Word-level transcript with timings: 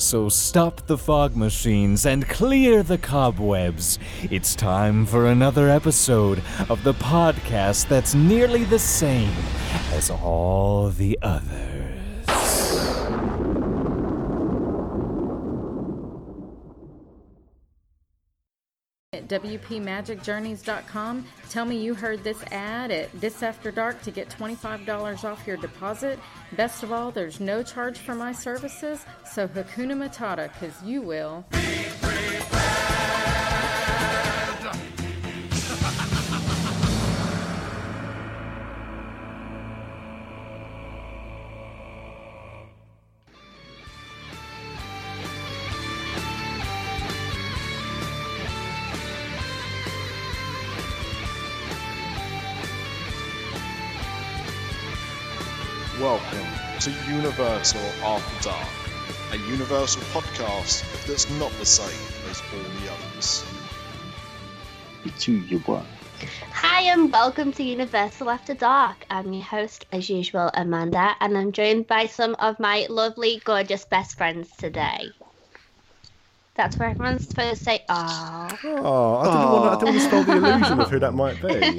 So 0.00 0.30
stop 0.30 0.86
the 0.86 0.96
fog 0.96 1.36
machines 1.36 2.06
and 2.06 2.26
clear 2.26 2.82
the 2.82 2.96
cobwebs. 2.96 3.98
It's 4.22 4.54
time 4.54 5.04
for 5.04 5.26
another 5.26 5.68
episode 5.68 6.42
of 6.70 6.82
the 6.84 6.94
podcast 6.94 7.86
that's 7.86 8.14
nearly 8.14 8.64
the 8.64 8.78
same 8.78 9.34
as 9.92 10.08
all 10.08 10.88
the 10.88 11.18
others. 11.20 11.79
At 19.12 19.26
WPMagicJourneys.com. 19.26 21.26
Tell 21.48 21.64
me 21.64 21.82
you 21.82 21.94
heard 21.94 22.22
this 22.22 22.40
ad 22.52 22.92
at 22.92 23.10
This 23.20 23.42
After 23.42 23.72
Dark 23.72 24.00
to 24.02 24.12
get 24.12 24.28
$25 24.28 25.24
off 25.24 25.44
your 25.48 25.56
deposit. 25.56 26.16
Best 26.52 26.84
of 26.84 26.92
all, 26.92 27.10
there's 27.10 27.40
no 27.40 27.64
charge 27.64 27.98
for 27.98 28.14
my 28.14 28.30
services, 28.30 29.04
so 29.28 29.48
Hakuna 29.48 29.96
Matata, 29.96 30.52
because 30.52 30.80
you 30.84 31.02
will. 31.02 31.44
Universal 57.30 57.80
After 58.02 58.48
Dark, 58.48 58.68
a 59.32 59.36
Universal 59.48 60.02
podcast 60.10 60.82
that's 61.06 61.30
not 61.38 61.52
the 61.60 61.64
same 61.64 61.86
as 62.28 62.42
all 62.52 62.58
the 62.80 62.92
others. 62.92 63.44
to 65.20 65.32
you, 65.32 65.60
boy. 65.60 65.80
Hi 66.50 66.82
and 66.90 67.12
welcome 67.12 67.52
to 67.52 67.62
Universal 67.62 68.30
After 68.30 68.52
Dark. 68.52 69.06
I'm 69.10 69.32
your 69.32 69.44
host, 69.44 69.86
as 69.92 70.10
usual, 70.10 70.50
Amanda, 70.54 71.14
and 71.20 71.38
I'm 71.38 71.52
joined 71.52 71.86
by 71.86 72.06
some 72.06 72.34
of 72.40 72.58
my 72.58 72.88
lovely, 72.90 73.40
gorgeous 73.44 73.84
best 73.84 74.18
friends 74.18 74.50
today. 74.58 75.10
That's 76.56 76.76
where 76.78 76.88
everyone's 76.88 77.28
supposed 77.28 77.58
to 77.58 77.64
say, 77.64 77.84
"Oh, 77.88 78.58
Oh, 78.64 79.16
I 79.18 79.24
didn't 79.24 79.52
want 79.52 79.64
to. 79.64 79.70
I 79.70 79.78
didn't 79.78 79.88
want 79.88 79.94
to 79.94 80.00
spoil 80.00 80.24
the 80.24 80.36
illusion 80.36 80.80
of 80.80 80.90
who 80.90 80.98
that 80.98 81.14
might 81.14 81.40
be. 81.40 81.78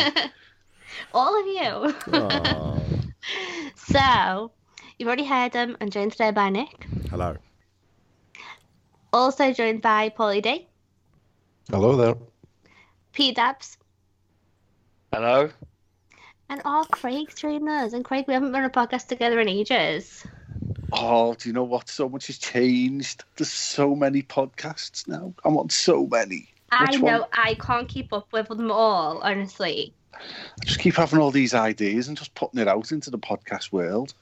all 1.13 1.37
of 1.37 1.45
you." 1.45 1.95
Oh. 2.13 2.81
so, 3.75 4.51
you've 5.01 5.07
already 5.07 5.25
heard 5.25 5.55
um, 5.55 5.69
them. 5.69 5.77
I'm 5.81 5.89
joined 5.89 6.11
today 6.11 6.29
by 6.29 6.51
Nick, 6.51 6.85
Hello. 7.09 7.35
also 9.11 9.51
joined 9.51 9.81
by 9.81 10.09
Paulie 10.09 10.43
D, 10.43 10.67
Hello 11.71 11.95
there. 11.95 12.15
Pete 13.11 13.35
Dabs, 13.35 13.79
Hello. 15.11 15.49
and 16.49 16.61
all 16.65 16.85
Craig's 16.85 17.33
joining 17.33 17.67
us. 17.67 17.93
And 17.93 18.05
Craig, 18.05 18.25
we 18.27 18.35
haven't 18.35 18.51
been 18.51 18.61
on 18.61 18.65
a 18.65 18.69
podcast 18.69 19.07
together 19.07 19.39
in 19.39 19.49
ages. 19.49 20.23
Oh, 20.93 21.33
do 21.33 21.49
you 21.49 21.53
know 21.53 21.63
what? 21.63 21.89
So 21.89 22.07
much 22.07 22.27
has 22.27 22.37
changed. 22.37 23.23
There's 23.37 23.51
so 23.51 23.95
many 23.95 24.21
podcasts 24.21 25.07
now. 25.07 25.33
I'm 25.43 25.57
on 25.57 25.71
so 25.71 26.05
many. 26.05 26.49
I 26.71 26.95
know 26.97 27.21
one? 27.21 27.29
I 27.33 27.55
can't 27.55 27.89
keep 27.89 28.13
up 28.13 28.31
with 28.31 28.49
them 28.49 28.69
all, 28.69 29.17
honestly. 29.23 29.95
I 30.13 30.19
just 30.63 30.79
keep 30.79 30.95
having 30.95 31.17
all 31.17 31.31
these 31.31 31.55
ideas 31.55 32.07
and 32.07 32.15
just 32.15 32.35
putting 32.35 32.59
it 32.59 32.67
out 32.67 32.91
into 32.91 33.09
the 33.09 33.17
podcast 33.17 33.71
world. 33.71 34.13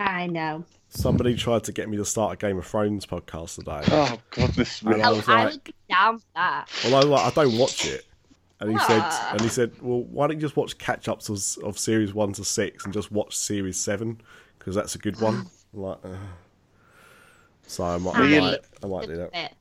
I 0.00 0.26
know. 0.26 0.64
Somebody 0.88 1.36
tried 1.36 1.64
to 1.64 1.72
get 1.72 1.88
me 1.88 1.96
to 1.98 2.04
start 2.04 2.32
a 2.32 2.36
Game 2.36 2.58
of 2.58 2.66
Thrones 2.66 3.06
podcast 3.06 3.56
today. 3.56 3.82
Oh 3.92 4.18
goodness 4.30 4.82
me! 4.82 4.94
And 4.94 5.02
I 5.02 5.10
was 5.10 5.28
I 5.28 5.44
like, 5.44 5.52
would 5.52 5.64
be 5.64 5.74
down 5.88 6.18
for 6.18 6.24
that. 6.34 6.68
although 6.84 7.08
like, 7.08 7.26
I 7.38 7.42
don't 7.44 7.58
watch 7.58 7.86
it. 7.86 8.06
And 8.60 8.72
he 8.72 8.78
said, 8.78 9.00
Ah. 9.02 9.28
and 9.32 9.40
he 9.40 9.48
said, 9.48 9.72
well, 9.80 10.02
why 10.04 10.26
don't 10.26 10.36
you 10.36 10.42
just 10.42 10.56
watch 10.56 10.76
catch 10.78 11.08
ups 11.08 11.28
of, 11.28 11.64
of 11.64 11.78
series 11.78 12.12
one 12.12 12.32
to 12.34 12.44
six 12.44 12.84
and 12.84 12.92
just 12.92 13.10
watch 13.12 13.36
series 13.36 13.78
seven 13.78 14.20
because 14.58 14.74
that's 14.74 14.94
a 14.94 14.98
good 14.98 15.20
one. 15.20 15.46
Like, 15.72 15.98
uh. 16.04 16.08
so 17.66 17.84
I 17.84 17.96
might, 17.98 18.16
I 18.16 18.40
might, 18.40 18.58
I 18.82 18.86
might 18.86 19.06
do 19.06 19.16
that. 19.16 19.32
Bit. 19.32 19.52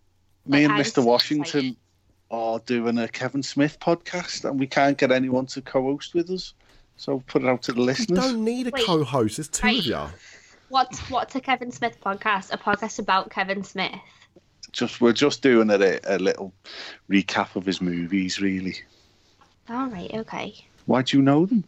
Me 0.47 0.63
and 0.63 0.73
Like, 0.73 0.85
I'm 0.85 0.91
Mr. 0.91 1.05
Washington 1.05 1.77
are 2.31 2.59
doing 2.65 2.97
a 2.97 3.07
Kevin 3.07 3.43
Smith 3.43 3.79
podcast, 3.79 4.49
and 4.49 4.59
we 4.59 4.67
can't 4.67 4.97
get 4.97 5.11
anyone 5.11 5.45
to 5.47 5.61
co-host 5.61 6.13
with 6.15 6.29
us. 6.31 6.53
So 6.99 7.13
I'll 7.13 7.23
put 7.27 7.43
it 7.43 7.47
out 7.47 7.61
to 7.63 7.71
the 7.71 7.79
You 7.79 7.85
listeners. 7.85 8.19
don't 8.19 8.43
need 8.43 8.67
a 8.67 8.71
Wait. 8.71 8.85
co-host. 8.85 9.37
There's 9.37 9.47
two 9.47 9.65
Right. 9.65 9.79
of 9.79 9.85
you. 9.85 9.99
What's 10.67 10.99
what's 11.09 11.33
a 11.33 11.39
Kevin 11.39 11.71
Smith 11.71 11.97
podcast? 12.05 12.51
A 12.53 12.57
podcast 12.57 12.99
about 12.99 13.29
Kevin 13.31 13.63
Smith. 13.63 13.95
Just 14.73 14.99
we're 14.99 15.13
just 15.13 15.41
doing 15.41 15.69
a, 15.69 15.99
a 16.03 16.19
little 16.19 16.53
recap 17.09 17.55
of 17.55 17.65
his 17.65 17.79
movies. 17.79 18.41
Really, 18.41 18.75
All 19.69 19.87
right, 19.87 20.11
okay. 20.13 20.53
why 20.87 21.01
do 21.03 21.15
you 21.17 21.23
know 21.23 21.45
them? 21.45 21.61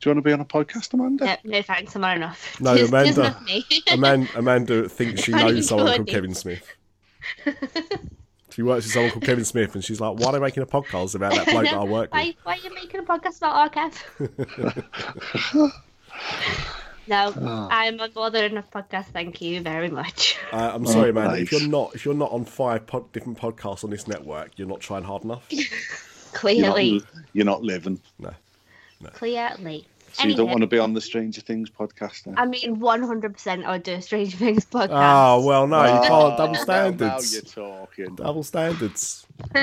Do 0.00 0.08
you 0.08 0.14
want 0.14 0.24
to 0.24 0.28
be 0.28 0.32
on 0.32 0.40
a 0.40 0.44
podcast, 0.46 0.94
Amanda? 0.94 1.26
No, 1.26 1.36
no 1.58 1.62
thanks, 1.62 1.94
I'm 1.94 2.00
not 2.00 2.16
enough. 2.16 2.58
No, 2.60 2.74
Just- 2.78 2.90
just 2.90 3.18
Amanda. 3.18 3.22
not 3.22 3.44
me. 3.44 3.64
Amanda, 3.92 4.28
Amanda 4.36 4.88
thinks 4.88 5.22
she 5.22 5.32
knows 5.40 5.68
someone 5.68 5.94
called? 5.96 6.08
Kevin 6.08 6.34
Smith. 6.34 6.66
She 8.52 8.62
works 8.62 8.84
with 8.84 8.92
someone 8.92 9.10
called 9.12 9.24
Kevin 9.24 9.44
Smith, 9.44 9.74
and 9.74 9.84
she's 9.84 10.00
like, 10.00 10.18
"Why 10.18 10.26
are 10.28 10.32
they 10.32 10.38
making 10.40 10.62
a 10.62 10.66
podcast 10.66 11.14
about 11.14 11.34
that 11.34 11.46
bloke 11.46 11.64
that 11.64 11.74
I 11.74 11.84
work 11.84 12.12
with?" 12.12 12.20
why, 12.20 12.34
why 12.42 12.54
are 12.54 12.58
you 12.58 12.74
making 12.74 13.00
a 13.00 13.02
podcast 13.04 13.38
about 13.38 13.56
our 13.56 13.70
Kev? 13.70 13.94
no, 17.06 17.32
Ah. 17.40 17.68
I'm 17.70 18.00
on 18.00 18.10
board 18.12 18.32
with 18.34 18.44
enough 18.52 18.70
podcast. 18.70 19.06
Thank 19.06 19.40
you 19.40 19.60
very 19.62 19.88
much. 19.88 20.36
Uh, 20.52 20.70
I'm 20.74 20.86
sorry, 20.86 21.10
Oh, 21.10 21.14
man. 21.14 21.36
If 21.36 21.52
you're 21.52 21.66
not, 21.68 21.94
if 21.94 22.04
you're 22.04 22.14
not 22.14 22.30
on 22.32 22.44
five 22.44 22.86
pod- 22.86 23.10
different 23.12 23.38
podcasts 23.38 23.84
on 23.84 23.90
this 23.90 24.06
network, 24.06 24.52
you're 24.56 24.68
not 24.68 24.80
trying 24.80 25.04
hard 25.04 25.24
enough. 25.24 25.46
You're 25.50 26.38
Clearly, 26.38 26.92
not, 26.92 27.04
you're 27.32 27.44
not 27.44 27.62
living. 27.64 28.00
No. 28.20 28.32
Clearly. 29.14 29.84
So 30.12 30.26
you 30.28 30.34
don't 30.34 30.48
want 30.48 30.60
to 30.62 30.66
be 30.66 30.78
on 30.78 30.92
the 30.94 31.00
Stranger 31.00 31.40
Things 31.40 31.70
podcast 31.70 32.24
then? 32.24 32.34
I 32.36 32.44
mean, 32.46 32.76
100% 32.80 33.64
I 33.64 33.70
would 33.72 33.82
do 33.82 33.94
a 33.94 34.02
Stranger 34.02 34.36
Things 34.36 34.64
podcast. 34.64 34.88
Oh 35.38 35.46
well, 35.46 35.66
no, 35.66 35.82
you 35.84 36.08
can't. 36.08 36.36
Double 36.36 36.52
Now 36.54 36.62
standards. 36.62 37.32
you're 37.32 37.42
talking. 37.42 38.14
Double 38.16 38.42
standards. 38.42 39.26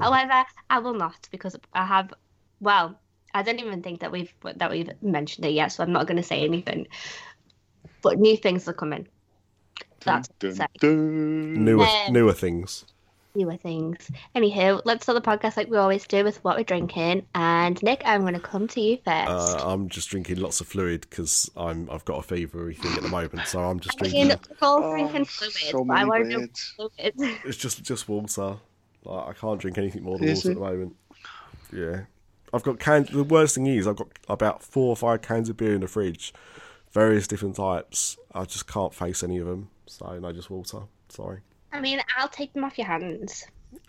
However, 0.00 0.44
I 0.70 0.78
will 0.78 0.94
not 0.94 1.28
because 1.30 1.56
I 1.72 1.84
have. 1.86 2.12
Well, 2.60 2.98
I 3.34 3.42
don't 3.42 3.60
even 3.60 3.82
think 3.82 4.00
that 4.00 4.12
we've 4.12 4.32
that 4.56 4.70
we've 4.70 4.90
mentioned 5.02 5.46
it 5.46 5.52
yet, 5.52 5.68
so 5.68 5.82
I'm 5.82 5.92
not 5.92 6.06
going 6.06 6.16
to 6.18 6.22
say 6.22 6.44
anything. 6.44 6.86
But 8.02 8.18
new 8.18 8.36
things 8.36 8.66
are 8.68 8.72
coming. 8.72 9.06
That's 10.04 10.28
Dun, 10.40 10.54
say. 10.56 10.66
dun. 10.80 11.64
Newer, 11.64 11.86
Um, 11.86 12.12
newer 12.12 12.32
things. 12.32 12.84
Newer 13.34 13.56
things. 13.56 14.10
Anywho, 14.36 14.82
let's 14.84 15.04
start 15.04 15.22
the 15.22 15.28
podcast 15.30 15.56
like 15.56 15.68
we 15.70 15.76
always 15.76 16.06
do 16.06 16.24
with 16.24 16.42
what 16.44 16.56
we're 16.56 16.64
drinking. 16.64 17.26
And 17.34 17.82
Nick, 17.82 18.02
I'm 18.04 18.22
going 18.22 18.34
to 18.34 18.40
come 18.40 18.68
to 18.68 18.80
you 18.80 18.96
first. 19.04 19.28
Uh, 19.30 19.58
I'm 19.72 19.88
just 19.88 20.10
drinking 20.10 20.36
lots 20.38 20.60
of 20.60 20.66
fluid 20.66 21.06
because 21.08 21.50
I'm 21.56 21.88
I've 21.90 22.04
got 22.04 22.24
a 22.24 22.26
fevery 22.34 22.76
thing 22.76 22.92
at 22.94 23.02
the 23.02 23.08
moment, 23.08 23.46
so 23.48 23.60
I'm 23.60 23.80
just 23.80 23.98
I 24.00 24.04
mean, 24.08 24.26
drinking. 24.28 24.48
we're 24.60 24.68
all 24.68 24.84
Oh, 24.84 24.90
drinking 24.92 25.24
fluids, 25.26 25.60
so 25.60 25.78
I 25.90 26.04
want 26.04 26.24
to 26.24 26.30
know 26.30 26.38
words. 26.40 26.74
fluids. 26.76 27.22
It's 27.44 27.56
just 27.56 27.82
just 27.82 28.08
water. 28.08 28.56
Like, 29.04 29.28
I 29.28 29.32
can't 29.32 29.60
drink 29.60 29.78
anything 29.78 30.02
more 30.04 30.18
than 30.18 30.28
Is 30.28 30.44
water 30.44 30.48
it? 30.48 30.52
at 30.52 30.54
the 30.58 30.64
moment. 30.70 30.96
Yeah, 31.72 32.00
I've 32.52 32.62
got 32.62 32.78
cans. 32.78 33.08
The 33.10 33.24
worst 33.24 33.54
thing 33.56 33.66
is 33.66 33.86
I've 33.86 33.96
got 33.96 34.08
about 34.28 34.62
four 34.62 34.88
or 34.90 34.96
five 34.96 35.22
cans 35.22 35.48
of 35.48 35.56
beer 35.56 35.74
in 35.74 35.80
the 35.80 35.88
fridge, 35.88 36.32
various 36.92 37.26
different 37.26 37.56
types. 37.56 38.16
I 38.34 38.44
just 38.44 38.66
can't 38.66 38.94
face 38.94 39.22
any 39.22 39.38
of 39.38 39.46
them, 39.46 39.70
so 39.86 40.18
no, 40.18 40.32
just 40.32 40.50
water. 40.50 40.82
Sorry. 41.08 41.40
I 41.72 41.80
mean, 41.80 42.00
I'll 42.16 42.28
take 42.28 42.52
them 42.52 42.64
off 42.64 42.76
your 42.78 42.86
hands. 42.86 43.44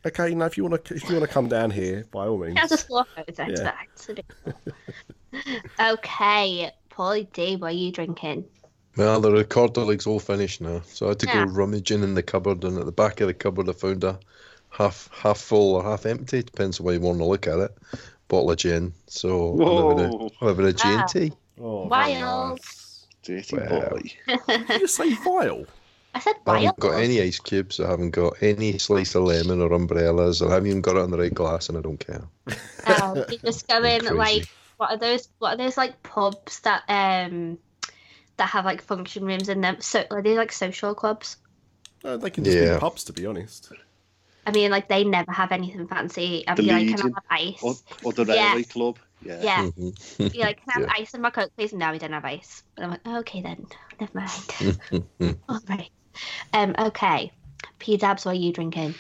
Okay, 0.06 0.34
now 0.34 0.46
if 0.46 0.58
you 0.58 0.66
want 0.66 0.86
to 0.86 0.96
if 0.96 1.10
you 1.10 1.16
want 1.16 1.28
to 1.28 1.34
come 1.34 1.48
down 1.48 1.70
here, 1.72 2.06
by 2.12 2.28
all 2.28 2.38
means. 2.38 2.58
As 2.62 2.72
a 2.72 2.78
slow 2.78 3.04
photo, 3.16 3.48
Yeah. 3.48 3.74
Okay, 5.80 6.72
Paulie 6.92 7.32
D, 7.34 7.56
what 7.56 7.72
are 7.72 7.76
you 7.76 7.92
drinking? 7.92 8.46
Well, 8.96 9.20
the 9.20 9.32
recorder 9.32 9.82
leg's 9.82 10.06
all 10.06 10.20
finished 10.20 10.62
now, 10.62 10.82
so 10.86 11.08
I 11.08 11.10
had 11.10 11.20
to 11.20 11.28
Yeah. 11.28 11.46
go 11.46 11.52
rummaging 11.52 12.04
in 12.04 12.14
the 12.14 12.22
cupboard, 12.24 12.64
and 12.64 12.78
at 12.78 12.86
the 12.86 12.92
back 12.92 13.20
of 13.22 13.28
the 13.28 13.34
cupboard, 13.34 13.68
I 13.68 13.74
found 13.74 14.04
a 14.04 14.20
half 14.70 15.10
half 15.12 15.40
full 15.40 15.76
or 15.76 15.84
half 15.84 16.06
empty, 16.06 16.44
depends 16.44 16.80
on 16.80 16.86
way 16.86 16.94
you 16.94 17.00
want 17.02 17.18
to 17.20 17.26
look 17.26 17.48
at 17.48 17.60
it. 17.60 17.76
Bottle 18.28 18.52
of 18.52 18.58
gin, 18.58 18.94
so 19.08 19.60
I'll 19.62 19.78
have 19.90 19.98
a, 19.98 20.08
Whoa, 20.10 20.32
I'll 20.42 20.48
have 20.50 20.60
Wow. 20.60 21.00
and 21.00 21.08
T. 21.08 21.34
Oh, 21.60 21.90
very 21.90 22.14
Wild. 22.14 22.50
nice. 22.52 23.08
dirty 23.24 23.58
Wow. 23.58 23.90
boy. 23.90 24.02
Did 24.68 24.82
you 24.82 24.88
say 24.88 25.14
vile? 25.16 25.66
I 26.14 26.20
said 26.20 26.36
I 26.46 26.60
haven't 26.60 26.80
got 26.80 27.00
any 27.00 27.22
ice 27.22 27.40
cubes. 27.40 27.80
I 27.80 27.90
haven't 27.90 28.12
got 28.12 28.42
any 28.42 28.78
slice 28.78 29.16
of 29.16 29.24
lemon 29.24 29.62
or 29.62 29.74
umbrellas. 29.74 30.42
I 30.42 30.50
haven't 30.52 30.68
even 30.68 30.82
got 30.82 30.96
it 30.98 31.02
on 31.02 31.12
the 31.12 31.18
right 31.18 31.34
glass, 31.34 31.70
and 31.70 31.78
I 31.78 31.82
don't 31.82 31.98
care. 31.98 32.24
Oh, 32.86 33.26
you 33.30 33.38
just 33.40 33.66
go 33.68 33.82
in 33.82 34.04
like 34.18 34.46
what 34.78 34.92
are 34.92 34.98
those? 34.98 35.30
What 35.40 35.54
are 35.54 35.58
those 35.58 35.78
like 35.78 36.04
pubs 36.04 36.60
that 36.62 36.84
um 36.90 37.58
that 38.38 38.50
have 38.50 38.66
like 38.66 38.82
function 38.82 39.26
rooms 39.26 39.48
in 39.50 39.62
them? 39.62 39.78
So 39.80 40.04
are 40.12 40.22
they 40.22 40.36
like 40.38 40.52
social 40.52 40.94
clubs? 40.94 41.38
Uh, 42.04 42.18
they 42.18 42.30
can 42.30 42.44
just 42.44 42.58
Yeah. 42.58 42.74
be 42.76 42.80
pubs, 42.80 43.06
to 43.06 43.14
be 43.14 43.26
honest. 43.26 43.72
I 44.46 44.52
mean, 44.52 44.72
like 44.72 44.90
they 44.90 45.06
never 45.06 45.32
have 45.32 45.54
anything 45.54 45.88
fancy. 45.88 46.46
I'd 46.46 46.58
The 46.58 46.64
be 46.64 46.70
like, 46.70 46.90
can 46.90 47.00
I 47.00 47.04
have 47.04 47.24
ice? 47.30 47.64
Or, 47.64 47.76
or 48.04 48.12
the 48.12 48.26
Yeah. 48.26 48.50
railway 48.50 48.64
club. 48.64 49.00
Yeah. 49.26 49.44
yeah. 49.44 49.62
Mhm. 49.62 50.34
Be 50.34 50.40
like, 50.40 50.58
can 50.62 50.70
I 50.70 50.74
have 50.74 50.82
Yeah. 50.90 50.96
ice 51.04 51.14
in 51.14 51.22
my 51.22 51.30
coke, 51.30 51.52
please? 51.58 51.72
No, 51.72 51.92
we 51.94 52.00
don't 52.00 52.12
have 52.12 52.26
ice. 52.26 52.64
But 52.76 52.84
I'm 52.84 52.92
like, 52.92 53.08
okay 53.08 53.42
then, 53.42 53.66
never 54.02 54.12
mind. 54.14 54.80
All 55.48 55.60
right. 55.70 55.90
Um. 56.54 56.76
Okay. 56.80 57.32
P 57.80 57.98
Dabs, 57.98 58.26
what 58.26 58.32
are 58.36 58.40
you 58.40 58.52
drinking? 58.54 58.96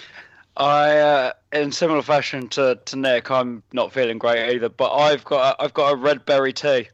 I, 0.55 0.97
uh, 0.97 1.33
in 1.51 1.71
similar 1.71 2.01
fashion 2.03 2.47
to, 2.49 2.77
to 2.85 2.95
Nick, 2.95 3.31
I'm 3.31 3.63
not 3.73 3.91
feeling 3.91 4.17
great 4.19 4.53
either. 4.55 4.69
But 4.69 4.93
I've 4.93 5.23
got 5.23 5.55
a, 5.59 5.63
I've 5.63 5.73
got 5.73 5.93
a 5.93 5.95
red 5.95 6.25
berry 6.25 6.53
tea. 6.53 6.89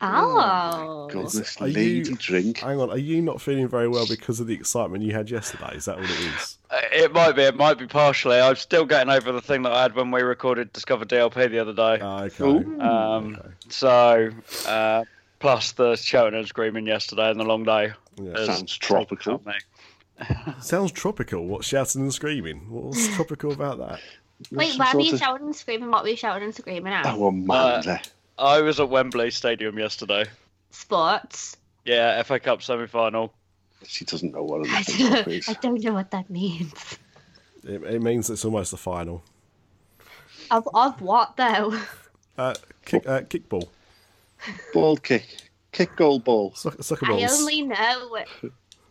Oh. 0.00 1.08
Goodness, 1.10 1.60
Are 1.60 1.66
lady 1.66 2.08
you- 2.08 2.16
drink. 2.16 2.58
Hang 2.58 2.78
on, 2.80 2.90
are 2.90 2.98
you 2.98 3.22
not 3.22 3.40
feeling 3.40 3.68
very 3.68 3.88
well 3.88 4.06
because 4.06 4.38
of 4.40 4.46
the 4.46 4.54
excitement 4.54 5.02
you 5.02 5.12
had 5.14 5.30
yesterday? 5.30 5.76
Is 5.76 5.86
that 5.86 5.96
what 5.98 6.04
it 6.10 6.20
is? 6.20 6.58
Uh, 6.70 6.80
It 6.92 7.12
might 7.12 7.32
be, 7.36 7.42
it 7.42 7.56
might 7.56 7.78
be 7.78 7.86
partially. 7.86 8.38
I'm 8.38 8.56
still 8.56 8.84
getting 8.84 9.10
over 9.10 9.32
the 9.32 9.40
thing 9.40 9.62
that 9.62 9.72
I 9.72 9.82
had 9.82 9.94
when 9.94 10.10
we 10.10 10.20
recorded 10.22 10.72
Discover 10.72 11.06
DLP 11.06 11.50
the 11.50 11.58
other 11.58 11.72
day. 11.72 12.00
Ah, 12.02 12.22
okay. 12.24 12.44
Ooh. 12.44 12.80
Um, 12.80 13.36
okay. 13.38 13.48
So, 13.70 14.30
uh, 14.66 15.04
plus 15.44 15.72
the 15.72 15.94
shouting 15.94 16.38
and 16.38 16.48
screaming 16.48 16.86
yesterday 16.86 17.28
and 17.30 17.38
the 17.38 17.44
long 17.44 17.64
day. 17.64 17.92
Yeah. 18.16 18.46
Sounds 18.46 18.78
tropical. 18.78 19.32
helped 19.42 19.46
me. 20.46 20.54
Sounds 20.62 20.90
tropical. 20.90 21.44
What 21.46 21.66
shouting 21.66 22.00
and 22.00 22.14
screaming? 22.14 22.60
What's 22.70 23.08
tropical 23.14 23.52
about 23.52 23.76
that? 23.76 24.00
Wait, 24.50 24.70
Some 24.70 24.78
why 24.78 24.86
were 24.86 24.92
sort 24.92 25.04
you 25.04 25.12
of- 25.12 25.18
shouting 25.18 25.46
and 25.48 25.54
screaming? 25.56 25.90
What 25.90 26.02
were 26.02 26.08
you 26.08 26.16
shouting 26.16 26.44
and 26.44 26.54
screaming 26.54 26.94
at? 26.94 27.04
Oh, 27.04 27.26
Amanda. 27.26 28.00
I 28.38 28.62
was 28.62 28.80
at 28.80 28.88
Wembley 28.88 29.30
Stadium 29.30 29.78
yesterday. 29.78 30.24
Sports. 30.70 31.58
Yeah, 31.84 32.22
FA 32.22 32.40
Cup 32.40 32.62
semi 32.62 32.86
final. 32.86 33.34
She 33.86 34.06
doesn't 34.06 34.32
know 34.32 34.44
what 34.44 34.66
I 34.70 34.82
don't, 34.82 35.28
is. 35.28 35.46
I 35.46 35.52
don't 35.60 35.84
know 35.84 35.92
what 35.92 36.10
that 36.12 36.30
means. 36.30 36.98
It, 37.64 37.82
it 37.82 38.00
means 38.02 38.30
it's 38.30 38.46
almost 38.46 38.70
the 38.70 38.78
final. 38.78 39.22
Of, 40.50 40.66
of 40.72 41.02
what 41.02 41.36
though? 41.36 41.78
Uh, 42.38 42.54
kick, 42.86 43.06
uh, 43.06 43.20
kickball, 43.20 43.68
Ball 44.72 44.96
kick. 44.96 45.26
Kick 45.72 45.96
goal 45.96 46.18
ball. 46.20 46.54
Suck, 46.54 46.82
soccer 46.82 47.12
I 47.12 47.26
only 47.30 47.62
know 47.62 48.16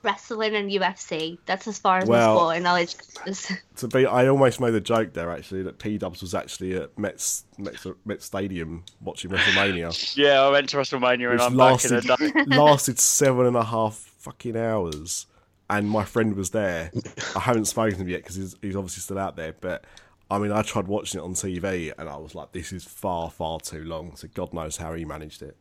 wrestling 0.03 0.53
and 0.55 0.69
UFC. 0.69 1.37
That's 1.45 1.67
as 1.67 1.79
far 1.79 1.99
as 1.99 2.09
Well- 2.09 2.33
my 2.35 2.39
sporting 2.39 2.63
knowledge 2.63 2.95
goes. 3.25 3.51
To 3.77 3.87
be, 3.87 4.05
I 4.05 4.27
almost 4.27 4.59
made 4.59 4.75
a 4.75 4.81
joke 4.81 5.13
there 5.13 5.31
actually 5.31 5.63
that 5.63 5.79
P 5.79 5.97
Dubs 5.97 6.21
was 6.21 6.35
actually 6.35 6.75
at 6.75 6.97
Mets, 6.97 7.45
Mets 7.57 7.87
Mets 8.05 8.25
Stadium 8.25 8.83
watching 9.01 9.31
WrestleMania, 9.31 10.15
Yeah, 10.17 10.41
I 10.41 10.49
went 10.49 10.69
to 10.69 10.77
WrestleMania 10.77 11.31
and 11.31 11.41
I'm 11.41 11.57
back 11.57 11.83
in 11.85 11.93
a 11.93 12.01
lasted 12.01 12.33
day. 12.33 12.43
lasted 12.55 12.99
seven 12.99 13.45
and 13.47 13.55
a 13.55 13.63
half 13.63 13.95
fucking 13.95 14.55
hours, 14.55 15.25
and 15.69 15.89
my 15.89 16.03
friend 16.05 16.35
was 16.35 16.51
there. 16.51 16.91
I 17.35 17.39
haven't 17.39 17.65
spoken 17.65 17.95
to 17.95 18.01
him 18.01 18.09
yet 18.09 18.17
because 18.21 18.35
he's, 18.35 18.55
he's 18.61 18.75
obviously 18.75 19.01
still 19.01 19.19
out 19.19 19.35
there, 19.37 19.55
but. 19.59 19.85
I 20.33 20.39
mean, 20.39 20.51
I 20.51 20.63
tried 20.63 20.87
watching 20.87 21.21
it 21.21 21.23
on 21.23 21.35
TV 21.35 21.93
and 21.95 22.09
I 22.09 22.17
was 22.17 22.33
like, 22.33 22.51
this 22.53 22.73
is 22.73 22.83
far, 22.83 23.29
far 23.29 23.59
too 23.59 23.83
long. 23.83 24.15
So 24.15 24.27
God 24.33 24.51
knows 24.51 24.77
how 24.77 24.93
he 24.95 25.05
managed 25.05 25.43
it. 25.43 25.55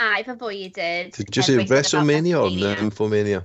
I 0.00 0.22
before 0.22 0.50
you 0.50 0.68
did. 0.68 1.12
Did 1.12 1.36
you 1.36 1.42
say 1.42 1.64
WrestleMania 1.64 2.42
or 2.42 2.50
WrestleMania. 2.50 2.76
Nymphomania? 2.76 3.44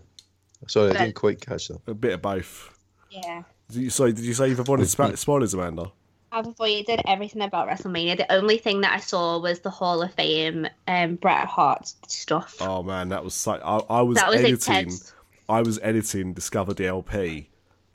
Sorry, 0.68 0.90
I 0.90 0.94
didn't 0.94 1.16
quite 1.16 1.40
catch 1.40 1.68
that. 1.68 1.82
A 1.86 1.94
bit 1.94 2.14
of 2.14 2.24
both. 2.24 2.76
Yeah. 3.12 3.44
Did 3.70 3.84
you, 3.84 3.90
sorry, 3.92 4.14
did 4.14 4.26
you 4.26 4.34
say 4.34 4.50
you've 4.50 4.60
avoided 4.60 4.90
spoilers, 4.90 5.54
Amanda? 5.54 5.92
I 6.32 6.42
before 6.42 6.68
you 6.68 6.84
did 6.84 7.02
everything 7.06 7.44
about 7.44 7.68
WrestleMania. 7.68 8.18
The 8.18 8.32
only 8.32 8.58
thing 8.58 8.82
that 8.82 8.94
I 8.94 9.00
saw 9.00 9.40
was 9.40 9.60
the 9.60 9.70
Hall 9.70 10.02
of 10.02 10.16
Fame 10.16 10.68
um, 10.88 11.16
Bret 11.16 11.46
Hart 11.46 11.94
stuff. 12.08 12.58
Oh 12.60 12.82
man, 12.82 13.10
that 13.10 13.24
was 13.24 13.36
so. 13.36 13.52
I, 13.52 14.00
I 14.00 14.02
was 14.02 14.18
that 14.18 14.30
was 14.30 14.40
editing. 14.40 14.54
intense. 14.54 15.14
I 15.48 15.62
was 15.62 15.78
editing 15.84 16.34
Discover 16.34 16.74
DLP 16.74 17.48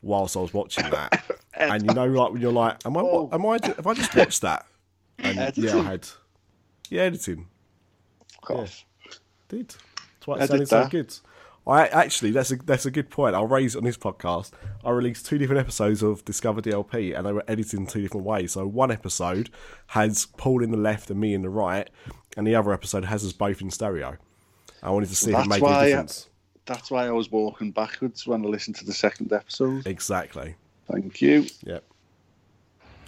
whilst 0.02 0.36
I 0.36 0.40
was 0.40 0.54
watching 0.54 0.84
that, 0.90 1.24
and 1.54 1.84
you 1.84 1.94
know, 1.94 2.06
like 2.06 2.32
when 2.32 2.42
you're 2.42 2.52
like, 2.52 2.84
"Am 2.86 2.96
I? 2.96 3.02
What, 3.02 3.12
oh. 3.12 3.30
am 3.32 3.46
I? 3.46 3.58
Have 3.62 3.86
I 3.86 3.94
just 3.94 4.14
watched 4.14 4.42
that?" 4.42 4.66
And 5.18 5.36
yeah, 5.56 5.76
I 5.76 5.82
had. 5.82 6.08
Yeah, 6.90 7.02
editing. 7.02 7.48
Fuck 8.40 8.50
off. 8.50 8.84
Did. 9.48 9.68
That's 9.68 10.26
why 10.26 10.36
it 10.36 10.42
Edit 10.42 10.48
sounded 10.48 10.68
so 10.68 10.82
that. 10.82 10.90
good. 10.90 11.14
I 11.68 11.86
actually, 11.88 12.30
that's 12.30 12.50
a 12.50 12.56
that's 12.56 12.86
a 12.86 12.90
good 12.90 13.10
point. 13.10 13.34
I'll 13.34 13.46
raise 13.46 13.74
it 13.74 13.78
on 13.78 13.84
this 13.84 13.98
podcast. 13.98 14.52
I 14.82 14.90
released 14.90 15.26
two 15.26 15.36
different 15.36 15.60
episodes 15.60 16.02
of 16.02 16.24
Discover 16.24 16.62
DLP, 16.62 17.16
and 17.16 17.26
they 17.26 17.32
were 17.32 17.44
edited 17.46 17.78
in 17.78 17.86
two 17.86 18.00
different 18.00 18.24
ways. 18.24 18.52
So 18.52 18.66
one 18.66 18.90
episode 18.90 19.50
has 19.88 20.26
Paul 20.38 20.62
in 20.62 20.70
the 20.70 20.78
left 20.78 21.10
and 21.10 21.20
me 21.20 21.34
in 21.34 21.42
the 21.42 21.50
right, 21.50 21.90
and 22.38 22.46
the 22.46 22.54
other 22.54 22.72
episode 22.72 23.04
has 23.04 23.22
us 23.22 23.34
both 23.34 23.60
in 23.60 23.70
stereo. 23.70 24.16
I 24.82 24.90
wanted 24.90 25.10
to 25.10 25.16
see 25.16 25.32
if 25.32 25.40
it 25.40 25.46
made 25.46 25.60
why 25.60 25.80
any 25.80 25.90
difference. 25.90 26.27
That's 26.68 26.90
why 26.90 27.06
I 27.06 27.10
was 27.10 27.30
walking 27.32 27.70
backwards 27.72 28.26
when 28.26 28.44
I 28.44 28.48
listened 28.48 28.76
to 28.76 28.84
the 28.84 28.92
second 28.92 29.32
episode. 29.32 29.86
Exactly. 29.86 30.54
Thank 30.92 31.20
you. 31.22 31.46
Yep. 31.64 31.82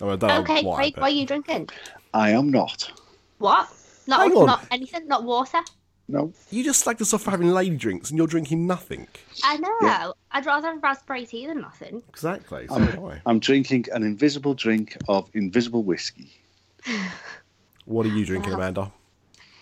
I, 0.01 0.05
mean, 0.05 0.13
I 0.13 0.17
don't 0.17 0.29
know 0.29 0.41
Okay, 0.41 0.63
why, 0.65 0.77
Craig, 0.77 0.95
but- 0.95 1.03
what 1.03 1.11
are 1.13 1.15
you 1.15 1.27
drinking? 1.27 1.69
I 2.15 2.31
am 2.31 2.51
not. 2.51 2.91
What? 3.39 3.69
Not 4.07 4.21
Hang 4.21 4.33
on. 4.37 4.47
not 4.47 4.67
anything. 4.71 5.07
Not 5.07 5.25
water. 5.25 5.61
No. 6.09 6.33
You 6.51 6.65
just 6.65 6.85
slagged 6.85 7.01
us 7.03 7.15
off 7.15 7.23
for 7.23 7.31
having 7.31 7.51
lady 7.51 7.77
drinks, 7.77 8.11
and 8.11 8.19
you're 8.19 8.27
drinking 8.27 8.67
nothing. 8.67 9.07
I 9.45 9.59
know. 9.59 10.15
I'd 10.33 10.45
rather 10.47 10.69
have 10.69 10.83
raspberry 10.83 11.25
tea 11.27 11.47
than 11.47 11.61
nothing. 11.61 12.03
Exactly. 12.09 12.67
So 12.67 12.75
I'm. 12.75 13.21
I'm 13.27 13.39
drinking 13.39 13.87
an 13.93 14.03
invisible 14.03 14.55
drink 14.55 14.97
of 15.07 15.31
invisible 15.35 15.85
whiskey. 15.85 16.33
What 17.85 18.07
are 18.07 18.09
you 18.09 18.25
drinking, 18.27 18.55
Amanda? 18.55 18.91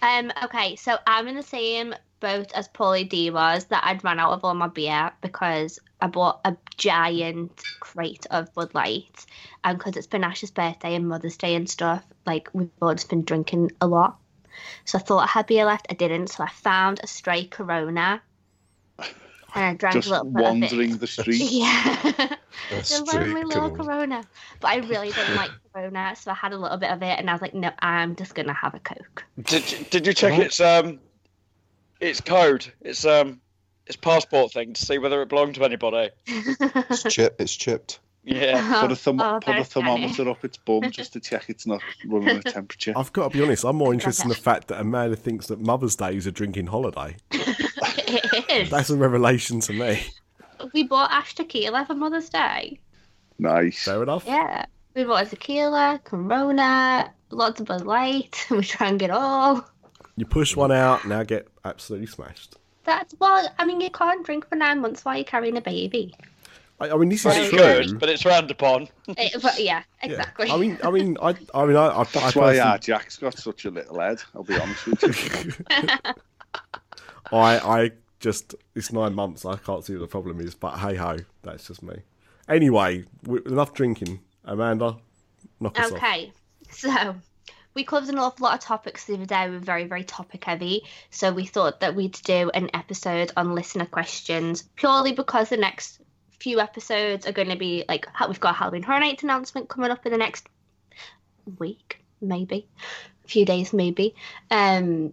Um. 0.03 0.33
Okay, 0.45 0.77
so 0.77 0.97
I'm 1.07 1.29
in 1.29 1.35
the 1.35 1.43
same 1.43 1.95
boat 2.21 2.53
as 2.55 2.69
Paulie 2.69 3.09
D 3.09 3.31
was 3.31 3.65
that 3.67 3.85
I'd 3.85 4.05
run 4.05 4.19
out 4.19 4.33
of 4.33 4.45
all 4.45 4.55
my 4.55 4.69
beer 4.69 5.11
because 5.21 5.79
I 6.01 6.07
bought 6.07 6.41
a 6.45 6.57
giant 6.77 7.63
crate 7.81 8.27
of 8.31 8.53
Bud 8.55 8.75
Light, 8.75 9.27
and 9.65 9.79
because 9.79 9.97
it's 9.97 10.07
been 10.07 10.25
Ash's 10.25 10.51
birthday 10.51 10.95
and 10.95 11.09
Mother's 11.09 11.37
Day 11.37 11.55
and 11.55 11.69
stuff, 11.69 12.05
like 12.27 12.49
we've 12.53 12.71
all 12.81 12.95
just 12.95 13.09
been 13.11 13.25
drinking 13.25 13.73
a 13.81 13.87
lot. 13.87 14.19
So 14.85 14.99
I 14.99 15.03
thought 15.03 15.25
I 15.25 15.27
had 15.27 15.47
beer 15.47 15.65
left. 15.65 15.87
I 15.91 15.95
didn't, 15.95 16.29
so 16.29 16.45
I 16.45 16.49
found 16.49 17.01
a 17.03 17.07
stray 17.07 17.45
Corona, 17.45 18.21
and 18.99 19.65
I 19.65 19.75
drank 19.75 19.95
Just 19.95 20.09
a 20.09 20.11
little 20.11 20.31
bit 20.31 20.43
wandering 20.43 20.91
of 20.93 20.97
it. 20.97 21.01
the 21.01 21.07
street. 21.07 21.41
Yeah. 21.51 22.35
That's 22.71 23.01
the 23.01 23.05
lonely 23.17 23.45
little 23.45 23.71
Corona. 23.71 23.77
Corona. 23.87 24.25
But 24.61 24.69
I 24.71 24.77
really 24.79 25.11
didn't 25.11 25.37
like 25.37 25.51
Corona, 25.73 26.15
so 26.17 26.33
I 26.33 26.35
had 26.35 26.53
a 26.53 26.59
little 26.59 26.77
bit 26.77 26.91
of 26.91 27.03
it, 27.03 27.19
and 27.19 27.31
I 27.31 27.33
was 27.33 27.43
like, 27.43 27.55
no, 27.55 27.71
I'm 27.79 28.15
just 28.17 28.35
gonna 28.35 28.53
have 28.53 28.75
a 28.75 28.81
Coke. 28.81 29.25
Did 29.43 29.71
you, 29.71 29.85
did 29.91 30.07
you 30.07 30.13
check 30.13 30.39
its 30.39 30.61
um 30.61 30.99
its 32.01 32.21
code? 32.21 32.67
It's 32.81 33.05
um 33.05 33.41
its 33.87 33.97
passport 33.97 34.53
thing 34.53 34.75
to 34.75 34.85
see 34.85 34.99
whether 34.99 35.23
it 35.23 35.29
belonged 35.29 35.55
to 35.57 35.65
anybody. 35.65 36.11
It's 36.27 37.03
chipped. 37.15 37.41
It's 37.41 37.55
chipped. 37.57 38.01
Yeah. 38.25 38.83
Put 38.83 38.93
a, 38.93 38.95
therm- 38.95 39.23
Oh, 39.23 39.41
put 39.41 39.49
a 39.49 39.53
very 39.53 39.65
funny. 39.65 39.87
thermometer 39.87 40.29
up 40.29 40.45
its 40.45 40.59
bum 40.59 40.83
just 40.91 41.15
to 41.15 41.21
check 41.21 41.45
it's 41.49 41.67
not 41.67 41.81
running 42.07 42.37
a 42.37 42.43
temperature. 42.43 42.93
I've 42.95 43.13
got 43.15 43.33
to 43.33 43.39
be 43.39 43.43
honest. 43.43 43.65
I'm 43.65 43.77
more 43.77 43.95
interested 43.95 44.25
in 44.25 44.29
the 44.29 44.35
fact 44.35 44.69
that 44.69 44.81
Amanda 44.81 45.17
thinks 45.17 45.47
that 45.47 45.61
Mother's 45.61 45.97
Day 45.97 46.15
is 46.15 46.27
a 46.27 46.33
drinking 46.33 46.67
holiday. 46.67 47.17
it 47.31 48.51
is. 48.51 48.69
That's 48.71 48.91
a 48.91 48.97
revelation 48.97 49.61
to 49.61 49.73
me. 49.73 50.03
We 50.75 50.83
bought 50.83 51.11
Ash 51.11 51.35
tequila 51.35 51.87
for 51.87 51.95
Mother's 51.95 52.29
Day. 52.29 52.81
Nice. 53.39 53.85
Fair 53.85 54.03
enough. 54.03 54.25
Yeah. 54.27 54.67
We 54.95 55.05
bought 55.05 55.27
a 55.27 55.31
tequila, 55.31 56.01
Corona, 56.05 57.15
lots 57.31 57.61
of 57.61 57.67
Bud 57.67 57.87
Light. 57.87 58.47
We 58.51 58.61
drank 58.61 59.01
it 59.03 59.11
all. 59.11 59.67
You 60.19 60.27
push 60.27 60.57
one 60.57 60.73
out, 60.73 61.07
now 61.07 61.23
get 61.23 61.47
absolutely 61.65 62.09
smashed. 62.09 62.57
That's 62.85 63.15
well. 63.21 63.49
I 63.59 63.65
mean, 63.65 63.81
you 63.81 63.91
can't 63.91 64.25
drink 64.27 64.49
for 64.49 64.57
nine 64.57 64.81
months 64.81 65.05
while 65.05 65.15
you're 65.17 65.25
carrying 65.25 65.57
a 65.57 65.61
baby. 65.61 66.15
I, 66.81 66.91
I 66.91 66.97
mean, 66.97 67.09
this 67.09 67.23
But 67.25 67.37
is 67.37 67.39
it's 67.39 67.49
true. 67.51 67.59
good, 67.59 68.01
but 68.01 68.09
it's 68.09 68.23
frowned 68.23 68.51
upon. 68.51 68.89
Eh, 69.09 69.15
it- 69.35 69.43
but 69.43 69.59
yeah, 69.59 69.83
Yeah. 70.03 70.11
exactly. 70.11 70.51
I 70.51 70.57
mean, 70.57 70.79
I 70.83 70.91
mean, 70.91 71.17
I, 71.23 71.37
I 71.55 71.67
mean, 71.67 71.77
I, 71.77 71.87
I, 71.87 72.01
I 72.01 72.05
That's 72.05 72.15
why 72.15 72.31
personally- 72.31 72.61
our 72.61 72.79
Jack's 72.79 73.17
got 73.19 73.39
such 73.39 73.65
a 73.65 73.71
little 73.71 74.01
head, 74.01 74.19
I'll 74.35 74.43
be 74.45 74.59
honest 74.59 74.87
with 74.87 75.03
you. 75.03 75.65
I, 77.33 77.59
I 77.59 77.91
just 78.21 78.55
it's 78.75 78.93
nine 78.93 79.15
months. 79.15 79.45
I 79.45 79.57
can't 79.57 79.85
see 79.85 79.93
what 79.95 80.01
the 80.01 80.07
problem 80.09 80.41
is, 80.41 80.55
but 80.55 80.79
hey 80.79 80.95
ho, 80.97 81.17
that's 81.43 81.67
just 81.69 81.83
me. 81.83 81.97
Anyway, 82.49 83.05
enough 83.47 83.75
drinking. 83.75 84.21
Amanda, 84.45 84.97
knock 85.61 85.79
us 85.79 85.93
off. 85.93 85.99
Okay, 85.99 86.33
so 86.71 87.15
we 87.79 87.85
covered 87.85 88.09
an 88.09 88.19
awful 88.19 88.45
lot 88.45 88.55
of 88.55 88.61
topics 88.61 89.05
the 89.05 89.15
other 89.15 89.25
day. 89.25 89.49
We 89.49 89.55
were 89.55 89.61
very, 89.61 89.85
very 89.85 90.03
topic 90.03 90.45
heavy. 90.45 90.83
So 91.11 91.33
we 91.33 91.47
thought 91.47 91.79
that 91.79 91.95
we'd 91.95 92.19
do 92.25 92.51
an 92.53 92.71
episode 92.75 93.31
on 93.37 93.55
listener 93.55 93.87
questions 93.87 94.65
purely 94.75 95.13
because 95.13 95.49
the 95.49 95.57
next 95.57 96.01
few 96.41 96.59
episodes 96.59 97.25
are 97.25 97.33
going 97.33 97.51
to 97.51 97.57
be 97.57 97.85
like 97.89 98.07
we've 98.27 98.41
got 98.41 98.51
a 98.51 98.59
Halloween 98.59 98.83
Horror 98.83 98.99
Nights 98.99 99.23
announcement 99.23 99.69
coming 99.69 99.93
up 99.93 100.05
in 100.05 100.11
the 100.11 100.19
next 100.19 100.49
week, 101.61 102.03
maybe 102.21 102.67
a 103.25 103.29
few 103.29 103.45
days, 103.45 103.73
maybe. 103.73 104.17
Um, 104.51 105.13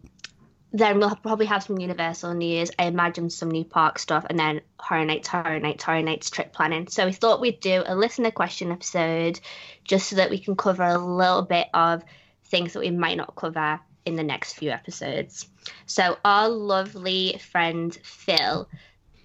then 0.74 0.98
we'll 0.98 1.16
probably 1.16 1.46
have 1.46 1.62
some 1.62 1.78
Universal 1.78 2.34
news. 2.34 2.72
I 2.80 2.86
imagine 2.86 3.30
some 3.30 3.52
new 3.52 3.64
park 3.64 4.00
stuff, 4.00 4.26
and 4.28 4.40
then 4.40 4.62
Horror 4.80 5.06
Nights, 5.06 5.28
Horror 5.28 5.60
Nights, 5.60 5.84
Horror 5.84 6.02
Nights 6.02 6.32
trip 6.32 6.52
planning. 6.52 6.88
So 6.88 7.06
we 7.06 7.14
thought 7.14 7.42
we'd 7.42 7.60
do 7.60 7.84
a 7.86 7.96
listener 7.96 8.32
question 8.32 8.72
episode 8.72 9.40
just 9.84 10.10
so 10.10 10.16
that 10.16 10.32
we 10.32 10.40
can 10.40 10.56
cover 10.56 10.84
a 10.84 10.98
little 10.98 11.44
bit 11.44 11.68
of 11.76 12.04
things 12.46 12.74
that 12.74 12.80
we 12.80 12.92
might 12.92 13.18
not 13.18 13.36
cover 13.36 13.80
in 14.06 14.16
the 14.16 14.24
next 14.24 14.54
few 14.54 14.70
episodes. 14.70 15.48
So 15.86 16.18
our 16.24 16.48
lovely 16.48 17.40
friend 17.52 17.98
Phil 18.04 18.70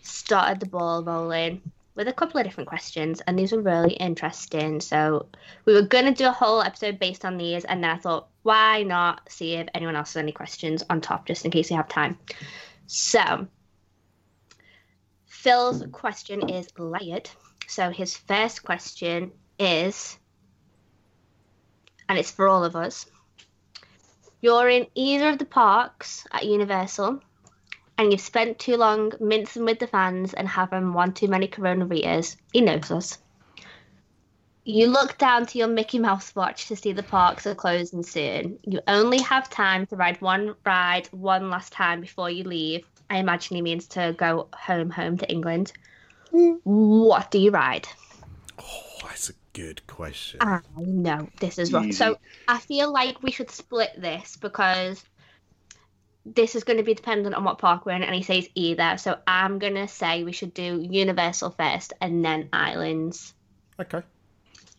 started 0.02 0.60
the 0.60 0.66
ball 0.66 1.04
rolling 1.04 1.60
with 1.94 2.08
a 2.08 2.12
couple 2.12 2.40
of 2.40 2.46
different 2.46 2.68
questions, 2.68 3.20
and 3.26 3.38
these 3.38 3.52
were 3.52 3.60
really 3.60 3.92
interesting. 3.94 4.80
So 4.80 5.26
we 5.66 5.74
were 5.74 5.82
going 5.82 6.06
to 6.06 6.12
do 6.12 6.26
a 6.26 6.32
whole 6.32 6.62
episode 6.62 6.98
based 6.98 7.24
on 7.24 7.36
these, 7.36 7.64
and 7.64 7.84
then 7.84 7.90
I 7.90 7.98
thought, 7.98 8.28
why 8.42 8.84
not 8.84 9.30
see 9.30 9.54
if 9.54 9.68
anyone 9.74 9.96
else 9.96 10.14
has 10.14 10.22
any 10.22 10.32
questions 10.32 10.82
on 10.88 11.00
top, 11.00 11.26
just 11.26 11.44
in 11.44 11.50
case 11.50 11.68
we 11.68 11.76
have 11.76 11.88
time. 11.88 12.16
So 12.86 13.46
Phil's 15.26 15.84
question 15.92 16.48
is 16.48 16.68
layered. 16.78 17.28
So 17.66 17.90
his 17.90 18.16
first 18.16 18.62
question 18.62 19.32
is, 19.58 20.18
and 22.10 22.18
it's 22.18 22.32
for 22.32 22.48
all 22.48 22.64
of 22.64 22.74
us. 22.74 23.06
You're 24.40 24.68
in 24.68 24.88
either 24.96 25.28
of 25.28 25.38
the 25.38 25.44
parks 25.44 26.26
at 26.32 26.44
Universal 26.44 27.22
and 27.96 28.10
you've 28.10 28.20
spent 28.20 28.58
too 28.58 28.76
long 28.76 29.12
mincing 29.20 29.64
with 29.64 29.78
the 29.78 29.86
fans 29.86 30.34
and 30.34 30.48
having 30.48 30.92
one 30.92 31.12
too 31.14 31.28
many 31.28 31.46
coronaritas, 31.46 32.36
he 32.52 32.62
knows 32.62 32.90
us. 32.90 33.18
You 34.64 34.88
look 34.88 35.18
down 35.18 35.46
to 35.46 35.58
your 35.58 35.68
Mickey 35.68 36.00
Mouse 36.00 36.34
watch 36.34 36.66
to 36.66 36.74
see 36.74 36.92
the 36.92 37.04
parks 37.04 37.46
are 37.46 37.54
closing 37.54 38.02
soon. 38.02 38.58
You 38.64 38.80
only 38.88 39.20
have 39.22 39.48
time 39.48 39.86
to 39.86 39.96
ride 39.96 40.20
one 40.20 40.56
ride 40.66 41.06
one 41.12 41.48
last 41.48 41.72
time 41.72 42.00
before 42.00 42.28
you 42.28 42.42
leave. 42.42 42.84
I 43.08 43.18
imagine 43.18 43.54
he 43.54 43.62
means 43.62 43.86
to 43.88 44.16
go 44.18 44.48
home, 44.52 44.90
home 44.90 45.16
to 45.18 45.30
England. 45.30 45.72
Hmm. 46.32 46.54
What 46.64 47.30
do 47.30 47.38
you 47.38 47.52
ride? 47.52 47.86
Oh, 48.58 48.98
that's 49.04 49.30
a 49.30 49.32
good 49.52 49.86
question. 49.86 50.40
I 50.40 50.60
know 50.76 51.28
this 51.40 51.58
is 51.58 51.72
rough. 51.72 51.92
So 51.92 52.18
I 52.48 52.58
feel 52.58 52.92
like 52.92 53.22
we 53.22 53.30
should 53.30 53.50
split 53.50 53.90
this 53.96 54.36
because 54.36 55.02
this 56.26 56.54
is 56.54 56.64
going 56.64 56.76
to 56.76 56.82
be 56.82 56.94
dependent 56.94 57.34
on 57.34 57.44
what 57.44 57.58
park 57.58 57.86
we're 57.86 57.92
in, 57.92 58.02
and 58.02 58.14
he 58.14 58.22
says 58.22 58.48
either. 58.54 58.96
So 58.98 59.18
I'm 59.26 59.58
going 59.58 59.74
to 59.74 59.88
say 59.88 60.22
we 60.22 60.32
should 60.32 60.54
do 60.54 60.86
Universal 60.88 61.50
first 61.50 61.92
and 62.00 62.24
then 62.24 62.48
Islands. 62.52 63.34
Okay. 63.80 64.02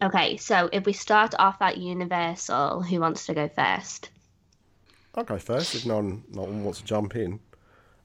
Okay, 0.02 0.38
so 0.38 0.68
if 0.72 0.86
we 0.86 0.94
start 0.94 1.36
off 1.38 1.62
at 1.62 1.78
Universal, 1.78 2.82
who 2.82 3.00
wants 3.00 3.28
to 3.28 3.36
go 3.36 3.48
first? 3.48 4.10
I'll 5.14 5.24
go 5.24 5.38
first 5.38 5.76
if 5.76 5.86
no 5.86 5.98
one, 5.98 6.24
no 6.32 6.44
one 6.44 6.64
wants 6.64 6.80
to 6.80 6.86
jump 6.86 7.16
in. 7.16 7.40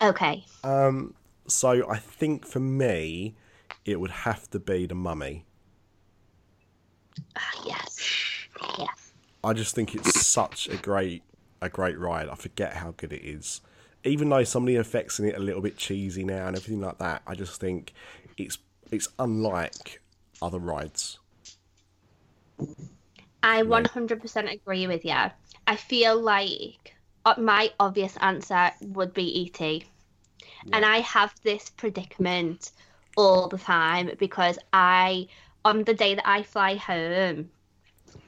Okay. 0.03 0.45
Um, 0.63 1.15
so 1.47 1.89
I 1.89 1.99
think 1.99 2.47
for 2.47 2.61
me, 2.61 3.35
it 3.85 3.99
would 3.99 4.11
have 4.11 4.51
to 4.51 4.59
be 4.59 4.87
the 4.87 4.95
Mummy. 4.95 5.47
Ah, 7.37 7.63
yes. 7.67 8.01
Yes. 8.79 9.13
I 9.45 9.53
just 9.53 9.75
think 9.75 9.95
it's 9.95 10.15
such 10.27 10.69
a 10.69 10.77
great 10.77 11.23
a 11.63 11.69
great 11.69 11.99
ride. 11.99 12.29
I 12.29 12.35
forget 12.35 12.75
how 12.75 12.93
good 12.97 13.13
it 13.13 13.25
is. 13.25 13.61
Even 14.05 14.29
though 14.29 14.45
some 14.45 14.65
of 14.65 14.67
the 14.69 14.77
effects 14.77 15.19
in 15.19 15.27
it 15.27 15.35
are 15.35 15.39
a 15.39 15.41
little 15.41 15.63
bit 15.63 15.77
cheesy 15.77 16.25
now 16.25 16.47
and 16.47 16.57
everything 16.57 16.81
like 16.81 16.99
that, 16.99 17.23
I 17.27 17.35
just 17.35 17.61
think 17.61 17.93
it's 18.37 18.59
it's 18.91 19.09
unlike 19.19 20.01
other 20.43 20.59
rides. 20.59 21.19
I 23.43 23.63
100% 23.63 24.53
agree 24.53 24.87
with 24.87 25.05
you. 25.05 25.15
I 25.67 25.77
feel 25.77 26.21
like 26.21 26.95
uh, 27.25 27.35
my 27.39 27.73
obvious 27.79 28.17
answer 28.19 28.73
would 28.83 29.15
be 29.15 29.53
ET. 29.55 29.85
And 30.73 30.85
I 30.85 30.99
have 30.99 31.33
this 31.43 31.71
predicament 31.71 32.73
all 33.17 33.49
the 33.49 33.59
time 33.59 34.11
because 34.19 34.59
I, 34.73 35.29
on 35.67 35.83
the 35.83 35.95
day 35.95 36.15
that 36.15 36.29
I 36.29 36.45
fly 36.45 36.77
home 36.77 37.51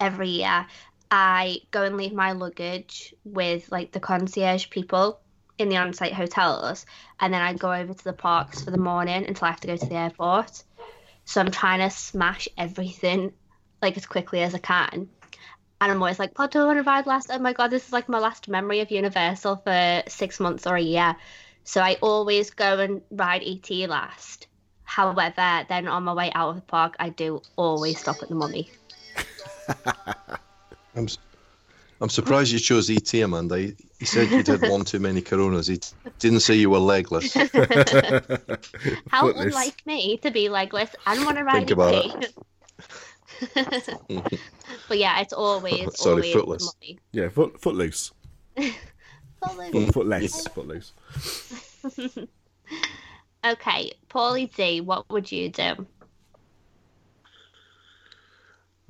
every 0.01 0.29
year, 0.29 0.67
I 1.09 1.59
go 1.71 1.85
and 1.85 1.97
leave 1.97 2.13
my 2.13 2.33
luggage 2.33 3.15
with 3.25 3.71
like 3.71 3.93
the 3.93 4.01
concierge 4.01 4.71
people 4.71 5.21
in 5.57 5.69
the 5.69 5.77
on 5.77 5.93
site 5.93 6.13
hotels. 6.13 6.85
And 7.21 7.33
then 7.33 7.41
I 7.41 7.53
go 7.53 7.73
over 7.73 7.95
to 7.95 8.05
the 8.05 8.13
parks 8.13 8.65
for 8.65 8.73
the 8.73 8.77
morning 8.77 9.25
until 9.25 9.47
I 9.47 9.51
have 9.53 9.61
to 9.61 9.69
go 9.69 9.77
to 9.77 9.87
the 9.87 9.95
airport. 9.95 10.65
So 11.27 11.41
I'm 11.41 11.53
trying 11.53 11.79
to 11.79 11.91
smash 11.91 12.49
everything 12.59 13.33
like 13.81 13.97
as 13.97 14.07
quickly 14.07 14.43
as 14.43 14.57
I 14.57 14.59
can. 14.59 15.09
And 15.81 15.93
I'm 15.93 16.03
always 16.03 16.19
like, 16.19 16.37
what 16.37 16.51
do 16.51 16.63
I 16.63 16.65
want 16.65 16.79
to 16.79 16.83
ride 16.83 17.07
last? 17.07 17.31
Oh 17.33 17.39
my 17.39 17.53
god, 17.53 17.71
this 17.71 17.87
is 17.87 17.93
like 17.93 18.09
my 18.09 18.19
last 18.19 18.49
memory 18.49 18.81
of 18.81 18.91
Universal 18.91 19.63
for 19.65 20.03
six 20.09 20.41
months 20.41 20.67
or 20.67 20.75
a 20.75 20.83
year. 20.83 21.15
So 21.63 21.81
I 21.83 21.99
always 22.03 22.51
go 22.51 22.81
and 22.81 23.03
ride 23.13 23.45
ET 23.45 23.71
last. 23.87 24.48
However, 24.89 25.67
then 25.69 25.87
on 25.87 26.05
my 26.05 26.15
way 26.15 26.33
out 26.35 26.49
of 26.49 26.55
the 26.57 26.63
park, 26.63 26.97
I 26.99 27.11
do 27.11 27.43
always 27.57 28.01
stop 28.01 28.17
at 28.23 28.31
the 28.31 28.35
Mummy. 28.35 28.71
I'm, 30.97 31.05
s- 31.05 31.19
I'm 32.01 32.09
surprised 32.09 32.53
you 32.53 32.59
chose 32.59 32.89
ET, 32.89 33.13
Amanda. 33.15 33.59
He, 33.59 33.75
he 33.99 34.07
said 34.07 34.31
you'd 34.31 34.47
had 34.47 34.63
one 34.63 34.87
too 34.87 34.99
many 34.99 35.21
Coronas. 35.21 35.67
He 35.67 35.77
t- 35.77 35.91
didn't 36.19 36.41
say 36.41 36.55
you 36.55 36.71
were 36.71 36.79
legless. 36.79 37.35
How 37.35 37.51
Footless. 39.27 39.45
unlike 39.45 39.87
me 39.87 40.17
to 40.23 40.31
be 40.31 40.49
legless 40.49 40.91
and 41.07 41.23
want 41.23 41.37
to 41.37 41.45
ride 41.45 41.69
Think 41.69 41.71
about 41.73 42.25
ET. 42.25 42.33
but 44.89 44.97
yeah, 44.99 45.21
it's 45.21 45.35
always 45.35 45.95
Sorry, 45.97 46.33
always 46.33 46.33
footless. 46.35 46.73
the 46.81 46.87
Mummy. 46.95 46.99
Yeah, 47.13 47.29
foot 47.29 47.61
footloose. 47.61 48.11
Footloose. 48.57 49.93
Footless. 49.93 50.49
Footloose. 50.49 50.93
Okay, 53.45 53.93
Paulie 54.11 54.55
D, 54.55 54.81
what 54.81 55.09
would 55.11 55.31
you 55.33 55.49
do? 55.51 55.87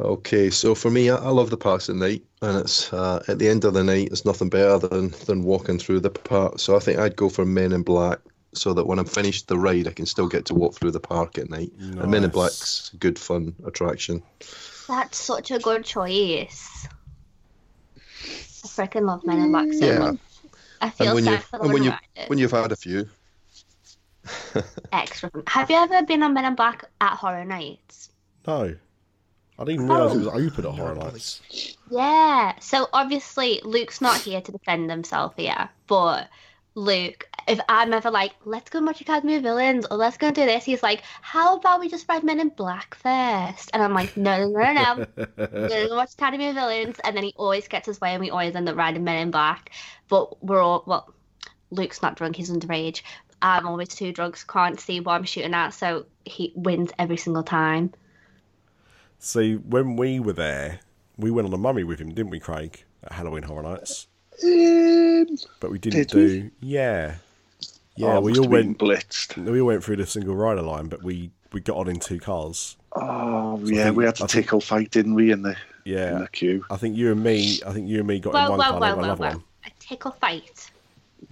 Okay, 0.00 0.48
so 0.50 0.74
for 0.76 0.90
me, 0.90 1.10
I, 1.10 1.16
I 1.16 1.28
love 1.30 1.50
the 1.50 1.56
parks 1.56 1.88
at 1.88 1.96
night, 1.96 2.24
and 2.40 2.58
it's 2.58 2.92
uh, 2.92 3.22
at 3.26 3.38
the 3.40 3.48
end 3.48 3.64
of 3.64 3.74
the 3.74 3.82
night, 3.82 4.08
it's 4.12 4.24
nothing 4.24 4.48
better 4.48 4.78
than 4.78 5.10
than 5.26 5.42
walking 5.42 5.78
through 5.78 6.00
the 6.00 6.10
park. 6.10 6.60
So 6.60 6.76
I 6.76 6.78
think 6.78 6.98
I'd 6.98 7.16
go 7.16 7.28
for 7.28 7.44
Men 7.44 7.72
in 7.72 7.82
Black, 7.82 8.20
so 8.54 8.72
that 8.74 8.86
when 8.86 9.00
I'm 9.00 9.06
finished 9.06 9.48
the 9.48 9.58
ride, 9.58 9.88
I 9.88 9.92
can 9.92 10.06
still 10.06 10.28
get 10.28 10.44
to 10.46 10.54
walk 10.54 10.74
through 10.74 10.92
the 10.92 11.00
park 11.00 11.36
at 11.38 11.50
night. 11.50 11.72
And 11.98 12.10
Men 12.10 12.22
in 12.22 12.22
Nice. 12.22 12.32
Black's 12.32 12.90
a 12.94 12.96
good 12.96 13.18
fun 13.18 13.56
attraction. 13.66 14.22
That's 14.88 15.18
such 15.18 15.50
a 15.50 15.58
good 15.58 15.84
choice. 15.84 16.86
I 18.64 18.68
freaking 18.68 19.06
love 19.06 19.26
Men 19.26 19.40
in 19.40 19.50
Black 19.50 19.72
so 19.72 19.86
Yeah. 19.86 19.98
much. 19.98 20.16
I 20.80 20.90
feel 20.90 21.06
And 21.06 21.14
when 21.16 21.24
you 21.26 21.38
for 21.38 21.58
the 21.58 21.64
and 21.64 21.72
when 21.72 21.82
you 21.82 21.90
ride 21.90 22.28
when 22.28 22.38
you've 22.38 22.52
had 22.52 22.70
a 22.72 22.76
few, 22.76 23.08
Extra 24.92 25.30
fun. 25.30 25.42
Have 25.46 25.70
you 25.70 25.76
ever 25.76 26.02
been 26.04 26.22
on 26.22 26.34
Men 26.34 26.44
in 26.44 26.54
Black 26.54 26.84
at 27.00 27.14
Horror 27.14 27.44
Nights? 27.44 28.10
No. 28.46 28.74
I 29.60 29.64
didn't 29.64 29.84
even 29.84 29.88
realise 29.88 30.12
Oh. 30.12 30.16
it 30.16 30.18
was 30.18 30.28
oh. 30.28 30.46
open 30.46 30.66
at 30.66 30.74
Horror 30.74 30.94
Nights. 30.94 31.76
Yeah. 31.90 32.58
So 32.60 32.88
obviously 32.92 33.60
Luke's 33.64 34.00
not 34.00 34.20
here 34.20 34.40
to 34.40 34.52
defend 34.52 34.90
himself 34.90 35.34
here, 35.36 35.68
but 35.86 36.28
Luke, 36.74 37.28
if 37.48 37.58
I'm 37.68 37.92
ever 37.92 38.10
like, 38.10 38.34
let's 38.44 38.70
go 38.70 38.80
watch 38.80 39.00
Academy 39.00 39.34
of 39.34 39.42
Villains 39.42 39.84
or 39.90 39.96
let's 39.96 40.16
go 40.16 40.30
do 40.30 40.44
this, 40.44 40.64
he's 40.64 40.82
like, 40.82 41.02
how 41.22 41.56
about 41.56 41.80
we 41.80 41.88
just 41.88 42.08
ride 42.08 42.22
Men 42.22 42.38
in 42.38 42.50
Black 42.50 42.94
first? 42.94 43.70
And 43.72 43.82
I'm 43.82 43.94
like, 43.94 44.16
no, 44.16 44.48
no, 44.48 44.72
no, 44.72 44.72
no, 44.72 45.06
no. 45.16 45.26
We're 45.36 45.68
gonna 45.68 45.96
watch 45.96 46.12
Academy 46.12 46.48
of 46.48 46.54
Villains, 46.54 46.96
and 47.02 47.16
then 47.16 47.24
he 47.24 47.34
always 47.36 47.66
gets 47.66 47.86
his 47.86 48.00
way, 48.00 48.10
and 48.10 48.20
we 48.20 48.30
always 48.30 48.54
end 48.54 48.68
up 48.68 48.76
riding 48.76 49.02
Men 49.02 49.22
in 49.22 49.30
Black. 49.30 49.70
But 50.08 50.42
we're 50.42 50.62
all 50.62 50.84
well. 50.86 51.12
Luke's 51.70 52.00
not 52.00 52.16
drunk; 52.16 52.36
he's 52.36 52.50
underage. 52.50 53.02
I'm 53.42 53.66
always 53.66 53.88
too 53.88 54.12
drunk, 54.12 54.36
so 54.36 54.44
can't 54.48 54.80
see 54.80 55.00
what 55.00 55.12
I'm 55.14 55.24
shooting 55.24 55.54
at, 55.54 55.70
so 55.70 56.06
he 56.24 56.52
wins 56.56 56.90
every 56.98 57.16
single 57.16 57.42
time. 57.42 57.92
See, 59.18 59.56
when 59.56 59.96
we 59.96 60.20
were 60.20 60.32
there, 60.32 60.80
we 61.16 61.30
went 61.30 61.46
on 61.46 61.52
a 61.54 61.58
mummy 61.58 61.84
with 61.84 62.00
him, 62.00 62.10
didn't 62.14 62.30
we, 62.30 62.40
Craig? 62.40 62.84
At 63.04 63.12
Halloween 63.12 63.42
Horror 63.44 63.62
Nights. 63.62 64.06
Um, 64.44 65.26
But 65.60 65.70
we 65.70 65.78
didn't 65.78 66.08
Did 66.08 66.14
we? 66.14 66.40
do. 66.40 66.50
Yeah. 66.60 67.16
Yeah, 67.96 68.16
oh, 68.18 68.20
we 68.20 68.38
all 68.38 68.48
went. 68.48 68.78
blitzed. 68.78 69.36
We 69.44 69.60
all 69.60 69.66
went 69.66 69.82
through 69.82 69.96
the 69.96 70.06
single 70.06 70.36
rider 70.36 70.62
line, 70.62 70.86
but 70.86 71.02
we 71.02 71.30
we 71.52 71.60
got 71.60 71.76
on 71.78 71.88
in 71.88 71.98
two 71.98 72.20
cars. 72.20 72.76
Oh 72.92 73.58
So 73.64 73.70
yeah, 73.72 73.84
think- 73.86 73.96
we 73.96 74.04
had 74.04 74.14
I 74.20 74.24
a 74.24 74.28
think- 74.28 74.30
tickle 74.30 74.60
fight, 74.60 74.90
didn't 74.92 75.14
we, 75.14 75.32
in 75.32 75.42
the 75.42 75.56
yeah 75.84 76.08
in 76.08 76.12
Yeah. 76.14 76.18
the 76.20 76.28
queue? 76.28 76.64
I 76.70 76.76
think 76.76 76.96
you 76.96 77.10
and 77.10 77.22
me. 77.24 77.60
I 77.66 77.72
think 77.72 77.88
you 77.88 77.98
and 77.98 78.06
me 78.06 78.20
got 78.20 78.34
in 78.34 78.34
one 78.34 78.50
whoa, 78.52 78.56
car, 78.58 78.80
whoa, 78.80 78.86
and 78.86 78.96
whoa, 78.98 79.04
another 79.04 79.20
whoa! 79.24 79.28
one. 79.30 79.44
A 79.66 79.70
tickle 79.80 80.12
fight. 80.12 80.70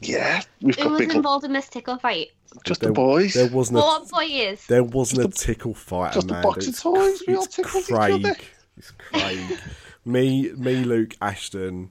Yeah, 0.00 0.42
we've 0.60 0.74
Who 0.76 0.82
got 0.82 0.90
was 0.92 0.98
big 1.00 1.14
involved 1.14 1.44
in 1.44 1.52
this 1.52 1.68
tickle 1.68 1.98
fight? 1.98 2.28
just 2.64 2.80
There- 2.80 2.90
the 2.90 2.94
boys. 2.94 3.34
There 3.34 3.48
wasn't 3.48 3.78
a 3.78 3.80
What 3.80 4.08
boys? 4.10 4.64
there 4.66 4.84
wasn't 4.84 5.24
a 5.24 5.28
tickle 5.36 5.74
fight, 5.74 6.12
just 6.14 6.26
a 6.26 6.30
Amanda. 6.30 6.48
box 6.48 6.64
of 6.66 6.74
It's- 6.74 6.82
toys, 6.82 7.22
we 7.26 7.34
all 7.36 7.44
it's 7.44 7.56
tickled 7.56 7.82
each 7.82 7.88
Craig. 7.88 8.24
other. 8.26 8.36
It's 8.76 8.90
Craig. 8.98 9.58
me, 10.04 10.50
me, 10.52 10.84
Luke, 10.84 11.14
Ashton. 11.20 11.90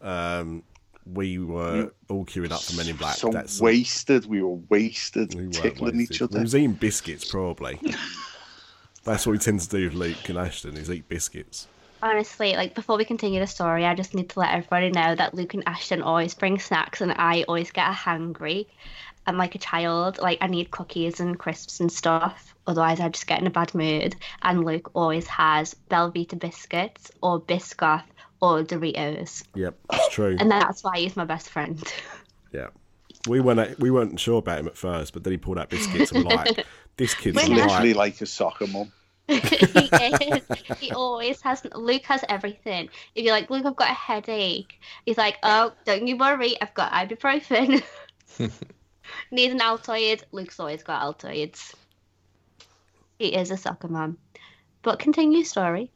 Um, 0.00 0.62
we 1.12 1.38
were 1.38 1.90
all 2.08 2.24
queuing 2.24 2.50
up 2.52 2.62
for 2.62 2.76
Men 2.76 2.88
in 2.88 2.96
Black. 2.96 3.16
so 3.16 3.30
That's 3.30 3.60
wasted. 3.60 4.26
We 4.26 4.42
were 4.42 4.58
wasted, 4.68 5.34
we 5.34 5.42
were 5.42 5.48
wasted 5.48 5.62
tickling 5.64 6.00
each 6.00 6.20
other. 6.22 6.38
We 6.38 6.42
was 6.44 6.54
eating 6.54 6.72
biscuits, 6.74 7.24
probably. 7.24 7.80
That's 9.04 9.26
what 9.26 9.32
we 9.32 9.38
tend 9.38 9.60
to 9.60 9.68
do 9.68 9.84
with 9.84 9.94
Luke 9.94 10.28
and 10.28 10.38
Ashton 10.38 10.76
is 10.76 10.90
eat 10.90 11.08
biscuits. 11.08 11.66
Honestly, 12.02 12.54
like 12.54 12.74
before 12.74 12.96
we 12.96 13.04
continue 13.04 13.40
the 13.40 13.46
story, 13.46 13.84
I 13.84 13.94
just 13.94 14.14
need 14.14 14.28
to 14.30 14.38
let 14.40 14.52
everybody 14.52 14.90
know 14.90 15.14
that 15.14 15.34
Luke 15.34 15.54
and 15.54 15.64
Ashton 15.66 16.02
always 16.02 16.34
bring 16.34 16.58
snacks, 16.58 17.00
and 17.00 17.12
I 17.12 17.44
always 17.48 17.70
get 17.70 17.90
hangry. 17.92 18.66
I'm 19.26 19.36
like 19.36 19.54
a 19.54 19.58
child, 19.58 20.18
like 20.18 20.38
I 20.40 20.46
need 20.46 20.70
cookies 20.70 21.20
and 21.20 21.38
crisps 21.38 21.80
and 21.80 21.92
stuff. 21.92 22.54
Otherwise, 22.66 23.00
I 23.00 23.08
just 23.08 23.26
get 23.26 23.40
in 23.40 23.46
a 23.46 23.50
bad 23.50 23.74
mood. 23.74 24.16
And 24.42 24.64
Luke 24.64 24.90
always 24.94 25.26
has 25.26 25.74
Belvita 25.90 26.38
biscuits 26.38 27.10
or 27.22 27.40
Biscoff 27.40 28.04
or 28.40 28.62
Doritos, 28.62 29.42
Yep, 29.54 29.74
that's 29.90 30.08
true. 30.10 30.36
and 30.38 30.50
that's 30.50 30.84
why 30.84 30.98
he's 30.98 31.16
my 31.16 31.24
best 31.24 31.50
friend. 31.50 31.82
Yeah. 32.52 32.68
We 33.26 33.40
weren't 33.40 33.78
we 33.80 33.90
weren't 33.90 34.18
sure 34.20 34.38
about 34.38 34.60
him 34.60 34.68
at 34.68 34.76
first, 34.76 35.12
but 35.12 35.24
then 35.24 35.32
he 35.32 35.36
pulled 35.36 35.58
out 35.58 35.68
biscuits 35.70 36.12
and 36.12 36.24
we're 36.24 36.36
like, 36.36 36.64
this 36.96 37.14
kid's 37.14 37.36
We're 37.36 37.56
Literally 37.56 37.92
like 37.92 38.20
a 38.20 38.26
soccer 38.26 38.66
mum. 38.68 38.92
He 39.28 40.32
is. 40.32 40.42
He 40.78 40.90
always 40.92 41.40
has. 41.42 41.62
Luke 41.74 42.04
has 42.06 42.24
everything. 42.28 42.88
If 43.14 43.24
you're 43.24 43.34
like, 43.34 43.50
Luke, 43.50 43.66
I've 43.66 43.76
got 43.76 43.90
a 43.90 43.94
headache. 43.94 44.80
He's 45.04 45.18
like, 45.18 45.36
oh, 45.42 45.72
don't 45.84 46.06
you 46.06 46.16
worry, 46.16 46.56
I've 46.60 46.74
got 46.74 46.92
ibuprofen. 46.92 47.82
Need 49.30 49.52
an 49.52 49.58
Altoid. 49.60 50.22
Luke's 50.32 50.58
always 50.60 50.82
got 50.82 51.02
Altoids. 51.02 51.74
He 53.18 53.34
is 53.34 53.50
a 53.50 53.56
soccer 53.56 53.88
mom. 53.88 54.16
But 54.82 54.98
continue 54.98 55.44
story. 55.44 55.90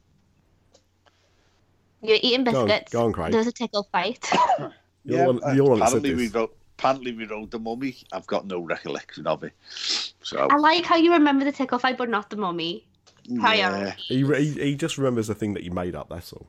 You're 2.03 2.19
eating 2.21 2.45
Go 2.45 2.61
on- 2.63 2.67
biscuits. 2.67 2.93
go 2.93 3.05
on, 3.05 3.13
Craig. 3.13 3.31
There 3.31 3.39
was 3.39 3.47
a 3.47 3.53
tickle 3.53 3.89
fight. 3.93 4.29
You're, 5.05 5.19
Yeah, 5.19 5.25
the 5.27 5.33
one, 5.33 5.57
you're 5.57 5.65
the 5.65 5.71
one 5.71 5.83
apparently 5.83 6.15
we 6.15 6.25
this. 6.27 6.35
wrote. 6.35 6.57
Apparently 6.79 7.13
we 7.13 7.27
wrote 7.27 7.51
the 7.53 7.59
mummy. 7.61 7.97
I've 8.13 8.27
got 8.27 8.47
no 8.47 8.59
recollection 8.61 9.27
of 9.29 9.45
it. 9.45 9.53
So 9.69 10.49
I 10.51 10.57
like 10.57 10.85
how 10.85 10.97
you 10.97 11.13
remember 11.13 11.45
the 11.45 11.53
tickle 11.53 11.79
fight, 11.79 11.97
but 11.97 12.09
not 12.09 12.29
the 12.31 12.37
mummy. 12.37 12.87
Yeah, 13.25 13.95
He, 14.09 14.25
he, 14.25 14.53
he 14.53 14.77
just 14.77 14.99
remembers 14.99 15.29
the 15.29 15.35
thing 15.35 15.55
that 15.55 15.63
you 15.65 15.71
made 15.71 15.95
up, 15.95 16.09
that's 16.09 16.33
all. 16.33 16.49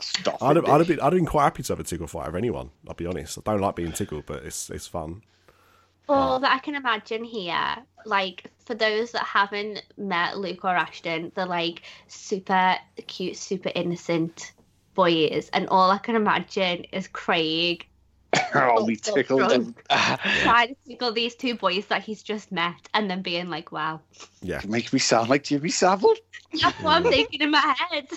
stop 0.00 0.42
I'd 0.42 0.56
it. 0.56 0.56
have, 0.56 0.66
I'd, 0.66 0.78
have 0.80 0.86
been, 0.88 1.00
I'd 1.00 1.04
have 1.12 1.12
been 1.14 1.26
quite 1.26 1.44
happy 1.44 1.62
to 1.64 1.72
have 1.72 1.80
a 1.80 1.84
tickle 1.84 2.06
fight 2.06 2.28
of 2.28 2.34
anyone, 2.34 2.70
I'll 2.86 2.94
be 2.94 3.06
honest. 3.06 3.38
I 3.38 3.42
don't 3.52 3.60
like 3.60 3.76
being 3.76 3.92
tickled, 3.92 4.26
but 4.26 4.44
it's 4.44 4.70
it's 4.70 4.86
fun. 4.86 5.22
All 6.08 6.38
that 6.40 6.52
I 6.52 6.58
can 6.58 6.74
imagine 6.74 7.24
here, 7.24 7.76
like 8.06 8.50
for 8.64 8.74
those 8.74 9.12
that 9.12 9.24
haven't 9.24 9.82
met 9.98 10.38
Luke 10.38 10.64
or 10.64 10.76
Ashton, 10.76 11.32
they're 11.34 11.46
like 11.46 11.82
super 12.08 12.76
cute, 13.06 13.36
super 13.38 13.70
innocent 13.74 14.52
boys, 14.94 15.50
and 15.52 15.68
all 15.68 15.90
I 15.90 15.98
can 15.98 16.16
imagine 16.16 16.84
is 16.92 17.08
Craig 17.08 17.87
oh, 18.54 18.84
we 18.84 18.96
so 18.96 19.14
tickled 19.14 19.40
drunk. 19.40 19.52
him. 19.52 19.74
trying 20.42 20.68
to 20.68 20.76
tickle 20.86 21.12
these 21.12 21.34
two 21.34 21.54
boys 21.54 21.86
that 21.86 22.02
he's 22.02 22.22
just 22.22 22.52
met, 22.52 22.88
and 22.94 23.10
then 23.10 23.22
being 23.22 23.48
like, 23.48 23.72
"Wow, 23.72 24.00
Yeah. 24.42 24.58
It 24.58 24.68
makes 24.68 24.92
me 24.92 24.98
sound 24.98 25.28
like 25.28 25.44
Jimmy 25.44 25.70
Savile. 25.70 26.14
that's 26.60 26.82
what 26.82 26.96
I'm 26.96 27.04
thinking 27.04 27.40
in 27.40 27.50
my 27.50 27.74
head." 27.90 28.08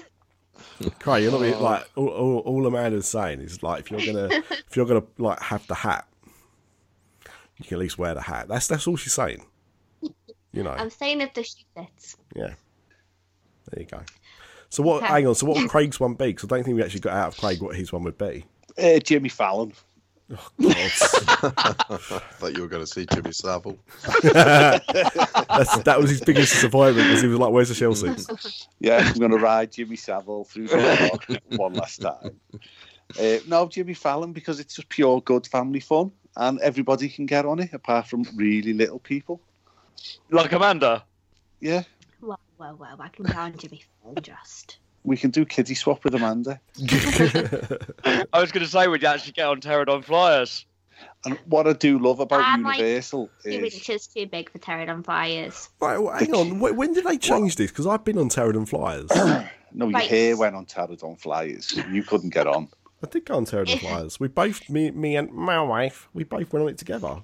Craig, 0.99 1.23
you're 1.23 1.31
not 1.31 1.41
being, 1.41 1.59
like 1.59 1.87
all, 1.95 2.07
all, 2.07 2.37
all 2.39 2.67
Amanda's 2.67 3.07
saying 3.07 3.39
is 3.39 3.63
like 3.63 3.81
if 3.81 3.91
you're 3.91 4.13
gonna 4.13 4.25
if 4.69 4.75
you're 4.75 4.85
gonna 4.85 5.03
like 5.17 5.39
have 5.39 5.65
the 5.67 5.75
hat, 5.75 6.07
you 7.57 7.65
can 7.65 7.75
at 7.75 7.79
least 7.79 7.97
wear 7.97 8.13
the 8.13 8.21
hat. 8.21 8.47
That's 8.47 8.67
that's 8.67 8.87
all 8.87 8.97
she's 8.97 9.13
saying. 9.13 9.45
You 10.53 10.63
know. 10.63 10.71
I'm 10.71 10.89
saying 10.89 11.21
if 11.21 11.33
the 11.33 11.43
shoe 11.43 11.63
fits. 11.75 12.17
Yeah. 12.35 12.53
There 13.69 13.83
you 13.83 13.85
go. 13.85 14.01
So 14.69 14.83
what? 14.83 15.03
Okay. 15.03 15.13
Hang 15.13 15.27
on. 15.27 15.35
So 15.35 15.45
what 15.45 15.57
would 15.57 15.69
Craig's 15.69 15.99
one 15.99 16.15
be? 16.15 16.27
Because 16.27 16.45
I 16.45 16.55
don't 16.55 16.63
think 16.63 16.75
we 16.75 16.83
actually 16.83 17.01
got 17.01 17.13
out 17.13 17.27
of 17.29 17.37
Craig 17.39 17.61
what 17.61 17.75
his 17.75 17.93
one 17.93 18.03
would 18.03 18.17
be. 18.17 18.45
Uh, 18.77 18.99
Jimmy 18.99 19.29
Fallon. 19.29 19.73
God. 20.31 20.41
I 20.59 22.19
thought 22.37 22.55
you 22.55 22.61
were 22.61 22.67
going 22.67 22.83
to 22.83 22.87
see 22.87 23.05
Jimmy 23.05 23.31
Savile. 23.31 23.77
That's, 24.23 25.77
that 25.83 25.97
was 25.99 26.09
his 26.09 26.21
biggest 26.21 26.53
disappointment 26.53 27.07
because 27.07 27.21
he 27.21 27.27
was 27.27 27.39
like, 27.39 27.51
"Where's 27.51 27.69
the 27.69 27.75
shell 27.75 27.95
suits?" 27.95 28.67
Yeah, 28.79 28.97
I'm 28.97 29.19
going 29.19 29.31
to 29.31 29.37
ride 29.37 29.71
Jimmy 29.71 29.95
Savile 29.95 30.45
through 30.45 30.67
the 30.67 31.09
park 31.11 31.59
one 31.59 31.73
last 31.73 32.01
time. 32.01 32.39
Uh, 33.19 33.37
no, 33.47 33.67
Jimmy 33.67 33.93
Fallon 33.93 34.31
because 34.31 34.59
it's 34.59 34.75
just 34.75 34.89
pure 34.89 35.21
good 35.21 35.45
family 35.47 35.81
fun 35.81 36.11
and 36.37 36.59
everybody 36.61 37.09
can 37.09 37.25
get 37.25 37.45
on 37.45 37.59
it 37.59 37.73
apart 37.73 38.07
from 38.07 38.23
really 38.35 38.73
little 38.73 38.99
people. 38.99 39.41
Like 40.29 40.51
Amanda. 40.53 41.03
Yeah, 41.59 41.83
Well, 42.21 42.39
well, 42.57 42.75
whoa! 42.75 42.95
I 42.99 43.09
can 43.09 43.25
go 43.25 43.37
on 43.37 43.57
Jimmy 43.57 43.83
Fallon 44.01 44.23
just. 44.23 44.77
We 45.03 45.17
can 45.17 45.31
do 45.31 45.45
kiddie 45.45 45.75
swap 45.75 46.03
with 46.03 46.15
Amanda. 46.15 46.59
I 48.33 48.39
was 48.39 48.51
going 48.51 48.63
to 48.65 48.67
say, 48.71 48.87
would 48.87 49.01
you 49.01 49.07
actually 49.07 49.33
get 49.33 49.47
on 49.47 49.61
Pterodon 49.61 50.03
Flyers? 50.03 50.65
And 51.25 51.37
what 51.45 51.67
I 51.67 51.73
do 51.73 51.97
love 51.99 52.19
about 52.19 52.41
I'm 52.43 52.63
like 52.63 52.77
Universal 52.79 53.29
Two 53.43 53.49
is 53.49 53.73
inches 53.75 54.07
too 54.07 54.27
big 54.27 54.51
for 54.51 54.59
pterodon 54.59 55.03
flyers. 55.03 55.69
Right, 55.79 55.97
well, 55.97 56.15
hang 56.15 56.33
on. 56.33 56.59
Wh- 56.59 56.77
When 56.77 56.93
did 56.93 57.05
they 57.05 57.17
change 57.17 57.55
this? 57.55 57.71
Because 57.71 57.87
I've 57.87 58.03
been 58.03 58.17
on 58.19 58.29
Pterodon 58.29 58.67
Flyers. 58.67 59.09
no, 59.73 59.85
your 59.87 59.91
Right. 59.91 60.07
hair 60.09 60.37
went 60.37 60.55
on 60.55 60.65
Pterodon 60.67 61.19
flyers. 61.19 61.75
You 61.91 62.03
couldn't 62.03 62.29
get 62.31 62.45
on. 62.47 62.69
I 63.03 63.07
did 63.07 63.25
go 63.25 63.35
on 63.35 63.45
Pterodon 63.45 63.79
Flyers. 63.81 64.19
We 64.19 64.27
both, 64.27 64.69
me, 64.69 64.91
me 64.91 65.15
and 65.15 65.31
my 65.31 65.59
wife, 65.61 66.07
we 66.13 66.23
both 66.23 66.53
went 66.53 66.63
on 66.63 66.69
it 66.69 66.77
together. 66.77 67.17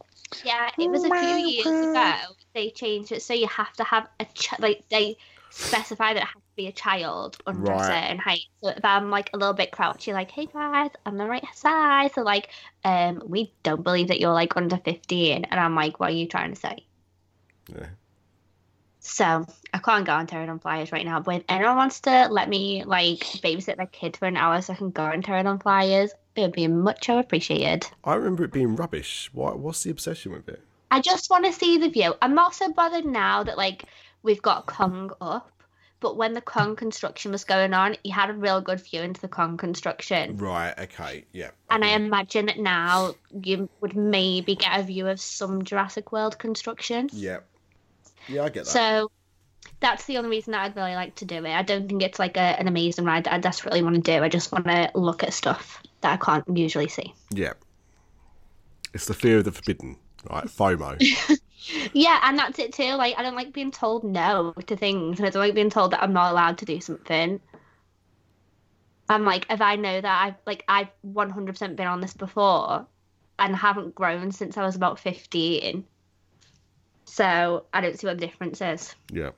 Yeah, 0.43 0.69
it 0.78 0.89
was 0.89 1.04
a 1.04 1.10
few 1.10 1.38
years 1.47 1.65
ago. 1.67 2.13
They 2.56 2.71
changed 2.71 3.12
it 3.12 3.21
so 3.21 3.34
you 3.36 3.47
have 3.47 3.73
to 3.73 3.84
have 3.84 4.08
a 4.19 4.25
ch- 4.34 4.60
like 4.60 4.84
they 4.89 5.17
specify 5.51 6.13
that 6.13 6.23
it 6.23 6.25
has 6.25 6.34
to 6.34 6.46
be 6.58 6.67
a 6.67 6.74
child 6.74 7.38
under 7.48 7.63
Right. 7.63 7.76
a 7.76 7.80
certain 7.80 8.17
height. 8.20 8.41
So 8.62 8.70
if 8.72 8.84
I'm 8.84 9.10
like 9.12 9.30
a 9.34 9.38
little 9.38 9.54
bit 9.54 9.72
crouchy, 9.72 10.13
like, 10.13 10.32
hey 10.32 10.48
guys, 10.48 10.91
I'm 11.06 11.17
the 11.17 11.26
right 11.28 11.46
size. 11.56 12.13
So 12.15 12.24
like, 12.24 12.50
um, 12.84 13.22
we 13.26 13.54
don't 13.63 13.84
believe 13.84 14.10
that 14.10 14.20
you're 14.20 14.34
like 14.34 14.58
under 14.58 14.78
15, 14.78 15.46
and 15.46 15.60
I'm 15.60 15.76
like, 15.76 16.00
what 16.00 16.10
are 16.10 16.13
you 16.13 16.28
trying 16.28 16.54
to 16.54 16.60
say? 16.60 16.86
Yeah. 17.70 17.88
So 19.00 19.46
I 19.74 19.78
can't 19.80 20.06
go 20.06 20.13
on 20.13 20.28
Pterodon 20.28 20.62
Flyers 20.62 20.91
right 20.91 21.06
now. 21.06 21.22
But 21.22 21.36
if 21.38 21.43
anyone 21.48 21.78
wants 21.78 22.02
to 22.02 22.28
let 22.30 22.50
me 22.50 22.84
like 22.84 23.20
babysit 23.20 23.78
their 23.78 23.86
kid 23.88 24.17
for 24.17 24.26
an 24.28 24.36
hour 24.38 24.62
so 24.62 24.74
I 24.74 24.76
can 24.76 24.91
go 24.91 25.06
and 25.06 25.24
tear 25.24 25.38
it 25.38 25.48
on 25.48 25.60
Flyers, 25.60 26.12
it 26.36 26.41
would 26.41 26.52
be 26.54 26.67
much 26.67 27.10
appreciated. 27.10 27.88
I 28.04 28.15
remember 28.15 28.43
it 28.43 28.52
being 28.52 28.76
rubbish. 28.76 29.30
Why, 29.34 29.52
what's 29.52 29.84
the 29.84 29.91
obsession 29.91 30.34
with 30.34 30.50
it? 30.50 30.62
I 30.91 31.02
just 31.02 31.30
want 31.30 31.46
to 31.46 31.54
see 31.54 31.78
the 31.78 31.89
view. 31.89 32.15
I'm 32.22 32.36
not 32.36 32.56
so 32.56 32.72
bothered 32.72 33.06
now 33.06 33.43
that 33.43 33.58
like 33.58 33.86
we've 34.24 34.41
got 34.41 34.65
Kong 34.65 35.12
up, 35.22 35.52
but 35.99 36.15
when 36.15 36.33
the 36.33 36.41
Kong 36.41 36.75
construction 36.75 37.31
was 37.31 37.43
going 37.43 37.73
on, 37.73 37.95
you 38.03 38.13
had 38.13 38.29
a 38.29 38.33
real 38.33 38.62
good 38.62 38.79
view 38.79 39.01
into 39.01 39.19
the 39.19 39.27
Kong 39.27 39.57
construction. 39.57 40.38
Right. 40.38 40.77
Okay. 40.77 41.25
Yeah. 41.33 41.51
And 41.69 41.83
I 41.83 41.89
imagine 41.89 42.45
that 42.47 42.60
now 42.60 43.15
you 43.43 43.67
would 43.81 43.95
maybe 43.95 44.55
get 44.55 44.79
a 44.79 44.83
view 44.83 45.07
of 45.07 45.19
some 45.19 45.63
Jurassic 45.63 46.12
World 46.12 46.38
construction. 46.38 47.10
Yeah. 47.13 47.39
Yeah, 48.27 48.43
I 48.43 48.49
get 48.49 48.65
that. 48.65 48.71
So 48.71 49.12
that's 49.79 50.05
the 50.05 50.17
only 50.17 50.29
reason 50.29 50.51
that 50.51 50.62
I'd 50.62 50.75
really 50.75 50.95
like 50.95 51.15
to 51.15 51.25
do 51.25 51.43
it. 51.43 51.51
I 51.51 51.63
don't 51.63 51.88
think 51.88 52.03
it's 52.03 52.19
like 52.19 52.38
a, 52.38 52.60
an 52.60 52.67
amazing 52.67 53.05
ride 53.05 53.23
that 53.23 53.33
I 53.33 53.39
desperately 53.39 53.81
want 53.81 53.95
to 53.95 54.01
do. 54.01 54.23
I 54.23 54.29
just 54.29 54.51
want 54.51 54.65
to 54.65 54.91
look 54.93 55.23
at 55.23 55.33
stuff 55.33 55.81
that 56.01 56.13
I 56.13 56.17
can't 56.17 56.57
usually 56.57 56.89
see. 56.89 57.13
yeah. 57.31 57.53
It's 58.93 59.05
the 59.05 59.13
fear 59.13 59.38
of 59.39 59.43
the 59.43 59.51
forbidden, 59.51 59.97
right? 60.29 60.45
FOMO. 60.45 60.97
Yeah, 61.93 62.20
and 62.24 62.38
that's 62.38 62.60
it 62.60 62.74
too. 62.74 62.93
Like 62.93 63.15
I 63.17 63.24
don't 63.24 63.36
like 63.36 63.54
being 63.54 63.72
told 63.72 64.04
no 64.04 64.54
to 64.54 64.76
things, 64.76 65.20
and 65.20 65.28
I 65.28 65.32
don't 65.32 65.41
like 65.41 65.56
being 65.56 65.70
told 65.70 65.91
that 65.91 66.04
I'm 66.04 66.13
not 66.13 66.32
allowed 66.32 66.60
to 66.60 66.65
do 66.65 66.80
something. 66.80 67.39
I'm 69.10 69.26
like, 69.26 69.46
if 69.50 69.62
I 69.62 69.76
know 69.76 70.02
that 70.02 70.22
I've 70.24 70.36
like 70.46 70.63
I've 70.67 70.89
100% 71.06 71.76
been 71.76 71.88
on 71.88 72.02
this 72.02 72.13
before, 72.13 72.86
and 73.39 73.56
haven't 73.56 73.96
grown 73.96 74.32
since 74.32 74.58
I 74.58 74.65
was 74.65 74.76
about 74.76 75.00
15, 75.00 75.86
so 77.06 77.65
I 77.74 77.82
don't 77.82 78.00
see 78.00 78.08
what 78.08 78.20
the 78.20 78.26
difference 78.26 78.62
is. 78.62 78.96
yeah. 79.12 79.32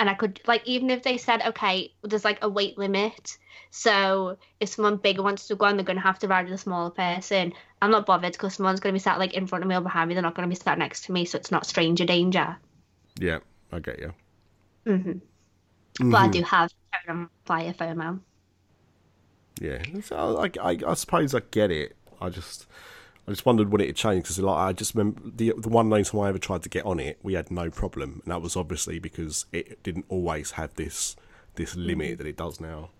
And 0.00 0.10
I 0.10 0.14
could 0.14 0.40
like 0.46 0.66
even 0.66 0.90
if 0.90 1.04
they 1.04 1.18
said 1.18 1.42
okay, 1.48 1.92
there's 2.02 2.24
like 2.24 2.42
a 2.42 2.48
weight 2.48 2.76
limit, 2.76 3.36
so 3.70 4.38
if 4.58 4.70
someone 4.70 4.96
bigger 4.96 5.22
wants 5.22 5.46
to 5.48 5.54
go 5.54 5.66
on, 5.66 5.76
they're 5.76 5.84
gonna 5.84 6.00
have 6.00 6.18
to 6.20 6.28
ride 6.28 6.46
with 6.46 6.54
a 6.54 6.58
smaller 6.58 6.90
person. 6.90 7.52
I'm 7.80 7.92
not 7.92 8.06
bothered 8.06 8.32
because 8.32 8.54
someone's 8.54 8.80
gonna 8.80 8.94
be 8.94 8.98
sat 8.98 9.18
like 9.18 9.34
in 9.34 9.46
front 9.46 9.62
of 9.62 9.68
me 9.68 9.76
or 9.76 9.82
behind 9.82 10.08
me. 10.08 10.14
They're 10.14 10.22
not 10.22 10.34
gonna 10.34 10.48
be 10.48 10.54
sat 10.56 10.78
next 10.78 11.04
to 11.04 11.12
me, 11.12 11.26
so 11.26 11.38
it's 11.38 11.52
not 11.52 11.66
stranger 11.66 12.04
danger. 12.04 12.56
Yeah. 13.20 13.38
I 13.72 13.78
get 13.78 14.00
you. 14.00 14.12
Mm-hmm. 14.86 16.10
But 16.10 16.16
I 16.16 16.28
do 16.28 16.42
have 16.42 16.72
flyer 17.44 17.72
FOMO. 17.72 18.20
Yeah, 19.60 19.82
so 20.02 20.38
I, 20.38 20.70
I, 20.70 20.78
I 20.86 20.94
suppose 20.94 21.34
I 21.34 21.40
get 21.50 21.70
it. 21.70 21.94
I 22.20 22.30
just, 22.30 22.66
I 23.30 23.32
just 23.32 23.46
wondered 23.46 23.70
when 23.70 23.80
it 23.80 23.86
had 23.86 23.94
changed 23.94 24.24
because, 24.24 24.40
like, 24.40 24.58
I 24.58 24.72
just 24.72 24.92
remember 24.92 25.20
the 25.24 25.54
the 25.56 25.68
one 25.68 25.88
main 25.88 26.02
time 26.02 26.20
I 26.20 26.28
ever 26.28 26.38
tried 26.38 26.64
to 26.64 26.68
get 26.68 26.84
on 26.84 26.98
it, 26.98 27.16
we 27.22 27.34
had 27.34 27.48
no 27.48 27.70
problem, 27.70 28.22
and 28.24 28.32
that 28.32 28.42
was 28.42 28.56
obviously 28.56 28.98
because 28.98 29.46
it 29.52 29.80
didn't 29.84 30.06
always 30.08 30.50
have 30.52 30.74
this 30.74 31.14
this 31.54 31.76
limit 31.76 32.18
that 32.18 32.26
it 32.26 32.36
does 32.36 32.58
now. 32.58 32.90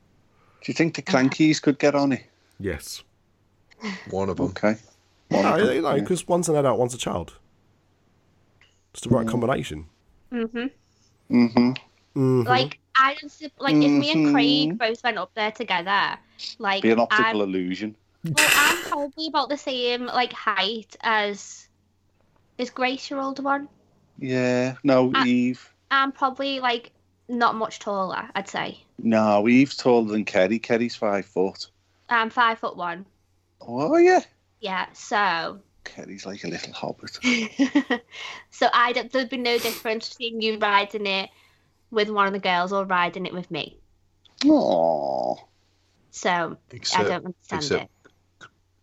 Do 0.62 0.70
you 0.70 0.74
think 0.74 0.94
the 0.94 1.02
Crankies 1.02 1.60
could 1.60 1.80
get 1.80 1.96
on 1.96 2.12
it? 2.12 2.22
Yes, 2.60 3.02
One 4.10 4.28
of 4.28 4.36
them. 4.36 4.46
Okay. 4.46 4.76
One 5.30 5.42
no, 5.42 5.54
of 5.54 5.66
them, 5.66 5.74
you 5.74 5.82
know, 5.82 5.94
yeah. 5.96 6.00
because 6.00 6.28
one's 6.28 6.48
an 6.48 6.54
adult, 6.54 6.78
one's 6.78 6.94
a 6.94 6.98
child. 6.98 7.32
It's 8.92 9.02
the 9.02 9.08
right 9.08 9.26
combination. 9.26 9.86
Mm-hmm. 10.32 11.74
Mhm. 12.16 12.46
Like 12.46 12.78
I 12.94 13.16
just 13.20 13.42
like 13.58 13.74
if 13.74 13.90
me 13.90 14.12
and 14.12 14.32
Craig 14.32 14.78
both 14.78 15.02
went 15.02 15.18
up 15.18 15.32
there 15.34 15.50
together, 15.50 16.16
like 16.60 16.82
Be 16.82 16.90
an 16.92 17.00
I'm, 17.00 17.06
optical 17.10 17.42
illusion. 17.42 17.96
Well, 18.24 18.34
I'm 18.38 18.82
probably 18.84 19.26
about 19.28 19.48
the 19.48 19.56
same 19.56 20.06
like 20.06 20.32
height 20.32 20.96
as 21.00 21.68
is 22.58 22.70
Grace 22.70 23.08
your 23.08 23.20
older 23.20 23.42
one. 23.42 23.68
Yeah. 24.18 24.76
No, 24.84 25.12
Uh, 25.14 25.24
Eve. 25.24 25.72
I'm 25.90 26.12
probably 26.12 26.60
like 26.60 26.92
not 27.28 27.54
much 27.54 27.78
taller, 27.78 28.28
I'd 28.34 28.48
say. 28.48 28.84
No, 28.98 29.48
Eve's 29.48 29.76
taller 29.76 30.10
than 30.10 30.24
Kerry. 30.24 30.58
Kerry's 30.58 30.96
five 30.96 31.24
foot. 31.24 31.68
I'm 32.08 32.30
five 32.30 32.58
foot 32.58 32.76
one. 32.76 33.06
Oh 33.60 33.96
yeah. 33.96 34.20
Yeah, 34.60 34.86
so 34.92 35.60
Kerry's 35.84 36.26
like 36.26 36.44
a 36.44 36.48
little 36.48 36.72
hobbit. 36.72 37.18
so 38.50 38.68
I 38.74 38.92
don't, 38.92 39.10
there'd 39.10 39.30
be 39.30 39.38
no 39.38 39.58
difference 39.58 40.10
between 40.10 40.40
you 40.40 40.58
riding 40.58 41.06
it 41.06 41.30
with 41.90 42.10
one 42.10 42.26
of 42.26 42.32
the 42.32 42.38
girls 42.38 42.72
or 42.72 42.84
riding 42.84 43.26
it 43.26 43.32
with 43.32 43.50
me. 43.50 43.78
Oh. 44.44 45.38
So 46.10 46.56
Except, 46.70 47.04
I 47.04 47.08
don't 47.08 47.26
understand 47.26 47.62
except, 47.62 47.90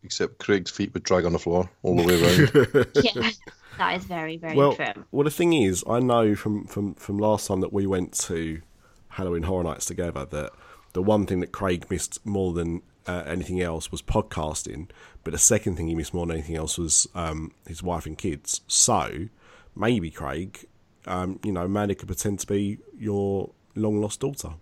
except 0.07 0.39
Craig's 0.39 0.71
feet 0.71 0.93
would 0.93 1.03
drag 1.03 1.25
on 1.25 1.33
the 1.33 1.39
floor 1.39 1.69
all 1.83 1.95
the 1.97 2.03
way 2.03 2.21
around. 2.21 2.87
Yeah, 3.03 3.29
that 3.77 3.97
is 3.97 4.05
very 4.05 4.37
very 4.37 4.55
well, 4.55 4.73
true. 4.73 5.05
well, 5.11 5.25
the 5.25 5.29
thing 5.31 5.53
is, 5.53 5.83
I 5.87 5.99
know 5.99 6.33
from, 6.35 6.65
from, 6.65 6.95
from 6.95 7.19
last 7.19 7.47
time 7.47 7.59
that 7.61 7.73
we 7.73 7.85
went 7.85 8.13
to 8.21 8.61
Halloween 9.09 9.43
Horror 9.43 9.63
Nights 9.65 9.85
together 9.85 10.25
that 10.25 10.51
the 10.93 11.03
one 11.03 11.25
thing 11.25 11.41
that 11.41 11.51
Craig 11.51 11.85
missed 11.89 12.25
more 12.25 12.53
than 12.53 12.81
uh, 13.05 13.23
anything 13.25 13.61
else 13.61 13.91
was 13.91 14.01
podcasting, 14.01 14.89
but 15.23 15.31
the 15.31 15.37
second 15.37 15.75
thing 15.75 15.87
he 15.87 15.95
missed 15.95 16.13
more 16.13 16.25
than 16.25 16.37
anything 16.37 16.55
else 16.55 16.77
was 16.77 17.07
um, 17.13 17.51
his 17.67 17.83
wife 17.83 18.05
and 18.05 18.17
kids. 18.17 18.61
So 18.67 19.27
maybe 19.75 20.09
Craig, 20.09 20.65
um, 21.05 21.39
you 21.43 21.51
know, 21.51 21.65
Amanda 21.65 21.95
could 21.95 22.07
pretend 22.07 22.39
to 22.39 22.47
be 22.47 22.79
your 22.97 23.51
long 23.75 24.01
lost 24.01 24.21
daughter. 24.21 24.53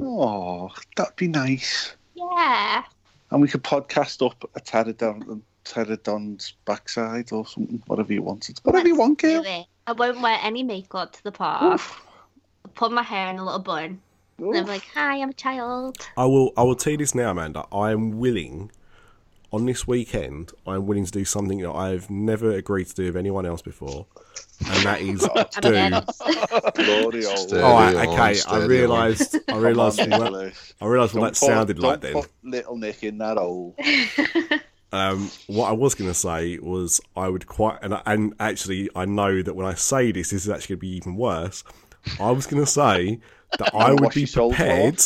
Oh, 0.00 0.70
that'd 0.96 1.16
be 1.16 1.28
nice. 1.28 1.96
Yeah. 2.14 2.82
And 3.32 3.40
we 3.40 3.48
could 3.48 3.64
podcast 3.64 4.24
up 4.24 4.44
a 4.54 4.60
pterodon, 4.60 5.40
pterodon's 5.64 6.52
backside 6.66 7.32
or 7.32 7.46
something, 7.46 7.82
whatever 7.86 8.12
you 8.12 8.22
wanted. 8.22 8.60
Whatever 8.62 8.86
you 8.86 8.94
want, 8.94 9.20
Do 9.20 9.42
girl. 9.42 9.66
I 9.86 9.92
won't 9.92 10.20
wear 10.20 10.38
any 10.42 10.62
makeup 10.62 11.12
to 11.14 11.24
the 11.24 11.32
park. 11.32 11.62
I'll 11.62 11.80
put 12.74 12.92
my 12.92 13.02
hair 13.02 13.30
in 13.30 13.38
a 13.38 13.44
little 13.44 13.58
bun. 13.58 14.02
And 14.38 14.56
I'm 14.56 14.66
like, 14.66 14.84
hi, 14.92 15.22
I'm 15.22 15.30
a 15.30 15.32
child. 15.32 15.96
I 16.16 16.26
will. 16.26 16.52
I 16.58 16.62
will 16.62 16.74
tell 16.74 16.90
you 16.90 16.98
this 16.98 17.14
now, 17.14 17.30
Amanda. 17.30 17.64
I 17.72 17.92
am 17.92 18.18
willing. 18.18 18.70
On 19.52 19.66
this 19.66 19.86
weekend, 19.86 20.50
I'm 20.66 20.86
willing 20.86 21.04
to 21.04 21.10
do 21.10 21.26
something 21.26 21.58
that 21.60 21.72
I've 21.72 22.08
never 22.08 22.52
agreed 22.52 22.86
to 22.86 22.94
do 22.94 23.04
with 23.04 23.16
anyone 23.18 23.44
else 23.44 23.60
before, 23.60 24.06
and 24.66 24.86
that 24.86 25.02
is 25.02 25.28
I'm 25.36 25.44
do. 25.60 25.72
dead. 25.72 26.04
Glory 26.74 27.26
old. 27.26 27.52
All 27.52 27.74
right, 27.74 28.08
okay. 28.08 28.40
I 28.48 28.64
realised. 28.64 29.36
I 29.50 29.56
realised. 29.58 29.98
Come 29.98 30.10
what, 30.10 30.52
I 30.80 30.86
realised 30.86 31.12
what 31.14 31.20
Don't 31.20 31.20
that 31.20 31.28
put- 31.28 31.36
sounded 31.36 31.76
don't 31.78 31.84
like. 31.86 32.00
Then, 32.00 32.22
little 32.42 32.76
Nick 32.78 33.02
in 33.02 33.18
that 33.18 33.36
hole. 33.36 33.76
um, 34.92 35.30
what 35.48 35.68
I 35.68 35.72
was 35.72 35.94
going 35.94 36.08
to 36.10 36.14
say 36.14 36.58
was 36.58 37.02
I 37.14 37.28
would 37.28 37.46
quite, 37.46 37.78
and, 37.82 38.00
and 38.06 38.32
actually, 38.40 38.88
I 38.96 39.04
know 39.04 39.42
that 39.42 39.54
when 39.54 39.66
I 39.66 39.74
say 39.74 40.12
this, 40.12 40.30
this 40.30 40.44
is 40.44 40.48
actually 40.50 40.76
going 40.76 40.80
to 40.80 40.86
be 40.86 40.96
even 40.96 41.16
worse. 41.16 41.62
I 42.18 42.30
was 42.30 42.46
going 42.46 42.64
to 42.64 42.70
say 42.70 43.20
that 43.58 43.74
I 43.74 43.92
would 43.92 44.14
be 44.14 44.20
your 44.20 44.26
soul 44.28 44.48
prepared 44.48 45.02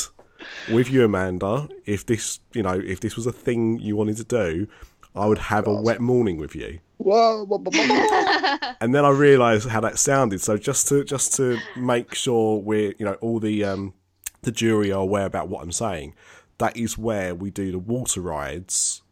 with 0.71 0.91
you, 0.91 1.05
Amanda, 1.05 1.69
if 1.85 2.07
this, 2.07 2.41
you 2.53 2.63
know, 2.63 2.75
if 2.75 3.01
this 3.01 3.17
was 3.17 3.27
a 3.27 3.33
thing 3.33 3.79
you 3.79 3.97
wanted 3.97 4.17
to 4.19 4.25
do. 4.25 4.69
I 5.17 5.25
would 5.25 5.39
have 5.39 5.67
a 5.67 5.73
wet 5.73 6.01
morning 6.01 6.37
with 6.37 6.55
you. 6.55 6.79
Whoa, 6.99 7.45
whoa, 7.47 7.59
whoa, 7.59 7.71
whoa. 7.73 8.59
and 8.81 8.95
then 8.95 9.05
I 9.05 9.11
realised 9.11 9.69
how 9.69 9.81
that 9.81 9.99
sounded. 9.99 10.43
So 10.43 10.59
just 10.59 10.89
to 10.89 11.05
just 11.05 11.35
to 11.37 11.59
make 11.75 12.15
sure 12.15 12.59
we're 12.59 12.95
you 12.99 13.07
know 13.07 13.15
all 13.15 13.41
the 13.41 13.65
um, 13.65 13.95
the 14.43 14.53
jury 14.53 14.93
are 14.93 15.01
aware 15.01 15.25
about 15.25 15.49
what 15.49 15.63
I'm 15.63 15.73
saying, 15.73 16.15
that 16.59 16.77
is 16.77 16.99
where 16.99 17.35
we 17.35 17.51
do 17.51 17.73
the 17.73 17.79
water 17.79 18.21
rides, 18.21 19.03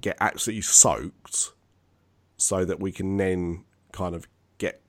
get 0.00 0.16
absolutely 0.20 0.62
soaked, 0.62 1.52
so 2.38 2.64
that 2.64 2.80
we 2.80 2.90
can 2.90 3.16
then 3.18 3.64
kind 3.92 4.14
of 4.14 4.26
get 4.58 4.80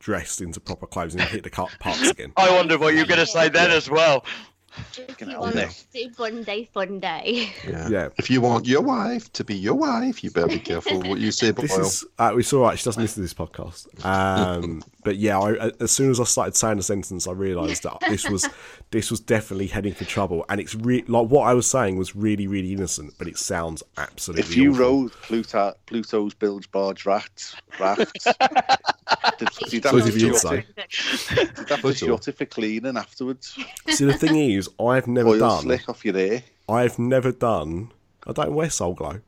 dressed 0.00 0.40
into 0.40 0.58
proper 0.60 0.86
clothes 0.86 1.14
and 1.14 1.22
hit 1.22 1.44
the 1.44 1.50
car- 1.50 1.68
parks 1.78 2.08
again. 2.10 2.32
I 2.36 2.52
wonder 2.52 2.78
what 2.78 2.94
you're 2.94 3.06
going 3.06 3.20
to 3.20 3.26
say 3.26 3.48
then 3.48 3.70
as 3.70 3.88
well. 3.88 4.24
Fucking 4.72 5.30
You 5.30 5.38
want 5.40 5.54
Nick. 5.54 5.70
to 5.70 5.84
do 5.92 6.10
fun 6.14 6.42
day, 6.44 6.68
fun 6.72 6.98
day. 7.00 7.50
Yeah. 7.68 7.88
Yeah. 7.88 8.08
If 8.16 8.30
you 8.30 8.40
want 8.40 8.66
your 8.66 8.80
wife 8.80 9.32
to 9.34 9.44
be 9.44 9.54
your 9.54 9.74
wife, 9.74 10.24
you 10.24 10.30
better 10.30 10.48
be 10.48 10.58
careful 10.70 11.00
what 11.02 11.18
you 11.18 11.30
say, 11.30 11.50
This 11.50 11.76
Boyle. 11.76 11.80
is 11.86 12.04
uh, 12.18 12.34
it's 12.36 12.52
all 12.52 12.62
right. 12.62 12.78
She 12.78 12.84
doesn't 12.84 13.02
listen 13.02 13.16
to 13.16 13.20
this 13.22 13.34
podcast. 13.34 14.04
Um, 14.04 14.82
but 15.04 15.16
yeah, 15.16 15.38
I, 15.38 15.70
as 15.80 15.90
soon 15.90 16.10
as 16.10 16.20
I 16.20 16.24
started 16.24 16.56
saying 16.56 16.78
the 16.78 16.82
sentence, 16.82 17.26
I 17.26 17.32
realised 17.32 17.82
that 17.82 17.98
this 18.08 18.28
was 18.28 18.48
this 18.90 19.10
was 19.10 19.20
definitely 19.20 19.66
heading 19.66 19.92
for 19.94 20.04
trouble. 20.04 20.44
And 20.48 20.60
it's 20.60 20.74
re- 20.74 21.04
like 21.06 21.28
what 21.28 21.42
I 21.46 21.54
was 21.54 21.66
saying 21.66 21.96
was 21.96 22.16
really 22.16 22.46
really 22.46 22.72
innocent, 22.72 23.14
but 23.18 23.28
it 23.28 23.36
sounds 23.38 23.82
absolutely. 23.98 24.42
If 24.42 24.56
you 24.56 24.72
awful. 24.72 24.84
rode 25.02 25.12
Pluto, 25.12 25.74
Pluto's 25.86 26.34
bilge 26.34 26.70
barge 26.70 27.04
rafts, 27.04 27.54
rafts, 27.78 28.24
did, 29.38 29.48
you'd 29.72 29.82
So 29.84 29.96
have 29.98 30.06
if 30.08 30.14
to 30.14 30.20
you'd 30.20 30.32
shut 30.32 30.36
say. 30.40 30.58
it- 30.76 31.30
you'd 31.36 31.38
have 31.38 31.66
to 31.68 31.76
Pluto. 31.78 32.06
shut 32.06 32.28
it 32.28 32.38
for 32.38 32.46
cleaning 32.46 32.96
afterwards. 32.96 33.58
see 33.88 34.04
the 34.04 34.14
thing 34.14 34.36
is, 34.66 34.68
I've 34.80 35.06
never 35.06 35.30
Oil 35.30 35.38
done. 35.38 35.62
slick 35.62 35.88
off 35.88 36.04
your 36.04 36.14
hair. 36.14 36.42
I've 36.68 36.98
never 36.98 37.32
done. 37.32 37.92
I 38.26 38.32
don't 38.32 38.54
wear 38.54 38.70
Soul 38.70 38.94
Glow. 38.94 39.20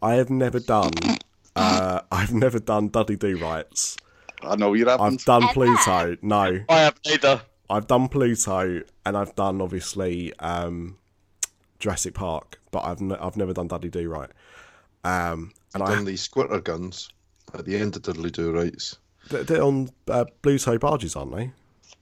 I 0.00 0.14
have 0.14 0.30
never 0.30 0.60
done. 0.60 0.92
Uh, 1.54 2.00
I've 2.10 2.32
never 2.32 2.58
done 2.58 2.88
Dudley 2.88 3.16
Do 3.16 3.36
Rights. 3.36 3.98
I 4.42 4.56
know 4.56 4.72
you 4.72 4.86
haven't. 4.86 5.04
I've 5.20 5.24
done 5.26 5.42
Pluto. 5.48 6.16
No, 6.22 6.60
I 6.66 6.78
have 6.78 6.98
neither. 7.04 7.42
I've 7.68 7.86
done 7.86 8.08
Pluto 8.08 8.80
and 9.04 9.16
I've 9.18 9.34
done 9.36 9.60
obviously 9.60 10.32
um, 10.38 10.96
Jurassic 11.78 12.14
Park, 12.14 12.58
but 12.70 12.84
I've 12.86 13.02
n- 13.02 13.12
I've 13.20 13.36
never 13.36 13.52
done 13.52 13.68
Dudley 13.68 13.90
Do 13.90 14.08
Right. 14.08 14.30
Um, 15.04 15.52
and 15.74 15.82
I've 15.82 15.90
done 15.90 16.04
these 16.06 16.26
squitter 16.26 16.64
guns 16.64 17.10
at 17.52 17.66
the 17.66 17.76
end 17.76 17.96
of 17.96 18.02
Diddley 18.02 18.32
Do 18.32 18.50
Rights. 18.50 18.96
they're 19.28 19.44
they're 19.44 19.62
on 19.62 19.90
uh, 20.08 20.24
Pluto 20.40 20.78
barges, 20.78 21.14
aren't 21.16 21.36
they? 21.36 21.50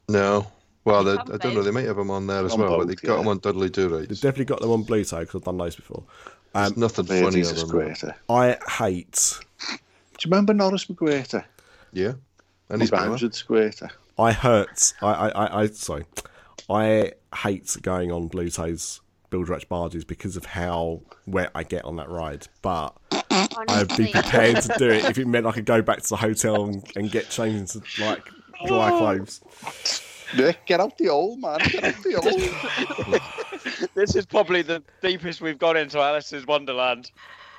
No. 0.09 0.47
Well, 0.91 1.05
they, 1.05 1.13
I 1.13 1.37
don't 1.37 1.55
know. 1.55 1.63
They 1.63 1.71
might 1.71 1.85
have 1.87 1.97
them 1.97 2.11
on 2.11 2.27
there 2.27 2.45
as 2.45 2.53
On 2.53 2.61
well, 2.61 2.71
but 2.71 2.87
both, 2.87 2.89
they 2.89 3.07
got 3.07 3.15
yeah. 3.15 3.19
them 3.19 3.29
on 3.29 3.41
Diddley 3.41 3.73
Do 3.73 3.89
Right. 3.89 4.09
They've 4.09 4.21
definitely 4.21 4.45
got 4.47 4.61
them 4.61 4.71
on 4.71 4.85
Pluto 4.85 5.21
because 5.21 5.37
I've 5.37 5.45
done 5.45 5.59
those 5.59 5.77
before. 5.77 6.03
There's 6.53 6.73
um, 6.73 6.75
nothing 6.77 7.05
funnier 7.07 7.25
Ladies 7.27 7.55
than 7.55 7.69
greater. 7.69 8.17
I 8.29 8.57
hate 8.79 9.39
Do 9.71 9.77
you 10.25 10.31
remember 10.31 10.53
Norris 10.53 10.87
McGuire? 10.87 11.45
Yeah. 11.93 12.13
And 12.69 12.81
he's 12.81 12.89
He's 12.89 12.91
better. 12.91 13.11
100 13.11 13.35
Squater. 13.35 13.91
I 14.19 14.33
hurt. 14.33 14.93
I, 15.01 15.07
I, 15.07 15.29
I, 15.29 15.61
I 15.63 15.67
sorry. 15.69 16.05
I 16.69 17.13
hate 17.35 17.77
going 17.83 18.13
on 18.13 18.29
Bluto's 18.29 19.01
Build 19.31 19.49
Ratch 19.49 19.69
barges 19.69 20.05
because 20.05 20.37
of 20.37 20.45
how 20.45 21.01
wet 21.27 21.51
I 21.55 21.63
get 21.63 21.85
on 21.85 21.97
that 21.97 22.09
ride. 22.09 22.49
But 22.63 22.97
I'd 23.31 23.97
be 23.97 24.09
prepared 24.13 24.61
to 24.63 24.75
do 24.79 24.91
it 24.91 25.05
if 25.05 25.19
it 25.19 25.27
meant 25.27 25.47
I 25.47 25.53
could 25.53 25.65
go 25.65 25.83
back 25.83 26.03
to 26.03 26.09
the 26.09 26.17
hotel 26.17 26.65
and, 26.65 26.85
and 26.97 27.11
get 27.11 27.31
changed 27.31 27.77
into 27.77 28.05
like 28.05 28.29
dry 28.67 28.91
clothes. 28.91 29.41
Nick, 30.37 30.65
get 30.67 30.81
out 30.81 30.97
the 30.99 31.09
old 31.09 31.41
man. 31.41 31.59
Get 31.71 31.85
out 31.85 32.03
the 32.03 33.19
hole. 33.81 33.89
This 33.95 34.15
is 34.15 34.27
probably 34.27 34.63
the 34.63 34.83
deepest 35.03 35.41
we've 35.41 35.59
gone 35.59 35.77
into 35.77 35.99
Alice's 35.99 36.47
Wonderland. 36.47 37.11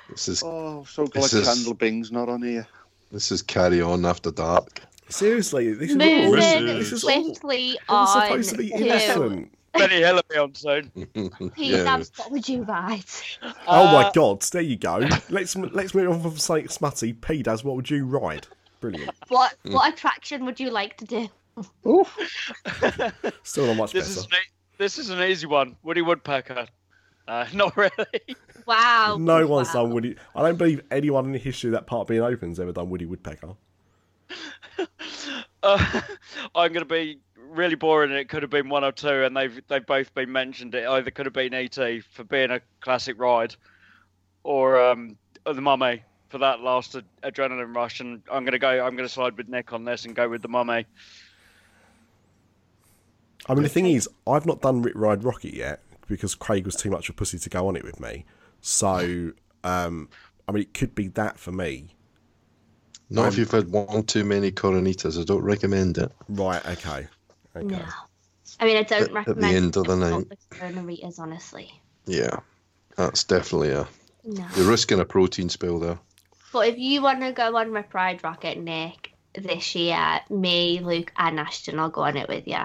This 0.08 0.28
is 0.28 0.42
oh, 0.44 0.84
so 0.88 1.06
glad 1.06 1.24
This 1.24 1.34
is- 1.34 1.46
Candle 1.48 1.74
Bing's 1.74 2.10
not 2.12 2.28
on 2.28 2.42
here. 2.42 2.66
this 3.10 3.30
is 3.32 3.42
carry 3.42 3.80
on 3.80 4.04
after 4.04 4.30
dark. 4.30 4.80
Seriously, 5.08 5.72
this 5.74 5.90
is 5.90 5.96
Moving 5.96 6.26
all. 6.26 6.32
This 6.32 6.90
This 6.90 6.92
is 6.92 7.04
all. 7.04 7.10
swiftly 7.24 7.70
It's 7.72 7.80
on 7.88 8.22
supposed 8.22 8.50
to 8.50 8.56
be 8.56 8.68
to 8.70 8.74
innocent. 8.76 9.58
Benny 9.74 9.96
Hill 9.96 10.14
will 10.16 10.22
be 10.30 10.36
on 10.38 10.54
soon. 10.54 10.90
Pete 11.54 11.66
Yeah. 11.72 11.84
Dabs, 11.84 12.12
what 12.16 12.30
would 12.30 12.48
you 12.48 12.62
write? 12.62 13.38
Oh 13.66 13.84
my 13.92 14.04
Uh, 14.04 14.12
god! 14.12 14.42
There 14.42 14.60
you 14.62 14.76
go. 14.76 15.06
Let's 15.30 15.56
let's 15.56 15.94
move 15.94 16.10
on 16.10 16.22
from 16.22 16.36
something 16.38 16.68
smutty. 16.68 17.12
P 17.14 17.42
does. 17.42 17.64
What 17.64 17.76
would 17.76 17.90
you 17.90 18.04
ride? 18.04 18.46
Brilliant. 18.80 19.12
What 19.28 19.54
what 19.64 19.92
attraction 19.92 20.44
would 20.44 20.60
you 20.60 20.70
like 20.70 20.96
to 20.98 21.04
do? 21.06 21.28
Still 23.42 23.66
not 23.66 23.76
much 23.76 23.92
This 23.92 24.08
better. 24.08 24.20
is 24.20 24.24
an, 24.24 24.30
this 24.78 24.98
is 24.98 25.10
an 25.10 25.22
easy 25.22 25.46
one. 25.46 25.76
Woody 25.82 26.02
Woodpecker. 26.02 26.66
Uh, 27.28 27.46
not 27.54 27.76
really. 27.76 28.36
Wow. 28.66 29.16
No 29.20 29.46
one's 29.46 29.68
wow. 29.68 29.84
done 29.84 29.92
Woody. 29.92 30.16
I 30.34 30.42
don't 30.42 30.56
believe 30.56 30.82
anyone 30.90 31.26
in 31.26 31.32
the 31.32 31.38
history 31.38 31.68
of 31.68 31.72
that 31.72 31.86
part 31.86 32.08
being 32.08 32.22
open's 32.22 32.58
ever 32.58 32.72
done 32.72 32.90
Woody 32.90 33.06
Woodpecker. 33.06 33.54
Uh, 35.64 36.00
I'm 36.56 36.72
going 36.72 36.80
to 36.80 36.84
be 36.84 37.20
really 37.36 37.76
boring. 37.76 38.10
It 38.10 38.28
could 38.28 38.42
have 38.42 38.50
been 38.50 38.68
one 38.68 38.82
or 38.82 38.90
two, 38.90 39.22
and 39.22 39.36
they've 39.36 39.62
they've 39.68 39.86
both 39.86 40.12
been 40.12 40.32
mentioned. 40.32 40.74
It 40.74 40.88
either 40.88 41.12
could 41.12 41.24
have 41.26 41.32
been 41.32 41.54
ET 41.54 41.76
for 42.12 42.24
being 42.24 42.50
a 42.50 42.60
classic 42.80 43.16
ride, 43.20 43.54
or 44.42 44.82
um, 44.84 45.16
the 45.44 45.60
Mummy 45.60 46.02
for 46.30 46.38
that 46.38 46.60
last 46.60 46.96
ad- 46.96 47.04
adrenaline 47.22 47.76
rush. 47.76 48.00
And 48.00 48.22
I'm 48.28 48.42
going 48.42 48.52
to 48.52 48.58
go. 48.58 48.70
I'm 48.70 48.96
going 48.96 49.08
to 49.08 49.14
side 49.14 49.36
with 49.36 49.48
Nick 49.48 49.72
on 49.72 49.84
this 49.84 50.04
and 50.04 50.16
go 50.16 50.28
with 50.28 50.42
the 50.42 50.48
Mummy. 50.48 50.84
I 53.48 53.54
mean, 53.54 53.62
the 53.64 53.68
thing 53.68 53.86
is, 53.86 54.08
I've 54.26 54.46
not 54.46 54.60
done 54.60 54.82
Rip 54.82 54.94
Ride 54.94 55.22
Rockit 55.22 55.54
yet 55.54 55.82
because 56.06 56.34
Craig 56.34 56.64
was 56.64 56.76
too 56.76 56.90
much 56.90 57.08
of 57.08 57.14
a 57.14 57.16
pussy 57.16 57.38
to 57.38 57.48
go 57.48 57.68
on 57.68 57.76
it 57.76 57.84
with 57.84 58.00
me. 58.00 58.24
So, 58.60 59.32
um, 59.64 60.08
I 60.48 60.52
mean, 60.52 60.62
it 60.62 60.74
could 60.74 60.94
be 60.94 61.08
that 61.08 61.38
for 61.38 61.52
me. 61.52 61.88
Not 63.10 63.28
if 63.28 63.38
you've 63.38 63.50
had 63.50 63.70
one 63.70 64.04
too 64.04 64.24
many 64.24 64.50
Coronitas. 64.50 65.20
I 65.20 65.24
don't 65.24 65.42
recommend 65.42 65.98
it. 65.98 66.10
Right? 66.28 66.64
Okay. 66.66 67.06
Okay. 67.54 67.66
No. 67.66 67.84
I 68.60 68.64
mean, 68.64 68.76
I 68.76 68.82
don't 68.84 68.92
At- 68.92 69.02
at 69.02 69.08
the 69.08 69.14
recommend 69.14 69.56
end 69.56 69.76
of 69.76 69.84
the 69.84 69.96
night. 69.96 70.28
with 70.30 70.50
Coronaritas, 70.50 71.18
honestly. 71.18 71.70
Yeah. 72.06 72.40
That's 72.96 73.24
definitely 73.24 73.70
a. 73.70 73.86
No. 74.24 74.46
You're 74.56 74.68
risking 74.68 75.00
a 75.00 75.04
protein 75.04 75.48
spill 75.48 75.78
there. 75.78 75.98
But 76.52 76.68
if 76.68 76.78
you 76.78 77.02
want 77.02 77.20
to 77.22 77.32
go 77.32 77.56
on 77.56 77.72
Rip 77.72 77.92
Ride 77.92 78.22
Rockit, 78.22 78.62
Nick, 78.62 79.12
this 79.34 79.74
year, 79.74 80.20
me, 80.30 80.80
Luke, 80.80 81.12
and 81.16 81.40
Ashton, 81.40 81.78
I'll 81.78 81.90
go 81.90 82.02
on 82.02 82.16
it 82.16 82.28
with 82.28 82.46
you. 82.46 82.62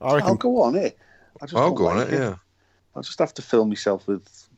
I 0.00 0.14
reckon. 0.14 0.28
I'll 0.30 0.34
go 0.36 0.62
on 0.62 0.74
it. 0.76 0.98
I 1.42 1.46
just 1.46 1.54
I'll 1.56 1.68
don't 1.68 1.74
go 1.74 1.88
on 1.88 1.96
like 1.98 2.08
it. 2.08 2.14
Yeah. 2.20 2.34
I'll 2.94 3.02
just 3.02 3.18
have 3.18 3.34
to 3.34 3.42
fill 3.42 3.64
myself 3.66 4.06
with 4.06 4.48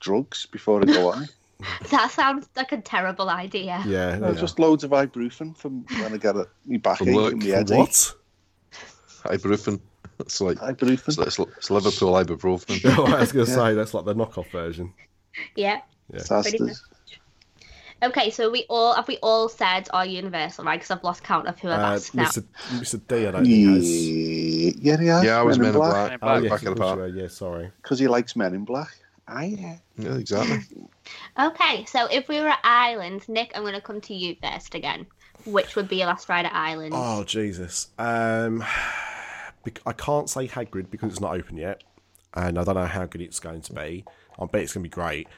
drugs 0.00 0.46
before 0.46 0.80
I 0.82 0.84
go 0.84 1.10
on 1.12 1.24
it. 1.24 1.30
That 1.90 2.10
sounds 2.10 2.48
like 2.56 2.72
a 2.72 2.80
terrible 2.80 3.28
idea. 3.28 3.82
Yeah, 3.86 4.16
No, 4.16 4.30
yeah. 4.30 4.40
just 4.40 4.58
loads 4.58 4.82
of 4.82 4.92
ibuprofen 4.92 5.54
from 5.54 5.84
when 6.00 6.14
I 6.14 6.16
get 6.16 6.34
a, 6.34 6.48
my 6.64 6.78
backache 6.78 7.08
look, 7.14 7.32
and 7.34 7.42
my 7.42 7.50
headache. 7.50 7.76
what? 7.78 8.14
Ibuprofen. 9.24 9.78
It's 10.20 10.40
like 10.40 10.56
Ibuprofen. 10.58 11.08
it's, 11.08 11.18
it's, 11.18 11.38
it's 11.38 11.70
Liverpool 11.70 12.12
ibuprofen. 12.14 12.80
Oh, 12.98 13.04
I 13.14 13.20
was 13.20 13.32
going 13.32 13.44
to 13.44 13.52
say 13.52 13.74
that's 13.74 13.92
like 13.92 14.06
the 14.06 14.14
knockoff 14.14 14.50
version. 14.50 14.94
Yeah. 15.54 15.80
Yeah. 16.12 16.22
That's 16.28 16.48
Pretty 16.50 16.58
the- 16.64 16.80
Okay, 18.02 18.30
so 18.30 18.50
we 18.50 18.64
all 18.70 18.94
have 18.94 19.06
we 19.08 19.18
all 19.22 19.48
said 19.48 19.88
our 19.92 20.06
universal, 20.06 20.64
right? 20.64 20.78
Because 20.80 20.90
I've 20.90 21.04
lost 21.04 21.22
count 21.22 21.46
of 21.48 21.58
who 21.58 21.68
I've 21.68 21.80
Uh, 21.80 21.94
asked 21.94 22.14
now. 22.14 22.24
Mr. 22.24 22.44
Mr. 22.70 23.00
D, 23.08 23.26
I 23.26 23.30
don't 23.30 23.44
think 23.44 23.68
has. 23.68 24.08
Yeah, 24.08 24.72
yeah, 24.78 25.00
he 25.00 25.06
has. 25.08 25.24
Yeah, 25.24 25.38
I 25.38 25.42
was 25.42 25.58
Men 25.58 25.68
in 25.68 25.74
Black. 25.74 25.92
Men 25.94 26.12
in 26.12 26.14
Oh, 26.14 26.18
Black. 26.26 26.42
yes, 26.42 26.50
Back 26.50 26.62
in 26.62 26.74
the 26.74 26.80
course 26.80 26.96
park. 26.98 27.12
Yeah, 27.14 27.28
sorry. 27.28 27.70
Because 27.82 27.98
he 27.98 28.08
likes 28.08 28.34
Men 28.36 28.54
in 28.54 28.64
Black. 28.64 28.88
I 29.28 29.44
yeah. 29.44 29.76
Yeah, 29.96 30.16
exactly. 30.16 30.58
Okay, 31.38 31.84
so 31.86 32.06
if 32.06 32.28
we 32.28 32.40
were 32.40 32.48
at 32.48 32.60
Island, 32.62 33.28
Nick, 33.28 33.52
I'm 33.54 33.62
going 33.62 33.74
to 33.74 33.80
come 33.80 34.00
to 34.02 34.14
you 34.14 34.36
first 34.42 34.74
again. 34.74 35.06
Which 35.44 35.74
would 35.74 35.88
be 35.88 35.96
your 35.96 36.06
last 36.06 36.28
ride 36.28 36.44
at 36.46 36.52
Island? 36.54 36.92
Oh 36.96 37.24
Jesus. 37.24 37.88
Um, 37.98 38.62
I 39.86 39.92
can't 39.92 40.28
say 40.30 40.46
Hagrid 40.48 40.90
because 40.90 41.10
it's 41.10 41.20
not 41.20 41.34
open 41.34 41.56
yet, 41.56 41.82
and 42.34 42.58
I 42.58 42.64
don't 42.64 42.74
know 42.76 42.86
how 42.86 43.04
good 43.06 43.20
it's 43.20 43.40
going 43.40 43.60
to 43.62 43.72
be. 43.72 44.04
I 44.38 44.46
bet 44.46 44.62
it's 44.62 44.72
going 44.72 44.84
to 44.84 44.88
be 44.88 44.94
great. 44.94 45.28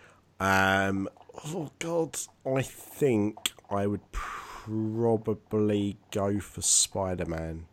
Um, 0.41 1.09
oh 1.45 1.71
God, 1.79 2.19
I 2.47 2.63
think 2.63 3.53
I 3.71 3.87
would 3.87 4.13
probably 4.13 5.99
go 6.11 6.39
for 6.41 6.63
Spider 6.63 7.27
Man. 7.27 7.67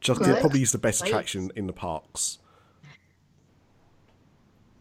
Just 0.00 0.20
it 0.22 0.24
Good. 0.24 0.40
probably 0.40 0.62
is 0.62 0.72
the 0.72 0.78
best 0.78 1.02
attraction 1.02 1.50
in 1.54 1.66
the 1.66 1.72
parks. 1.72 2.38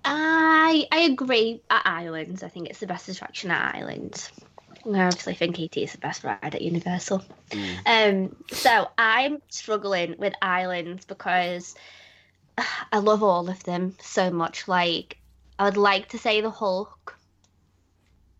I 0.05 0.87
I 0.91 0.99
agree 0.99 1.61
at 1.69 1.81
Island. 1.85 2.41
I 2.43 2.47
think 2.47 2.69
it's 2.69 2.79
the 2.79 2.87
best 2.87 3.09
attraction 3.09 3.51
at 3.51 3.75
Island. 3.75 4.29
I 4.85 5.03
obviously 5.03 5.33
think 5.33 5.59
ET 5.59 5.75
is 5.77 5.91
the 5.91 5.97
best 5.97 6.23
ride 6.23 6.39
at 6.41 6.61
Universal. 6.61 7.23
Um, 7.85 8.35
so 8.51 8.87
I'm 8.97 9.41
struggling 9.49 10.15
with 10.17 10.33
Islands 10.41 11.05
because 11.05 11.75
I 12.91 12.99
love 12.99 13.21
all 13.21 13.49
of 13.49 13.61
them 13.63 13.95
so 13.99 14.31
much. 14.31 14.67
Like 14.67 15.18
I 15.59 15.65
would 15.65 15.77
like 15.77 16.07
to 16.09 16.17
say 16.17 16.39
the 16.39 16.49
Hulk 16.49 17.17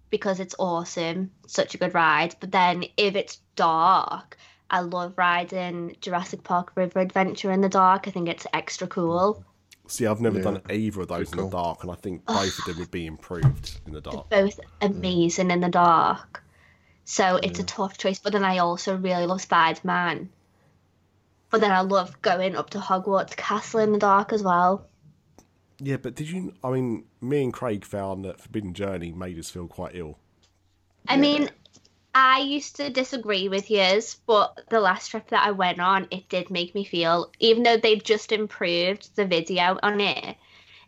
because 0.10 0.40
it's 0.40 0.56
awesome, 0.58 1.32
such 1.48 1.76
a 1.76 1.78
good 1.78 1.94
ride. 1.94 2.36
But 2.40 2.52
then 2.52 2.86
if 2.96 3.16
it's 3.16 3.42
dark, 3.58 4.38
I 4.70 4.80
love 4.80 5.14
riding 5.18 5.98
Jurassic 6.00 6.44
Park 6.44 6.72
River 6.76 7.00
Adventure 7.00 7.52
in 7.52 7.60
the 7.60 7.68
dark. 7.68 8.08
I 8.08 8.12
think 8.12 8.30
it's 8.30 8.48
extra 8.54 8.88
cool. 8.88 9.44
See, 9.88 10.06
I've 10.06 10.22
never 10.22 10.38
Yeah, 10.38 10.44
done 10.44 10.62
either 10.70 11.02
of 11.02 11.10
those 11.10 11.34
in 11.34 11.40
the 11.40 11.50
dark, 11.50 11.84
and 11.84 11.92
I 11.92 11.96
think 11.96 12.26
both 12.26 12.58
of 12.60 12.66
them 12.66 12.78
would 12.78 12.92
be 12.92 13.06
improved 13.06 13.82
in 13.86 13.94
the 13.94 14.02
dark. 14.02 14.30
both 14.30 14.60
amazing 14.82 15.52
in 15.52 15.60
the 15.60 15.70
dark. 15.70 16.42
So 17.04 17.36
it's 17.38 17.60
a 17.60 17.64
tough 17.64 17.98
choice, 17.98 18.20
but 18.20 18.32
then 18.32 18.46
I 18.46 18.60
also 18.60 18.96
really 18.96 19.26
love 19.26 19.42
Spider 19.42 19.82
Man. 19.84 20.30
But 21.50 21.60
then 21.62 21.72
I 21.72 21.82
love 21.82 22.22
going 22.22 22.56
up 22.56 22.70
to 22.70 22.80
Hogwarts 22.80 23.36
Castle 23.36 23.82
in 23.82 23.92
the 23.92 24.00
dark 24.00 24.32
as 24.32 24.44
well. 24.44 24.86
Yeah, 25.80 25.98
but 25.98 26.16
did 26.16 26.30
you? 26.30 26.54
I 26.64 26.72
mean, 26.72 27.06
me 27.22 27.44
and 27.44 27.54
Craig 27.54 27.86
found 27.86 28.26
that 28.26 28.42
Forbidden 28.42 28.74
Journey 28.74 29.12
made 29.12 29.40
us 29.40 29.50
feel 29.50 29.68
quite 29.68 29.96
ill. 29.96 30.18
I 31.08 31.18
mean, 31.18 31.50
I 32.14 32.40
used 32.40 32.76
to 32.78 32.90
disagree 32.90 33.48
with 33.50 33.72
yours, 33.72 34.18
but 34.26 34.62
the 34.70 34.80
last 34.80 35.10
trip 35.10 35.30
that 35.30 35.46
I 35.46 35.52
went 35.52 35.80
on, 35.80 36.08
it 36.12 36.28
did 36.30 36.50
make 36.50 36.76
me 36.76 36.84
feel, 36.84 37.32
even 37.40 37.64
though 37.64 37.78
they've 37.78 38.04
just 38.04 38.32
improved 38.32 39.16
the 39.16 39.26
video 39.26 39.80
on 39.82 40.02
it, 40.02 40.36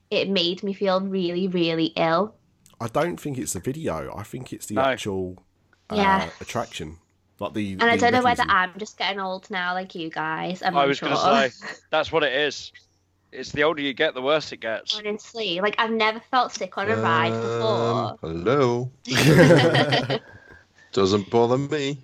it 0.09 0.29
made 0.29 0.61
me 0.63 0.73
feel 0.73 0.99
really, 1.01 1.47
really 1.47 1.93
ill. 1.95 2.35
I 2.79 2.87
don't 2.87 3.19
think 3.19 3.37
it's 3.37 3.53
the 3.53 3.59
video. 3.59 4.13
I 4.15 4.23
think 4.23 4.51
it's 4.51 4.65
the 4.65 4.75
No. 4.75 4.81
actual 4.81 5.37
uh, 5.89 5.95
Yeah. 5.95 6.29
attraction. 6.41 6.97
Like 7.39 7.53
the. 7.53 7.73
And 7.73 7.83
I 7.83 7.95
don't 7.97 8.13
know 8.13 8.23
whether. 8.23 8.43
I'm 8.47 8.77
just 8.77 8.97
getting 8.97 9.19
old 9.19 9.49
now, 9.49 9.73
like 9.73 9.95
you 9.95 10.09
guys. 10.09 10.61
I'm 10.61 10.75
I 10.75 10.85
was 10.85 11.01
unsure. 11.01 11.17
going 11.17 11.51
to 11.51 11.51
say 11.51 11.75
that's 11.89 12.11
what 12.11 12.23
it 12.23 12.33
is. 12.33 12.71
It's 13.31 13.51
the 13.51 13.63
older 13.63 13.81
you 13.81 13.93
get, 13.93 14.13
the 14.13 14.21
worse 14.21 14.51
it 14.51 14.57
gets. 14.59 14.97
Honestly, 14.97 15.59
like 15.61 15.75
I've 15.77 15.91
never 15.91 16.19
felt 16.31 16.51
sick 16.53 16.77
on 16.77 16.89
a 16.89 16.97
ride 16.97 17.31
Um, 17.31 17.41
before. 17.41 18.17
hello. 18.21 18.91
Doesn't 20.91 21.29
bother 21.29 21.57
me. 21.57 22.03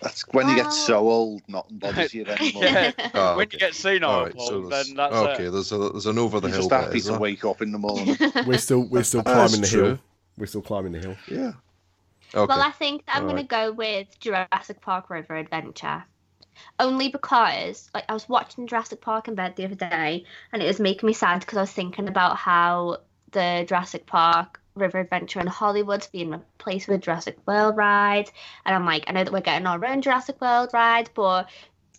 That's 0.00 0.22
when 0.32 0.48
you 0.48 0.56
get 0.56 0.72
so 0.72 1.08
old, 1.08 1.42
nothing 1.48 1.78
bothers 1.78 2.12
you 2.12 2.24
anymore. 2.26 2.64
Yeah. 2.64 2.92
Oh, 3.14 3.36
when 3.36 3.46
okay. 3.46 3.54
you 3.56 3.58
get 3.60 3.74
senile, 3.74 4.10
All 4.10 4.24
right, 4.24 4.34
Paul, 4.34 4.46
so 4.48 4.60
then 4.68 4.94
that's 4.96 5.14
okay. 5.14 5.44
it. 5.46 5.50
There's 5.50 5.70
a 5.72 5.78
there's 5.78 6.06
an 6.06 6.18
over 6.18 6.40
the 6.40 6.48
You're 6.48 6.58
hill 6.58 6.68
just 6.68 6.84
happy 6.84 6.98
Is 6.98 7.04
to 7.06 7.18
wake 7.18 7.44
up 7.44 7.62
in 7.62 7.70
the 7.70 7.78
morning. 7.78 8.16
We're 8.46 8.58
still 8.58 8.80
we're 8.88 9.04
still 9.04 9.22
That's 9.22 9.52
climbing 9.52 9.60
the 9.62 9.68
true. 9.68 9.84
hill. 9.84 9.98
We're 10.38 10.46
still 10.46 10.62
climbing 10.62 10.92
the 10.92 10.98
hill. 11.00 11.16
Yeah. 11.28 11.52
Okay. 12.34 12.46
Well, 12.48 12.62
I 12.62 12.70
think 12.70 13.04
that 13.06 13.16
I'm 13.16 13.24
All 13.24 13.30
going 13.30 13.42
to 13.42 13.48
go 13.48 13.72
with 13.72 14.18
Jurassic 14.18 14.80
Park 14.80 15.10
River 15.10 15.36
Adventure. 15.36 16.02
Only 16.78 17.08
because 17.08 17.90
like 17.94 18.04
I 18.08 18.12
was 18.12 18.28
watching 18.28 18.66
Jurassic 18.66 19.00
Park 19.00 19.28
in 19.28 19.34
bed 19.34 19.56
the 19.56 19.64
other 19.64 19.74
day 19.74 20.24
and 20.52 20.62
it 20.62 20.66
was 20.66 20.80
making 20.80 21.06
me 21.06 21.12
sad 21.12 21.40
because 21.40 21.58
I 21.58 21.62
was 21.62 21.72
thinking 21.72 22.08
about 22.08 22.36
how 22.36 22.98
the 23.32 23.64
Jurassic 23.66 24.06
Park 24.06 24.60
River 24.74 25.00
Adventure 25.00 25.40
in 25.40 25.46
Hollywood's 25.46 26.06
being 26.06 26.30
replaced 26.30 26.88
with 26.88 26.96
a 26.96 27.00
Jurassic 27.00 27.36
World 27.46 27.76
ride. 27.76 28.30
And 28.64 28.74
I'm 28.74 28.86
like, 28.86 29.04
I 29.06 29.12
know 29.12 29.24
that 29.24 29.32
we're 29.32 29.40
getting 29.40 29.66
our 29.66 29.84
own 29.84 30.02
Jurassic 30.02 30.40
World 30.40 30.70
ride, 30.72 31.10
but 31.14 31.48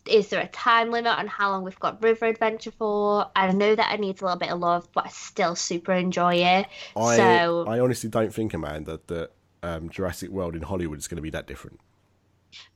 is 0.05 0.29
there 0.29 0.41
a 0.41 0.47
time 0.47 0.91
limit 0.91 1.17
on 1.17 1.27
how 1.27 1.51
long 1.51 1.63
we've 1.63 1.79
got 1.79 2.01
River 2.03 2.25
Adventure 2.25 2.71
for? 2.71 3.29
I 3.35 3.51
know 3.51 3.75
that 3.75 3.93
it 3.93 3.99
needs 3.99 4.21
a 4.21 4.25
little 4.25 4.39
bit 4.39 4.49
of 4.49 4.59
love, 4.59 4.87
but 4.93 5.05
I 5.05 5.09
still 5.09 5.55
super 5.55 5.93
enjoy 5.93 6.35
it. 6.35 6.67
I 6.95 7.17
so 7.17 7.65
I 7.67 7.79
honestly 7.79 8.09
don't 8.09 8.33
think, 8.33 8.53
Amanda, 8.53 8.99
that 9.07 9.31
um, 9.61 9.89
Jurassic 9.89 10.29
World 10.29 10.55
in 10.55 10.63
Hollywood 10.63 10.99
is 10.99 11.07
going 11.07 11.17
to 11.17 11.21
be 11.21 11.29
that 11.29 11.47
different. 11.47 11.79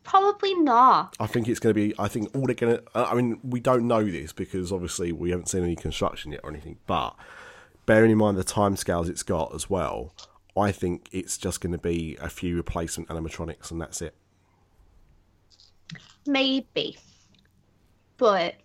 Probably 0.04 0.56
not. 0.56 1.16
I 1.20 1.28
think 1.28 1.48
it's 1.48 1.60
going 1.60 1.74
to 1.74 1.80
be. 1.80 1.94
I 2.00 2.08
think 2.08 2.36
all 2.36 2.46
they're 2.46 2.56
going 2.56 2.78
to. 2.78 2.84
I 2.96 3.14
mean, 3.16 3.40
we 3.44 3.60
don't 3.60 3.88
know 3.88 4.04
this 4.04 4.34
because 4.34 4.72
obviously 4.72 5.12
we 5.12 5.32
haven't 5.32 5.48
seen 5.48 5.64
any 5.64 5.76
construction 5.76 6.32
yet 6.32 6.42
or 6.44 6.50
anything. 6.50 6.78
But 6.88 7.16
bearing 7.86 8.12
in 8.12 8.18
mind 8.18 8.38
the 8.38 8.44
timescales 8.44 9.10
it's 9.10 9.24
got 9.24 9.54
as 9.54 9.70
well, 9.70 10.14
I 10.56 10.72
think 10.72 11.08
it's 11.12 11.38
just 11.38 11.62
going 11.62 11.74
to 11.74 11.78
be 11.78 12.18
a 12.22 12.30
few 12.30 12.56
replacement 12.56 13.10
animatronics 13.10 13.72
and 13.72 13.82
that's 13.82 14.02
it. 14.02 14.16
Maybe. 16.26 16.98
But 18.18 18.56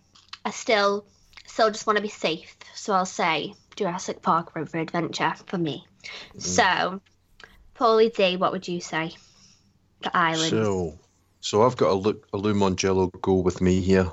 I 0.45 0.51
still 0.51 1.05
still 1.45 1.69
just 1.69 1.85
want 1.87 1.97
to 1.97 2.03
be 2.03 2.09
safe. 2.09 2.55
So 2.73 2.93
I'll 2.93 3.05
say 3.05 3.53
Jurassic 3.75 4.21
Park 4.21 4.55
River 4.55 4.79
Adventure 4.79 5.33
for 5.45 5.57
me. 5.57 5.85
Mm. 6.35 6.41
So, 6.41 7.01
Paulie 7.75 8.13
D, 8.13 8.37
what 8.37 8.51
would 8.51 8.67
you 8.67 8.81
say? 8.81 9.13
The 10.01 10.15
island. 10.15 10.49
So, 10.49 10.99
so 11.43 11.63
I've 11.63 11.75
got 11.77 11.91
a 11.91 11.93
look 11.93 12.25
a 12.33 12.37
Lou 12.37 12.53
Mongello 12.53 13.11
go 13.21 13.33
with 13.33 13.59
me 13.61 13.81
here, 13.81 14.09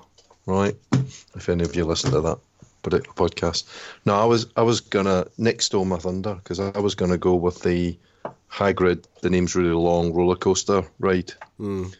right? 0.46 0.74
If 1.36 1.48
any 1.48 1.62
of 1.64 1.76
you 1.76 1.84
listen 1.84 2.10
to 2.10 2.20
that 2.20 2.38
particular 2.82 3.14
podcast. 3.14 3.64
No, 4.04 4.14
I 4.14 4.24
was 4.24 4.46
I 4.56 4.62
was 4.62 4.80
gonna 4.80 5.26
Nick 5.38 5.62
stole 5.62 5.84
my 5.84 5.96
thunder 5.96 6.34
because 6.34 6.58
I 6.58 6.78
was 6.80 6.96
gonna 6.96 7.18
go 7.18 7.36
with 7.36 7.62
the 7.62 7.96
Hagrid. 8.50 9.04
The 9.22 9.30
name's 9.30 9.54
really 9.54 9.70
long 9.70 10.12
roller 10.12 10.36
coaster 10.36 10.82
ride 10.98 11.32
Mm. 11.60 11.94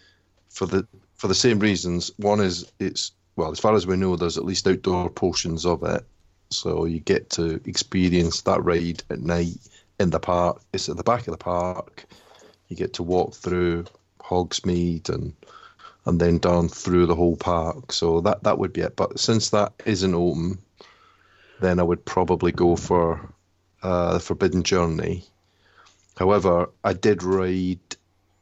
for 0.49 0.67
the 0.67 0.87
for 1.15 1.29
the 1.29 1.35
same 1.35 1.61
reasons. 1.61 2.11
One 2.17 2.41
is 2.41 2.71
it's 2.81 3.13
well, 3.37 3.53
as 3.53 3.61
far 3.61 3.75
as 3.77 3.87
we 3.87 3.97
know, 3.97 4.17
there's 4.17 4.37
at 4.37 4.45
least 4.45 4.67
outdoor 4.67 5.11
portions 5.11 5.65
of 5.65 5.85
it, 5.85 6.05
so 6.51 6.87
you 6.87 6.99
get 6.99 7.31
to 7.31 7.61
experience 7.65 8.41
that 8.43 8.65
ride 8.65 9.05
at 9.11 9.21
night 9.21 9.59
in 10.01 10.11
the 10.11 10.19
park. 10.19 10.61
It's 10.73 10.89
at 10.89 10.97
the 10.97 11.05
back 11.05 11.29
of 11.29 11.33
the 11.33 11.45
park. 11.45 12.07
You 12.69 12.77
get 12.77 12.95
to 12.95 13.05
walk 13.05 13.35
through 13.35 13.85
Hogsmeade 14.31 15.09
and 15.11 15.35
and 16.07 16.19
then 16.21 16.39
down 16.39 16.69
through 16.69 17.07
the 17.07 17.15
whole 17.15 17.37
park. 17.37 17.93
So 17.93 18.21
that 18.23 18.43
that 18.45 18.59
would 18.59 18.73
be 18.73 18.81
it. 18.83 18.97
But 18.97 19.19
since 19.19 19.51
that 19.51 19.73
isn't 19.85 20.15
open, 20.15 20.59
then 21.61 21.79
I 21.81 21.83
would 21.83 22.05
probably 22.05 22.53
go 22.53 22.77
for 22.77 23.21
uh, 23.83 24.15
the 24.15 24.21
Forbidden 24.21 24.63
Journey. 24.63 25.25
However, 26.17 26.69
I 26.85 26.93
did 26.93 27.23
ride 27.23 27.81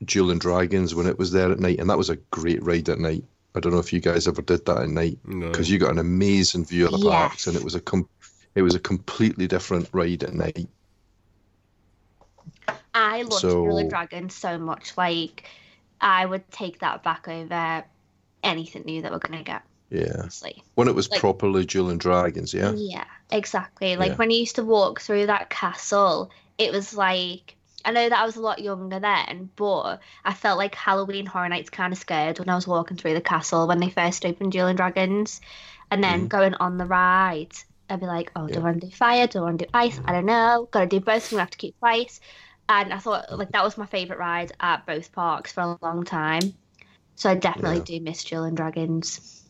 Dueling 0.05 0.39
Dragons 0.39 0.95
when 0.95 1.07
it 1.07 1.19
was 1.19 1.33
there 1.33 1.51
at 1.51 1.59
night, 1.61 1.81
and 1.81 1.89
that 1.91 1.99
was 1.99 2.11
a 2.11 2.17
great 2.31 2.63
ride 2.63 2.89
at 2.89 2.99
night. 3.01 3.25
I 3.55 3.61
don't 3.61 3.73
know 3.73 3.79
if 3.81 3.93
you 3.93 4.01
guys 4.01 4.29
ever 4.29 4.43
did 4.43 4.65
that 4.67 4.79
at 4.83 4.89
night 4.89 5.19
No. 5.25 5.49
because 5.49 5.71
you 5.71 5.79
got 5.79 5.91
an 5.91 5.99
amazing 5.99 6.65
view 6.65 6.87
of 6.87 6.93
the 6.93 7.09
parks, 7.11 7.47
and 7.47 7.57
it 7.57 7.65
was 7.65 7.75
a 7.75 7.81
com- 7.81 8.09
it 8.55 8.63
was 8.63 8.75
a 8.75 8.81
completely 8.81 9.47
different 9.49 9.89
ride 9.93 10.23
at 10.23 10.35
night. 10.35 10.69
I 12.95 13.23
love 13.23 13.41
So- 13.41 13.65
Dueling 13.65 13.89
Dragons 13.89 14.35
so 14.35 14.59
much. 14.59 14.97
Like, 14.97 15.45
I 16.01 16.25
would 16.25 16.51
take 16.51 16.81
that 16.81 17.03
back 17.03 17.29
over 17.29 17.85
anything 18.43 18.83
new 18.85 19.03
that 19.03 19.13
we're 19.13 19.19
going 19.19 19.39
to 19.39 19.45
get, 19.45 19.63
Yeah, 19.91 20.21
honestly. 20.21 20.63
when 20.75 20.89
it 20.89 20.95
was 20.95 21.11
Like- 21.11 21.21
properly 21.21 21.67
and 21.75 22.01
Dragons. 22.01 22.55
Yeah, 22.55 22.73
Yeah, 22.73 23.05
exactly. 23.31 23.97
Like 23.97 24.13
Yeah. 24.13 24.17
when 24.17 24.31
you 24.31 24.39
used 24.39 24.57
to 24.57 24.65
walk 24.65 25.01
through 25.01 25.27
that 25.27 25.51
castle, 25.51 26.31
it 26.57 26.73
was 26.73 26.97
like 26.97 27.57
I 27.85 27.93
know 27.93 28.09
that 28.09 28.19
I 28.19 28.27
was 28.27 28.37
a 28.37 28.41
lot 28.41 28.59
younger 28.59 28.99
then, 28.99 29.51
but 29.57 30.01
I 30.25 30.35
felt 30.35 30.59
like 30.59 30.75
Halloween 30.75 31.27
Horror 31.27 31.49
Nights 31.49 31.71
kind 31.71 31.93
of 31.93 31.99
scared 31.99 32.39
when 32.39 32.49
I 32.49 32.55
was 32.55 32.67
walking 32.67 32.97
through 32.97 33.15
the 33.15 33.21
castle 33.21 33.67
when 33.69 33.79
they 33.79 33.89
first 33.89 34.27
opened 34.27 34.53
Dueling 34.53 34.77
Dragons, 34.77 35.41
and 35.91 36.03
then 36.03 36.27
mm. 36.27 36.29
going 36.29 36.55
on 36.55 36.77
the 36.77 36.85
ride. 36.85 37.53
I'd 37.89 38.01
be 38.01 38.07
like, 38.07 38.31
oh, 38.37 38.47
do 38.47 38.59
I 38.59 38.63
want 38.63 38.81
to 38.83 38.89
do 38.89 38.95
fire? 38.95 39.27
Do 39.27 39.39
I 39.39 39.43
want 39.43 39.61
to 39.61 39.65
do 39.65 39.71
ice? 39.73 39.99
I 40.05 40.13
don't 40.13 40.27
know. 40.27 40.69
Got 40.71 40.81
to 40.81 40.87
do 40.87 41.01
both. 41.01 41.23
So 41.23 41.29
I'm 41.29 41.31
gonna 41.31 41.43
have 41.45 41.51
to 41.51 41.59
keep 41.59 41.79
twice. 41.79 42.21
And 42.69 42.93
I 42.93 42.99
thought 42.99 43.37
like 43.39 43.53
that 43.53 43.65
was 43.65 43.79
my 43.79 43.87
favorite 43.87 44.19
ride 44.19 44.53
at 44.61 44.87
both 44.87 45.13
parks 45.13 45.53
for 45.53 45.63
a 45.63 45.79
long 45.83 46.05
time. 46.05 46.53
So 47.17 47.31
I 47.31 47.35
definitely 47.35 47.79
Yeah. 47.79 47.99
do 47.99 48.01
miss 48.05 48.25
Dueling 48.25 48.55
Dragons 48.55 49.45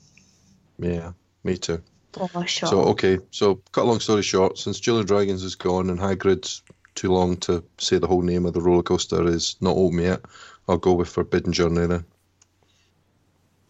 Yeah, 0.78 1.12
me 1.44 1.57
too. 1.57 1.83
for 2.12 2.46
sure. 2.46 2.68
So 2.68 2.81
okay, 2.90 3.18
so 3.31 3.57
cut 3.72 3.85
a 3.85 3.88
long 3.88 4.00
story 4.00 4.22
short, 4.22 4.59
since 4.59 4.81
Dueling 4.81 5.07
Dragons 5.07 5.42
is 5.42 5.54
gone 5.57 5.90
and 5.90 5.98
Hagrid's 5.98 6.62
too 6.94 7.12
long 7.12 7.37
to 7.38 7.62
say 7.78 7.98
the 7.98 8.07
whole 8.07 8.22
name 8.22 8.46
of 8.46 8.54
the 8.54 8.61
roller 8.61 8.83
coaster 8.83 9.26
is 9.26 9.57
not 9.61 9.76
open 9.76 10.00
yet, 10.00 10.20
I'll 10.68 10.78
go 10.78 10.94
with 10.94 11.09
Forbidden 11.09 11.52
Journey 11.52 11.87
then. 11.87 12.04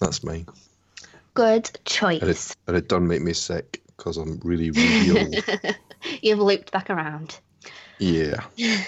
That's 0.00 0.22
mine. 0.24 0.46
Good 1.34 1.66
And 1.66 1.84
choice. 1.84 2.50
it, 2.50 2.56
and 2.66 2.76
it 2.76 2.88
done 2.88 3.06
make 3.06 3.22
me 3.22 3.32
sick 3.32 3.82
because 3.96 4.16
I'm 4.16 4.40
really, 4.44 4.70
really 4.72 5.10
old. 5.10 5.44
You've 6.22 6.38
looped 6.38 6.72
back 6.72 6.90
around. 6.90 7.38
Yeah. 7.98 8.44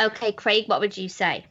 Okay, 0.00 0.32
Craig, 0.32 0.64
what 0.66 0.80
would 0.80 0.96
you 0.96 1.08
say? 1.08 1.44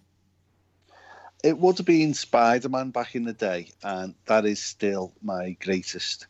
It 1.44 1.58
would 1.58 1.78
have 1.78 1.86
been 1.86 2.14
Spider 2.14 2.68
Man 2.70 2.90
back 2.90 3.16
in 3.16 3.24
the 3.24 3.34
day, 3.34 3.70
and 3.84 4.16
that 4.26 4.46
is 4.46 4.62
still 4.62 5.14
my 5.22 5.52
greatest 5.62 6.26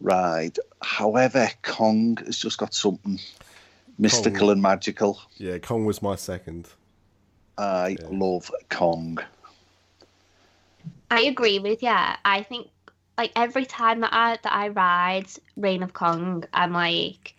ride. 0.00 0.58
However, 0.82 1.48
Kong 1.62 2.18
has 2.26 2.38
just 2.38 2.58
got 2.58 2.74
something 2.74 3.18
mystical 3.98 4.48
Kong. 4.48 4.52
and 4.52 4.62
magical. 4.62 5.20
Yeah, 5.38 5.58
Kong 5.58 5.84
was 5.84 6.02
my 6.02 6.16
second. 6.16 6.68
I 7.56 7.96
Yeah. 8.00 8.08
love 8.10 8.50
Kong. 8.68 9.18
I 11.10 11.22
agree 11.22 11.58
with 11.58 11.82
you. 11.82 11.90
I 11.90 12.42
think 12.48 12.68
like 13.16 13.32
every 13.36 13.64
time 13.66 14.00
that 14.00 14.12
I 14.12 14.38
that 14.42 14.52
I 14.52 14.68
ride 14.68 15.28
Reign 15.56 15.82
of 15.82 15.92
Kong, 15.92 16.44
I'm 16.52 16.72
like 16.72 17.34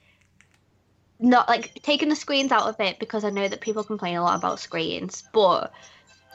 not 1.23 1.47
like 1.47 1.81
taking 1.81 2.09
the 2.09 2.15
screens 2.15 2.51
out 2.51 2.67
of 2.67 2.79
it 2.79 2.99
because 2.99 3.23
I 3.23 3.29
know 3.29 3.47
that 3.47 3.62
people 3.62 3.83
complain 3.83 4.17
a 4.17 4.21
lot 4.21 4.38
about 4.38 4.59
screens, 4.59 5.23
but 5.31 5.71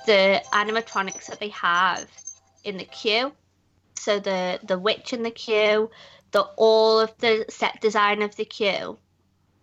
the 0.07 0.43
animatronics 0.53 1.27
that 1.27 1.39
they 1.39 1.51
have 1.51 2.09
in 2.65 2.79
the 2.79 2.85
queue, 2.85 3.33
so 3.97 4.19
the 4.19 4.59
the 4.65 4.79
witch 4.79 5.13
in 5.13 5.23
the 5.23 5.31
queue, 5.31 5.91
the 6.31 6.41
all 6.57 7.01
of 7.01 7.13
the 7.19 7.45
set 7.51 7.81
design 7.83 8.23
of 8.23 8.35
the 8.37 8.47
queue, 8.47 8.99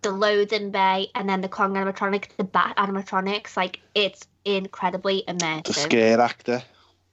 the 0.02 0.12
loading 0.12 0.70
bay, 0.70 1.08
and 1.16 1.28
then 1.28 1.40
the 1.40 1.48
Kong 1.48 1.74
animatronic, 1.74 2.28
the 2.36 2.44
bat 2.44 2.76
animatronics, 2.76 3.56
like 3.56 3.80
it's 3.96 4.28
incredibly 4.44 5.24
amazing. 5.26 5.62
The 5.64 5.72
immersive. 5.72 5.74
scare 5.74 6.20
actor 6.20 6.62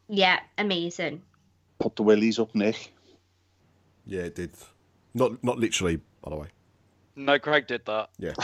Yeah, 0.07 0.39
amazing. 0.59 1.23
put 1.79 1.95
the 1.95 2.03
willies 2.03 2.37
up, 2.37 2.53
Nick. 2.53 2.93
Yeah, 4.05 4.21
it 4.21 4.35
did. 4.35 4.51
Not 5.15 5.43
not 5.43 5.57
literally, 5.57 5.97
by 6.21 6.29
the 6.29 6.35
way. 6.35 6.47
No, 7.15 7.37
Craig 7.39 7.67
did 7.67 7.85
that. 7.85 8.09
Yeah. 8.17 8.33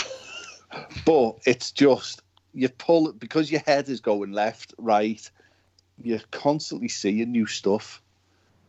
But 1.04 1.40
it's 1.48 1.72
just 1.72 2.22
you 2.54 2.70
pull 2.70 3.10
it 3.10 3.20
because 3.20 3.52
your 3.52 3.62
head 3.62 3.90
is 3.90 4.02
going 4.02 4.34
left, 4.34 4.76
right. 4.78 5.28
You're 6.04 6.20
constantly 6.30 6.88
seeing 6.90 7.32
new 7.32 7.48
stuff 7.48 8.04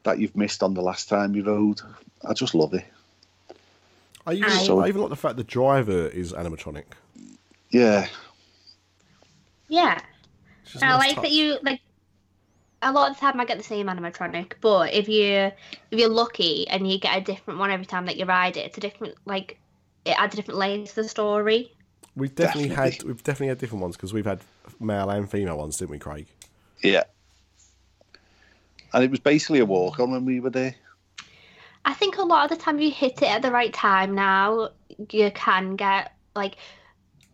that 0.05 0.19
you've 0.19 0.35
missed 0.35 0.63
on 0.63 0.73
the 0.73 0.81
last 0.81 1.11
time 1.11 1.35
you 1.35 1.45
rode. 1.45 1.83
I 2.27 2.33
just 2.33 2.55
love 2.55 2.73
it. 2.73 2.87
I 4.27 4.33
even, 4.33 4.51
I- 4.51 4.65
I 4.85 4.89
even 4.89 5.03
like 5.03 5.11
the 5.11 5.17
fact 5.17 5.37
the 5.37 5.45
driver 5.45 6.07
is 6.09 6.33
animatronic. 6.33 6.85
Yeah, 7.71 8.09
Yeah, 9.69 10.01
It's 10.63 10.73
just 10.73 10.83
a 10.83 10.87
I 10.87 10.91
nice 10.93 10.99
like 11.01 11.15
touch. 11.17 11.23
that 11.25 11.33
you 11.33 11.59
like. 11.63 11.81
A 12.83 12.93
lot 12.93 13.11
of 13.11 13.17
the 13.17 13.21
time, 13.21 13.39
I 13.39 13.45
get 13.45 13.59
the 13.59 13.65
same 13.65 13.89
animatronic, 13.89 14.55
but 14.63 14.95
if 14.95 15.07
you 15.07 15.53
if 15.91 15.99
you're 15.99 16.09
lucky 16.09 16.67
and 16.69 16.91
you 16.91 16.99
get 16.99 17.19
a 17.19 17.21
different 17.21 17.61
one 17.61 17.71
every 17.71 17.85
time 17.85 18.07
that 18.07 18.17
you 18.17 18.25
ride 18.25 18.57
it, 18.57 18.65
it's 18.65 18.79
a 18.79 18.81
different 18.81 19.17
like 19.27 19.60
it 20.05 20.19
adds 20.19 20.35
a 20.35 20.37
different 20.37 20.59
layer 20.59 20.87
to 20.87 20.95
the 20.95 21.09
story. 21.09 21.73
We've 22.17 22.35
definitely, 22.35 22.75
had 22.75 23.03
we've 23.05 23.23
definitely 23.23 23.49
had 23.49 23.59
different 23.59 23.83
ones 23.83 23.97
because 23.97 24.13
we've 24.13 24.27
had 24.27 24.41
male 24.81 25.11
and 25.11 25.31
female 25.31 25.59
ones, 25.59 25.77
didn't 25.77 25.91
we, 25.91 25.99
Craig? 25.99 26.27
yeah. 26.83 27.05
And 28.93 29.05
it 29.05 29.11
was 29.11 29.21
basically 29.21 29.61
a 29.61 29.65
walk 29.65 30.01
on 30.01 30.11
when 30.11 30.25
we 30.25 30.41
were 30.41 30.51
there. 30.51 30.75
I 31.85 31.95
think 31.95 32.19
a 32.19 32.23
lot 32.23 32.51
of 32.51 32.59
the 32.59 32.63
time, 32.63 32.79
you 32.81 32.91
hit 32.91 33.23
it 33.23 33.31
at 33.31 33.43
the 33.43 33.53
right 33.53 33.73
time, 33.73 34.15
now 34.15 34.71
you 35.11 35.31
can 35.31 35.77
get 35.77 36.13
like 36.35 36.57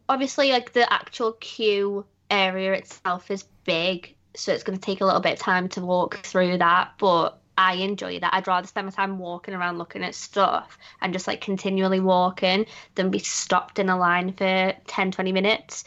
obviously 0.08 0.50
like 0.50 0.72
the 0.72 0.90
actual 0.92 1.32
queue 1.32 2.04
area 2.30 2.72
itself 2.74 3.30
is 3.30 3.44
big, 3.64 4.14
so 4.34 4.52
it's 4.52 4.62
going 4.62 4.78
to 4.78 4.84
take 4.84 5.00
a 5.00 5.04
little 5.04 5.20
bit 5.20 5.34
of 5.34 5.38
time 5.38 5.68
to 5.70 5.80
walk 5.80 6.18
through 6.18 6.58
that. 6.58 6.92
But 6.98 7.38
I 7.58 7.74
enjoy 7.74 8.20
that. 8.20 8.34
I'd 8.34 8.46
rather 8.46 8.66
spend 8.66 8.86
my 8.86 8.90
time 8.90 9.18
walking 9.18 9.54
around 9.54 9.78
looking 9.78 10.04
at 10.04 10.14
stuff 10.14 10.78
and 11.00 11.12
just 11.12 11.26
like 11.26 11.40
continually 11.40 12.00
walking 12.00 12.66
than 12.94 13.10
be 13.10 13.18
stopped 13.18 13.78
in 13.78 13.88
a 13.88 13.96
line 13.96 14.32
for 14.32 14.74
10, 14.86 15.12
20 15.12 15.32
minutes. 15.32 15.84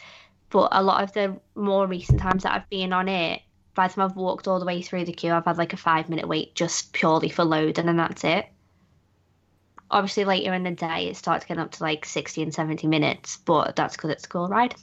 But 0.50 0.70
a 0.72 0.82
lot 0.82 1.04
of 1.04 1.14
the 1.14 1.40
more 1.56 1.86
recent 1.86 2.20
times 2.20 2.44
that 2.44 2.54
I've 2.54 2.70
been 2.70 2.92
on 2.92 3.08
it, 3.08 3.42
by 3.76 3.88
the 3.88 3.94
time 3.94 4.10
I've 4.10 4.16
walked 4.16 4.48
all 4.48 4.60
the 4.60 4.66
way 4.66 4.82
through 4.82 5.06
the 5.06 5.14
queue, 5.14 5.32
I've 5.32 5.46
had 5.46 5.58
like 5.58 5.74
a 5.74 5.78
five 5.78 6.10
minute 6.10 6.28
wait 6.28 6.56
just 6.56 6.92
purely 6.92 7.30
for 7.30 7.44
loading, 7.44 7.78
and 7.78 7.88
then 7.88 7.98
that's 7.98 8.24
it. 8.24 8.48
Obviously, 9.92 10.26
later 10.26 10.54
in 10.54 10.64
the 10.64 10.72
day, 10.72 11.08
it 11.08 11.18
starts 11.18 11.46
getting 11.46 11.62
up 11.62 11.72
to 11.72 11.84
like 11.84 12.06
60 12.06 12.44
and 12.44 12.54
70 12.54 12.88
minutes, 12.88 13.38
but 13.38 13.76
that's 13.76 13.96
because 13.96 14.12
it's 14.12 14.24
a 14.24 14.28
school 14.28 14.48
ride. 14.48 14.76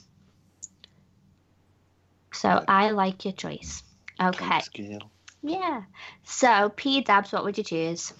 So 2.33 2.63
I 2.67 2.91
like 2.91 3.25
your 3.25 3.33
choice. 3.33 3.83
Okay. 4.21 4.45
Thanks. 4.45 4.69
Yeah. 5.43 5.83
So, 6.23 6.71
P 6.75 7.01
Dabs, 7.01 7.31
what 7.31 7.43
would 7.43 7.57
you 7.57 7.63
choose? 7.63 8.13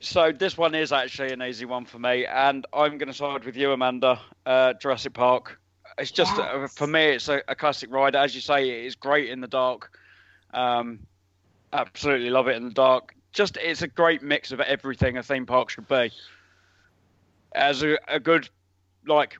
So 0.00 0.30
this 0.30 0.58
one 0.58 0.74
is 0.74 0.92
actually 0.92 1.32
an 1.32 1.42
easy 1.42 1.64
one 1.64 1.86
for 1.86 1.98
me, 1.98 2.26
and 2.26 2.66
I'm 2.72 2.98
going 2.98 3.08
to 3.08 3.14
side 3.14 3.44
with 3.44 3.56
you, 3.56 3.72
Amanda. 3.72 4.20
Uh, 4.44 4.74
Jurassic 4.74 5.14
Park. 5.14 5.58
It's 5.98 6.10
just 6.10 6.38
uh, 6.38 6.68
for 6.68 6.86
me, 6.86 7.06
it's 7.06 7.28
a, 7.28 7.40
a 7.48 7.54
classic 7.54 7.90
ride. 7.90 8.14
As 8.14 8.34
you 8.34 8.42
say, 8.42 8.68
it 8.68 8.86
is 8.86 8.94
great 8.94 9.30
in 9.30 9.40
the 9.40 9.46
dark. 9.46 9.98
Um, 10.52 11.00
absolutely 11.72 12.28
love 12.28 12.48
it 12.48 12.56
in 12.56 12.64
the 12.64 12.74
dark. 12.74 13.14
Just 13.32 13.56
it's 13.56 13.82
a 13.82 13.88
great 13.88 14.22
mix 14.22 14.52
of 14.52 14.60
everything 14.60 15.16
a 15.16 15.22
theme 15.22 15.46
park 15.46 15.70
should 15.70 15.88
be. 15.88 16.10
As 17.54 17.82
a, 17.82 17.96
a 18.08 18.20
good 18.20 18.48
like 19.06 19.38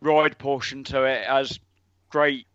ride 0.00 0.36
portion 0.38 0.82
to 0.84 1.04
it, 1.04 1.24
as 1.28 1.60
great 2.10 2.46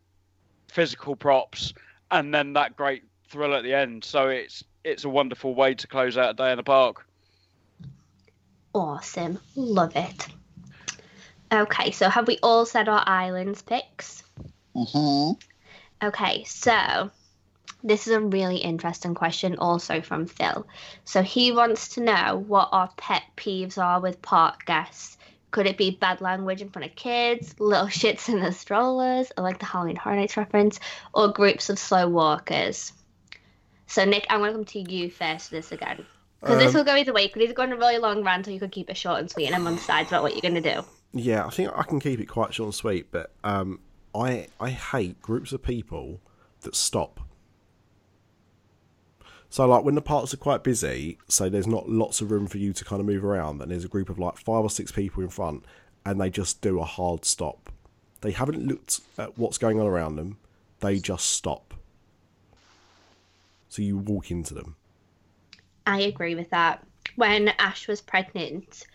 physical 0.68 1.16
props, 1.16 1.74
and 2.12 2.34
then 2.34 2.54
that 2.54 2.76
great 2.76 3.04
thrill 3.30 3.56
at 3.56 3.63
the 3.63 3.74
end. 3.74 4.04
So 4.04 4.28
it's 4.30 4.63
it's 4.84 5.04
a 5.04 5.10
wonderful 5.10 5.54
way 5.54 5.76
to 5.76 5.88
close 5.88 6.18
out 6.18 6.32
a 6.32 6.34
day 6.34 6.52
in 6.52 6.58
the 6.58 6.63
park. 6.63 7.06
Awesome. 8.74 9.40
Love 9.56 9.96
it. 9.96 10.28
Okay, 11.52 11.92
so 11.92 12.10
have 12.10 12.28
we 12.28 12.38
all 12.44 12.66
said 12.66 12.90
our 12.90 13.04
islands 13.08 13.62
picks? 13.62 14.24
hmm 14.74 15.32
Okay, 16.04 16.44
so 16.44 17.10
this 17.84 18.08
is 18.08 18.13
a 18.13 18.20
really 18.20 18.58
interesting 18.58 19.16
question 19.16 19.58
also 19.58 20.02
from 20.02 20.28
Phil. 20.28 20.68
So 21.06 21.24
he 21.24 21.52
wants 21.52 21.90
to 21.96 22.02
know 22.02 22.44
what 22.48 22.70
our 22.72 22.90
pet 22.98 23.24
peeves 23.36 23.78
are 23.78 24.00
with 24.00 24.22
park 24.22 24.66
guests. 24.66 25.18
Could 25.52 25.66
it 25.66 25.78
be 25.78 25.92
bad 25.92 26.22
language 26.22 26.62
in 26.62 26.70
front 26.70 26.90
of 26.90 26.96
kids, 26.96 27.56
little 27.60 27.88
shits 27.88 28.30
in 28.30 28.42
the 28.42 28.52
strollers, 28.52 29.32
or 29.38 29.44
like 29.44 29.60
the 29.60 29.66
Halloween 29.66 29.96
Horror 29.96 30.18
Nights 30.18 30.38
reference, 30.38 30.80
or 31.13 31.30
groups 31.30 31.70
of 31.70 31.80
slow 31.80 32.08
walkers? 32.10 32.92
So 33.88 34.06
Nick, 34.06 34.28
I'm 34.30 34.39
going 34.39 34.52
to 34.52 34.58
come 34.58 34.65
to 34.65 34.93
you 34.93 35.10
first 35.10 35.50
for 35.50 35.56
this 35.56 35.71
again. 35.71 36.06
Because 36.41 36.60
this 36.60 36.76
Um, 36.76 36.80
will 36.80 36.86
go 36.86 36.95
either 36.95 37.13
way. 37.13 37.23
You 37.23 37.30
could 37.30 37.41
either 37.41 37.54
go 37.54 37.63
on 37.63 37.71
a 37.71 37.76
really 37.76 37.97
long 37.97 38.23
rant 38.23 38.47
or 38.47 38.52
you 38.52 38.60
could 38.60 38.71
keep 38.71 38.89
it 38.89 38.97
short 38.97 39.19
and 39.19 39.30
sweet 39.32 39.47
and 39.47 39.56
I'm 39.56 39.65
undecided 39.65 40.10
about 40.10 40.21
what 40.23 40.34
you're 40.34 40.41
going 40.41 40.62
to 40.62 40.76
do. 40.76 40.84
Yeah, 41.13 41.45
I 41.45 41.50
think 41.50 41.71
I 41.76 41.84
can 41.84 42.00
keep 42.00 42.19
it 42.19 42.28
quite 42.28 42.54
short 42.54 42.67
and 42.67 42.76
sweet, 42.76 43.12
but 43.12 43.32
um, 43.43 43.80
I 44.13 44.47
I 44.60 44.69
hate 44.69 45.21
groups 45.21 45.52
of 45.52 45.63
people 45.63 46.21
that 46.62 46.76
stop. 46.76 47.21
So 49.50 49.65
like 49.65 49.84
when 49.84 49.95
the 49.95 50.02
parks 50.02 50.34
are 50.34 50.38
quite 50.38 50.63
busy, 50.63 51.17
so 51.28 51.50
there's 51.50 51.65
not 51.65 51.89
lots 51.89 52.19
of 52.21 52.30
room 52.30 52.47
for 52.47 52.58
you 52.58 52.73
to 52.73 52.86
kind 52.86 53.00
of 53.00 53.06
move 53.06 53.23
around, 53.23 53.62
and 53.62 53.71
there's 53.71 53.86
a 53.86 53.88
group 53.88 54.10
of 54.10 54.19
like 54.19 54.38
five 54.38 54.63
or 54.63 54.69
six 54.69 54.91
people 54.91 55.23
in 55.23 55.30
front, 55.30 55.63
and 56.06 56.19
they 56.19 56.30
just 56.30 56.62
do 56.62 56.80
a 56.80 56.86
hard 56.86 57.23
stop. 57.23 57.71
They 58.21 58.32
haven't 58.32 58.67
looked 58.67 59.00
at 59.17 59.38
what's 59.38 59.58
going 59.58 59.79
on 59.79 59.88
around 59.88 60.17
them. 60.17 60.38
They 60.81 61.00
just 61.00 61.27
stop. 61.27 61.67
So 63.70 63.82
you 63.82 63.98
walk 63.98 64.32
into 64.32 64.54
them. 64.54 64.76
I 65.86 66.02
agree 66.02 66.36
with 66.36 66.50
that. 66.52 66.86
When 67.15 67.50
Ash 67.60 67.88
was 67.88 68.02
pregnant, 68.02 68.86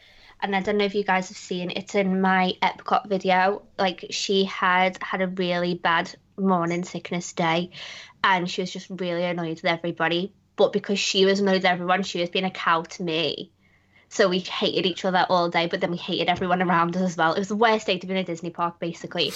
and 0.42 0.56
I 0.56 0.60
don't 0.60 0.76
know 0.76 0.84
if 0.84 0.94
you 0.94 1.04
guys 1.04 1.28
have 1.28 1.36
seen 1.36 1.70
it's 1.70 1.94
in 1.94 2.20
my 2.20 2.54
Epcot 2.60 3.08
video, 3.08 3.62
like 3.78 4.06
she 4.10 4.44
had 4.44 4.98
had 5.02 5.22
a 5.22 5.28
really 5.28 5.74
bad 5.74 6.12
morning 6.36 6.82
sickness 6.82 7.32
day 7.32 7.70
and 8.24 8.50
she 8.50 8.60
was 8.60 8.70
just 8.70 8.88
really 8.90 9.24
annoyed 9.24 9.62
with 9.62 9.64
everybody. 9.64 10.32
But 10.56 10.72
because 10.72 10.98
she 10.98 11.24
was 11.24 11.40
annoyed 11.40 11.54
with 11.54 11.64
everyone, 11.64 12.02
she 12.02 12.20
was 12.20 12.28
being 12.28 12.44
a 12.44 12.50
cow 12.50 12.82
to 12.82 13.02
me. 13.02 13.52
So 14.08 14.28
we 14.28 14.40
hated 14.40 14.84
each 14.84 15.04
other 15.04 15.24
all 15.30 15.48
day, 15.48 15.68
but 15.68 15.80
then 15.80 15.90
we 15.90 15.96
hated 15.96 16.28
everyone 16.28 16.60
around 16.60 16.96
us 16.96 17.02
as 17.02 17.16
well. 17.16 17.32
It 17.32 17.38
was 17.38 17.48
the 17.48 17.56
worst 17.56 17.86
day 17.86 17.98
to 17.98 18.06
be 18.06 18.12
in 18.12 18.18
a 18.18 18.24
Disney 18.24 18.50
park, 18.50 18.78
basically. 18.78 19.32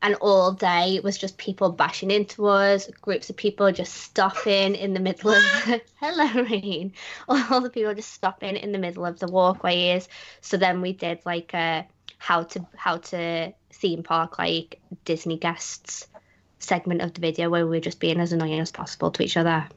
And 0.00 0.14
all 0.16 0.52
day 0.52 0.94
it 0.94 1.02
was 1.04 1.18
just 1.18 1.38
people 1.38 1.72
bashing 1.72 2.10
into 2.10 2.46
us, 2.46 2.88
groups 3.02 3.30
of 3.30 3.36
people 3.36 3.70
just 3.72 3.94
stopping 3.94 4.74
in 4.74 4.94
the 4.94 5.00
middle 5.00 5.30
of 5.32 5.44
hello 6.00 6.42
rain, 6.44 6.92
all 7.28 7.60
the 7.60 7.70
people 7.70 7.94
just 7.94 8.12
stopping 8.12 8.56
in 8.56 8.72
the 8.72 8.78
middle 8.78 9.04
of 9.04 9.18
the 9.18 9.26
walkways. 9.28 10.08
So 10.40 10.56
then 10.56 10.80
we 10.80 10.92
did 10.92 11.20
like 11.24 11.52
a 11.54 11.86
how 12.18 12.42
to 12.42 12.66
how 12.76 12.98
to 12.98 13.52
theme 13.72 14.02
park 14.02 14.38
like 14.38 14.80
Disney 15.04 15.38
guests 15.38 16.08
segment 16.58 17.02
of 17.02 17.14
the 17.14 17.20
video 17.20 17.48
where 17.48 17.64
we 17.66 17.76
were 17.76 17.80
just 17.80 18.00
being 18.00 18.20
as 18.20 18.32
annoying 18.32 18.60
as 18.60 18.72
possible 18.72 19.10
to 19.12 19.22
each 19.22 19.36
other 19.36 19.68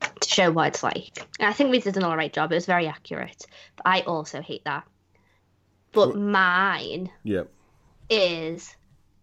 to 0.00 0.28
show 0.28 0.50
what 0.50 0.68
it's 0.68 0.82
like. 0.82 1.26
And 1.38 1.48
I 1.48 1.52
think 1.52 1.70
we 1.70 1.80
did 1.80 1.96
an 1.96 2.04
all 2.04 2.16
right 2.16 2.32
job. 2.32 2.52
It 2.52 2.56
was 2.56 2.66
very 2.66 2.86
accurate, 2.86 3.46
but 3.76 3.86
I 3.86 4.00
also 4.00 4.40
hate 4.40 4.64
that. 4.64 4.84
But 5.92 6.16
mine 6.16 7.10
Yeah. 7.22 7.44
is 8.10 8.76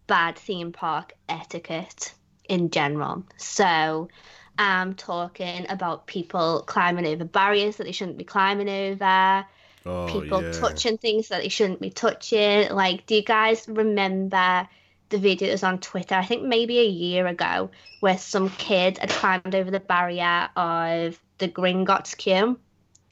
bad 0.07 0.37
theme 0.37 0.71
park 0.71 1.13
etiquette 1.29 2.13
in 2.49 2.69
general. 2.69 3.23
So 3.37 4.09
I'm 4.57 4.93
talking 4.95 5.65
about 5.69 6.07
people 6.07 6.63
climbing 6.67 7.07
over 7.07 7.25
barriers 7.25 7.77
that 7.77 7.85
they 7.85 7.91
shouldn't 7.91 8.17
be 8.17 8.23
climbing 8.23 8.69
over, 8.69 9.45
Oh, 9.85 10.07
people 10.07 10.41
yeah. 10.41 10.51
touching 10.51 10.97
things 10.97 11.27
that 11.27 11.41
they 11.41 11.49
shouldn't 11.49 11.81
be 11.81 11.89
touching. 11.89 12.69
Like, 12.69 13.05
do 13.05 13.15
you 13.15 13.23
guys 13.23 13.65
remember 13.67 14.67
the 15.09 15.17
video 15.17 15.47
that 15.47 15.53
was 15.53 15.63
on 15.63 15.79
Twitter? 15.79 16.15
I 16.15 16.25
think 16.25 16.43
maybe 16.43 16.79
a 16.79 16.85
year 16.87 17.27
ago, 17.27 17.69
where 17.99 18.17
some 18.17 18.49
kid 18.51 18.97
had 18.99 19.09
climbed 19.09 19.55
over 19.55 19.71
the 19.71 19.79
barrier 19.81 20.49
of 20.55 21.19
the 21.39 21.47
Gringotts 21.49 22.15
queue. 22.15 22.57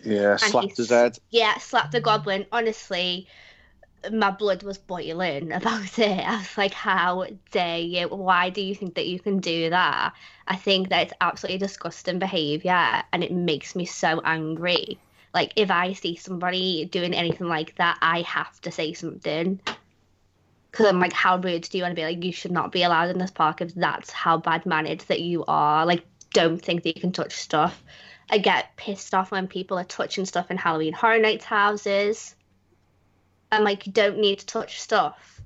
Yeah, 0.03 0.37
slapped 0.37 0.67
he's- 0.67 0.77
his 0.77 0.89
head. 0.89 1.17
Yeah, 1.29 1.57
slapped 1.57 1.91
the 1.91 2.01
goblin. 2.01 2.45
Honestly, 2.51 3.27
my 4.11 4.31
blood 4.31 4.63
was 4.63 4.77
boiling 4.77 5.51
about 5.51 5.99
it. 5.99 6.27
I 6.27 6.37
was 6.37 6.57
like, 6.57 6.73
how 6.73 7.27
dare 7.51 7.79
you? 7.79 8.07
Why 8.07 8.49
do 8.49 8.61
you 8.61 8.73
think 8.73 8.95
that 8.95 9.07
you 9.07 9.19
can 9.19 9.39
do 9.39 9.69
that? 9.69 10.13
I 10.47 10.55
think 10.55 10.89
that 10.89 11.03
it's 11.03 11.13
absolutely 11.21 11.59
disgusting 11.59 12.19
behaviour 12.19 13.03
and 13.13 13.23
it 13.23 13.31
makes 13.31 13.75
me 13.75 13.85
so 13.85 14.21
angry. 14.23 14.99
Like, 15.33 15.53
if 15.55 15.71
I 15.71 15.93
see 15.93 16.15
somebody 16.15 16.85
doing 16.85 17.13
anything 17.13 17.47
like 17.47 17.75
that, 17.75 17.97
I 18.01 18.21
have 18.23 18.59
to 18.61 18.71
say 18.71 18.93
something. 18.93 19.59
Because 20.71 20.87
I'm 20.87 20.99
like, 20.99 21.13
how 21.13 21.37
rude 21.37 21.63
do 21.63 21.77
you 21.77 21.83
want 21.83 21.91
to 21.91 21.95
be? 21.95 22.03
Like, 22.03 22.23
you 22.23 22.31
should 22.31 22.51
not 22.51 22.71
be 22.71 22.83
allowed 22.83 23.09
in 23.09 23.17
this 23.17 23.31
park 23.31 23.61
if 23.61 23.73
that's 23.75 24.11
how 24.11 24.37
bad 24.37 24.65
mannered 24.65 25.01
that 25.01 25.21
you 25.21 25.45
are. 25.47 25.85
Like, 25.85 26.03
don't 26.33 26.61
think 26.61 26.83
that 26.83 26.95
you 26.95 27.01
can 27.01 27.11
touch 27.11 27.33
stuff. 27.33 27.83
I 28.29 28.37
get 28.37 28.75
pissed 28.77 29.13
off 29.13 29.31
when 29.31 29.47
people 29.47 29.77
are 29.77 29.83
touching 29.83 30.25
stuff 30.25 30.49
in 30.49 30.57
Halloween 30.57 30.93
Horror 30.93 31.19
Nights 31.19 31.45
houses. 31.45 32.35
I'm 33.51 33.63
like, 33.63 33.85
you 33.85 33.91
don't 33.91 34.19
need 34.19 34.39
to 34.39 34.45
touch 34.45 34.81
stuff. 34.81 35.41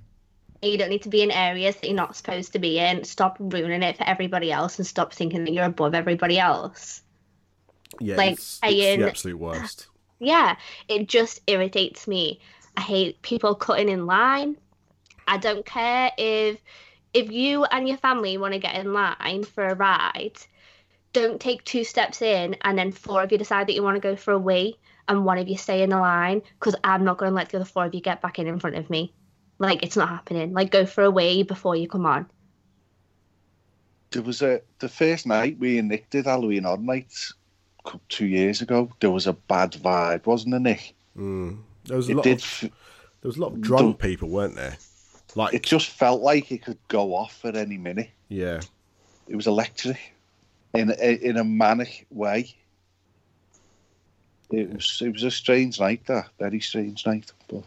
You 0.61 0.77
don't 0.77 0.89
need 0.89 1.03
to 1.03 1.09
be 1.09 1.21
in 1.21 1.31
areas 1.31 1.75
that 1.75 1.87
you're 1.87 1.95
not 1.95 2.15
supposed 2.15 2.53
to 2.53 2.59
be 2.59 2.79
in. 2.79 3.03
Stop 3.03 3.37
ruining 3.39 3.83
it 3.83 3.97
for 3.97 4.03
everybody 4.07 4.51
else 4.51 4.77
and 4.77 4.87
stop 4.87 5.13
thinking 5.13 5.43
that 5.45 5.53
you're 5.53 5.65
above 5.65 5.93
everybody 5.93 6.39
else. 6.39 7.01
Yeah, 7.99 8.15
like, 8.15 8.33
it's, 8.33 8.59
it's 8.63 8.97
the 8.97 9.03
um, 9.03 9.09
absolute 9.09 9.39
worst. 9.39 9.87
Yeah, 10.19 10.55
it 10.87 11.07
just 11.07 11.41
irritates 11.47 12.07
me. 12.07 12.39
I 12.77 12.81
hate 12.81 13.21
people 13.21 13.55
cutting 13.55 13.89
in 13.89 14.05
line. 14.05 14.57
I 15.27 15.37
don't 15.37 15.65
care 15.65 16.11
if 16.17 16.59
if 17.13 17.31
you 17.31 17.63
and 17.65 17.87
your 17.87 17.97
family 17.97 18.37
want 18.37 18.53
to 18.53 18.59
get 18.59 18.75
in 18.75 18.93
line 18.93 19.43
for 19.45 19.65
a 19.65 19.75
ride, 19.75 20.33
don't 21.13 21.39
take 21.39 21.63
two 21.63 21.85
steps 21.85 22.21
in 22.21 22.57
and 22.61 22.77
then 22.77 22.91
four 22.91 23.23
of 23.23 23.31
you 23.31 23.37
decide 23.37 23.67
that 23.67 23.73
you 23.73 23.81
want 23.81 23.95
to 23.95 24.01
go 24.01 24.17
for 24.17 24.31
a 24.33 24.37
wee 24.37 24.77
and 25.07 25.25
one 25.25 25.37
of 25.37 25.47
you 25.47 25.57
stay 25.57 25.83
in 25.83 25.89
the 25.89 25.97
line 25.99 26.41
because 26.59 26.75
I'm 26.83 27.03
not 27.03 27.17
going 27.17 27.31
to 27.31 27.35
let 27.35 27.49
the 27.49 27.57
other 27.57 27.65
four 27.65 27.85
of 27.85 27.93
you 27.93 28.01
get 28.01 28.21
back 28.21 28.39
in 28.39 28.47
in 28.47 28.59
front 28.59 28.75
of 28.75 28.89
me. 28.89 29.13
Like 29.59 29.83
it's 29.83 29.95
not 29.95 30.09
happening. 30.09 30.53
Like 30.53 30.71
go 30.71 30.85
for 30.85 31.03
a 31.03 31.11
wee 31.11 31.43
before 31.43 31.75
you 31.75 31.87
come 31.87 32.05
on. 32.05 32.25
There 34.11 34.21
was 34.21 34.41
a 34.41 34.61
the 34.79 34.89
first 34.89 35.25
night 35.25 35.57
we 35.59 35.77
and 35.77 35.89
Nick 35.89 36.09
did 36.09 36.25
Halloween 36.25 36.63
Horror 36.63 36.77
Nights 36.77 37.33
two 38.09 38.25
years 38.25 38.61
ago. 38.61 38.89
There 38.99 39.11
was 39.11 39.27
a 39.27 39.33
bad 39.33 39.73
vibe, 39.73 40.25
wasn't 40.25 40.51
there, 40.51 40.59
Nick? 40.59 40.93
Mm. 41.17 41.59
There 41.85 41.97
was 41.97 42.07
a 42.07 42.11
It 42.11 42.15
lot 42.15 42.23
did. 42.23 42.39
of 42.39 42.59
there 42.61 42.69
was 43.29 43.37
a 43.37 43.41
lot 43.41 43.53
of 43.53 43.61
drunk 43.61 43.99
people, 43.99 44.29
weren't 44.29 44.55
there? 44.55 44.77
Like, 45.35 45.53
It 45.53 45.63
just 45.63 45.89
felt 45.89 46.21
like 46.21 46.51
it 46.51 46.63
could 46.63 46.77
go 46.87 47.13
off 47.13 47.43
at 47.43 47.55
any 47.57 47.77
minute. 47.77 48.09
yeah, 48.29 48.61
It 49.27 49.35
was 49.35 49.47
electric 49.47 49.97
in 50.73 50.91
in 50.91 51.37
a 51.37 51.43
manic 51.43 52.05
way. 52.09 52.55
It 54.55 54.73
was 54.73 55.01
it 55.03 55.11
was 55.11 55.23
a 55.23 55.31
strange 55.31 55.79
night, 55.79 56.05
that 56.05 56.29
very 56.39 56.61
strange 56.61 57.05
night. 57.05 57.31
But 57.49 57.63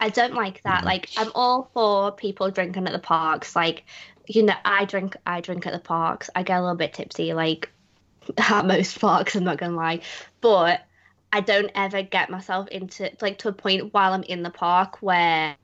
I 0.00 0.08
don't 0.08 0.34
like 0.34 0.62
that. 0.64 0.84
Like 0.84 1.08
I'm 1.16 1.30
all 1.34 1.70
for 1.72 2.10
people 2.10 2.50
drinking 2.50 2.86
at 2.86 2.92
the 2.92 2.98
parks. 2.98 3.54
Like 3.54 3.84
you 4.26 4.42
know, 4.42 4.54
I 4.64 4.84
drink 4.84 5.16
I 5.24 5.40
drink 5.40 5.66
at 5.66 5.72
the 5.72 5.78
parks. 5.78 6.28
I 6.34 6.42
get 6.42 6.58
a 6.58 6.60
little 6.60 6.76
bit 6.76 6.94
tipsy, 6.94 7.32
like 7.32 7.70
at 8.38 8.66
most 8.66 9.00
parks, 9.00 9.36
I'm 9.36 9.44
not 9.44 9.58
gonna 9.58 9.76
lie. 9.76 10.00
But 10.40 10.84
I 11.32 11.40
don't 11.40 11.70
ever 11.76 12.02
get 12.02 12.30
myself 12.30 12.68
into 12.68 13.10
like 13.20 13.38
to 13.38 13.48
a 13.48 13.52
point 13.52 13.94
while 13.94 14.12
I'm 14.12 14.24
in 14.24 14.42
the 14.42 14.50
park 14.50 14.98
where 15.00 15.56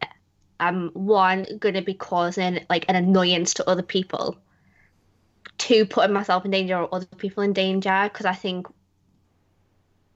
I'm 0.60 0.90
one 0.90 1.46
gonna 1.58 1.82
be 1.82 1.94
causing 1.94 2.64
like 2.70 2.84
an 2.88 2.94
annoyance 2.94 3.54
to 3.54 3.68
other 3.68 3.82
people. 3.82 4.38
Two, 5.58 5.84
putting 5.84 6.14
myself 6.14 6.44
in 6.44 6.52
danger 6.52 6.78
or 6.78 6.94
other 6.94 7.06
people 7.16 7.42
in 7.42 7.52
danger 7.52 8.08
because 8.12 8.26
I 8.26 8.34
think 8.34 8.68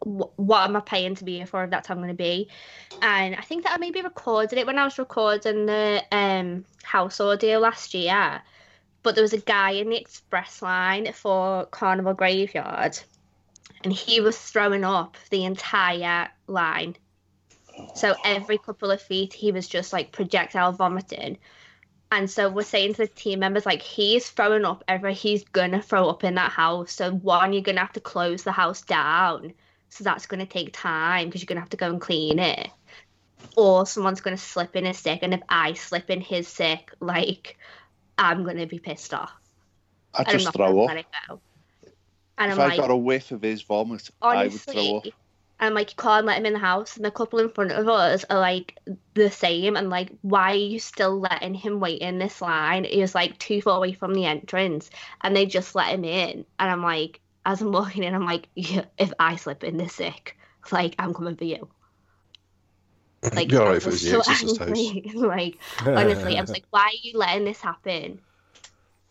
what 0.04 0.68
am 0.68 0.76
I 0.76 0.80
paying 0.80 1.14
to 1.16 1.24
be 1.24 1.36
here 1.36 1.46
for 1.46 1.64
if 1.64 1.70
that's 1.70 1.88
how 1.88 1.94
I'm 1.94 2.00
going 2.00 2.08
to 2.08 2.14
be? 2.14 2.48
And 3.00 3.34
I 3.34 3.40
think 3.42 3.64
that 3.64 3.74
I 3.74 3.78
maybe 3.78 4.02
recorded 4.02 4.58
it 4.58 4.66
when 4.66 4.78
I 4.78 4.84
was 4.84 4.98
recording 4.98 5.66
the 5.66 6.02
um, 6.10 6.64
house 6.82 7.20
audio 7.20 7.58
last 7.58 7.94
year. 7.94 8.42
But 9.02 9.14
there 9.14 9.22
was 9.22 9.32
a 9.32 9.38
guy 9.38 9.72
in 9.72 9.90
the 9.90 10.00
express 10.00 10.62
line 10.62 11.12
for 11.12 11.66
Carnival 11.66 12.14
Graveyard, 12.14 12.98
and 13.82 13.92
he 13.92 14.20
was 14.20 14.38
throwing 14.38 14.84
up 14.84 15.16
the 15.30 15.44
entire 15.44 16.28
line. 16.46 16.96
So 17.94 18.14
every 18.24 18.58
couple 18.58 18.90
of 18.90 19.02
feet, 19.02 19.32
he 19.32 19.50
was 19.50 19.66
just 19.66 19.92
like 19.92 20.12
projectile 20.12 20.72
vomiting. 20.72 21.38
And 22.12 22.30
so 22.30 22.50
we're 22.50 22.62
saying 22.62 22.92
to 22.94 22.98
the 22.98 23.06
team 23.06 23.38
members, 23.38 23.64
like, 23.64 23.80
he's 23.80 24.28
throwing 24.28 24.66
up 24.66 24.84
ever 24.86 25.10
he's 25.10 25.44
gonna 25.44 25.80
throw 25.80 26.08
up 26.08 26.24
in 26.24 26.34
that 26.34 26.52
house. 26.52 26.92
So 26.92 27.10
one, 27.10 27.54
you're 27.54 27.62
gonna 27.62 27.80
have 27.80 27.94
to 27.94 28.00
close 28.00 28.42
the 28.42 28.52
house 28.52 28.82
down. 28.82 29.54
So 29.92 30.04
that's 30.04 30.24
gonna 30.24 30.46
take 30.46 30.72
time 30.72 31.28
because 31.28 31.42
you're 31.42 31.48
gonna 31.48 31.60
have 31.60 31.68
to 31.70 31.76
go 31.76 31.90
and 31.90 32.00
clean 32.00 32.38
it. 32.38 32.70
Or 33.58 33.84
someone's 33.84 34.22
gonna 34.22 34.38
slip 34.38 34.74
in 34.74 34.86
a 34.86 34.94
sick, 34.94 35.18
and 35.20 35.34
if 35.34 35.42
I 35.50 35.74
slip 35.74 36.08
in 36.08 36.22
his 36.22 36.48
sick, 36.48 36.90
like, 36.98 37.58
I'm 38.16 38.42
gonna 38.42 38.66
be 38.66 38.78
pissed 38.78 39.12
off. 39.12 39.32
I 40.14 40.24
just 40.24 40.50
throw 40.54 40.84
up. 40.84 40.90
And 42.38 42.52
If 42.52 42.58
I'm 42.58 42.60
I 42.60 42.68
like, 42.68 42.78
got 42.78 42.90
a 42.90 42.96
whiff 42.96 43.32
of 43.32 43.42
his 43.42 43.60
vomit, 43.60 44.08
I 44.22 44.44
would 44.44 44.60
throw 44.62 44.96
up. 44.96 45.02
honestly, 45.04 45.14
and 45.60 45.74
like 45.74 45.90
you 45.90 45.96
can't 45.96 46.24
let 46.24 46.38
him 46.38 46.46
in 46.46 46.54
the 46.54 46.58
house, 46.58 46.96
and 46.96 47.04
the 47.04 47.10
couple 47.10 47.38
in 47.38 47.50
front 47.50 47.72
of 47.72 47.86
us 47.86 48.24
are 48.30 48.40
like 48.40 48.78
the 49.14 49.30
same, 49.30 49.76
and 49.76 49.90
like, 49.90 50.10
why 50.22 50.52
are 50.52 50.56
you 50.56 50.78
still 50.78 51.20
letting 51.20 51.54
him 51.54 51.80
wait 51.80 52.00
in 52.00 52.18
this 52.18 52.40
line? 52.40 52.84
He 52.84 53.02
was 53.02 53.14
like 53.14 53.38
two 53.38 53.60
foot 53.60 53.76
away 53.76 53.92
from 53.92 54.14
the 54.14 54.24
entrance, 54.24 54.90
and 55.20 55.36
they 55.36 55.44
just 55.44 55.74
let 55.74 55.88
him 55.94 56.04
in, 56.04 56.46
and 56.58 56.70
I'm 56.70 56.82
like, 56.82 57.20
as 57.44 57.60
I'm 57.60 57.72
walking 57.72 58.02
in, 58.04 58.14
I'm 58.14 58.26
like, 58.26 58.48
yeah, 58.54 58.84
if 58.98 59.12
I 59.18 59.36
slip 59.36 59.64
in 59.64 59.76
this 59.76 59.94
sick, 59.94 60.36
like 60.70 60.94
I'm 60.98 61.14
coming 61.14 61.36
for 61.36 61.44
you. 61.44 61.68
Like, 63.32 63.52
You're 63.52 63.62
I 63.62 63.66
right 63.66 63.76
if 63.76 63.86
it 63.86 63.90
was 63.90 64.02
so 64.08 64.20
Exorcist 64.20 64.58
house. 64.58 64.58
angry. 64.58 65.10
like, 65.14 65.58
honestly, 65.96 66.36
I 66.36 66.40
was 66.40 66.52
like, 66.52 66.64
why 66.70 66.82
are 66.82 67.00
you 67.02 67.16
letting 67.18 67.44
this 67.44 67.60
happen? 67.60 68.20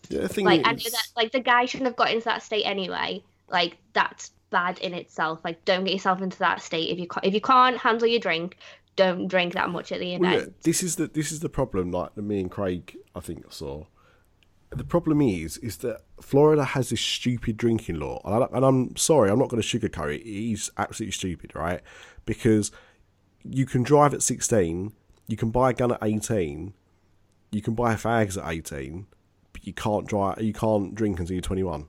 yeah. 0.10 0.22
The 0.22 0.30
thing 0.30 0.46
like 0.46 0.62
is, 0.62 0.66
I 0.66 0.72
know 0.74 0.78
that 0.92 1.08
like 1.16 1.32
the 1.32 1.40
guy 1.40 1.66
shouldn't 1.66 1.88
have 1.88 1.96
got 1.96 2.12
into 2.12 2.26
that 2.26 2.44
state 2.44 2.64
anyway. 2.66 3.24
Like 3.50 3.78
that's 3.94 4.32
bad 4.50 4.80
in 4.80 4.94
itself. 4.94 5.40
Like 5.44 5.64
don't 5.66 5.84
get 5.86 5.94
yourself 5.94 6.22
into 6.22 6.40
that 6.40 6.62
state 6.62 6.90
if 6.90 7.00
you 7.00 7.08
ca- 7.08 7.22
if 7.24 7.34
you 7.34 7.42
can't 7.42 7.78
handle 7.78 8.08
your 8.08 8.20
drink, 8.20 8.58
don't 8.96 9.28
drink 9.28 9.54
that 9.54 9.70
much 9.70 9.92
at 9.92 10.00
the 10.00 10.18
Well, 10.18 10.32
event. 10.32 10.48
yeah, 10.48 10.54
this 10.64 10.84
is 10.84 10.96
the 10.98 11.08
this 11.08 11.32
is 11.32 11.40
the 11.40 11.50
problem. 11.50 11.92
Like 11.92 12.16
me 12.18 12.42
and 12.42 12.52
Craig, 12.52 12.98
I 13.16 13.20
think 13.20 13.46
saw. 13.52 13.86
The 14.72 14.86
problem 14.86 15.22
is, 15.22 15.58
is 15.58 15.78
that 15.78 16.02
Florida 16.22 16.64
has 16.64 16.90
this 16.90 17.02
stupid 17.02 17.58
drinking 17.58 18.00
law, 18.00 18.22
and, 18.24 18.44
I, 18.44 18.48
and 18.56 18.66
I'm 18.66 18.96
sorry, 18.96 19.30
I'm 19.30 19.38
not 19.38 19.50
going 19.50 19.62
to 19.62 19.68
sugarcoat 19.80 20.16
it. 20.16 20.22
It 20.22 20.52
is 20.54 20.72
absolutely 20.78 21.12
stupid, 21.12 21.54
right? 21.56 21.82
Because 22.26 22.72
you 23.44 23.66
can 23.66 23.84
drive 23.84 24.14
at 24.14 24.24
16, 24.24 24.94
you 25.28 25.38
can 25.38 25.52
buy 25.52 25.72
a 25.72 25.74
gun 25.74 25.92
at 25.92 26.00
18, 26.02 26.74
you 27.52 27.62
can 27.62 27.76
buy 27.76 27.96
fags 27.96 28.42
at 28.42 28.50
18, 28.50 29.08
but 29.52 29.68
you 29.68 29.74
can't 29.74 30.08
drive, 30.08 30.42
you 30.42 30.54
can't 30.54 30.96
drink 30.96 31.20
until 31.20 31.34
you're 31.34 31.42
21. 31.42 31.88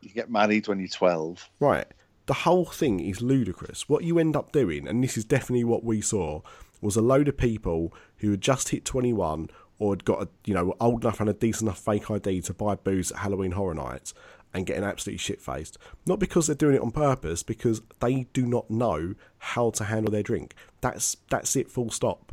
You 0.00 0.10
get 0.10 0.28
married 0.28 0.66
when 0.66 0.80
you're 0.80 0.88
12. 0.88 1.48
Right. 1.60 1.86
The 2.26 2.34
whole 2.34 2.64
thing 2.64 3.00
is 3.00 3.22
ludicrous. 3.22 3.88
What 3.88 4.02
you 4.02 4.18
end 4.18 4.34
up 4.34 4.50
doing, 4.50 4.88
and 4.88 5.04
this 5.04 5.16
is 5.16 5.24
definitely 5.24 5.64
what 5.64 5.84
we 5.84 6.00
saw, 6.00 6.40
was 6.80 6.96
a 6.96 7.02
load 7.02 7.28
of 7.28 7.36
people 7.36 7.94
who 8.18 8.32
had 8.32 8.40
just 8.40 8.70
hit 8.70 8.84
21 8.84 9.50
or 9.78 9.92
had 9.92 10.04
got, 10.04 10.22
a, 10.22 10.28
you 10.44 10.54
know, 10.54 10.74
old 10.80 11.04
enough 11.04 11.20
and 11.20 11.28
a 11.28 11.32
decent 11.32 11.68
enough 11.68 11.78
fake 11.78 12.10
ID 12.10 12.40
to 12.42 12.54
buy 12.54 12.74
booze 12.74 13.10
at 13.12 13.18
Halloween 13.18 13.52
Horror 13.52 13.74
Nights 13.74 14.14
and 14.54 14.64
getting 14.64 14.84
absolutely 14.84 15.18
shit 15.18 15.40
faced. 15.40 15.76
Not 16.06 16.20
because 16.20 16.46
they're 16.46 16.54
doing 16.54 16.76
it 16.76 16.80
on 16.80 16.92
purpose, 16.92 17.42
because 17.42 17.82
they 18.00 18.28
do 18.32 18.46
not 18.46 18.70
know 18.70 19.14
how 19.38 19.70
to 19.70 19.84
handle 19.84 20.12
their 20.12 20.22
drink. 20.22 20.54
That's 20.80 21.16
that's 21.28 21.56
it. 21.56 21.70
Full 21.70 21.90
stop. 21.90 22.32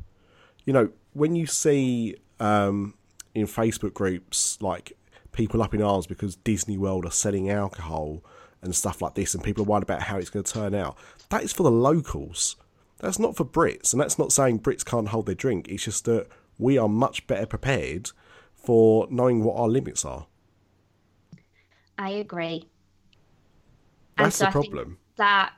You 0.66 0.74
know, 0.74 0.90
when 1.14 1.36
you 1.36 1.48
see 1.48 2.16
um, 2.40 2.94
in 3.34 3.48
Facebook 3.48 3.94
groups 3.94 4.62
like 4.62 4.94
people 5.32 5.64
up 5.64 5.74
in 5.74 5.82
arms 5.82 6.08
because 6.08 6.36
Disney 6.36 6.78
World 6.78 7.06
are 7.06 7.12
selling 7.12 7.50
alcohol 7.50 8.24
and 8.62 8.76
stuff 8.76 9.02
like 9.02 9.16
this, 9.16 9.34
and 9.34 9.44
people 9.44 9.64
are 9.64 9.68
worried 9.68 9.84
about 9.84 10.04
how 10.04 10.18
it's 10.18 10.30
going 10.30 10.44
to 10.44 10.54
turn 10.54 10.76
out. 10.76 10.96
That 11.30 11.44
is 11.44 11.52
for 11.52 11.64
the 11.64 11.72
locals. 11.72 12.56
That's 13.00 13.18
not 13.18 13.36
for 13.36 13.44
Brits, 13.44 13.94
and 13.94 14.02
that's 14.02 14.20
not 14.20 14.32
saying 14.32 14.60
Brits 14.60 14.86
can't 14.86 15.08
hold 15.08 15.26
their 15.26 15.34
drink. 15.34 15.68
It's 15.68 15.86
just 15.86 16.06
that 16.06 16.28
we 16.62 16.78
are 16.78 16.88
much 16.88 17.26
better 17.28 17.46
prepared 17.46 18.12
for 18.54 19.08
knowing 19.10 19.44
what 19.44 19.58
our 19.58 19.68
limits 19.68 20.06
are. 20.06 20.28
I 21.98 22.12
agree. 22.12 22.70
That's 24.18 24.38
so 24.38 24.46
the 24.46 24.52
problem. 24.52 24.98
that 25.18 25.54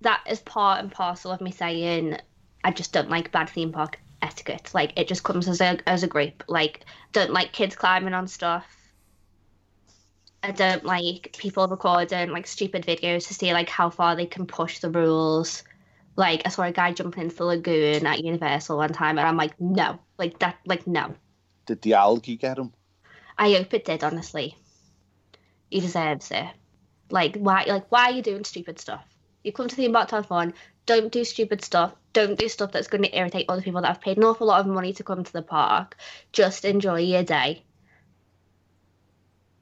that 0.00 0.22
is 0.28 0.40
part 0.40 0.80
and 0.80 0.90
parcel 0.90 1.30
of 1.30 1.40
me 1.40 1.52
saying 1.52 2.18
I 2.64 2.72
just 2.72 2.92
don't 2.92 3.08
like 3.08 3.30
bad 3.32 3.48
theme 3.48 3.72
park 3.72 3.98
etiquette. 4.22 4.72
Like 4.74 4.92
it 4.96 5.06
just 5.08 5.22
comes 5.22 5.48
as 5.48 5.60
a 5.60 5.78
as 5.88 6.02
a 6.02 6.08
group. 6.08 6.42
Like 6.48 6.84
don't 7.12 7.32
like 7.32 7.52
kids 7.52 7.76
climbing 7.76 8.14
on 8.14 8.26
stuff. 8.26 8.66
I 10.42 10.50
don't 10.50 10.84
like 10.84 11.36
people 11.38 11.68
recording 11.68 12.30
like 12.30 12.46
stupid 12.46 12.84
videos 12.84 13.28
to 13.28 13.34
see 13.34 13.52
like 13.52 13.68
how 13.68 13.90
far 13.90 14.16
they 14.16 14.26
can 14.26 14.46
push 14.46 14.80
the 14.80 14.90
rules. 14.90 15.62
Like 16.16 16.42
I 16.44 16.48
saw 16.50 16.62
a 16.62 16.72
guy 16.72 16.92
jumping 16.92 17.24
into 17.24 17.36
the 17.36 17.44
lagoon 17.44 18.06
at 18.06 18.24
Universal 18.24 18.76
one 18.76 18.92
time, 18.92 19.18
and 19.18 19.26
I'm 19.26 19.36
like, 19.36 19.58
no, 19.60 19.98
like 20.18 20.38
that, 20.40 20.58
like 20.66 20.86
no. 20.86 21.14
Did 21.66 21.82
the 21.82 21.94
algae 21.94 22.36
get 22.36 22.58
him? 22.58 22.72
I 23.38 23.52
hope 23.52 23.72
it 23.74 23.84
did. 23.84 24.04
Honestly, 24.04 24.56
he 25.70 25.80
deserves 25.80 26.30
it. 26.30 26.46
Like 27.10 27.36
why? 27.36 27.64
Like 27.66 27.90
why 27.90 28.10
are 28.10 28.12
you 28.12 28.22
doing 28.22 28.44
stupid 28.44 28.78
stuff? 28.78 29.04
You 29.42 29.52
come 29.52 29.68
to 29.68 29.76
the 29.76 29.90
park 29.90 30.08
to 30.08 30.16
have 30.16 30.26
fun. 30.26 30.54
Don't 30.86 31.12
do 31.12 31.24
stupid 31.24 31.64
stuff. 31.64 31.94
Don't 32.12 32.38
do 32.38 32.48
stuff 32.48 32.72
that's 32.72 32.88
going 32.88 33.04
to 33.04 33.16
irritate 33.16 33.46
other 33.48 33.62
people 33.62 33.80
that 33.80 33.88
have 33.88 34.00
paid 34.00 34.16
an 34.16 34.24
awful 34.24 34.48
lot 34.48 34.60
of 34.60 34.66
money 34.66 34.92
to 34.94 35.04
come 35.04 35.24
to 35.24 35.32
the 35.32 35.42
park. 35.42 35.96
Just 36.32 36.64
enjoy 36.64 37.00
your 37.00 37.22
day. 37.22 37.62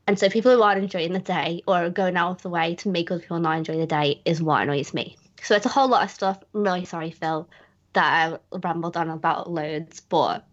And 0.07 0.18
so 0.18 0.30
people 0.30 0.53
who 0.53 0.62
aren't 0.62 0.82
enjoying 0.82 1.12
the 1.12 1.18
day 1.18 1.62
or 1.66 1.90
going 1.90 2.16
out 2.16 2.30
of 2.30 2.42
the 2.42 2.49
way 2.49 2.76
to 2.76 2.88
make 2.88 3.11
other 3.11 3.20
people 3.20 3.40
not 3.40 3.59
enjoy 3.59 3.76
the 3.76 3.86
day 3.86 4.22
is 4.24 4.42
what 4.42 4.62
annoys 4.62 4.94
me. 4.94 5.18
So 5.43 5.55
it's 5.55 5.66
a 5.66 5.70
whole 5.70 5.89
lot 5.89 6.05
of 6.05 6.11
stuff. 6.11 6.43
I'm 6.55 6.62
really 6.62 6.84
sorry, 6.84 7.11
Phil, 7.11 7.49
that 7.93 8.41
I 8.53 8.59
rambled 8.59 8.97
on 8.97 9.11
about 9.11 9.51
loads, 9.51 10.01
but 10.01 10.47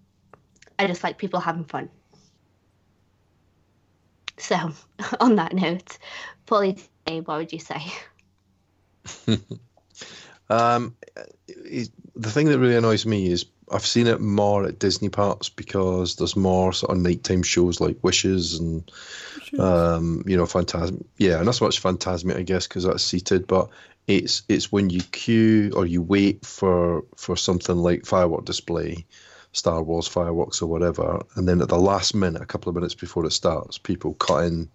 I 0.78 0.88
just 0.88 1.04
like 1.04 1.18
people 1.18 1.40
having 1.40 1.66
fun. 1.66 1.90
So, 4.38 4.56
on 5.20 5.36
that 5.36 5.54
note, 5.54 5.98
Polly, 6.46 6.78
what 7.06 7.28
would 7.28 7.54
you 7.54 7.60
say? 7.60 7.82
Um, 10.50 10.96
it, 11.48 11.90
the 12.16 12.30
thing 12.30 12.48
that 12.48 12.60
really 12.60 12.76
annoys 12.76 13.06
me 13.06 13.32
is 13.32 13.46
I've 13.72 13.86
seen 13.86 14.08
it 14.08 14.22
more 14.22 14.66
at 14.66 14.80
Disney 14.80 15.10
parks 15.10 15.50
because 15.50 16.16
there's 16.16 16.36
more 16.36 16.72
sort 16.72 16.96
of 16.96 17.02
nighttime 17.02 17.42
shows 17.42 17.80
like 17.80 17.98
Wishes 18.04 18.60
and 18.60 18.92
um, 19.58 20.24
you 20.28 20.38
know 20.38 20.46
Phantasm. 20.46 21.04
Yeah, 21.18 21.40
and 21.40 21.48
that's 21.48 21.62
much 21.62 21.82
Fantasmic, 21.82 22.38
I 22.38 22.44
guess, 22.44 22.68
because 22.68 22.84
that's 22.84 23.04
seated. 23.04 23.48
But 23.48 23.70
it's 24.08 24.44
it's 24.48 24.72
when 24.72 24.90
you 24.90 25.02
queue 25.02 25.72
or 25.76 25.86
you 25.86 26.02
wait 26.02 26.46
for 26.46 27.04
for 27.16 27.36
something 27.36 27.76
like 27.76 28.06
firework 28.06 28.46
display, 28.46 29.06
Star 29.52 29.82
Wars 29.82 30.08
fireworks 30.08 30.62
or 30.62 30.68
whatever, 30.68 31.24
and 31.36 31.48
then 31.48 31.62
at 31.62 31.70
the 31.70 31.78
last 31.78 32.14
minute, 32.14 32.42
a 32.42 32.46
couple 32.46 32.70
of 32.70 32.76
minutes 32.76 32.96
before 32.96 33.26
it 33.26 33.32
starts, 33.32 33.78
people 33.78 34.14
cut 34.14 34.46
in 34.46 34.70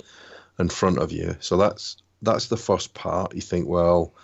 in 0.59 0.69
front 0.69 0.99
of 0.99 1.13
you. 1.13 1.37
So 1.41 1.57
that's 1.57 1.97
that's 2.23 2.49
the 2.49 2.57
first 2.57 2.93
part. 2.93 3.35
You 3.35 3.41
think, 3.41 3.69
well, 3.69 4.15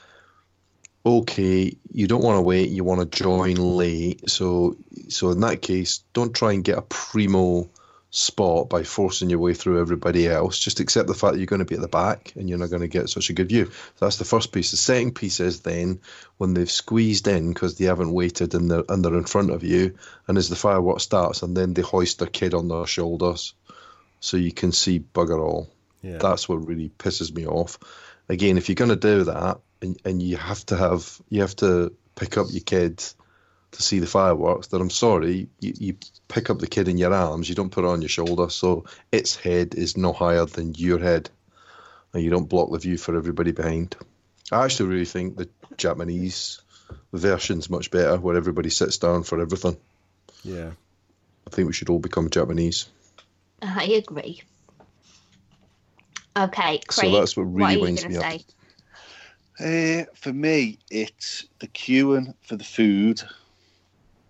okay, 1.05 1.77
you 1.93 2.07
don't 2.09 2.25
want 2.25 2.37
to 2.37 2.43
wait, 2.43 2.71
you 2.71 2.83
want 2.83 3.01
to 3.01 3.19
join 3.19 3.55
late. 3.55 4.29
So 4.29 4.77
so 5.09 5.31
in 5.31 5.41
that 5.41 5.63
case, 5.63 6.03
don't 6.13 6.35
try 6.35 6.53
and 6.53 6.65
get 6.65 6.79
a 6.79 6.83
primo 6.83 7.71
spot 8.17 8.71
by 8.71 8.83
forcing 8.83 9.29
your 9.29 9.39
way 9.39 9.53
through 9.53 9.79
everybody 9.79 10.27
else. 10.27 10.59
Just 10.59 10.81
accept 10.81 11.07
the 11.07 11.15
fact 11.15 11.35
that 11.35 11.39
you're 11.39 11.47
going 11.47 11.59
to 11.61 11.67
be 11.67 11.75
at 11.75 11.83
the 11.83 11.89
back 11.89 12.33
and 12.35 12.49
you're 12.49 12.59
not 12.59 12.71
going 12.71 12.81
to 12.81 12.89
get 12.89 13.11
such 13.11 13.29
a 13.29 13.35
good 13.35 13.51
view. 13.51 13.67
So 13.67 14.07
That's 14.07 14.17
the 14.17 14.25
first 14.25 14.53
piece. 14.53 14.71
The 14.71 14.79
second 14.79 15.15
piece 15.15 15.39
is 15.39 15.61
then 15.61 16.01
when 16.39 16.55
they've 16.55 16.71
squeezed 16.71 17.29
in 17.29 17.53
because 17.53 17.77
they 17.77 17.85
haven't 17.85 18.13
waited 18.13 18.55
and 18.55 18.71
they're, 18.71 18.85
and 18.89 19.05
they're 19.05 19.19
in 19.19 19.25
front 19.25 19.51
of 19.51 19.63
you, 19.63 19.99
and 20.27 20.39
as 20.39 20.49
the 20.49 20.57
fireworks 20.57 21.03
starts, 21.03 21.43
and 21.43 21.55
then 21.55 21.75
they 21.75 21.83
hoist 21.83 22.19
their 22.19 22.29
kid 22.29 22.55
on 22.55 22.69
their 22.69 22.87
shoulders 22.87 23.53
so 24.21 24.39
you 24.39 24.53
can 24.53 24.73
see 24.73 24.99
bugger 24.99 25.39
all. 25.39 25.69
Yeah. 26.01 26.17
That's 26.17 26.49
what 26.49 26.67
really 26.67 26.91
pisses 26.99 27.35
me 27.35 27.47
off. 27.47 27.79
Again, 28.31 28.57
if 28.57 28.71
you're 28.71 28.77
going 28.77 28.89
to 28.89 28.97
do 28.97 29.25
that, 29.25 29.59
and, 29.83 30.01
and 30.07 30.23
you 30.23 30.39
have 30.39 30.65
to 30.67 30.77
have 30.77 31.21
you 31.29 31.43
have 31.43 31.57
to 31.57 31.93
pick 32.15 32.39
up 32.39 32.47
your 32.51 32.63
kid 32.63 33.05
to 33.77 33.83
see 33.83 33.99
the 33.99 34.07
fireworks, 34.07 34.69
then 34.69 34.81
I'm 34.81 34.91
sorry, 34.91 35.49
you, 35.61 35.73
you 35.79 35.97
pick 36.29 36.51
up 36.51 36.59
the 36.59 36.67
kid 36.67 36.89
in 36.89 36.99
your 36.99 37.13
arms, 37.13 37.49
you 37.49 37.55
don't 37.55 37.71
put 37.71 37.85
it 37.85 37.89
on 37.89 38.03
your 38.03 38.09
shoulder, 38.09 38.49
so 38.51 38.85
its 39.13 39.37
head 39.37 39.75
is 39.75 39.97
no 39.97 40.13
higher 40.13 40.47
than 40.47 40.75
your 40.75 40.99
head, 40.99 41.31
and 42.13 42.23
you 42.23 42.31
don't 42.31 42.49
block 42.49 42.71
the 42.71 42.79
view 42.79 42.97
for 42.99 43.17
everybody 43.17 43.53
behind. 43.53 43.97
I 44.51 44.65
actually 44.65 44.89
really 44.91 45.05
think 45.05 45.37
the 45.37 45.49
Japanese 45.77 46.61
version's 47.13 47.69
much 47.71 47.91
better, 47.91 48.17
where 48.19 48.37
everybody 48.37 48.71
sits 48.71 48.99
down 48.99 49.23
for 49.23 49.41
everything. 49.41 49.77
Yeah. 50.43 50.71
I 51.47 51.51
think 51.51 51.67
we 51.67 51.73
should 51.73 51.91
all 51.91 51.99
become 51.99 52.31
Japanese. 52.31 52.89
I 53.63 53.85
agree. 53.85 54.43
Okay, 56.37 56.81
So 56.91 57.11
that's 57.11 57.37
what 57.37 57.47
what 57.47 57.63
are 57.63 57.67
really 57.69 57.75
you 57.75 57.81
winds 57.81 58.03
going 58.03 58.15
to 58.15 58.21
me 58.21 58.25
up. 58.25 58.33
say? 58.33 58.45
Uh, 59.59 60.05
for 60.15 60.33
me, 60.33 60.79
it's 60.91 61.47
the 61.61 61.69
queuing 61.69 62.35
for 62.43 62.57
the 62.57 62.65
food 62.65 63.23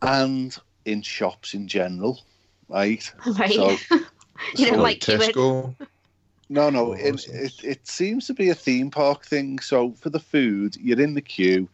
and 0.07 0.57
in 0.85 1.03
shops 1.03 1.55
in 1.55 1.69
general, 1.69 2.21
right? 2.69 3.13
Right. 3.39 3.53
So, 3.53 3.71
you 4.57 4.67
so 4.67 4.71
don't 4.71 4.83
like 4.83 5.01
queuing. 5.01 5.33
Tesco. 5.33 5.77
No, 6.49 6.71
no, 6.71 6.91
Oh, 6.91 6.93
it, 6.93 7.27
it, 7.29 7.65
it 7.65 7.89
seems 7.89 8.27
to 8.29 8.35
be 8.35 8.51
a 8.51 8.55
theme 8.55 8.91
park 8.91 9.27
thing. 9.27 9.59
So 9.59 9.93
for 9.95 10.11
the 10.11 10.21
food, 10.21 10.77
you're 10.77 11.01
in 11.01 11.15
the 11.15 11.21
queue, 11.21 11.69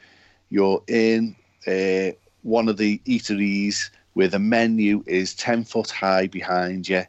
you're 0.49 0.83
in 0.89 1.37
uh, 1.67 2.13
one 2.43 2.69
of 2.69 2.79
the 2.79 2.99
eateries 3.07 3.91
where 4.15 4.29
the 4.29 4.39
menu 4.39 5.03
is 5.07 5.35
10 5.35 5.65
foot 5.65 5.91
high 5.91 6.27
behind 6.27 6.89
you, 6.89 7.05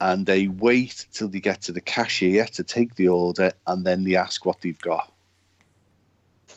and 0.00 0.24
they 0.24 0.48
wait 0.48 1.06
till 1.12 1.28
they 1.28 1.40
get 1.40 1.60
to 1.62 1.72
the 1.72 1.80
cashier 1.80 2.46
to 2.46 2.64
take 2.64 2.94
the 2.94 3.08
order, 3.08 3.52
and 3.66 3.84
then 3.84 4.04
they 4.04 4.16
ask 4.16 4.46
what 4.46 4.60
they've 4.62 4.80
got. 4.80 5.12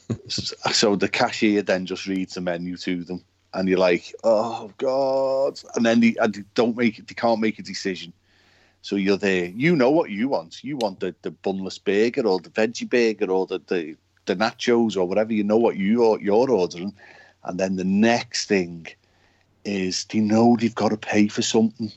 so 0.27 0.95
the 0.95 1.09
cashier 1.09 1.61
then 1.61 1.85
just 1.85 2.07
reads 2.07 2.35
the 2.35 2.41
menu 2.41 2.77
to 2.77 3.03
them, 3.03 3.23
and 3.57 3.67
you're 3.67 3.79
like, 3.79 4.13
oh, 4.23 4.71
God. 4.77 5.59
And 5.75 5.83
then 5.83 5.99
they, 5.99 6.15
and 6.21 6.31
they 6.31 6.43
don't 6.53 6.77
make 6.77 6.99
it, 6.99 7.07
they 7.07 7.15
can't 7.15 7.41
make 7.41 7.57
a 7.57 7.63
decision. 7.63 8.13
So 8.83 8.95
you're 8.95 9.17
there. 9.17 9.45
You 9.47 9.75
know 9.75 9.89
what 9.89 10.11
you 10.11 10.29
want. 10.29 10.63
You 10.63 10.77
want 10.77 10.99
the, 10.99 11.15
the 11.23 11.31
bunless 11.31 11.79
burger 11.79 12.27
or 12.27 12.39
the 12.39 12.51
veggie 12.51 12.87
burger 12.87 13.31
or 13.31 13.47
the, 13.47 13.59
the, 13.65 13.95
the 14.27 14.35
nachos 14.35 14.95
or 14.95 15.07
whatever. 15.07 15.33
You 15.33 15.43
know 15.43 15.57
what 15.57 15.75
you, 15.75 16.19
you're 16.19 16.51
ordering. 16.51 16.93
And 17.45 17.59
then 17.59 17.77
the 17.77 17.83
next 17.83 18.45
thing 18.45 18.85
is 19.65 20.05
they 20.05 20.19
know 20.19 20.55
they've 20.55 20.75
got 20.75 20.89
to 20.89 20.97
pay 20.97 21.27
for 21.27 21.41
something. 21.41 21.91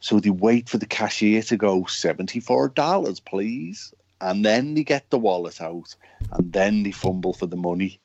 So 0.00 0.18
they 0.18 0.30
wait 0.30 0.68
for 0.68 0.78
the 0.78 0.86
cashier 0.86 1.42
to 1.42 1.56
go, 1.56 1.82
$74, 1.84 3.24
please. 3.24 3.94
And 4.20 4.44
then 4.44 4.74
they 4.74 4.82
get 4.82 5.08
the 5.10 5.18
wallet 5.18 5.60
out 5.60 5.94
and 6.32 6.52
then 6.52 6.82
they 6.82 6.90
fumble 6.90 7.32
for 7.32 7.46
the 7.46 7.56
money. 7.56 8.00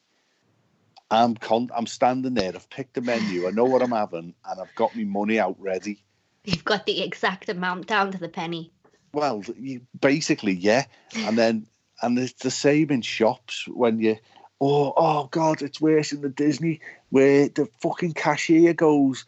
I'm 1.12 1.36
con- 1.36 1.70
I'm 1.76 1.88
standing 1.88 2.34
there. 2.34 2.54
I've 2.56 2.70
picked 2.70 2.96
the 2.96 3.02
menu. 3.02 3.48
I 3.48 3.52
know 3.52 3.66
what 3.66 3.82
I'm 3.82 3.92
having, 3.92 4.34
and 4.46 4.62
I've 4.62 4.74
got 4.76 4.96
my 4.96 5.04
money 5.04 5.40
out 5.40 5.56
ready. 5.60 6.04
You've 6.46 6.66
got 6.66 6.86
the 6.86 7.02
exact 7.02 7.50
amount 7.50 7.88
down 7.88 8.12
to 8.12 8.18
the 8.18 8.30
penny. 8.30 8.72
Well, 9.14 9.44
you, 9.58 9.82
basically, 10.00 10.54
yeah. 10.54 10.86
And 11.16 11.38
then, 11.38 11.68
and 12.02 12.20
it's 12.20 12.34
the 12.34 12.52
same 12.52 12.92
in 12.92 13.02
shops 13.02 13.68
when 13.68 14.00
you, 14.00 14.18
oh, 14.60 14.94
oh 14.96 15.28
God, 15.32 15.62
it's 15.62 15.80
worse 15.80 16.12
in 16.12 16.22
the 16.22 16.30
Disney 16.30 16.82
where 17.10 17.48
the 17.48 17.68
fucking 17.82 18.14
cashier 18.14 18.74
goes, 18.74 19.26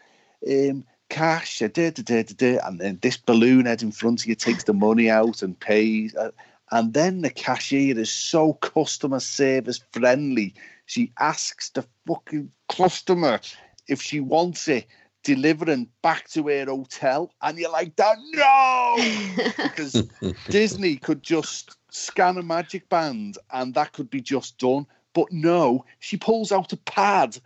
um, 0.47 0.83
cash, 1.09 1.59
da, 1.59 1.67
da, 1.69 1.89
da, 1.89 2.23
da, 2.23 2.23
da, 2.35 2.67
and 2.67 2.79
then 2.79 2.99
this 3.01 3.17
balloon 3.17 3.65
head 3.65 3.81
in 3.81 3.91
front 3.91 4.21
of 4.21 4.27
you 4.27 4.35
takes 4.35 4.65
the 4.65 4.73
money 4.73 5.09
out 5.09 5.41
and 5.41 5.57
pays. 5.59 6.13
uh, 6.15 6.31
And 6.71 6.93
then 6.93 7.21
the 7.21 7.29
cashier 7.29 7.97
is 7.97 8.11
so 8.11 8.53
customer 8.53 9.21
service 9.21 9.79
friendly. 9.93 10.53
She 10.87 11.11
asks 11.19 11.69
the 11.69 11.85
fucking 12.07 12.51
customer 12.69 13.39
if 13.87 14.01
she 14.01 14.19
wants 14.19 14.67
it 14.67 14.87
delivering 15.23 15.89
back 16.01 16.29
to 16.29 16.47
her 16.47 16.65
hotel, 16.65 17.31
and 17.41 17.57
you're 17.57 17.71
like, 17.71 17.95
that 17.97 18.17
no, 18.31 19.43
because 19.67 20.03
Disney 20.47 20.95
could 20.95 21.21
just 21.21 21.75
scan 21.91 22.37
a 22.37 22.41
magic 22.41 22.87
band 22.87 23.37
and 23.51 23.73
that 23.73 23.91
could 23.91 24.09
be 24.09 24.21
just 24.21 24.57
done. 24.57 24.85
But 25.13 25.29
no, 25.31 25.83
she 25.99 26.15
pulls 26.15 26.53
out 26.53 26.71
a 26.71 26.77
pad 26.77 27.37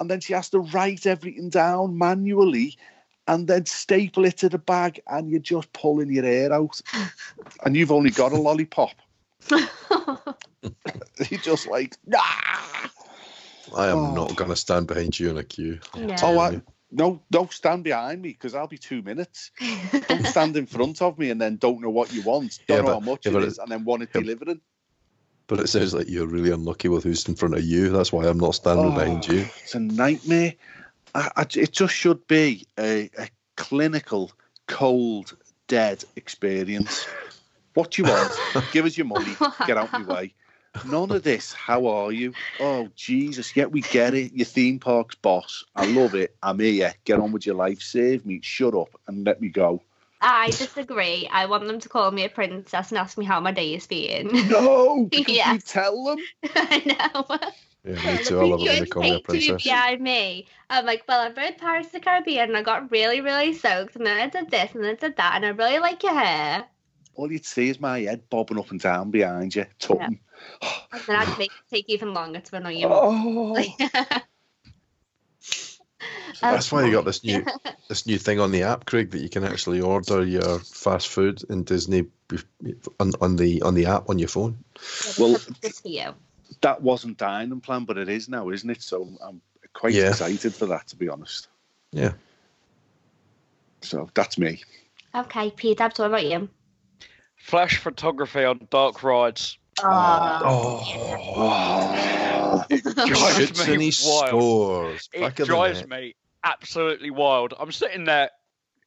and 0.00 0.10
then 0.10 0.18
she 0.20 0.32
has 0.32 0.50
to 0.50 0.58
write 0.58 1.06
everything 1.06 1.48
down 1.48 1.96
manually 1.96 2.76
and 3.28 3.46
then 3.46 3.66
staple 3.66 4.24
it 4.24 4.38
to 4.38 4.48
the 4.48 4.58
bag, 4.58 5.00
and 5.06 5.30
you're 5.30 5.38
just 5.38 5.72
pulling 5.72 6.10
your 6.10 6.24
hair 6.24 6.52
out, 6.52 6.80
and 7.64 7.76
you've 7.76 7.92
only 7.92 8.10
got 8.10 8.32
a 8.32 8.36
lollipop. 8.36 8.94
You're 11.30 11.40
just 11.40 11.66
like, 11.66 11.96
nah. 12.06 12.18
I 13.76 13.88
am 13.88 13.98
Oh. 13.98 14.14
not 14.14 14.36
going 14.36 14.50
to 14.50 14.56
stand 14.56 14.86
behind 14.86 15.18
you 15.18 15.30
in 15.30 15.38
a 15.38 15.44
queue. 15.44 15.78
No. 15.96 16.14
Oh, 16.22 16.38
I, 16.38 16.60
No, 16.90 17.20
don't 17.30 17.52
stand 17.52 17.84
behind 17.84 18.22
me 18.22 18.30
because 18.30 18.54
I'll 18.54 18.66
be 18.66 18.78
two 18.78 19.02
minutes. 19.02 19.50
don't 20.08 20.26
stand 20.34 20.56
in 20.56 20.66
front 20.66 21.02
of 21.02 21.18
me 21.18 21.30
and 21.30 21.40
then 21.40 21.56
don't 21.56 21.80
know 21.82 21.90
what 21.90 22.12
you 22.12 22.22
want, 22.22 22.58
don't 22.66 22.76
Yeah, 22.78 22.80
know 22.82 22.86
but- 22.88 22.94
how 22.94 23.00
much 23.12 23.26
yeah, 23.26 23.32
it 23.32 23.34
but 23.34 23.42
it- 23.44 23.58
and 23.58 23.70
then 23.70 23.84
want 23.84 24.02
it 24.02 24.08
yeah. 24.14 24.20
delivering. 24.22 24.60
But 25.48 25.60
it 25.60 25.68
sounds 25.68 25.94
like 25.94 26.08
you're 26.10 26.26
really 26.26 26.50
unlucky 26.50 26.88
with 26.88 27.04
who's 27.04 27.26
in 27.26 27.34
front 27.34 27.54
of 27.54 27.62
you. 27.64 27.88
That's 27.88 28.12
why 28.12 28.26
I'm 28.26 28.38
not 28.38 28.54
standing 28.54 28.86
oh, 28.86 28.90
behind 28.94 29.26
you. 29.26 29.44
Oh, 29.46 29.52
It's 29.62 29.74
a 29.74 29.80
nightmare. 29.80 30.52
I, 31.14 31.30
I, 31.36 31.42
it 31.54 31.72
just 31.72 31.94
should 31.94 32.26
be 32.26 32.66
a, 32.78 33.08
a 33.18 33.28
clinical, 33.56 34.30
cold, 34.66 35.34
dead 35.66 36.04
experience. 36.16 37.06
What 37.72 37.92
do 37.92 38.02
you 38.02 38.08
want? 38.08 38.32
Give 38.72 38.84
us 38.84 38.98
your 38.98 39.06
money. 39.06 39.36
Get 39.66 39.78
out 39.78 39.92
of 39.94 40.06
my 40.06 40.14
way. 40.14 40.34
None 40.84 41.10
of 41.10 41.22
this. 41.22 41.52
How 41.52 41.86
are 41.86 42.12
you? 42.12 42.34
Oh 42.60 42.90
Jesus! 42.96 43.54
Yet 43.56 43.70
we 43.70 43.82
get 43.82 44.14
it. 44.14 44.32
Your 44.32 44.46
theme 44.46 44.78
park's 44.78 45.14
boss. 45.16 45.64
I 45.74 45.84
love 45.84 46.14
it. 46.14 46.34
I'm 46.42 46.58
here. 46.58 46.94
Get 47.04 47.20
on 47.20 47.32
with 47.32 47.46
your 47.46 47.54
life. 47.56 47.80
Save 47.82 48.24
me. 48.26 48.40
Shut 48.42 48.74
up 48.74 49.00
and 49.06 49.24
let 49.26 49.40
me 49.40 49.48
go. 49.48 49.82
I 50.20 50.50
disagree. 50.52 51.28
I 51.30 51.46
want 51.46 51.66
them 51.66 51.78
to 51.80 51.88
call 51.88 52.10
me 52.10 52.24
a 52.24 52.28
princess 52.28 52.90
and 52.90 52.98
ask 52.98 53.16
me 53.18 53.24
how 53.24 53.40
my 53.40 53.52
day 53.52 53.74
is 53.74 53.86
being. 53.86 54.48
No, 54.48 55.06
because 55.10 55.36
Yeah. 55.36 55.52
you 55.52 55.60
tell 55.60 56.04
them. 56.04 56.18
I 56.56 56.82
know. 57.14 57.38
Yeah, 57.84 58.00
me 58.00 58.18
too. 58.18 58.38
I 58.40 58.44
love 58.44 58.60
it 58.62 58.68
when 58.68 58.78
they 58.78 58.86
You 58.86 58.86
call 58.86 59.02
me 59.04 59.08
a 59.10 59.12
hate 59.12 59.24
to 59.24 59.30
be 59.38 59.50
princess. 59.50 59.64
behind 59.64 60.00
me. 60.00 60.48
I'm 60.70 60.84
like, 60.86 61.04
well, 61.08 61.20
I 61.20 61.28
rode 61.40 61.58
Pirates 61.58 61.86
of 61.88 61.92
the 61.92 62.00
Caribbean 62.00 62.48
and 62.48 62.56
I 62.56 62.62
got 62.62 62.90
really, 62.90 63.20
really 63.20 63.52
soaked, 63.52 63.96
and 63.96 64.06
then 64.06 64.18
I 64.18 64.28
did 64.28 64.50
this 64.50 64.74
and 64.74 64.82
then 64.84 64.90
I 64.92 64.94
did 64.94 65.16
that, 65.16 65.34
and 65.36 65.46
I 65.46 65.50
really 65.50 65.78
like 65.78 66.02
your 66.02 66.14
hair. 66.18 66.66
All 67.18 67.30
you'd 67.32 67.44
see 67.44 67.68
is 67.68 67.80
my 67.80 67.98
head 68.02 68.30
bobbing 68.30 68.60
up 68.60 68.70
and 68.70 68.78
down 68.78 69.10
behind 69.10 69.52
you, 69.52 69.66
tutting. 69.80 70.20
And 70.92 71.02
then 71.04 71.16
I'd 71.16 71.36
make 71.36 71.50
it 71.50 71.68
take 71.68 71.88
even 71.88 72.14
longer 72.14 72.38
to 72.38 72.56
annoy 72.56 72.70
you. 72.70 72.88
more. 72.88 73.00
Oh, 73.02 73.64
That's 76.40 76.70
why 76.70 76.84
you 76.84 76.92
got 76.92 77.04
this 77.04 77.24
new 77.24 77.44
this 77.88 78.06
new 78.06 78.18
thing 78.18 78.38
on 78.38 78.52
the 78.52 78.62
app, 78.62 78.86
Craig, 78.86 79.10
that 79.10 79.20
you 79.20 79.28
can 79.28 79.42
actually 79.42 79.80
order 79.80 80.24
your 80.24 80.60
fast 80.60 81.08
food 81.08 81.42
in 81.50 81.64
Disney 81.64 82.06
on, 83.00 83.10
on 83.20 83.34
the 83.34 83.62
on 83.62 83.74
the 83.74 83.86
app 83.86 84.08
on 84.08 84.20
your 84.20 84.28
phone. 84.28 84.62
Well, 85.18 85.40
just 85.60 85.82
for 85.82 85.88
you. 85.88 86.14
that 86.60 86.80
wasn't 86.80 87.16
dining 87.18 87.60
plan, 87.60 87.84
but 87.84 87.98
it 87.98 88.08
is 88.08 88.28
now, 88.28 88.50
isn't 88.50 88.70
it? 88.70 88.80
So 88.80 89.08
I'm 89.20 89.42
quite 89.72 89.94
Yeah. 89.94 90.10
excited 90.10 90.54
for 90.54 90.66
that, 90.66 90.86
to 90.86 90.96
be 90.96 91.08
honest. 91.08 91.48
Yeah. 91.90 92.12
So 93.82 94.08
that's 94.14 94.38
me. 94.38 94.62
Okay, 95.12 95.50
Pete, 95.50 95.78
Dabs, 95.78 95.98
what 95.98 96.06
about 96.06 96.24
you? 96.24 96.48
Flash 97.48 97.78
photography 97.78 98.44
on 98.44 98.68
dark 98.70 99.02
rides. 99.02 99.56
Oh, 99.82 100.82
Oh, 101.34 102.62
It 102.68 102.84
drives 103.06 103.66
me 103.66 103.90
wild. 104.04 104.28
stores. 104.28 105.08
It 105.14 105.20
Back 105.22 105.40
of 105.40 105.46
the 105.48 105.54
drives 105.54 105.86
me 105.86 106.14
absolutely 106.44 107.08
wild. 107.10 107.54
I'm 107.58 107.72
sitting 107.72 108.04
there 108.04 108.28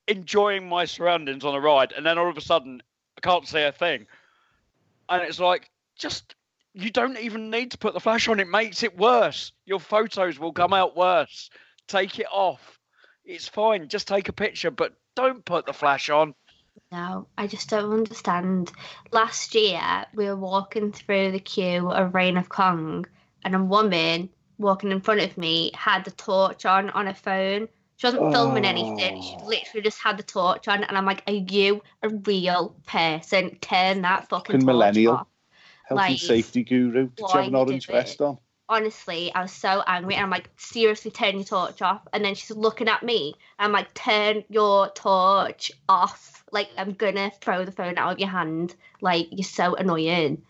enjoying 0.07 0.69
my 0.69 0.85
surroundings 0.85 1.43
on 1.43 1.55
a 1.55 1.59
ride, 1.59 1.91
and 1.91 2.05
then 2.05 2.19
all 2.19 2.29
of 2.29 2.37
a 2.37 2.41
sudden, 2.41 2.83
I 3.17 3.21
can't 3.21 3.47
see 3.47 3.63
a 3.63 3.71
thing. 3.71 4.05
And 5.09 5.23
it's 5.23 5.39
like, 5.39 5.71
just, 5.97 6.35
you 6.75 6.91
don't 6.91 7.17
even 7.17 7.49
need 7.49 7.71
to 7.71 7.79
put 7.79 7.95
the 7.95 7.99
flash 7.99 8.27
on. 8.27 8.39
It 8.39 8.47
makes 8.47 8.83
it 8.83 8.95
worse. 8.95 9.53
Your 9.65 9.79
photos 9.79 10.37
will 10.37 10.53
come 10.53 10.73
out 10.73 10.95
worse. 10.95 11.49
Take 11.87 12.19
it 12.19 12.27
off. 12.31 12.77
It's 13.25 13.47
fine. 13.47 13.87
Just 13.87 14.07
take 14.07 14.29
a 14.29 14.33
picture, 14.33 14.69
but 14.69 14.93
don't 15.15 15.43
put 15.43 15.65
the 15.65 15.73
flash 15.73 16.11
on. 16.11 16.35
No, 16.91 17.27
I 17.37 17.47
just 17.47 17.69
don't 17.69 17.93
understand. 17.93 18.71
Last 19.11 19.55
year, 19.55 20.05
we 20.13 20.25
were 20.25 20.35
walking 20.35 20.91
through 20.91 21.31
the 21.31 21.39
queue 21.39 21.89
of 21.89 22.13
Reign 22.13 22.37
of 22.37 22.49
Kong, 22.49 23.05
and 23.43 23.55
a 23.55 23.63
woman 23.63 24.29
walking 24.57 24.91
in 24.91 25.01
front 25.01 25.21
of 25.21 25.37
me 25.37 25.71
had 25.73 26.03
the 26.05 26.11
torch 26.11 26.65
on 26.65 26.89
on 26.91 27.07
her 27.07 27.13
phone. 27.13 27.67
She 27.97 28.07
wasn't 28.07 28.33
filming 28.33 28.65
anything. 28.65 29.21
She 29.21 29.35
Oh. 29.39 29.45
literally 29.45 29.83
just 29.83 29.99
had 30.01 30.17
the 30.17 30.23
torch 30.23 30.67
on, 30.67 30.83
and 30.83 30.97
I'm 30.97 31.05
like, 31.05 31.23
"Are 31.27 31.33
you 31.33 31.81
a 32.01 32.09
real 32.09 32.75
person? 32.85 33.57
Turn 33.59 34.01
that 34.01 34.27
fucking, 34.29 34.65
millennial. 34.65 35.13
off." 35.13 35.27
health 35.87 35.97
Like, 35.97 36.09
and 36.11 36.19
safety 36.19 36.63
guru. 36.63 37.07
Did 37.09 37.19
you 37.19 37.27
have 37.27 37.47
an 37.47 37.55
orange 37.55 37.87
vest 37.87 38.21
on? 38.21 38.37
Honestly, 38.71 39.31
I 39.35 39.41
was 39.41 39.51
so 39.51 39.83
angry. 39.85 40.15
And 40.15 40.23
I'm 40.23 40.29
like, 40.29 40.49
seriously, 40.57 41.11
turn 41.11 41.35
your 41.35 41.43
torch 41.43 41.81
off. 41.81 42.01
And 42.13 42.23
then 42.23 42.33
she's 42.33 42.51
looking 42.51 42.87
at 42.87 43.03
me. 43.03 43.35
I'm 43.59 43.73
like, 43.73 43.93
turn 43.93 44.43
your 44.49 44.89
torch 44.89 45.71
off. 45.87 46.43
Like, 46.51 46.69
I'm 46.77 46.93
gonna 46.93 47.31
throw 47.41 47.65
the 47.65 47.71
phone 47.71 47.97
out 47.97 48.13
of 48.13 48.19
your 48.19 48.29
hand. 48.29 48.73
Like, 49.01 49.27
you're 49.31 49.43
so 49.43 49.75
annoying. 49.75 50.41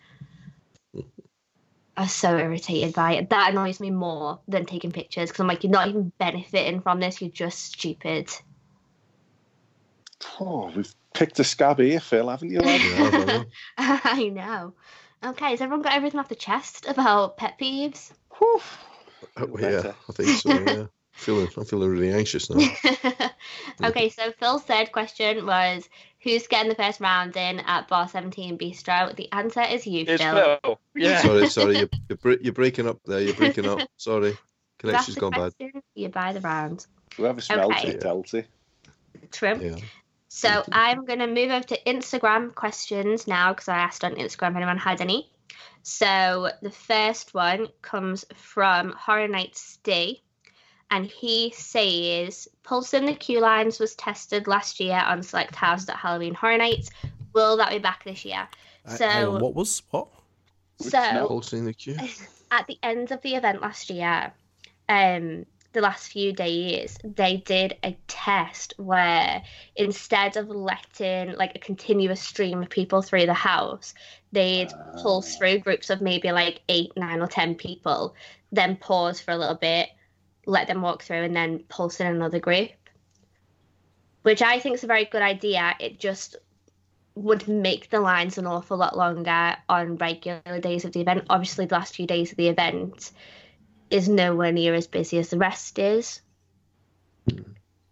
I 1.94 2.02
was 2.02 2.12
so 2.12 2.38
irritated 2.38 2.94
by 2.94 3.14
it. 3.14 3.30
That 3.30 3.50
annoys 3.50 3.80
me 3.80 3.90
more 3.90 4.40
than 4.48 4.64
taking 4.64 4.92
pictures 4.92 5.28
because 5.28 5.40
I'm 5.40 5.46
like, 5.46 5.62
you're 5.62 5.72
not 5.72 5.88
even 5.88 6.12
benefiting 6.18 6.80
from 6.80 7.00
this. 7.00 7.20
You're 7.20 7.30
just 7.30 7.58
stupid. 7.58 8.30
Oh, 10.40 10.72
we've 10.74 10.94
picked 11.12 11.38
a 11.40 11.44
scab 11.44 11.80
here, 11.80 12.00
Phil, 12.00 12.28
haven't 12.28 12.50
you? 12.50 12.60
Yeah, 12.62 13.42
I 13.76 14.28
know. 14.28 14.74
I 15.22 15.26
know. 15.26 15.32
Okay, 15.32 15.50
has 15.50 15.60
everyone 15.60 15.82
got 15.82 15.94
everything 15.94 16.20
off 16.20 16.28
the 16.28 16.34
chest 16.34 16.86
about 16.88 17.36
pet 17.36 17.58
peeves? 17.60 18.12
Whew. 18.38 18.60
Oh, 19.36 19.58
yeah, 19.58 19.92
I 20.08 20.12
think 20.12 20.28
so. 20.38 20.50
Yeah, 20.58 20.86
feeling 21.12 21.48
I'm 21.56 21.64
feeling 21.64 21.90
really 21.90 22.12
anxious 22.12 22.50
now. 22.50 22.60
okay, 23.84 24.08
so 24.08 24.32
Phil's 24.32 24.62
third 24.62 24.92
question 24.92 25.46
was 25.46 25.88
who's 26.20 26.46
getting 26.48 26.68
the 26.68 26.74
first 26.74 27.00
round 27.00 27.36
in 27.36 27.60
at 27.60 27.88
Bar 27.88 28.08
17 28.08 28.58
Bistro? 28.58 29.14
The 29.16 29.30
answer 29.32 29.62
is 29.62 29.86
you, 29.86 30.04
It's 30.06 30.22
Phil. 30.22 30.58
Phil. 30.62 30.80
Yeah. 30.94 31.20
Sorry, 31.22 31.48
sorry, 31.48 31.78
you're, 31.78 31.88
you're, 32.08 32.18
bre- 32.18 32.42
you're 32.42 32.52
breaking 32.52 32.88
up 32.88 32.98
there. 33.06 33.20
You're 33.20 33.34
breaking 33.34 33.66
up. 33.66 33.80
Sorry, 33.96 34.36
Connection's 34.78 34.78
connection's 34.78 35.14
the 35.14 35.20
gone 35.20 35.30
bad. 35.30 35.56
question, 35.56 35.82
You 35.94 36.08
buy 36.08 36.32
the 36.32 36.40
round. 36.40 36.86
Whoever 37.16 37.40
smelt 37.40 37.72
Okay. 37.72 37.90
it, 37.90 38.00
dealt 38.00 38.34
it. 38.34 38.46
True. 39.30 39.58
Yeah. 39.60 39.76
So 40.34 40.64
I'm 40.72 41.04
going 41.04 41.18
to 41.18 41.26
move 41.26 41.50
over 41.50 41.66
to 41.66 41.78
Instagram 41.84 42.54
questions 42.54 43.26
now 43.28 43.52
because 43.52 43.68
I 43.68 43.76
asked 43.76 44.02
on 44.02 44.14
Instagram 44.14 44.52
if 44.52 44.56
anyone 44.56 44.78
had 44.78 45.02
any. 45.02 45.30
So 45.82 46.50
the 46.62 46.70
first 46.70 47.34
one 47.34 47.68
comes 47.82 48.24
from 48.34 48.92
Horror 48.92 49.28
Nights 49.28 49.78
D. 49.84 50.22
And 50.90 51.04
he 51.04 51.52
says, 51.54 52.48
Pulse 52.62 52.94
in 52.94 53.04
the 53.04 53.14
Queue 53.14 53.40
Lines 53.40 53.78
was 53.78 53.94
tested 53.94 54.48
last 54.48 54.80
year 54.80 55.02
on 55.06 55.22
select 55.22 55.54
houses 55.54 55.90
at 55.90 55.96
Halloween 55.96 56.34
Horror 56.34 56.56
Nights. 56.58 56.88
Will 57.34 57.58
that 57.58 57.70
be 57.70 57.78
back 57.78 58.02
this 58.02 58.24
year? 58.24 58.48
Uh, 58.86 58.96
So- 58.96 59.08
hang 59.08 59.32
what 59.38 59.54
was 59.54 59.82
what? 59.90 60.08
So 60.78 61.28
Pulsing 61.28 61.66
the 61.66 61.74
queue. 61.74 61.98
at 62.50 62.66
the 62.66 62.78
end 62.82 63.12
of 63.12 63.20
the 63.20 63.34
event 63.34 63.60
last 63.60 63.90
year, 63.90 64.32
um, 64.88 65.44
the 65.72 65.80
last 65.80 66.12
few 66.12 66.32
days, 66.32 66.98
they 67.02 67.38
did 67.38 67.76
a 67.82 67.96
test 68.06 68.74
where 68.76 69.42
instead 69.76 70.36
of 70.36 70.48
letting 70.48 71.34
like 71.36 71.52
a 71.54 71.58
continuous 71.58 72.20
stream 72.20 72.62
of 72.62 72.70
people 72.70 73.02
through 73.02 73.26
the 73.26 73.34
house, 73.34 73.94
they'd 74.32 74.70
pulse 75.02 75.34
ah. 75.34 75.38
through 75.38 75.58
groups 75.58 75.90
of 75.90 76.00
maybe 76.00 76.30
like 76.32 76.60
eight, 76.68 76.92
nine, 76.96 77.20
or 77.20 77.26
ten 77.26 77.54
people, 77.54 78.14
then 78.50 78.76
pause 78.76 79.20
for 79.20 79.32
a 79.32 79.36
little 79.36 79.56
bit, 79.56 79.88
let 80.46 80.66
them 80.66 80.82
walk 80.82 81.02
through, 81.02 81.22
and 81.22 81.34
then 81.34 81.64
pulse 81.68 82.00
in 82.00 82.06
another 82.06 82.38
group. 82.38 82.70
Which 84.22 84.42
I 84.42 84.60
think 84.60 84.76
is 84.76 84.84
a 84.84 84.88
very 84.88 85.06
good 85.06 85.22
idea. 85.22 85.74
It 85.80 85.98
just 85.98 86.36
would 87.14 87.48
make 87.48 87.90
the 87.90 88.00
lines 88.00 88.38
an 88.38 88.46
awful 88.46 88.76
lot 88.76 88.96
longer 88.96 89.56
on 89.68 89.96
regular 89.96 90.60
days 90.60 90.84
of 90.84 90.92
the 90.92 91.00
event. 91.00 91.24
Obviously, 91.28 91.66
the 91.66 91.74
last 91.74 91.94
few 91.94 92.06
days 92.06 92.30
of 92.30 92.36
the 92.36 92.48
event 92.48 93.10
is 93.92 94.08
nowhere 94.08 94.52
near 94.52 94.74
as 94.74 94.86
busy 94.86 95.18
as 95.18 95.30
the 95.30 95.38
rest 95.38 95.78
is. 95.78 96.20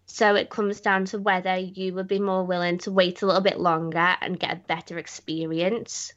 So 0.07 0.35
it 0.35 0.49
comes 0.49 0.81
down 0.81 1.05
to 1.05 1.19
whether 1.19 1.57
you 1.57 1.93
would 1.93 2.07
be 2.07 2.19
more 2.19 2.43
willing 2.43 2.79
to 2.79 2.91
wait 2.91 3.21
a 3.21 3.25
little 3.25 3.41
bit 3.41 3.59
longer 3.59 4.15
and 4.21 4.39
get 4.39 4.51
a 4.51 4.67
better 4.67 4.97
experience. 4.97 6.13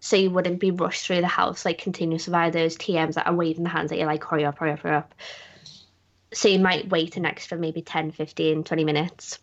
So 0.00 0.16
you 0.16 0.30
wouldn't 0.30 0.58
be 0.58 0.72
rushed 0.72 1.06
through 1.06 1.20
the 1.20 1.28
house 1.28 1.64
like 1.64 1.78
continuously 1.78 2.32
by 2.32 2.50
those 2.50 2.76
TMs 2.76 3.14
that 3.14 3.28
are 3.28 3.34
waving 3.34 3.62
the 3.62 3.70
hands 3.70 3.92
at 3.92 3.98
you 3.98 4.06
like 4.06 4.24
hurry 4.24 4.44
up, 4.44 4.58
hurry 4.58 4.72
up, 4.72 4.80
hurry 4.80 4.96
up. 4.96 5.14
So 6.32 6.48
you 6.48 6.58
might 6.58 6.90
wait 6.90 7.16
an 7.16 7.24
extra 7.24 7.56
maybe 7.56 7.82
10, 7.82 8.10
15, 8.10 8.64
20 8.64 8.84
minutes 8.84 9.38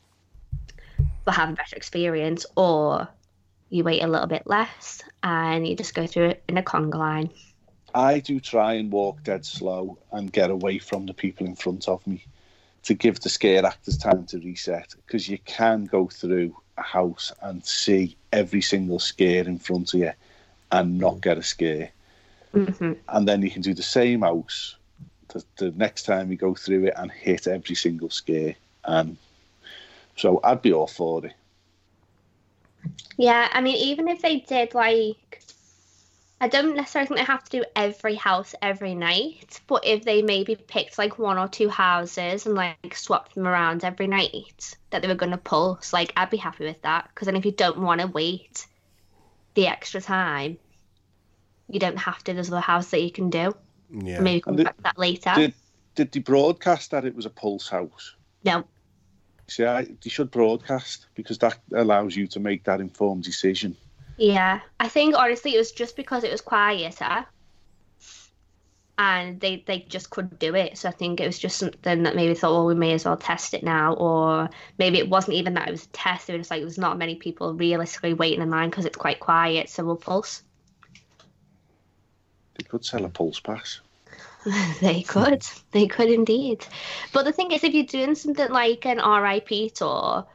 but 1.30 1.36
have 1.36 1.49
a 1.49 1.53
better 1.53 1.75
experience, 1.75 2.45
or 2.55 3.07
you 3.69 3.84
wait 3.84 4.01
a 4.01 4.07
little 4.07 4.27
bit 4.27 4.43
less 4.47 5.03
and 5.21 5.67
you 5.67 5.75
just 5.75 5.93
go 5.93 6.07
through 6.07 6.30
it 6.30 6.43
in 6.49 6.57
a 6.57 6.63
conga 6.63 6.95
line. 6.95 7.30
I 7.93 8.19
do 8.19 8.39
try 8.39 8.73
and 8.73 8.91
walk 8.91 9.23
dead 9.23 9.45
slow 9.45 9.97
and 10.11 10.31
get 10.31 10.51
away 10.51 10.79
from 10.79 11.05
the 11.05 11.13
people 11.13 11.47
in 11.47 11.55
front 11.55 11.87
of 11.87 12.05
me 12.05 12.25
to 12.83 12.93
give 12.93 13.19
the 13.19 13.29
scare 13.29 13.65
actors 13.65 13.97
time 13.97 14.25
to 14.27 14.39
reset 14.39 14.93
because 15.05 15.27
you 15.27 15.37
can 15.39 15.85
go 15.85 16.07
through 16.07 16.55
a 16.77 16.81
house 16.81 17.33
and 17.41 17.65
see 17.65 18.15
every 18.31 18.61
single 18.61 18.99
scare 18.99 19.47
in 19.47 19.59
front 19.59 19.93
of 19.93 19.99
you 19.99 20.11
and 20.71 20.97
not 20.97 21.21
get 21.21 21.37
a 21.37 21.43
scare. 21.43 21.91
hmm 22.53 22.93
And 23.07 23.27
then 23.27 23.41
you 23.41 23.51
can 23.51 23.61
do 23.61 23.73
the 23.73 23.83
same 23.83 24.21
house 24.21 24.75
the, 25.29 25.43
the 25.57 25.71
next 25.71 26.03
time 26.03 26.31
you 26.31 26.37
go 26.37 26.53
through 26.53 26.85
it 26.85 26.93
and 26.97 27.11
hit 27.11 27.47
every 27.47 27.75
single 27.75 28.09
scare. 28.09 28.55
And 28.83 29.17
so 30.15 30.39
I'd 30.43 30.61
be 30.61 30.73
all 30.73 30.87
for 30.87 31.25
it. 31.25 31.33
Yeah, 33.17 33.49
I 33.51 33.61
mean, 33.61 33.75
even 33.75 34.07
if 34.07 34.21
they 34.21 34.39
did 34.39 34.73
like 34.73 35.41
I 36.41 36.47
don't 36.47 36.75
necessarily 36.75 37.07
think 37.07 37.19
they 37.19 37.25
have 37.25 37.43
to 37.43 37.59
do 37.59 37.65
every 37.75 38.15
house 38.15 38.55
every 38.61 38.95
night, 38.95 39.59
but 39.67 39.85
if 39.85 40.05
they 40.05 40.21
maybe 40.21 40.55
picked 40.55 40.97
like 40.97 41.19
one 41.19 41.37
or 41.37 41.47
two 41.49 41.67
houses 41.69 42.45
and 42.45 42.55
like 42.55 42.95
swapped 42.95 43.35
them 43.35 43.45
around 43.45 43.83
every 43.83 44.07
night 44.07 44.77
that 44.91 45.01
they 45.01 45.09
were 45.09 45.15
going 45.15 45.31
to 45.31 45.37
pulse, 45.37 45.91
like 45.91 46.13
I'd 46.15 46.29
be 46.29 46.37
happy 46.37 46.63
with 46.65 46.81
that. 46.83 47.09
Because 47.13 47.25
then 47.25 47.35
if 47.35 47.45
you 47.45 47.51
don't 47.51 47.79
want 47.79 47.99
to 47.99 48.07
wait 48.07 48.65
the 49.55 49.67
extra 49.67 49.99
time, 49.99 50.57
you 51.67 51.79
don't 51.79 51.97
have 51.97 52.23
to. 52.23 52.33
There's 52.33 52.51
other 52.51 52.61
house 52.61 52.89
that 52.91 53.01
you 53.01 53.11
can 53.11 53.29
do. 53.29 53.53
Yeah. 53.91 54.21
Maybe 54.21 54.41
come 54.41 54.53
And 54.53 54.61
it- 54.61 54.63
back 54.63 54.77
to 54.77 54.83
that 54.83 54.97
later. 54.97 55.33
Did 55.35 55.53
did 55.95 56.11
they 56.13 56.19
broadcast 56.21 56.91
that 56.91 57.03
it 57.03 57.13
was 57.15 57.25
a 57.25 57.29
pulse 57.29 57.67
house? 57.67 58.15
No, 58.45 58.63
See, 59.49 59.65
I, 59.65 59.83
they 59.83 60.09
should 60.09 60.29
broadcast 60.31 61.07
because 61.15 61.39
that 61.39 61.57
allows 61.73 62.15
you 62.15 62.27
to 62.27 62.39
make 62.39 62.63
that 62.65 62.79
informed 62.79 63.23
decision. 63.23 63.75
Yeah, 64.20 64.59
I 64.82 64.89
think 64.89 65.15
honestly 65.15 65.55
it 65.55 65.57
was 65.57 65.72
just 65.72 65.95
because 65.95 66.26
it 66.26 66.32
was 66.32 66.41
quieter, 66.41 67.26
and 68.97 69.39
they 69.39 69.63
they 69.65 69.80
just 69.88 70.09
couldn't 70.09 70.39
do 70.39 70.55
it. 70.55 70.78
So 70.78 70.89
I 70.89 70.91
think 70.91 71.22
it 71.22 71.26
was 71.26 71.39
just 71.39 71.57
something 71.57 72.03
that 72.03 72.17
maybe 72.17 72.34
thought, 72.34 72.51
well, 72.51 72.65
we 72.65 72.76
may 72.76 72.91
as 72.91 73.05
well 73.05 73.15
test 73.15 73.53
it 73.53 73.63
now, 73.63 73.93
or 73.93 74.49
maybe 74.78 74.97
it 74.97 75.09
wasn't 75.09 75.38
even 75.38 75.53
that 75.53 75.70
it 75.70 75.72
was 75.72 75.86
a 75.86 75.89
test. 75.89 76.28
They 76.28 76.34
were 76.34 76.39
just 76.39 76.51
like, 76.51 76.61
there's 76.61 76.78
not 76.78 76.97
many 76.97 77.15
people 77.15 77.53
realistically 77.53 78.13
waiting 78.13 78.41
in 78.41 78.49
line 78.49 78.70
because 78.70 78.86
it's 78.86 78.97
quite 78.97 79.22
quiet, 79.22 79.70
so 79.70 79.86
we'll 79.86 79.95
pulse. 79.95 80.43
They 82.57 82.65
could 82.65 82.84
sell 82.84 83.05
a 83.05 83.09
pulse 83.09 83.39
pass. 83.39 83.80
they 84.82 85.01
could, 85.01 85.45
they 85.72 85.88
could 85.88 86.09
indeed. 86.09 86.65
But 87.13 87.24
the 87.24 87.32
thing 87.32 87.51
is, 87.51 87.63
if 87.63 87.74
you're 87.74 87.86
doing 87.86 88.15
something 88.15 88.49
like 88.49 88.86
an 88.86 88.97
RIP 88.97 89.74
tour, 89.76 90.28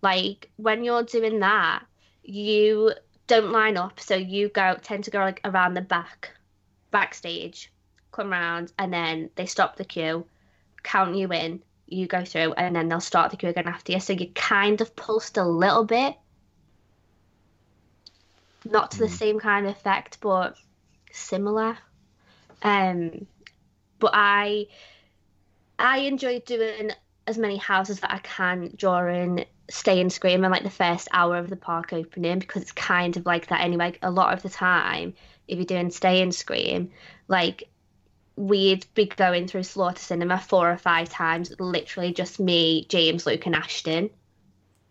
like 0.00 0.48
when 0.58 0.84
you're 0.84 1.02
doing 1.02 1.40
that, 1.40 1.82
you 2.22 2.92
don't 3.32 3.50
line 3.50 3.78
up. 3.78 3.98
So 3.98 4.14
you 4.14 4.48
go 4.50 4.76
tend 4.82 5.04
to 5.04 5.10
go 5.10 5.20
like 5.20 5.40
around 5.44 5.74
the 5.74 5.80
back, 5.80 6.30
backstage, 6.90 7.72
come 8.10 8.30
round, 8.30 8.72
and 8.78 8.92
then 8.92 9.30
they 9.36 9.46
stop 9.46 9.76
the 9.76 9.84
queue, 9.84 10.26
count 10.82 11.16
you 11.16 11.32
in. 11.32 11.62
You 11.86 12.06
go 12.06 12.24
through, 12.24 12.52
and 12.54 12.76
then 12.76 12.88
they'll 12.88 13.00
start 13.00 13.30
the 13.30 13.36
queue 13.36 13.48
again 13.48 13.68
after 13.68 13.92
you. 13.92 14.00
So 14.00 14.12
you 14.12 14.28
kind 14.34 14.80
of 14.80 14.94
pulsed 14.96 15.36
a 15.36 15.44
little 15.44 15.84
bit, 15.84 16.14
not 18.64 18.90
to 18.92 18.98
the 18.98 19.08
same 19.08 19.40
kind 19.40 19.66
of 19.66 19.72
effect, 19.72 20.18
but 20.20 20.56
similar. 21.10 21.78
Um, 22.62 23.26
but 23.98 24.12
I 24.14 24.66
I 25.78 25.98
enjoy 25.98 26.40
doing 26.40 26.92
as 27.26 27.38
many 27.38 27.56
houses 27.56 28.00
that 28.00 28.12
I 28.12 28.18
can 28.18 28.72
during 28.76 29.46
Stay 29.72 30.02
and 30.02 30.12
Scream 30.12 30.44
and 30.44 30.52
like 30.52 30.64
the 30.64 30.70
first 30.70 31.08
hour 31.12 31.38
of 31.38 31.48
the 31.48 31.56
park 31.56 31.94
opening 31.94 32.38
because 32.38 32.60
it's 32.60 32.72
kind 32.72 33.16
of 33.16 33.24
like 33.24 33.46
that 33.46 33.62
anyway. 33.62 33.98
A 34.02 34.10
lot 34.10 34.34
of 34.34 34.42
the 34.42 34.50
time, 34.50 35.14
if 35.48 35.56
you're 35.56 35.64
doing 35.64 35.90
Stay 35.90 36.20
and 36.20 36.34
Scream, 36.34 36.90
like 37.26 37.64
we'd 38.36 38.84
be 38.94 39.06
going 39.06 39.48
through 39.48 39.62
Slaughter 39.62 39.96
Sinema 39.96 40.38
four 40.42 40.70
or 40.70 40.76
five 40.76 41.08
times, 41.08 41.54
literally 41.58 42.12
just 42.12 42.38
me, 42.38 42.84
James, 42.90 43.24
Luke, 43.24 43.46
and 43.46 43.56
Ashton. 43.56 44.10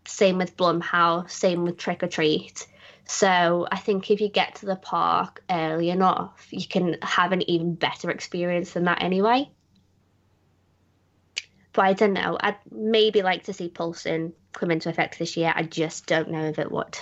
Same 0.08 0.40
with 0.40 0.58
Blumhouse, 0.58 1.30
same 1.30 1.64
with 1.64 1.78
Trick 1.78 2.02
or 2.02 2.08
Treat. 2.08 2.66
So 3.06 3.68
I 3.72 3.78
think 3.78 4.10
if 4.10 4.20
you 4.20 4.30
get 4.30 4.56
to 4.56 4.66
the 4.66 4.76
park 4.76 5.44
early 5.48 5.92
enough, 5.92 6.48
you 6.50 6.68
can 6.68 6.98
have 7.04 7.32
an 7.34 7.48
even 7.48 7.76
better 7.76 8.10
experience 8.10 8.72
than 8.72 8.86
that 8.86 9.04
anyway. 9.04 9.48
But 11.74 11.86
I 11.86 11.94
don't 11.94 12.14
know. 12.14 12.40
I'd 12.42 12.58
maybe 12.72 13.22
like 13.22 13.44
to 13.44 13.54
see 13.54 13.70
Pulsing 13.70 14.34
come 14.54 14.72
into 14.72 14.90
effect 14.90 15.20
this 15.20 15.38
year. 15.38 15.54
I 15.56 15.64
just 15.64 16.06
don't 16.06 16.30
know 16.30 16.46
if 16.46 16.60
it 16.60 16.72
would. 16.72 16.98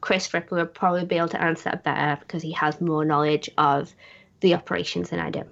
Chris 0.00 0.32
Ripper 0.34 0.56
would 0.56 0.74
probably 0.74 1.04
be 1.04 1.16
able 1.16 1.28
to 1.28 1.40
answer 1.42 1.70
that 1.70 1.84
better 1.84 2.20
because 2.20 2.42
he 2.42 2.52
has 2.52 2.80
more 2.80 3.04
knowledge 3.04 3.48
of 3.56 3.94
the 4.40 4.54
operations 4.54 5.10
than 5.10 5.20
I 5.20 5.30
do. 5.30 5.44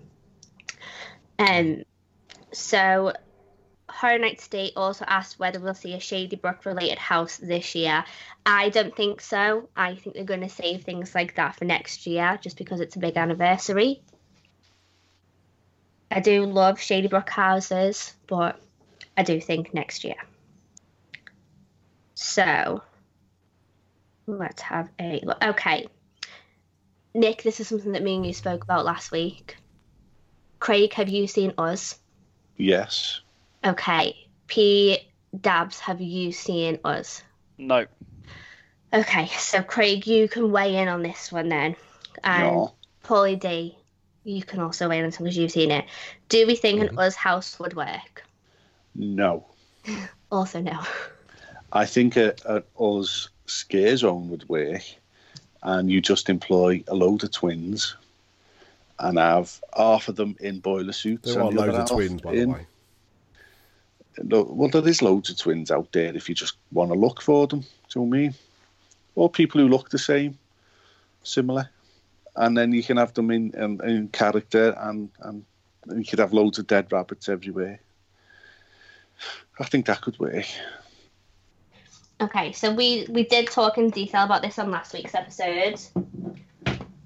Um, 1.38 1.84
so 2.53 3.12
Horror 3.88 4.18
Nights 4.18 4.48
D 4.48 4.72
also 4.76 5.05
asked 5.07 5.38
whether 5.38 5.61
we'll 5.61 5.74
see 5.74 5.94
a 5.94 6.01
Shady 6.01 6.36
Brook 6.36 6.64
related 6.64 6.98
house 6.98 7.36
this 7.36 7.74
year. 7.74 8.05
I 8.44 8.68
don't 8.68 8.94
think 8.94 9.20
so. 9.20 9.68
I 9.76 9.94
think 9.94 10.16
they're 10.16 10.24
going 10.24 10.40
to 10.40 10.48
save 10.48 10.82
things 10.82 11.14
like 11.14 11.36
that 11.36 11.57
for 11.57 11.64
next 11.64 12.07
year 12.07 12.38
just 12.42 12.57
because 12.57 12.80
it's 12.80 12.96
a 12.96 13.01
big 13.01 13.16
anniversary. 13.16 14.03
I 16.11 16.20
do 16.20 16.44
love 16.44 16.80
Shady 16.80 17.09
Brook 17.09 17.30
houses, 17.30 18.14
but 18.26 18.61
I 19.16 19.22
do 19.22 19.40
think 19.40 19.72
next 19.72 20.03
year. 20.03 20.16
So 22.22 22.82
let's 24.26 24.60
have 24.60 24.90
a 25.00 25.22
look. 25.24 25.42
Okay. 25.42 25.88
Nick, 27.14 27.42
this 27.42 27.60
is 27.60 27.68
something 27.68 27.92
that 27.92 28.02
me 28.02 28.16
and 28.16 28.26
you 28.26 28.34
spoke 28.34 28.62
about 28.62 28.84
last 28.84 29.10
week. 29.10 29.56
Craig, 30.58 30.92
have 30.92 31.08
you 31.08 31.26
seen 31.26 31.54
us? 31.56 31.98
Yes. 32.58 33.22
Okay. 33.64 34.14
P. 34.48 34.98
Dabs, 35.40 35.80
have 35.80 36.02
you 36.02 36.30
seen 36.30 36.78
us? 36.84 37.22
No. 37.56 37.86
Okay, 38.92 39.28
so 39.38 39.62
Craig, 39.62 40.06
you 40.06 40.28
can 40.28 40.52
weigh 40.52 40.76
in 40.76 40.88
on 40.88 41.02
this 41.02 41.32
one 41.32 41.48
then. 41.48 41.74
And 42.22 42.42
No. 42.42 42.74
Paulie 43.02 43.40
D, 43.40 43.78
you 44.24 44.42
can 44.42 44.60
also 44.60 44.90
weigh 44.90 44.98
in 44.98 45.06
on 45.06 45.10
because 45.10 45.38
you've 45.38 45.52
seen 45.52 45.70
it. 45.70 45.86
Do 46.28 46.46
we 46.46 46.54
think 46.54 46.82
an 46.82 46.88
mm-hmm. 46.88 46.98
Us 46.98 47.14
house 47.14 47.58
would 47.58 47.74
work? 47.74 48.24
No. 48.94 49.46
Also, 50.32 50.60
no. 50.60 50.80
I 51.72 51.86
think 51.86 52.16
a, 52.16 52.34
a 52.44 52.62
us 52.82 53.28
scare 53.46 53.96
zone 53.96 54.28
would 54.30 54.48
work, 54.48 54.82
and 55.62 55.90
you 55.90 56.00
just 56.00 56.28
employ 56.28 56.82
a 56.88 56.94
load 56.94 57.22
of 57.22 57.30
twins, 57.32 57.96
and 58.98 59.18
have 59.18 59.60
half 59.76 60.08
of 60.08 60.16
them 60.16 60.36
in 60.40 60.60
boiler 60.60 60.92
suits. 60.92 61.32
There 61.32 61.42
are 61.42 61.48
and 61.48 61.58
the 61.58 61.62
other 61.62 61.72
loads 61.72 61.90
of 61.90 61.96
twins, 61.96 62.20
by 62.20 62.34
the 62.34 62.46
way. 62.46 62.66
Well, 64.22 64.68
there 64.68 64.86
is 64.86 65.00
loads 65.00 65.30
of 65.30 65.38
twins 65.38 65.70
out 65.70 65.92
there 65.92 66.14
if 66.14 66.28
you 66.28 66.34
just 66.34 66.56
want 66.72 66.90
to 66.92 66.98
look 66.98 67.22
for 67.22 67.46
them. 67.46 67.60
Do 67.60 67.66
you 67.66 68.00
know 68.00 68.08
what 68.08 68.16
I 68.16 68.20
mean? 68.20 68.34
Or 69.14 69.30
people 69.30 69.60
who 69.60 69.68
look 69.68 69.90
the 69.90 69.98
same, 69.98 70.38
similar, 71.22 71.70
and 72.36 72.56
then 72.56 72.72
you 72.72 72.82
can 72.82 72.96
have 72.96 73.14
them 73.14 73.30
in 73.30 73.52
in, 73.54 73.80
in 73.88 74.08
character, 74.08 74.76
and 74.80 75.08
and 75.20 75.44
you 75.96 76.04
could 76.04 76.18
have 76.18 76.32
loads 76.32 76.58
of 76.58 76.66
dead 76.66 76.90
rabbits 76.92 77.28
everywhere. 77.28 77.80
I 79.58 79.64
think 79.64 79.86
that 79.86 80.00
could 80.00 80.18
work. 80.18 80.46
Okay, 82.20 82.52
so 82.52 82.72
we 82.74 83.06
we 83.08 83.24
did 83.24 83.50
talk 83.50 83.78
in 83.78 83.90
detail 83.90 84.24
about 84.24 84.42
this 84.42 84.58
on 84.58 84.70
last 84.70 84.92
week's 84.92 85.14
episode 85.14 85.80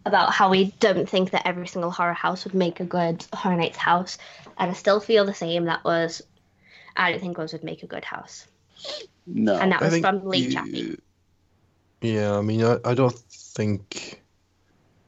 about 0.06 0.32
how 0.32 0.50
we 0.50 0.66
don't 0.80 1.08
think 1.08 1.30
that 1.30 1.46
every 1.46 1.66
single 1.66 1.90
horror 1.90 2.12
house 2.12 2.44
would 2.44 2.54
make 2.54 2.80
a 2.80 2.84
good 2.84 3.24
horror 3.32 3.56
nights 3.56 3.76
house, 3.78 4.18
and 4.58 4.70
I 4.70 4.74
still 4.74 5.00
feel 5.00 5.24
the 5.24 5.34
same. 5.34 5.64
That 5.66 5.84
was 5.84 6.20
I 6.96 7.10
don't 7.10 7.20
think 7.20 7.38
Us 7.38 7.52
would 7.52 7.64
make 7.64 7.82
a 7.82 7.86
good 7.86 8.04
house, 8.04 8.46
No, 9.26 9.56
and 9.56 9.72
that 9.72 9.80
was 9.80 9.98
from 9.98 10.26
Lee 10.26 10.38
you- 10.38 10.52
Chappie. 10.52 10.98
Yeah, 12.00 12.36
I 12.36 12.42
mean, 12.42 12.62
I, 12.62 12.76
I 12.84 12.92
don't 12.94 13.16
think. 13.18 14.20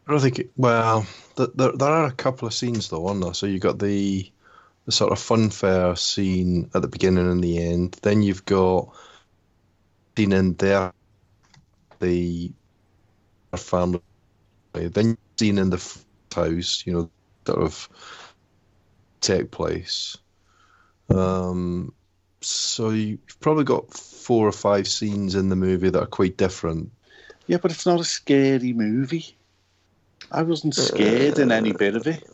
I 0.06 0.12
don't 0.12 0.20
think. 0.20 0.38
It, 0.38 0.50
well, 0.56 1.04
th- 1.36 1.50
there 1.54 1.72
there 1.72 1.90
are 1.90 2.06
a 2.06 2.12
couple 2.12 2.46
of 2.48 2.54
scenes 2.54 2.88
though, 2.88 3.06
aren't 3.06 3.22
there? 3.22 3.34
So 3.34 3.46
you 3.46 3.58
got 3.58 3.78
the 3.80 4.30
the 4.86 4.92
sort 4.92 5.12
of 5.12 5.18
funfair 5.18 5.98
scene 5.98 6.70
at 6.74 6.80
the 6.80 6.88
beginning 6.88 7.28
and 7.30 7.42
the 7.44 7.58
end. 7.58 7.98
Then 8.02 8.22
you've 8.22 8.44
got 8.46 8.88
scene 10.16 10.32
in 10.32 10.54
there, 10.54 10.92
the 12.00 12.52
family. 13.56 14.00
Then 14.72 15.16
seen 15.38 15.58
in 15.58 15.70
the 15.70 15.98
house. 16.34 16.82
You 16.86 16.92
know, 16.92 17.10
sort 17.46 17.62
of 17.62 17.88
take 19.20 19.50
place. 19.50 20.16
Um, 21.08 21.92
so 22.40 22.90
you've 22.90 23.40
probably 23.40 23.64
got 23.64 23.92
four 23.92 24.46
or 24.46 24.52
five 24.52 24.88
scenes 24.88 25.34
in 25.34 25.48
the 25.48 25.56
movie 25.56 25.90
that 25.90 26.02
are 26.02 26.06
quite 26.06 26.36
different. 26.36 26.90
Yeah, 27.46 27.58
but 27.58 27.70
it's 27.70 27.86
not 27.86 28.00
a 28.00 28.04
scary 28.04 28.72
movie. 28.72 29.36
I 30.32 30.42
wasn't 30.42 30.74
scared 30.74 31.38
in 31.38 31.52
any 31.52 31.72
bit 31.72 31.94
of 31.94 32.06
it. 32.06 32.24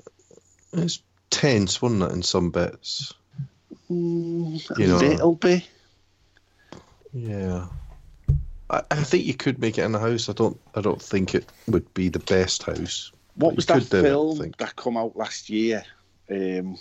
It's 0.72 1.03
tense, 1.30 1.83
wasn't 1.83 2.05
it, 2.05 2.12
in 2.12 2.22
some 2.22 2.51
bits? 2.51 3.12
Mm, 3.91 4.70
a 4.70 4.80
You 4.80 4.87
know. 4.89 4.97
little 4.99 5.35
bit. 5.35 5.68
Yeah. 7.12 7.66
I, 8.70 8.82
I 8.90 9.02
think 9.04 9.24
you 9.26 9.34
could 9.34 9.58
make 9.58 9.78
it 9.78 9.84
in 9.84 9.94
a 9.94 9.98
house. 9.98 10.28
I 10.28 10.32
don't. 10.32 10.58
I 10.74 10.80
don't 10.80 11.00
think 11.02 11.34
it 11.34 11.44
would 11.68 11.92
be 11.94 12.08
the 12.08 12.18
best 12.20 12.62
house. 12.62 13.12
What 13.34 13.56
was 13.56 13.66
that 13.66 13.80
could 13.80 13.90
do 13.90 13.96
it, 13.98 14.00
I 14.00 14.02
film 14.04 14.38
think. 14.38 14.56
that 14.58 14.76
come 14.76 14.96
out 14.96 15.16
last 15.16 15.48
year? 15.50 15.84
Um, 16.30 16.78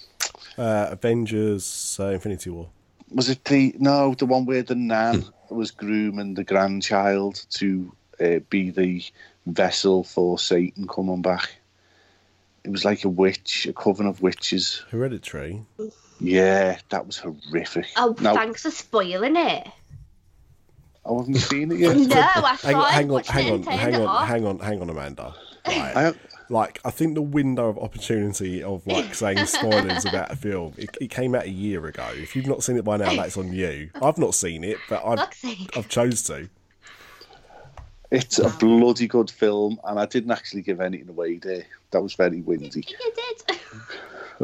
Uh, 0.58 0.88
Avengers 0.92 1.98
uh, 2.00 2.08
Infinity 2.08 2.50
War. 2.50 2.70
was 3.14 3.30
it 3.30 3.44
the 3.46 3.76
no 3.80 4.14
the 4.16 4.26
one 4.26 4.46
where 4.46 4.64
the 4.64 4.76
nan 4.76 5.22
Hmm. 5.50 5.56
was 5.56 5.72
grooming 5.72 6.34
the 6.36 6.44
grandchild 6.46 7.46
to 7.52 7.92
uh, 8.22 8.40
be 8.50 8.70
the 8.70 9.04
vessel 9.46 10.04
for 10.04 10.40
Satan 10.40 10.88
coming 10.88 11.22
back? 11.22 11.52
It 12.64 12.70
was 12.72 12.86
like 12.86 13.04
a 13.06 13.10
witch, 13.10 13.66
a 13.66 13.74
coven 13.74 14.06
of 14.06 14.22
witches. 14.22 14.84
Hereditary. 14.92 15.62
Yeah, 16.20 16.78
that 16.90 17.08
was 17.08 17.18
horrific. 17.18 17.88
Oh, 17.98 18.16
Now, 18.22 18.36
thanks 18.36 18.62
for 18.62 18.72
spoiling 18.72 19.36
it. 19.36 19.68
I 21.06 21.14
haven't 21.14 21.36
seen 21.36 21.72
it 21.72 21.80
yet. 21.80 21.96
No, 22.08 22.16
I 22.16 22.58
Hang 22.62 22.76
on, 22.76 22.86
hang 22.92 23.12
on, 23.12 23.24
hang 23.24 23.52
on, 23.52 23.64
hang 23.64 23.96
on, 23.96 24.28
hang 24.28 24.46
on, 24.46 24.60
hang 24.60 24.82
on, 24.82 24.90
Amanda. 24.90 25.34
Right. 25.68 25.96
I, 25.96 26.14
like 26.50 26.80
I 26.84 26.92
think 26.92 27.16
the 27.16 27.22
window 27.22 27.70
of 27.70 27.78
opportunity 27.80 28.62
of 28.62 28.86
like 28.86 29.16
saying 29.16 29.46
spoilers 29.46 30.06
about 30.06 30.32
a 30.32 30.36
film 30.36 30.74
it, 30.78 30.90
it 31.00 31.10
came 31.10 31.34
out 31.34 31.46
a 31.46 31.50
year 31.50 31.86
ago. 31.88 32.08
If 32.14 32.36
you've 32.36 32.48
not 32.48 32.64
seen 32.64 32.78
it 32.78 32.84
by 32.84 32.98
now, 32.98 33.16
that's 33.16 33.38
on 33.38 33.52
you. 33.54 33.90
I've 34.02 34.18
not 34.18 34.36
seen 34.36 34.64
it, 34.64 34.78
but 34.90 35.04
I've 35.06 35.20
Fuck's 35.20 35.78
I've 35.78 35.88
chose 35.90 36.22
to. 36.24 36.50
it's 38.12 38.38
a 38.38 38.50
bloody 38.60 39.08
good 39.08 39.32
film, 39.32 39.80
and 39.86 40.00
I 40.00 40.06
didn't 40.06 40.32
actually 40.32 40.62
give 40.62 40.82
anything 40.82 41.10
away 41.10 41.38
there. 41.38 41.66
That 41.92 42.02
was 42.02 42.14
very 42.14 42.42
windy. 42.42 42.86
You 42.88 43.12
did. 43.16 43.60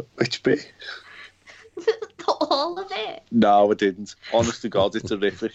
Which 0.14 0.42
bit? 0.42 0.72
All 2.26 2.78
of 2.78 2.90
it. 2.90 3.22
No, 3.30 3.70
I 3.70 3.74
didn't. 3.74 4.14
Honest 4.32 4.62
to 4.62 4.68
God, 4.68 4.94
it's 4.96 5.10
horrific. 5.10 5.52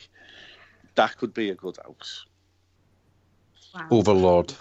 That 0.96 1.18
could 1.18 1.34
be 1.34 1.50
a 1.50 1.56
good 1.56 1.78
house. 1.84 2.26
Wow. 3.74 3.88
Overlord. 3.92 4.54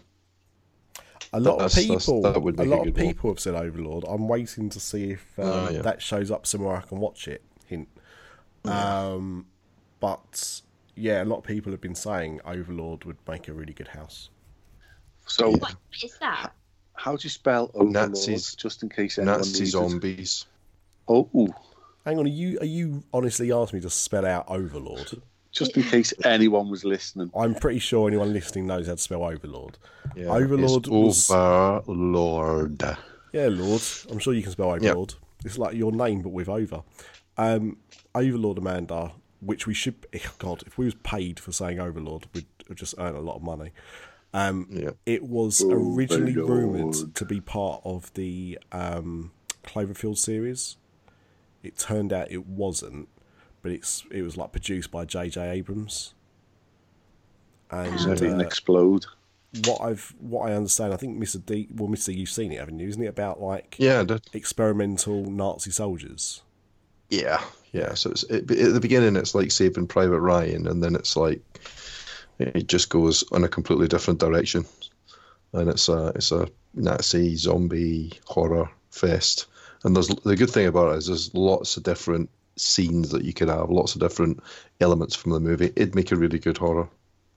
A 1.34 1.40
lot 1.40 1.58
That's- 1.58 1.76
of 1.78 1.84
people, 1.84 2.22
that 2.22 2.40
would 2.42 2.58
a 2.60 2.64
make 2.64 2.72
a 2.72 2.88
of 2.88 2.94
good 2.94 3.22
one. 3.22 3.32
have 3.34 3.40
said 3.40 3.54
Overlord. 3.54 4.04
I'm 4.06 4.28
waiting 4.28 4.68
to 4.70 4.80
see 4.80 5.12
if 5.12 5.38
um, 5.38 5.44
Oh, 5.46 5.70
yeah. 5.70 5.82
that 5.82 6.02
shows 6.02 6.30
up 6.30 6.46
somewhere 6.46 6.76
I 6.76 6.80
can 6.82 6.98
watch 6.98 7.26
it. 7.28 7.42
Hint. 7.66 7.88
Um, 8.64 9.46
but 10.00 10.60
yeah, 10.94 11.22
a 11.22 11.26
lot 11.26 11.38
of 11.38 11.44
people 11.44 11.72
have 11.72 11.80
been 11.80 11.94
saying 11.94 12.40
Overlord 12.44 13.04
would 13.04 13.16
make 13.26 13.48
a 13.48 13.52
really 13.52 13.72
good 13.72 13.88
house. 13.88 14.28
So, 15.26 15.50
What 15.52 15.74
is 16.02 16.16
that? 16.20 16.52
how 16.94 17.16
do 17.16 17.24
you 17.24 17.30
spell 17.30 17.70
Overlord? 17.74 17.92
Nazis. 17.92 18.54
Just 18.54 18.82
in 18.82 18.88
case 18.90 19.18
anyone 19.18 19.38
Nazi 19.38 19.50
needs 19.60 19.60
it. 19.60 19.66
zombies. 19.72 20.46
Oh. 21.08 21.28
Hang 22.04 22.18
on, 22.18 22.26
are 22.26 22.28
you 22.28 22.58
are 22.60 22.66
you 22.66 23.04
honestly 23.12 23.52
asking 23.52 23.78
me 23.78 23.82
to 23.82 23.90
spell 23.90 24.26
out 24.26 24.44
Overlord? 24.48 25.22
Just 25.52 25.76
in 25.76 25.82
case 25.84 26.12
anyone 26.24 26.68
was 26.70 26.84
listening. 26.84 27.30
I'm 27.36 27.54
pretty 27.54 27.78
sure 27.78 28.08
anyone 28.08 28.32
listening 28.32 28.66
knows 28.66 28.86
how 28.86 28.94
to 28.94 28.98
spell 29.00 29.22
Overlord. 29.22 29.78
Yeah, 30.16 30.26
Overlord 30.26 30.86
it's 30.86 30.88
was- 30.88 31.30
Overlord. 31.30 32.82
Yeah, 33.32 33.48
Lord. 33.50 33.82
I'm 34.10 34.18
sure 34.18 34.34
you 34.34 34.42
can 34.42 34.52
spell 34.52 34.70
Overlord. 34.72 35.14
It's 35.44 35.58
like 35.58 35.74
your 35.74 35.92
name, 35.92 36.22
but 36.22 36.30
with 36.30 36.48
over. 36.48 36.82
Um, 37.36 37.78
Overlord 38.14 38.58
Amanda, 38.58 39.12
which 39.40 39.66
we 39.66 39.74
should. 39.74 39.94
eh, 40.12 40.18
God, 40.38 40.62
if 40.66 40.76
we 40.78 40.84
was 40.84 40.94
paid 41.02 41.40
for 41.40 41.52
saying 41.52 41.80
Overlord, 41.80 42.26
we'd 42.34 42.46
just 42.74 42.94
earn 42.98 43.14
a 43.14 43.20
lot 43.20 43.36
of 43.36 43.42
money. 43.42 43.70
Um, 44.34 44.66
Yeah. 44.70 44.90
It 45.04 45.24
was 45.24 45.62
originally 45.62 46.32
Overlord. 46.32 46.48
rumoured 46.74 47.14
to 47.16 47.24
be 47.24 47.40
part 47.40 47.82
of 47.84 48.12
the 48.14 48.58
um, 48.70 49.32
Cloverfield 49.64 50.16
series. 50.18 50.76
It 51.62 51.76
turned 51.78 52.12
out 52.12 52.30
it 52.30 52.46
wasn't, 52.46 53.08
but 53.62 53.72
it's 53.72 54.04
it 54.10 54.22
was 54.22 54.36
like 54.36 54.52
produced 54.52 54.90
by 54.90 55.04
J.J. 55.04 55.50
Abrams. 55.50 56.14
And 57.70 57.94
it 57.94 58.18
didn't 58.18 58.40
uh, 58.40 58.44
explode. 58.44 59.06
what 59.64 59.80
I've 59.80 60.14
what 60.20 60.50
I 60.50 60.54
understand, 60.54 60.92
I 60.92 60.96
think 60.96 61.22
Mr. 61.22 61.44
D. 61.44 61.68
Well, 61.74 61.88
Mr. 61.88 62.14
You've 62.14 62.28
seen 62.28 62.52
it, 62.52 62.58
haven't 62.58 62.78
you? 62.78 62.88
Isn't 62.88 63.02
it 63.02 63.06
about 63.06 63.40
like 63.40 63.76
Yeah, 63.78 64.02
did. 64.04 64.22
experimental 64.34 65.24
Nazi 65.30 65.70
soldiers? 65.70 66.42
Yeah, 67.08 67.42
yeah. 67.72 67.94
So 67.94 68.10
it's, 68.10 68.24
it, 68.24 68.50
at 68.50 68.72
the 68.74 68.80
beginning, 68.80 69.16
it's 69.16 69.34
like 69.34 69.50
Saving 69.50 69.86
Private 69.86 70.20
Ryan, 70.20 70.66
and 70.66 70.82
then 70.82 70.94
it's 70.94 71.16
like 71.16 71.40
it 72.38 72.66
just 72.66 72.88
goes 72.90 73.24
in 73.32 73.44
a 73.44 73.48
completely 73.48 73.88
different 73.88 74.20
direction, 74.20 74.66
and 75.52 75.68
it's 75.70 75.88
a 75.88 76.12
it's 76.14 76.32
a 76.32 76.48
Nazi 76.74 77.36
zombie 77.36 78.12
horror 78.26 78.70
fest. 78.90 79.46
And 79.84 79.96
there's 79.96 80.08
the 80.08 80.36
good 80.36 80.50
thing 80.50 80.66
about 80.66 80.92
it 80.94 80.98
is 80.98 81.06
there's 81.06 81.34
lots 81.34 81.76
of 81.76 81.82
different 81.82 82.28
scenes 82.56 83.10
that 83.10 83.24
you 83.24 83.32
could 83.32 83.48
have, 83.48 83.70
lots 83.70 83.94
of 83.94 84.00
different 84.00 84.40
elements 84.80 85.14
from 85.16 85.32
the 85.32 85.40
movie. 85.40 85.72
It'd 85.76 85.94
make 85.94 86.12
a 86.12 86.16
really 86.16 86.38
good 86.38 86.58
horror 86.58 86.88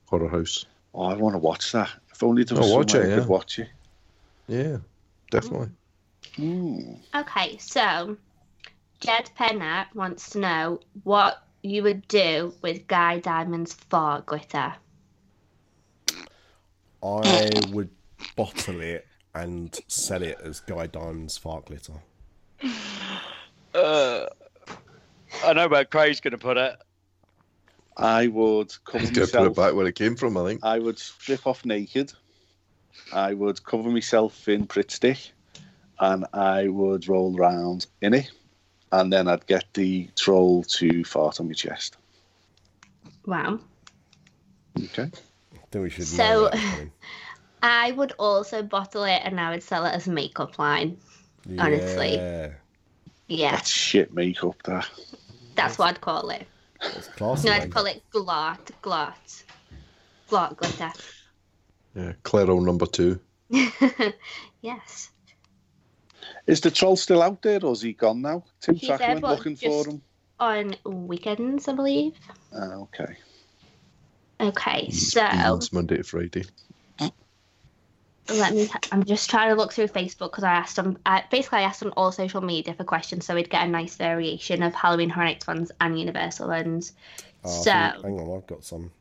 horror 0.08 0.30
house. 0.30 0.66
Oh, 0.94 1.04
I 1.06 1.14
want 1.16 1.34
to 1.34 1.40
watch 1.40 1.72
that. 1.72 1.90
If 2.12 2.24
only 2.24 2.44
there 2.44 2.58
was 2.58 2.72
Oh, 2.72 2.78
watch 2.78 2.92
somewhere 2.92 3.10
it, 3.10 3.14
I 3.14 3.16
could 3.16 3.24
yeah. 3.24 3.30
watch 3.30 3.60
it. 3.60 3.68
Yeah, 4.48 4.78
definitely. 5.32 5.70
Mm. 6.38 7.00
Okay, 7.16 7.58
so 7.58 8.18
Jed 9.00 9.30
Penner 9.38 9.86
wants 9.94 10.30
to 10.32 10.40
know 10.40 10.80
what 11.04 11.44
you 11.64 11.84
would 11.84 12.08
do 12.08 12.54
with 12.62 12.88
Guy 12.88 13.20
Diamond's 13.20 13.74
fart 13.74 14.26
glitter. 14.28 14.74
I 17.04 17.52
would 17.72 17.90
bottle 18.36 18.82
it 18.82 19.06
and 19.34 19.78
sell 19.88 20.24
it 20.24 20.38
as 20.44 20.60
Guy 20.62 20.88
Diamond's 20.88 21.38
fart 21.38 21.66
glitter. 21.66 21.94
Uh, 23.74 24.26
I 25.44 25.54
know 25.54 25.68
where 25.68 25.86
Craig's 25.86 26.20
going 26.20 26.32
to 26.32 26.38
put 26.38 26.58
it. 26.58 26.76
I 27.98 28.28
would 28.28 28.74
cover 28.84 29.00
He's 29.00 29.12
gonna 29.12 29.28
put 29.28 29.52
it 29.52 29.56
back 29.56 29.74
where 29.74 29.88
it 29.88 29.96
came 29.96 30.16
from. 30.18 30.36
I 30.36 30.46
think. 30.46 30.64
I 30.64 30.80
would 30.80 31.00
strip 31.00 31.48
off 31.48 31.64
naked. 31.66 32.12
I 33.14 33.34
would 33.34 33.64
cover 33.64 33.90
myself 33.90 34.50
in 34.50 34.68
Pritt 34.68 34.92
stick, 34.92 35.32
and 36.00 36.26
I 36.34 36.68
would 36.68 37.08
roll 37.08 37.38
around 37.40 37.88
in 38.02 38.14
it, 38.14 38.32
and 38.92 39.14
then 39.14 39.30
I'd 39.30 39.48
get 39.48 39.66
the 39.74 40.10
troll 40.18 40.64
to 40.64 41.06
fart 41.06 41.40
on 41.40 41.48
my 41.48 41.54
chest. 41.54 41.96
Wow. 43.26 43.60
Okay. 44.78 45.04
I 45.04 45.58
think 45.72 45.84
we 45.84 45.90
should 45.90 46.06
So- 46.06 46.50
that, 46.50 46.88
I 47.64 47.92
would 47.94 48.12
also 48.20 48.62
bottle 48.62 49.06
it 49.06 49.22
and 49.24 49.40
I 49.40 49.50
would 49.52 49.64
sell 49.64 49.86
it 49.86 49.92
as 49.94 50.08
a 50.08 50.12
makeup 50.12 50.60
line. 50.60 50.98
Honestly. 51.58 52.16
Yeah, 52.16 52.50
Yeah, 53.28 53.52
That's 53.52 53.70
shit 53.72 54.14
makeup. 54.14 54.62
That. 54.66 54.88
That's 55.56 55.78
what 55.78 55.90
I'd 55.90 56.02
call 56.02 56.30
it. 56.30 56.46
it's 56.82 57.08
classy. 57.10 57.48
No, 57.50 57.54
I'd 57.56 57.72
call 57.72 57.86
it 57.86 58.02
glot, 58.14 58.60
glot, 58.82 59.44
glot 60.30 60.58
glitter. 60.58 60.92
Yeah, 61.96 62.14
Claro 62.24 62.60
number 62.60 62.86
two. 62.86 63.20
yes. 64.62 65.10
Is 66.48 66.62
the 66.62 66.72
troll 66.72 66.96
still 66.96 67.22
out 67.22 67.42
there, 67.42 67.60
or 67.64 67.72
is 67.74 67.82
he 67.82 67.94
gone 67.94 68.22
now? 68.22 68.44
Tim 68.60 68.76
He's 68.76 68.88
Track 68.88 69.00
there, 69.00 69.10
went 69.10 69.22
but 69.22 69.38
looking 69.38 69.56
just- 69.56 69.86
for 69.86 69.90
him. 69.92 70.02
On 70.38 70.76
weekends, 70.84 71.70
I 71.70 71.74
believe. 71.74 72.14
Ah, 72.54 72.74
okay. 72.74 73.16
Okay, 74.42 74.90
so 74.90 75.26
Beans 75.32 75.72
Monday 75.72 75.96
to 75.98 76.04
Friday. 76.04 76.44
Let 78.30 78.54
me. 78.54 78.70
I'm 78.92 79.04
just 79.04 79.30
trying 79.30 79.50
to 79.50 79.56
look 79.56 79.74
through 79.74 79.88
Facebook 79.88 80.32
because 80.32 80.44
I 80.44 80.54
asked 80.54 80.76
them. 80.78 80.98
I, 81.06 81.24
basically, 81.30 81.60
I 81.60 81.64
asked 81.64 81.84
on 81.84 81.92
all 81.92 82.12
social 82.12 82.42
media 82.42 82.74
for 82.74 82.84
questions, 82.84 83.26
so 83.26 83.36
we'd 83.36 83.50
get 83.50 83.64
a 83.64 83.68
nice 83.68 83.96
variation 83.96 84.64
of 84.64 84.74
Halloween 84.74 85.10
Horror 85.10 85.26
Nights 85.28 85.48
ones 85.48 85.72
and 85.80 86.00
Universal 86.00 86.48
ones. 86.48 86.94
Oh, 87.44 87.50
so, 87.50 87.72
think- 87.72 88.04
hang 88.04 88.20
on, 88.20 88.38
I've 88.38 88.48
got 88.48 88.64
some. 88.64 88.92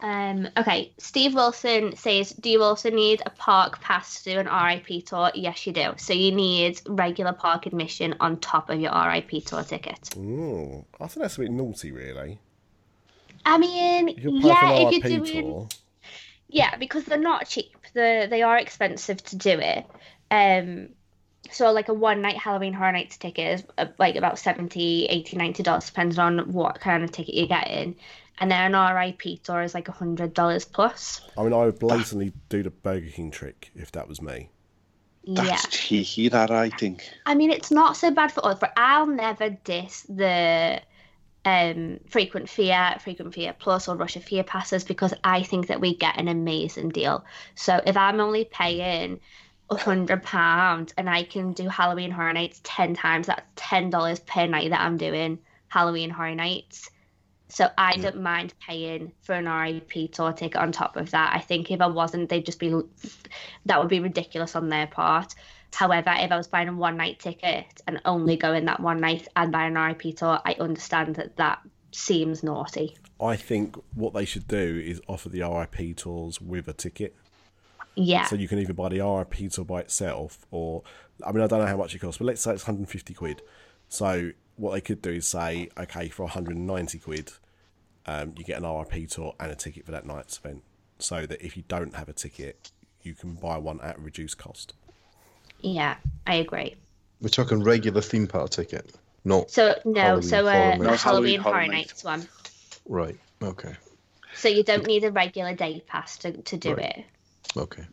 um, 0.00 0.48
okay. 0.56 0.92
Steve 0.98 1.34
Wilson 1.34 1.96
says, 1.96 2.30
"Do 2.30 2.50
you 2.50 2.62
also 2.62 2.90
need 2.90 3.22
a 3.26 3.30
park 3.30 3.80
pass 3.80 4.22
to 4.22 4.34
do 4.34 4.38
an 4.38 4.46
RIP 4.46 5.04
tour?" 5.04 5.32
Yes, 5.34 5.66
you 5.66 5.72
do. 5.72 5.94
So 5.96 6.12
you 6.12 6.30
need 6.30 6.80
regular 6.86 7.32
park 7.32 7.66
admission 7.66 8.14
on 8.20 8.38
top 8.38 8.70
of 8.70 8.78
your 8.78 8.92
RIP 8.92 9.44
tour 9.44 9.64
ticket. 9.64 10.16
Ooh, 10.16 10.84
I 11.00 11.06
think 11.08 11.22
that's 11.22 11.36
a 11.36 11.40
bit 11.40 11.50
naughty, 11.50 11.90
really. 11.90 12.38
I 13.46 13.58
mean, 13.58 14.08
yeah, 14.08 14.88
if 14.90 15.04
you're 15.04 15.20
doing. 15.20 15.42
tour, 15.42 15.68
Yeah, 16.48 16.76
because 16.76 17.04
they're 17.04 17.18
not 17.18 17.48
cheap. 17.48 17.76
They 17.94 18.26
they 18.28 18.42
are 18.42 18.58
expensive 18.58 19.22
to 19.24 19.36
do 19.36 19.58
it. 19.58 19.86
Um, 20.30 20.90
so 21.50 21.72
like 21.72 21.88
a 21.88 21.94
one 21.94 22.22
night 22.22 22.36
Halloween 22.36 22.72
Horror 22.72 22.92
Nights 22.92 23.16
ticket 23.16 23.60
is 23.60 23.66
uh, 23.78 23.86
like 23.98 24.16
about 24.16 24.38
70 24.38 25.06
80 25.06 25.36
90 25.36 25.62
dollars 25.62 25.86
depending 25.86 26.18
on 26.18 26.52
what 26.52 26.80
kind 26.80 27.04
of 27.04 27.12
ticket 27.12 27.34
you're 27.34 27.46
getting. 27.46 27.96
And 28.38 28.50
then 28.50 28.74
an 28.74 28.94
RIP 28.96 29.42
tour 29.42 29.62
is 29.62 29.74
like 29.74 29.88
a 29.88 29.92
hundred 29.92 30.34
dollars 30.34 30.64
plus. 30.64 31.20
I 31.38 31.44
mean, 31.44 31.52
I 31.52 31.66
would 31.66 31.78
blatantly 31.78 32.32
do 32.48 32.62
the 32.62 32.70
Burger 32.70 33.10
King 33.10 33.30
trick 33.30 33.70
if 33.76 33.92
that 33.92 34.08
was 34.08 34.20
me. 34.20 34.50
That's 35.26 35.48
yeah. 35.48 35.70
cheeky, 35.70 36.28
that 36.28 36.50
I 36.50 36.68
think. 36.68 37.08
I 37.24 37.34
mean, 37.34 37.50
it's 37.50 37.70
not 37.70 37.96
so 37.96 38.10
bad 38.10 38.32
for 38.32 38.44
us, 38.44 38.58
but 38.58 38.72
I'll 38.76 39.06
never 39.06 39.50
diss 39.50 40.02
the 40.02 40.82
um, 41.44 42.00
frequent 42.08 42.48
fear, 42.48 42.96
frequent 43.00 43.34
fear 43.34 43.54
plus, 43.58 43.88
or 43.88 43.96
Rush 43.96 44.16
of 44.16 44.24
Fear 44.24 44.44
passes 44.44 44.84
because 44.84 45.12
I 45.22 45.42
think 45.42 45.66
that 45.66 45.80
we 45.80 45.96
get 45.96 46.18
an 46.18 46.28
amazing 46.28 46.90
deal. 46.90 47.24
So 47.54 47.80
if 47.86 47.96
I'm 47.96 48.20
only 48.20 48.44
paying 48.44 49.20
a 49.70 49.76
hundred 49.76 50.22
pounds 50.22 50.94
and 50.96 51.08
I 51.08 51.22
can 51.24 51.52
do 51.52 51.68
Halloween 51.68 52.10
Horror 52.10 52.32
Nights 52.32 52.60
ten 52.64 52.94
times, 52.94 53.26
that's 53.26 53.46
ten 53.56 53.90
dollars 53.90 54.20
per 54.20 54.46
night 54.46 54.70
that 54.70 54.80
I'm 54.80 54.96
doing 54.96 55.38
Halloween 55.68 56.10
Horror 56.10 56.34
Nights. 56.34 56.90
So 57.48 57.68
I 57.76 57.96
don't 57.98 58.22
mind 58.22 58.54
paying 58.66 59.12
for 59.22 59.34
an 59.34 59.46
RIP 59.46 60.10
tour 60.12 60.32
ticket 60.32 60.56
on 60.60 60.72
top 60.72 60.96
of 60.96 61.10
that. 61.10 61.32
I 61.34 61.40
think 61.40 61.70
if 61.70 61.80
I 61.80 61.86
wasn't, 61.86 62.28
they'd 62.28 62.44
just 62.44 62.58
be 62.58 62.74
that 63.66 63.78
would 63.78 63.88
be 63.88 64.00
ridiculous 64.00 64.56
on 64.56 64.70
their 64.70 64.86
part. 64.86 65.34
However, 65.74 66.14
if 66.16 66.30
I 66.30 66.36
was 66.36 66.46
buying 66.46 66.68
a 66.68 66.72
one 66.72 66.96
night 66.96 67.18
ticket 67.18 67.82
and 67.86 68.00
only 68.04 68.36
going 68.36 68.64
that 68.66 68.80
one 68.80 69.00
night 69.00 69.28
and 69.36 69.52
buying 69.52 69.76
an 69.76 69.82
RIP 69.82 70.16
tour, 70.16 70.40
I 70.44 70.56
understand 70.60 71.16
that 71.16 71.36
that 71.36 71.60
seems 71.92 72.42
naughty. 72.42 72.96
I 73.20 73.36
think 73.36 73.76
what 73.94 74.14
they 74.14 74.24
should 74.24 74.48
do 74.48 74.82
is 74.84 75.00
offer 75.08 75.28
the 75.28 75.42
RIP 75.42 75.96
tours 75.96 76.40
with 76.40 76.68
a 76.68 76.72
ticket. 76.72 77.14
Yeah. 77.94 78.24
So 78.26 78.36
you 78.36 78.48
can 78.48 78.58
either 78.58 78.72
buy 78.72 78.88
the 78.88 79.00
RIP 79.00 79.50
tour 79.52 79.64
by 79.64 79.80
itself, 79.80 80.46
or 80.50 80.82
I 81.24 81.32
mean, 81.32 81.42
I 81.42 81.46
don't 81.46 81.60
know 81.60 81.66
how 81.66 81.76
much 81.76 81.94
it 81.94 82.00
costs, 82.00 82.18
but 82.18 82.24
let's 82.24 82.40
say 82.40 82.52
it's 82.52 82.64
150 82.64 83.14
quid. 83.14 83.42
So 83.88 84.32
what 84.56 84.72
they 84.72 84.80
could 84.80 85.02
do 85.02 85.10
is 85.10 85.26
say, 85.26 85.68
okay, 85.78 86.08
for 86.08 86.24
190 86.24 86.98
quid, 86.98 87.32
um, 88.06 88.34
you 88.36 88.44
get 88.44 88.62
an 88.62 88.68
RIP 88.68 89.08
tour 89.08 89.34
and 89.38 89.50
a 89.50 89.54
ticket 89.54 89.86
for 89.86 89.92
that 89.92 90.06
night's 90.06 90.38
event. 90.38 90.62
So 90.98 91.26
that 91.26 91.44
if 91.44 91.56
you 91.56 91.64
don't 91.68 91.94
have 91.94 92.08
a 92.08 92.12
ticket, 92.12 92.70
you 93.02 93.14
can 93.14 93.34
buy 93.34 93.58
one 93.58 93.80
at 93.80 93.98
reduced 93.98 94.38
cost. 94.38 94.74
Yeah, 95.64 95.96
I 96.26 96.34
agree. 96.36 96.76
We're 97.22 97.30
talking 97.30 97.62
regular 97.62 98.02
theme 98.02 98.26
park 98.26 98.50
ticket, 98.50 98.92
not 99.24 99.50
So 99.50 99.74
no, 99.86 100.00
Halloween 100.00 100.22
so 100.22 100.42
Horror 100.42 100.52
uh, 100.52 100.76
the 100.76 100.84
No, 100.84 100.90
Halloween 100.90 100.98
Halloween 100.98 101.40
Horror 101.40 101.54
Horror 101.54 101.66
Nights 101.68 102.04
one. 102.04 102.28
right. 102.86 103.18
Okay, 103.42 103.74
So 104.34 104.48
you 104.48 104.62
don't 104.62 104.86
need 104.86 105.04
a 105.04 105.10
regular 105.10 105.54
day 105.54 105.82
pass 105.86 106.18
to, 106.18 106.32
to 106.32 106.56
do 106.58 106.74
Right. 106.74 106.98
it. 106.98 107.04
okay. 107.56 107.84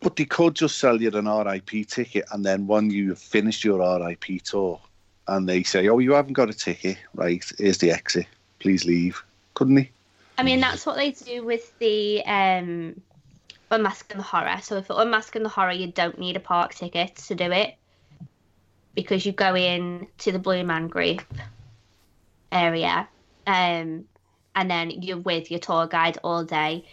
But 0.00 0.14
they 0.16 0.24
could 0.24 0.54
just 0.54 0.78
sell 0.78 1.00
you 1.02 1.10
an 1.10 1.26
RIP 1.28 1.88
ticket, 1.88 2.26
and 2.30 2.44
then 2.44 2.66
when 2.68 2.90
you've 2.90 3.18
finished 3.18 3.64
your 3.64 3.80
RIP 4.00 4.42
tour, 4.44 4.80
and 5.26 5.48
they 5.48 5.64
say, 5.64 5.88
"Oh, 5.88 5.98
you 5.98 6.12
haven't 6.12 6.34
got 6.34 6.48
a 6.50 6.54
ticket, 6.54 6.98
right? 7.14 7.44
Here's 7.58 7.78
the 7.78 7.90
exit. 7.90 8.26
Please 8.60 8.84
leave." 8.84 9.20
Couldn't 9.54 9.74
they? 9.76 9.90
I 10.38 10.42
mean, 10.44 10.60
that's 10.60 10.84
what 10.86 10.96
they 10.96 11.10
do 11.12 11.44
with 11.44 11.76
the 11.80 12.22
um, 12.26 13.00
Unmasking 13.70 14.18
the 14.18 14.22
Horror. 14.22 14.58
So 14.62 14.82
for 14.82 15.00
Unmasking 15.00 15.42
the 15.42 15.48
Horror, 15.48 15.72
you 15.72 15.88
don't 15.88 16.18
need 16.18 16.36
a 16.36 16.40
park 16.40 16.74
ticket 16.74 17.16
to 17.16 17.34
do 17.34 17.50
it 17.50 17.74
because 18.94 19.26
you 19.26 19.32
go 19.32 19.54
in 19.54 20.06
to 20.18 20.32
the 20.32 20.38
Blue 20.38 20.64
Man 20.64 20.88
Group 20.88 21.22
area, 22.50 23.08
um, 23.46 24.04
and 24.54 24.70
then 24.70 24.90
you're 24.90 25.18
with 25.18 25.50
your 25.50 25.60
tour 25.60 25.86
guide 25.86 26.18
all 26.24 26.44
day 26.44 26.86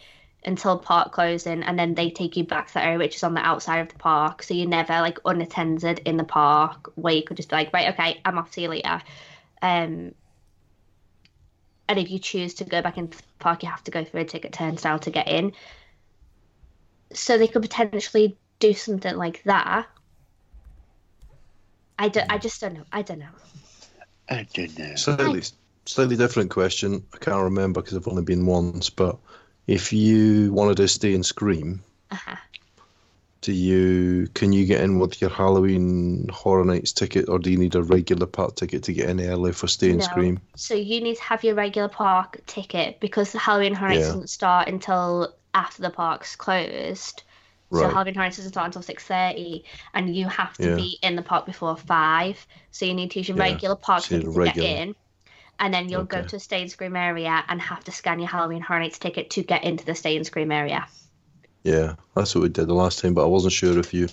until 0.46 0.78
park 0.78 1.14
closing, 1.14 1.64
and 1.64 1.80
then 1.80 1.94
they 1.94 2.10
take 2.10 2.36
you 2.36 2.44
back 2.44 2.68
to 2.68 2.74
the 2.74 2.84
area 2.84 2.98
which 2.98 3.16
is 3.16 3.24
on 3.24 3.34
the 3.34 3.40
outside 3.40 3.80
of 3.80 3.90
the 3.90 3.98
park. 3.98 4.44
So 4.44 4.54
you're 4.54 4.68
never 4.68 4.94
like 4.94 5.20
unattended 5.24 6.00
in 6.00 6.18
the 6.18 6.26
park 6.26 6.92
where 6.96 7.14
you 7.14 7.24
could 7.24 7.38
just 7.38 7.50
be 7.50 7.56
like, 7.56 7.74
right, 7.74 7.94
okay, 7.94 8.20
I'm 8.26 8.38
off. 8.38 8.54
See 8.54 8.64
you 8.64 8.70
later. 8.70 9.02
Um, 9.62 10.14
and 11.88 12.00
if 12.00 12.12
you 12.12 12.20
choose 12.20 12.56
to 12.56 12.66
go 12.66 12.82
back 12.82 12.98
into 12.98 13.18
the 13.18 13.24
park, 13.40 13.64
you 13.64 13.70
have 13.70 13.84
to 13.86 13.92
go 13.92 14.04
through 14.04 14.22
a 14.22 14.26
ticket 14.26 14.52
turnstile 14.52 15.00
to 15.00 15.12
get 15.12 15.28
in. 15.28 15.54
So 17.14 17.38
they 17.38 17.48
could 17.48 17.62
potentially 17.62 18.38
do 18.60 18.74
something 18.74 19.16
like 19.16 19.44
that. 19.44 19.88
I 22.00 22.10
don't. 22.10 22.32
I 22.32 22.38
just 22.38 22.60
don't 22.62 22.74
know. 22.74 22.86
I 22.92 23.02
don't 23.02 23.20
know. 23.20 23.30
I 24.30 24.48
don't 24.54 24.78
know. 24.78 24.96
Slightly, 24.96 25.42
slightly 25.86 26.16
different 26.16 26.50
question. 26.50 27.06
I 27.14 27.18
can't 27.18 27.44
remember 27.44 27.82
because 27.82 27.96
I've 27.98 28.08
only 28.08 28.24
been 28.24 28.46
once. 28.46 28.90
But 28.90 29.18
if 29.68 29.94
you 29.94 30.52
wanted 30.52 30.78
to 30.78 30.88
stay 30.88 31.14
and 31.14 31.26
scream, 31.26 31.84
Uh-huh. 32.12 32.36
do 33.42 33.52
you 33.54 34.28
can 34.34 34.54
you 34.54 34.66
get 34.66 34.82
in 34.82 35.00
with 35.00 35.22
your 35.22 35.30
Halloween 35.30 36.30
Horror 36.30 36.66
Nights 36.66 36.94
ticket, 36.94 37.30
or 37.30 37.38
do 37.40 37.52
you 37.52 37.58
need 37.58 37.76
a 37.76 37.84
regular 37.84 38.26
park 38.26 38.56
ticket 38.56 38.84
to 38.84 38.94
get 38.94 39.10
in 39.10 39.22
early 39.22 39.52
for 39.52 39.68
stay 39.68 39.92
and 39.92 40.00
No. 40.00 40.06
scream? 40.06 40.40
So 40.56 40.74
you 40.74 41.00
need 41.02 41.18
to 41.18 41.24
have 41.24 41.44
your 41.44 41.56
regular 41.56 41.90
park 41.90 42.42
ticket 42.48 43.00
because 43.00 43.32
the 43.32 43.40
Halloween 43.40 43.76
Horror 43.76 43.92
Nights 43.92 44.02
Yeah. 44.02 44.08
doesn't 44.14 44.30
start 44.30 44.68
until 44.68 45.36
after 45.54 45.82
the 45.82 45.90
park's 45.90 46.36
closed. 46.36 47.24
So 47.72 47.88
Halloween 47.88 48.14
Horror 48.14 48.26
Nights 48.28 48.38
doesn't 48.38 48.52
start 48.52 48.68
until 48.68 48.84
six 48.84 49.04
thirty, 49.04 49.66
and 49.94 50.16
you 50.16 50.28
have 50.28 50.58
to 50.60 50.70
Yeah. 50.70 50.76
be 50.76 51.00
in 51.02 51.16
the 51.16 51.24
park 51.24 51.46
before 51.46 51.76
five. 51.76 52.46
So 52.72 52.86
you 52.86 52.94
need 52.94 53.12
to 53.12 53.20
use 53.20 53.30
your 53.30 53.38
Yeah. 53.38 53.44
regular 53.46 53.76
park 53.76 54.04
So 54.04 54.20
ticket 54.20 54.32
to 54.34 54.42
get 54.42 54.58
in, 54.58 54.96
and 55.60 55.74
then 55.74 55.90
you'll 55.90 56.04
go 56.04 56.22
to 56.22 56.36
a 56.36 56.40
Stay 56.40 56.62
and 56.62 56.72
Scream 56.72 56.96
area 56.96 57.44
and 57.48 57.62
have 57.62 57.84
to 57.86 57.92
scan 57.92 58.20
your 58.20 58.30
Halloween 58.30 58.62
Horror 58.62 58.82
Nights 58.82 59.00
ticket 59.00 59.32
to 59.32 59.44
get 59.44 59.64
into 59.64 59.86
the 59.86 59.96
Stay 59.96 60.16
and 60.16 60.26
Scream 60.26 60.52
area. 60.52 60.88
Yeah, 61.64 61.96
that's 62.16 62.36
what 62.36 62.42
we 62.42 62.50
did 62.50 62.68
the 62.68 62.74
last 62.76 63.00
time. 63.00 63.14
But 63.14 63.24
I 63.24 63.28
wasn't 63.28 63.54
sure 63.54 63.78
if 63.80 63.94
you 63.94 64.08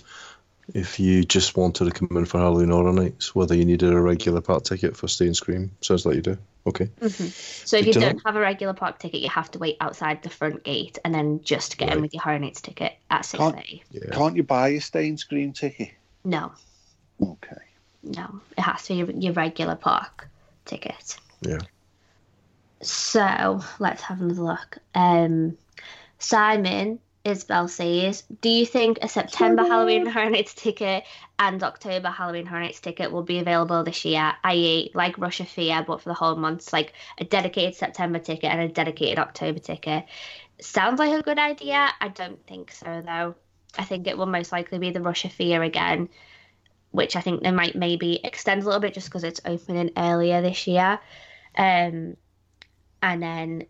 if 0.73 0.99
you 0.99 1.23
just 1.23 1.57
wanted 1.57 1.85
to 1.85 1.91
come 1.91 2.15
in 2.17 2.25
for 2.25 2.39
Halloween 2.39 2.69
Horror 2.69 2.93
Nights, 2.93 3.35
whether 3.35 3.55
you 3.55 3.65
needed 3.65 3.91
a 3.93 3.99
regular 3.99 4.41
park 4.41 4.63
ticket 4.63 4.95
for 4.95 5.07
stay 5.07 5.25
and 5.25 5.35
scream. 5.35 5.71
Sounds 5.81 6.05
like 6.05 6.15
you 6.15 6.21
do. 6.21 6.37
Okay. 6.67 6.89
So 7.09 7.77
if 7.77 7.85
Good 7.85 7.95
you 7.95 8.01
don't 8.01 8.21
have 8.25 8.35
a 8.35 8.39
regular 8.39 8.73
park 8.73 8.99
ticket, 8.99 9.21
you 9.21 9.29
have 9.29 9.49
to 9.51 9.59
wait 9.59 9.77
outside 9.81 10.21
the 10.21 10.29
front 10.29 10.63
gate 10.63 10.99
and 11.03 11.13
then 11.13 11.41
just 11.43 11.77
get 11.77 11.91
in 11.91 12.01
with 12.01 12.13
your 12.13 12.21
Horror 12.21 12.39
Nights 12.39 12.61
ticket 12.61 12.93
at 13.09 13.25
six 13.25 13.39
Can't- 13.41 13.55
thirty. 13.55 13.83
Yeah. 13.91 14.11
Can't 14.11 14.35
you 14.35 14.43
buy 14.43 14.69
a 14.69 14.79
stay 14.79 15.09
and 15.09 15.19
scream 15.19 15.53
ticket? 15.53 15.89
No, 16.23 16.51
Okay. 17.21 17.57
no, 18.03 18.41
it 18.57 18.61
has 18.61 18.83
to 18.83 18.89
be 18.93 18.99
your, 18.99 19.09
your 19.11 19.33
regular 19.33 19.75
park 19.75 20.27
ticket. 20.65 21.17
Yeah. 21.41 21.57
So 22.81 23.61
let's 23.79 24.01
have 24.03 24.21
another 24.21 24.41
look. 24.41 24.77
Um, 24.95 25.57
Simon 26.19 26.99
Isabel 27.23 27.67
says, 27.67 28.23
"Do 28.41 28.49
you 28.49 28.65
think 28.65 28.99
a 29.01 29.07
September 29.07 29.63
Halloween 29.63 30.05
Horror 30.07 30.31
Nights 30.31 30.53
ticket 30.53 31.03
and 31.37 31.61
October 31.63 32.09
Halloween 32.09 32.47
Horror 32.47 32.61
Nights 32.63 32.79
ticket 32.79 33.11
will 33.11 33.23
be 33.23 33.39
available 33.39 33.83
this 33.83 34.05
year? 34.05 34.33
I.e., 34.43 34.91
like 34.95 35.17
Rush 35.17 35.39
of 35.39 35.47
Fear, 35.47 35.83
but 35.85 36.01
for 36.01 36.09
the 36.09 36.15
whole 36.15 36.35
month, 36.35 36.73
like 36.73 36.93
a 37.19 37.23
dedicated 37.23 37.75
September 37.75 38.19
ticket 38.19 38.51
and 38.51 38.61
a 38.61 38.67
dedicated 38.67 39.19
October 39.19 39.59
ticket." 39.59 40.05
Sounds 40.59 40.99
like 40.99 41.17
a 41.17 41.23
good 41.23 41.39
idea. 41.39 41.89
I 41.99 42.07
don't 42.09 42.45
think 42.47 42.71
so, 42.71 43.01
though. 43.05 43.35
I 43.77 43.83
think 43.83 44.07
it 44.07 44.17
will 44.17 44.25
most 44.25 44.51
likely 44.51 44.79
be 44.79 44.91
the 44.91 45.01
Rush 45.01 45.25
of 45.25 45.31
Fear 45.31 45.63
again, 45.63 46.09
which 46.91 47.15
I 47.15 47.21
think 47.21 47.43
they 47.43 47.51
might 47.51 47.75
maybe 47.75 48.19
extend 48.23 48.63
a 48.63 48.65
little 48.65 48.81
bit 48.81 48.93
just 48.93 49.07
because 49.07 49.23
it's 49.23 49.41
opening 49.45 49.91
earlier 49.95 50.41
this 50.41 50.67
year. 50.67 50.99
Um, 51.55 52.17
and 53.01 53.23
then 53.23 53.65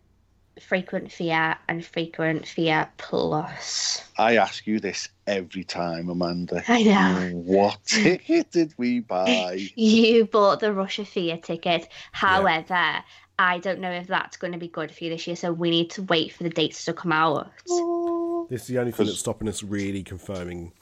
frequent 0.59 1.11
fear 1.11 1.57
and 1.67 1.85
frequent 1.85 2.47
fear 2.47 2.89
plus. 2.97 4.03
I 4.17 4.37
ask 4.37 4.67
you 4.67 4.79
this 4.79 5.09
every 5.27 5.63
time, 5.63 6.09
Amanda. 6.09 6.63
I 6.67 6.83
know. 6.83 7.29
What 7.33 7.83
ticket 7.85 8.51
did 8.51 8.73
we 8.77 8.99
buy? 8.99 9.69
You 9.75 10.25
bought 10.25 10.59
the 10.59 10.73
Rush 10.73 10.99
of 10.99 11.07
Fear 11.07 11.37
ticket. 11.37 11.87
However, 12.11 13.03
I 13.39 13.59
don't 13.59 13.79
know 13.79 13.91
if 13.91 14.07
that's 14.07 14.37
going 14.37 14.53
to 14.53 14.59
be 14.59 14.67
good 14.67 14.91
for 14.91 15.03
you 15.03 15.09
this 15.09 15.25
year, 15.25 15.35
so 15.35 15.51
we 15.51 15.69
need 15.69 15.89
to 15.91 16.03
wait 16.03 16.33
for 16.33 16.43
the 16.43 16.49
dates 16.49 16.85
to 16.85 16.93
come 16.93 17.11
out. 17.11 17.51
Oh. 17.69 18.47
This 18.49 18.63
is 18.63 18.67
the 18.67 18.79
only 18.79 18.91
thing 18.91 19.05
that's 19.05 19.19
stopping 19.19 19.47
us 19.47 19.63
really 19.63 20.03
confirming 20.03 20.73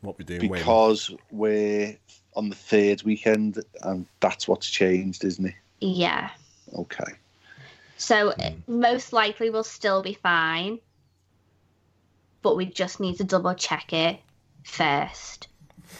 what 0.00 0.18
we're 0.18 0.24
doing 0.24 0.48
when. 0.48 0.60
Because 0.60 1.14
we're 1.30 1.96
on 2.34 2.48
the 2.48 2.54
third 2.54 3.02
weekend, 3.02 3.62
and 3.82 4.06
that's 4.20 4.46
what's 4.46 4.68
changed, 4.68 5.24
isn't 5.24 5.46
it? 5.46 5.54
Yeah. 5.80 6.30
Okay. 6.74 7.12
So 7.98 8.34
most 8.66 9.12
likely 9.12 9.50
we'll 9.50 9.64
still 9.64 10.02
be 10.02 10.14
fine, 10.14 10.78
but 12.42 12.56
we 12.56 12.66
just 12.66 13.00
need 13.00 13.16
to 13.18 13.24
double 13.24 13.54
check 13.54 13.92
it 13.92 14.20
first. 14.64 15.48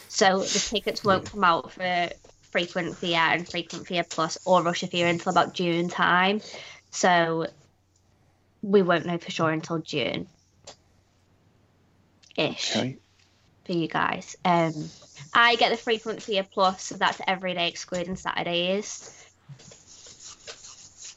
So 0.07 0.39
the 0.39 0.59
tickets 0.59 1.03
won't 1.03 1.29
come 1.29 1.43
out 1.43 1.71
for 1.71 2.09
frequent 2.51 2.97
fear 2.97 3.19
and 3.19 3.47
frequent 3.47 3.87
fear 3.87 4.03
plus 4.03 4.37
or 4.45 4.63
Rush 4.63 4.83
of 4.83 4.91
fear 4.91 5.07
until 5.07 5.31
about 5.31 5.53
June 5.53 5.89
time. 5.89 6.41
So 6.91 7.47
we 8.61 8.81
won't 8.81 9.05
know 9.05 9.17
for 9.17 9.31
sure 9.31 9.51
until 9.51 9.79
June. 9.79 10.27
Ish 12.35 12.75
Okay. 12.75 12.97
for 13.65 13.71
you 13.73 13.87
guys. 13.87 14.35
Um, 14.45 14.89
I 15.33 15.55
get 15.55 15.71
the 15.71 15.77
frequent 15.77 16.21
fear 16.21 16.43
plus, 16.43 16.83
so 16.83 16.97
that's 16.97 17.19
every 17.27 17.53
day 17.53 17.67
excluding 17.67 18.15
Saturdays. 18.15 19.26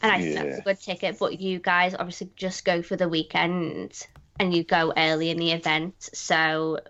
And 0.03 0.11
I 0.11 0.19
think 0.21 0.35
that's 0.35 0.57
Yeah. 0.57 0.59
a 0.59 0.63
good 0.63 0.81
ticket, 0.81 1.19
but 1.19 1.41
you 1.41 1.59
guys 1.59 1.95
obviously 1.95 2.31
just 2.37 2.65
go 2.65 2.83
for 2.83 2.97
the 2.97 3.09
weekend 3.09 4.01
and 4.39 4.55
you 4.55 4.65
go 4.65 4.93
early 4.97 5.31
in 5.31 5.37
the 5.37 5.53
event. 5.53 6.09
So 6.15 6.81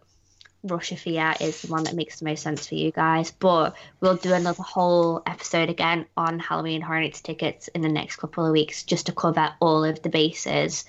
Rush 0.62 0.92
of 0.92 1.00
Fear 1.00 1.34
is 1.40 1.62
the 1.62 1.68
one 1.68 1.84
that 1.84 1.94
makes 1.94 2.20
the 2.20 2.26
most 2.26 2.42
sense 2.42 2.66
for 2.66 2.76
you 2.76 2.92
guys. 2.92 3.32
But 3.32 3.74
we'll 4.00 4.16
do 4.16 4.32
another 4.32 4.62
whole 4.62 5.22
episode 5.26 5.70
again 5.70 6.06
on 6.16 6.38
Halloween 6.38 6.82
Horror 6.82 7.00
Nights 7.00 7.20
tickets 7.20 7.68
in 7.68 7.80
the 7.80 7.88
next 7.88 8.16
couple 8.16 8.46
of 8.46 8.52
weeks 8.52 8.84
just 8.84 9.06
to 9.06 9.12
cover 9.12 9.52
all 9.58 9.84
of 9.84 10.02
the 10.02 10.08
bases. 10.08 10.84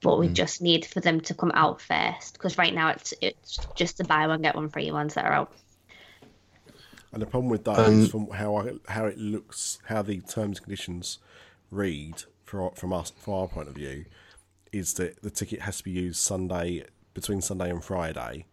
But 0.00 0.18
we 0.18 0.28
just 0.28 0.60
need 0.60 0.84
for 0.84 1.00
them 1.00 1.20
to 1.22 1.34
come 1.34 1.52
out 1.54 1.80
first 1.80 2.34
because 2.34 2.58
right 2.58 2.74
now 2.74 2.90
it's 2.90 3.14
it's 3.20 3.58
just 3.76 3.98
the 3.98 4.04
buy 4.04 4.26
one 4.26 4.42
get 4.42 4.54
one 4.56 4.68
free 4.68 4.90
ones 4.90 5.14
that 5.14 5.24
are 5.24 5.32
out. 5.32 5.52
And 7.12 7.20
the 7.22 7.26
problem 7.26 7.50
with 7.50 7.64
those, 7.64 7.78
Um, 7.78 8.06
from 8.08 8.30
how 8.30 8.56
I, 8.56 8.72
how 8.88 9.04
it 9.04 9.18
looks, 9.18 9.78
how 9.84 10.02
the 10.02 10.20
terms 10.20 10.58
and 10.58 10.64
conditions 10.64 11.18
read 11.72 12.22
for, 12.44 12.70
from 12.76 12.92
us, 12.92 13.10
from 13.18 13.34
our 13.34 13.48
point 13.48 13.68
of 13.68 13.74
view, 13.74 14.04
is 14.72 14.94
that 14.94 15.22
the 15.22 15.30
ticket 15.30 15.62
has 15.62 15.78
to 15.78 15.84
be 15.84 15.90
used 15.90 16.20
Sunday 16.20 16.84
between 17.14 17.40
Sunday 17.40 17.70
and 17.70 17.82
Friday, 17.82 18.46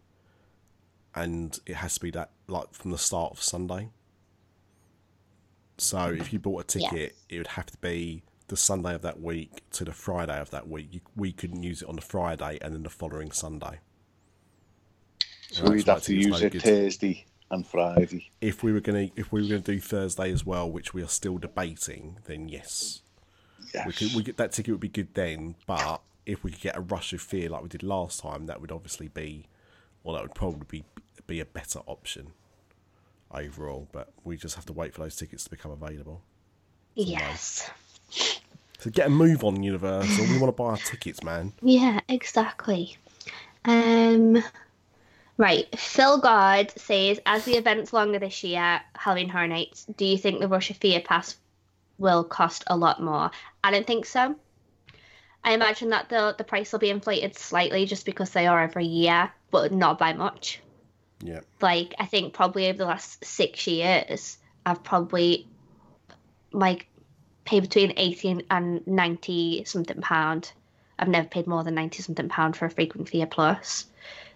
and 1.14 1.60
it 1.66 1.76
has 1.76 1.96
to 1.96 2.00
be 2.02 2.12
that 2.12 2.32
like 2.48 2.74
from 2.74 2.92
the 2.92 2.98
start 2.98 3.34
of 3.34 3.42
Sunday. 3.44 3.90
So 5.78 6.10
if 6.12 6.34
you 6.34 6.40
bought 6.40 6.76
a 6.76 6.80
Yeah. 6.80 6.90
ticket, 6.90 7.16
it 7.30 7.38
would 7.38 7.48
have 7.48 7.68
to 7.68 7.78
be 7.78 8.24
the 8.48 8.58
Sunday 8.58 8.96
of 8.96 9.02
that 9.04 9.22
week 9.22 9.62
to 9.72 9.86
the 9.86 9.94
Friday 9.94 10.38
of 10.40 10.50
that 10.50 10.68
week. 10.68 10.88
You, 10.92 11.02
we 11.16 11.32
couldn't 11.32 11.64
use 11.64 11.82
it 11.82 11.88
on 11.88 11.96
the 11.96 12.02
Friday 12.02 12.58
and 12.62 12.74
then 12.74 12.84
the 12.84 12.90
following 12.90 13.32
Sunday. 13.32 13.80
So 15.52 15.64
That's 15.64 15.70
we'd 15.70 15.88
have 15.88 16.04
to 16.04 16.16
use 16.16 16.42
no 16.42 16.48
it 16.48 16.52
good. 16.54 16.62
Thursday 16.64 17.26
and 17.52 17.66
Friday. 17.66 18.30
if 18.42 18.62
we 18.62 18.74
were 18.74 18.82
gonna 18.82 19.10
if 19.16 19.32
we 19.32 19.42
were 19.42 19.48
gonna 19.48 19.62
do 19.62 19.80
Thursday 19.80 20.32
as 20.32 20.46
well, 20.46 20.70
which 20.70 20.94
we 20.94 21.02
are 21.02 21.08
still 21.08 21.38
debating, 21.38 22.20
then 22.26 22.50
yes, 22.50 23.02
Yes. 23.74 23.86
we 23.86 23.94
could 23.94 24.16
we 24.16 24.24
get 24.24 24.38
that 24.38 24.52
ticket 24.52 24.72
would 24.74 24.82
be 24.82 24.90
good 24.90 25.14
then. 25.14 25.56
But 25.68 26.02
if 26.26 26.44
we 26.44 26.52
could 26.52 26.62
get 26.62 26.78
a 26.78 26.82
rush 26.82 27.14
of 27.14 27.22
fear 27.22 27.50
like 27.50 27.62
we 27.62 27.70
did 27.70 27.84
last 27.84 28.20
time, 28.20 28.46
that 28.48 28.62
would 28.62 28.72
obviously 28.72 29.08
be, 29.08 29.46
well, 30.04 30.16
that 30.16 30.24
would 30.24 30.36
probably 30.36 30.66
be 30.70 30.84
be 31.28 31.40
a 31.40 31.46
better 31.46 31.80
option 31.86 32.34
overall. 33.32 33.88
But 33.92 34.12
we 34.24 34.38
just 34.38 34.56
have 34.56 34.66
to 34.68 34.74
wait 34.74 34.94
for 34.94 35.02
those 35.02 35.16
tickets 35.16 35.44
to 35.46 35.50
become 35.50 35.72
available. 35.72 36.22
Yes. 36.96 37.70
So 38.80 38.90
get 38.90 39.08
a 39.08 39.10
move 39.10 39.44
on, 39.44 39.62
Universal. 39.62 40.26
We 40.26 40.38
want 40.40 40.56
to 40.56 40.64
buy 40.64 40.70
our 40.70 40.78
tickets, 40.78 41.22
man. 41.22 41.54
Yeah, 41.62 42.00
exactly. 42.08 42.98
Um, 43.66 44.42
right. 45.38 45.68
Phil 45.78 46.20
God 46.20 46.72
says, 46.78 47.20
as 47.26 47.44
the 47.44 47.58
event's 47.58 47.92
longer 47.92 48.20
this 48.20 48.44
year, 48.44 48.82
Halloween 48.96 49.30
Horror 49.30 49.48
Nights, 49.48 49.86
do 49.98 50.06
you 50.06 50.18
think 50.18 50.40
the 50.40 50.48
Rush 50.48 50.70
of 50.70 50.78
Fear 50.78 51.02
Pass 51.02 51.36
will 52.00 52.24
cost 52.24 52.64
a 52.68 52.76
lot 52.76 53.02
more? 53.04 53.30
I 53.64 53.72
don't 53.72 53.86
think 53.86 54.06
so. 54.06 54.36
I 55.44 55.54
imagine 55.54 55.90
that 55.90 56.10
the 56.10 56.36
the 56.38 56.44
price 56.44 56.72
will 56.72 56.80
be 56.80 56.90
inflated 56.90 57.38
slightly 57.38 57.86
just 57.86 58.06
because 58.06 58.32
they 58.32 58.48
are 58.48 58.62
every 58.62 58.86
year, 58.86 59.32
but 59.52 59.72
not 59.72 60.00
by 60.00 60.14
much. 60.14 60.60
Yeah. 61.22 61.42
Like 61.62 61.94
I 62.00 62.06
think 62.06 62.34
probably 62.34 62.68
over 62.68 62.78
the 62.78 62.86
last 62.86 63.24
six 63.24 63.68
years, 63.68 64.38
I've 64.66 64.84
probably 64.84 65.48
like 66.52 66.88
paid 67.46 67.62
between 67.62 67.94
eighty 67.98 68.46
and 68.50 68.88
ninety 68.88 69.64
something 69.66 70.02
pound. 70.02 70.52
I've 70.98 71.08
never 71.08 71.28
paid 71.28 71.48
more 71.48 71.64
than 71.64 71.76
ninety 71.76 72.02
something 72.04 72.28
pound 72.30 72.58
for 72.58 72.66
a 72.66 72.70
frequent 72.70 73.08
fear 73.10 73.26
plus. 73.26 73.86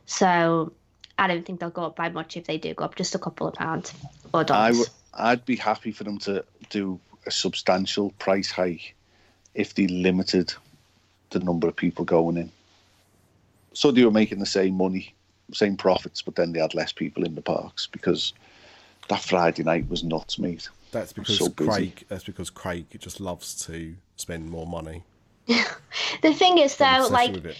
So 0.05 0.71
I 1.17 1.27
don't 1.27 1.45
think 1.45 1.59
they'll 1.59 1.69
go 1.69 1.85
up 1.85 1.95
by 1.95 2.09
much 2.09 2.37
if 2.37 2.45
they 2.45 2.57
do 2.57 2.73
go 2.73 2.85
up 2.85 2.95
just 2.95 3.15
a 3.15 3.19
couple 3.19 3.47
of 3.47 3.55
pounds 3.55 3.93
or 4.33 4.41
I 4.41 4.43
dollars. 4.43 4.77
w- 4.77 4.93
I'd 5.13 5.45
be 5.45 5.55
happy 5.55 5.91
for 5.91 6.03
them 6.03 6.17
to 6.19 6.43
do 6.69 6.99
a 7.25 7.31
substantial 7.31 8.11
price 8.19 8.51
hike 8.51 8.95
if 9.55 9.75
they 9.75 9.87
limited 9.87 10.53
the 11.29 11.39
number 11.39 11.67
of 11.67 11.75
people 11.75 12.05
going 12.05 12.37
in. 12.37 12.51
So 13.73 13.91
they 13.91 14.05
were 14.05 14.11
making 14.11 14.39
the 14.39 14.45
same 14.45 14.75
money, 14.75 15.13
same 15.51 15.77
profits, 15.77 16.21
but 16.21 16.35
then 16.35 16.53
they 16.53 16.59
had 16.59 16.73
less 16.73 16.91
people 16.91 17.23
in 17.25 17.35
the 17.35 17.41
parks 17.41 17.87
because 17.87 18.33
that 19.09 19.21
Friday 19.21 19.63
night 19.63 19.89
was 19.89 20.03
nuts, 20.03 20.39
mate. 20.39 20.69
That's 20.91 21.13
because 21.13 21.39
so 21.39 21.49
busy. 21.49 21.69
Craig. 21.69 22.05
That's 22.07 22.23
because 22.23 22.49
Craig 22.49 22.85
just 22.99 23.19
loves 23.19 23.65
to 23.65 23.95
spend 24.15 24.49
more 24.49 24.67
money. 24.67 25.03
the 25.47 26.33
thing 26.33 26.59
is 26.59 26.77
though, 26.77 27.07
like 27.09 27.31
with 27.31 27.47
it. 27.47 27.57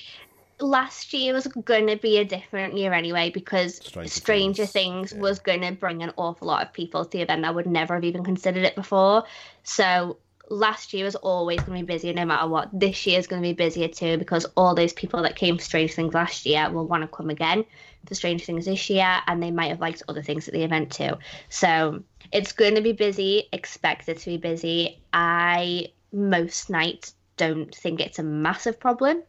Last 0.60 1.14
year 1.14 1.34
was 1.34 1.47
going 1.47 1.88
to 1.88 1.97
be 1.97 2.18
a 2.18 2.26
different 2.26 2.78
year 2.78 2.93
anyway 2.93 3.30
because 3.30 3.78
Stranger 3.78 4.10
Stranger, 4.10 4.66
Things, 4.66 5.10
Things, 5.10 5.14
yeah. 5.14 5.20
was 5.20 5.39
going 5.39 5.62
to 5.62 5.72
bring 5.72 6.04
an 6.04 6.14
awful 6.18 6.47
lot 6.47 6.66
of 6.66 6.74
people 6.74 7.06
to 7.06 7.12
the 7.12 7.22
event 7.22 7.41
that 7.41 7.56
would 7.56 7.68
never 7.68 7.95
have 7.95 8.04
even 8.04 8.24
considered 8.24 8.64
it 8.64 8.76
before. 8.76 9.24
So 9.64 10.18
last 10.49 10.93
year 10.93 11.06
was 11.06 11.16
always 11.16 11.60
going 11.62 11.80
to 11.80 11.86
be 11.86 11.93
busier 11.93 12.14
no 12.14 12.26
matter 12.26 12.47
what. 12.47 12.70
This 12.72 13.06
year 13.08 13.20
is 13.20 13.28
going 13.28 13.41
to 13.41 13.47
be 13.47 13.54
busier 13.54 13.88
too 13.88 14.18
because 14.18 14.45
all 14.56 14.76
those 14.76 14.93
people 14.93 15.24
that 15.24 15.36
came 15.36 15.58
for 15.58 15.64
Stranger 15.64 15.93
Things 15.93 16.14
last 16.14 16.45
year 16.45 16.70
will 16.70 16.88
want 16.88 17.04
to 17.04 17.08
come 17.08 17.30
again 17.30 17.66
for 18.06 18.16
Stranger 18.16 18.45
Things 18.45 18.66
this 18.66 18.89
year 18.89 19.20
and 19.28 19.41
they 19.41 19.51
might 19.51 19.70
have 19.70 19.82
liked 19.82 20.04
other 20.08 20.22
things 20.22 20.47
at 20.47 20.54
the 20.54 20.64
event 20.64 20.91
too. 20.91 21.12
So 21.49 22.04
it's 22.32 22.51
going 22.51 22.76
to 22.76 22.82
be 22.82 22.93
busy. 22.93 23.49
Expect 23.51 24.10
it 24.10 24.20
to 24.20 24.26
be 24.26 24.38
busy. 24.38 25.01
I 25.12 25.88
most 26.12 26.70
nights 26.70 27.16
don't 27.38 27.74
think 27.74 27.99
it's 27.99 28.20
a 28.20 28.24
massive 28.24 28.80
problem. 28.80 29.24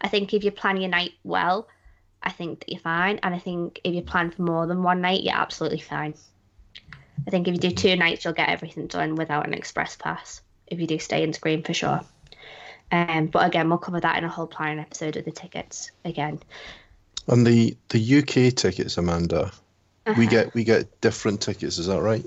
I 0.00 0.08
think 0.08 0.34
if 0.34 0.44
you 0.44 0.50
plan 0.50 0.76
your 0.80 0.90
night 0.90 1.12
well, 1.24 1.68
I 2.22 2.30
think 2.30 2.60
that 2.60 2.68
you're 2.70 2.80
fine. 2.80 3.20
And 3.22 3.34
I 3.34 3.38
think 3.38 3.80
if 3.84 3.94
you 3.94 4.02
plan 4.02 4.30
for 4.30 4.42
more 4.42 4.66
than 4.66 4.82
one 4.82 5.00
night, 5.00 5.22
you're 5.22 5.34
absolutely 5.34 5.80
fine. 5.80 6.14
I 7.26 7.30
think 7.30 7.48
if 7.48 7.54
you 7.54 7.60
do 7.60 7.70
two 7.70 7.96
nights, 7.96 8.24
you'll 8.24 8.34
get 8.34 8.48
everything 8.48 8.86
done 8.86 9.14
without 9.14 9.46
an 9.46 9.54
express 9.54 9.96
pass. 9.96 10.40
If 10.66 10.80
you 10.80 10.86
do 10.86 10.98
stay 10.98 11.24
and 11.24 11.34
scream 11.34 11.62
for 11.62 11.74
sure. 11.74 12.00
Um, 12.90 13.26
but 13.26 13.46
again, 13.46 13.68
we'll 13.68 13.78
cover 13.78 14.00
that 14.00 14.16
in 14.18 14.24
a 14.24 14.28
whole 14.28 14.46
planning 14.46 14.78
episode 14.78 15.16
of 15.16 15.24
the 15.24 15.30
tickets 15.30 15.90
again. 16.04 16.40
And 17.26 17.46
the 17.46 17.76
the 17.90 18.18
UK 18.18 18.54
tickets, 18.54 18.96
Amanda, 18.96 19.52
we 20.06 20.12
Uh-huh. 20.12 20.30
get 20.30 20.54
we 20.54 20.64
get 20.64 21.00
different 21.00 21.42
tickets. 21.42 21.76
Is 21.78 21.86
that 21.86 22.00
right? 22.00 22.24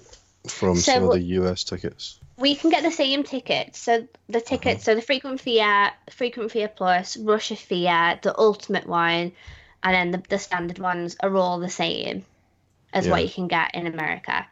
From 0.48 0.76
So 0.76 0.94
some 0.94 1.04
of 1.04 1.12
the 1.12 1.22
US 1.40 1.64
tickets. 1.64 2.20
We 2.38 2.56
can 2.56 2.70
get 2.70 2.84
the 2.84 2.92
same 2.92 3.24
tickets. 3.24 3.80
So 3.80 4.08
the 4.28 4.42
tickets, 4.42 4.84
so 4.84 4.96
the 4.96 5.02
frequent 5.02 5.40
fear, 5.40 5.92
frequent 6.10 6.52
fear 6.52 6.68
plus, 6.68 7.18
Rush 7.18 7.52
of 7.52 7.60
fear, 7.60 8.20
the 8.22 8.38
ultimate 8.38 8.88
one, 8.88 9.34
and 9.84 9.96
then 9.96 10.12
the, 10.12 10.24
the 10.30 10.40
standard 10.40 10.80
ones 10.80 11.16
are 11.22 11.36
all 11.36 11.60
the 11.60 11.70
same 11.70 12.26
as 12.94 13.08
what 13.08 13.24
you 13.24 13.30
can 13.30 13.48
get 13.48 13.76
in 13.76 13.88
America. 13.88 14.46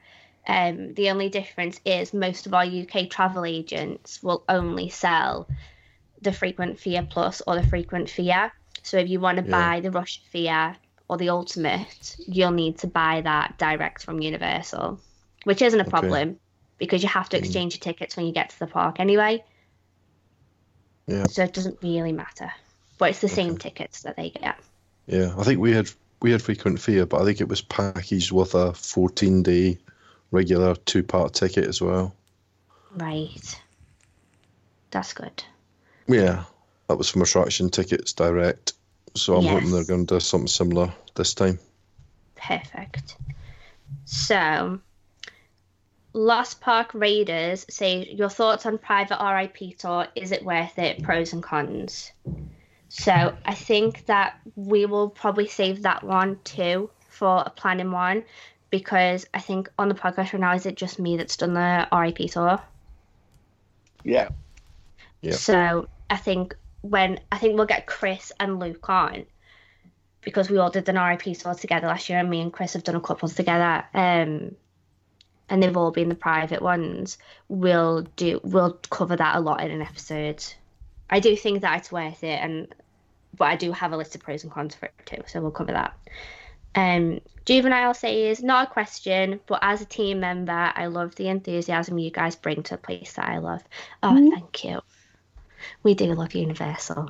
Um, 0.47 0.93
the 0.93 1.09
only 1.09 1.29
difference 1.29 1.79
is 1.85 2.13
most 2.13 2.47
of 2.47 2.53
our 2.53 2.65
UK 2.65 3.09
travel 3.09 3.45
agents 3.45 4.23
will 4.23 4.43
only 4.47 4.89
sell 4.89 5.47
the 6.21 6.31
frequent 6.31 6.79
fear 6.79 7.05
plus 7.09 7.41
or 7.45 7.55
the 7.55 7.67
frequent 7.67 8.09
fear. 8.09 8.51
So 8.83 8.97
if 8.97 9.09
you 9.09 9.19
want 9.19 9.37
to 9.37 9.43
Yeah. 9.43 9.51
buy 9.51 9.79
the 9.81 9.91
Rush 9.91 10.17
of 10.19 10.23
fear 10.25 10.75
or 11.07 11.17
the 11.17 11.29
ultimate, 11.29 12.15
you'll 12.27 12.51
need 12.51 12.79
to 12.79 12.87
buy 12.87 13.21
that 13.21 13.57
direct 13.57 14.03
from 14.03 14.21
Universal, 14.21 14.99
which 15.43 15.61
isn't 15.61 15.79
a 15.79 15.83
Okay. 15.83 15.89
problem 15.89 16.39
because 16.77 17.03
you 17.03 17.09
have 17.09 17.29
to 17.29 17.37
mm. 17.37 17.41
exchange 17.41 17.75
your 17.75 17.79
tickets 17.79 18.17
when 18.17 18.25
you 18.25 18.31
get 18.31 18.49
to 18.49 18.59
the 18.59 18.67
park 18.67 18.99
anyway. 18.99 19.43
Yeah. 21.07 21.25
So 21.25 21.43
it 21.43 21.53
doesn't 21.53 21.79
really 21.81 22.13
matter. 22.13 22.51
But 22.97 23.11
it's 23.11 23.21
the 23.21 23.29
same 23.29 23.57
tickets 23.57 24.01
that 24.03 24.15
they 24.15 24.29
get. 24.29 24.57
Yeah, 25.07 25.33
I 25.37 25.43
think 25.43 25.59
we 25.59 25.71
had 25.71 25.89
we 26.21 26.31
had 26.31 26.41
frequent 26.41 26.79
fear, 26.79 27.05
but 27.05 27.21
I 27.21 27.25
think 27.25 27.41
it 27.41 27.47
was 27.47 27.61
packaged 27.61 28.31
with 28.31 28.53
a 28.55 28.73
14 28.73 29.41
day 29.43 29.77
regular 30.31 30.75
two 30.75 31.03
part 31.03 31.33
ticket 31.33 31.65
as 31.65 31.81
well. 31.81 32.13
Right. 32.95 33.61
That's 34.91 35.13
good. 35.13 35.43
Yeah, 36.07 36.43
that 36.87 36.97
was 36.97 37.09
from 37.09 37.21
attraction 37.21 37.69
tickets 37.69 38.13
direct. 38.13 38.73
So 39.15 39.37
I'm 39.37 39.45
hoping 39.45 39.71
they're 39.71 39.85
going 39.85 40.05
to 40.07 40.15
do 40.15 40.19
something 40.19 40.47
similar 40.47 40.93
this 41.15 41.33
time. 41.33 41.59
Perfect. 42.35 43.15
So, 44.05 44.79
Lost 46.19 46.59
Park 46.59 46.93
Raiders 46.93 47.65
say 47.69 48.05
your 48.11 48.27
thoughts 48.27 48.65
on 48.65 48.77
private 48.77 49.19
RIP 49.23 49.77
tour. 49.77 50.05
Is 50.15 50.33
it 50.33 50.43
worth 50.43 50.77
it? 50.77 51.01
Pros 51.01 51.31
and 51.31 51.41
cons. 51.41 52.11
So 52.89 53.37
I 53.45 53.53
think 53.53 54.05
that 54.07 54.37
we 54.57 54.85
will 54.85 55.09
probably 55.09 55.47
save 55.47 55.83
that 55.83 56.03
one 56.03 56.37
too 56.43 56.89
for 57.07 57.43
a 57.45 57.49
planning 57.49 57.91
one 57.91 58.25
because 58.69 59.27
I 59.33 59.39
think 59.39 59.69
on 59.79 59.87
the 59.87 59.95
podcast 59.95 60.33
right 60.33 60.41
now 60.41 60.53
is 60.55 60.65
it 60.65 60.75
just 60.75 60.99
me 60.99 61.15
that's 61.15 61.37
done 61.37 61.53
the 61.53 61.87
RIP 61.89 62.29
tour. 62.29 62.59
Yeah. 64.03 64.27
Yeah. 65.21 65.31
So 65.31 65.87
I 66.09 66.17
think 66.17 66.53
when 66.81 67.21
I 67.31 67.37
think 67.37 67.55
we'll 67.55 67.65
get 67.65 67.87
Chris 67.87 68.33
and 68.41 68.59
Luke 68.59 68.89
on 68.89 69.25
because 70.19 70.49
we 70.49 70.57
all 70.57 70.69
did 70.69 70.89
an 70.89 70.97
RIP 70.97 71.37
tour 71.37 71.53
together 71.53 71.87
last 71.87 72.09
year, 72.09 72.19
and 72.19 72.29
me 72.29 72.41
and 72.41 72.51
Chris 72.51 72.73
have 72.73 72.83
done 72.83 72.97
a 72.97 73.01
couple 73.01 73.29
together. 73.29 73.85
Um, 73.93 74.57
and 75.49 75.61
they've 75.61 75.75
all 75.75 75.91
been 75.91 76.09
the 76.09 76.15
private 76.15 76.61
ones. 76.61 77.17
We'll 77.47 78.03
do 78.15 78.39
we'll 78.43 78.73
cover 78.89 79.15
that 79.15 79.35
a 79.35 79.39
lot 79.39 79.61
in 79.63 79.71
an 79.71 79.81
episode. 79.81 80.43
I 81.09 81.19
do 81.19 81.35
think 81.35 81.61
that 81.61 81.79
it's 81.79 81.91
worth 81.91 82.23
it, 82.23 82.39
and 82.41 82.73
but 83.35 83.45
I 83.45 83.55
do 83.55 83.71
have 83.71 83.91
a 83.91 83.97
list 83.97 84.15
of 84.15 84.21
pros 84.21 84.43
and 84.43 84.51
cons 84.51 84.75
for 84.75 84.87
it 84.87 84.93
too, 85.05 85.23
so 85.27 85.41
we'll 85.41 85.51
cover 85.51 85.71
that. 85.71 85.97
Um, 86.75 87.19
Juvenile 87.45 87.95
says, 87.95 88.43
not 88.43 88.67
a 88.67 88.71
question, 88.71 89.39
but 89.47 89.59
as 89.63 89.81
a 89.81 89.85
team 89.85 90.19
member, 90.19 90.71
I 90.75 90.85
love 90.85 91.15
the 91.15 91.27
enthusiasm 91.27 91.97
you 91.97 92.11
guys 92.11 92.35
bring 92.35 92.61
to 92.63 92.75
a 92.75 92.77
place 92.77 93.13
that 93.13 93.27
I 93.27 93.39
love. 93.39 93.63
Oh, 94.03 94.15
thank 94.31 94.63
you. 94.63 94.81
We 95.81 95.95
do 95.95 96.13
love 96.13 96.35
Universal. 96.35 97.09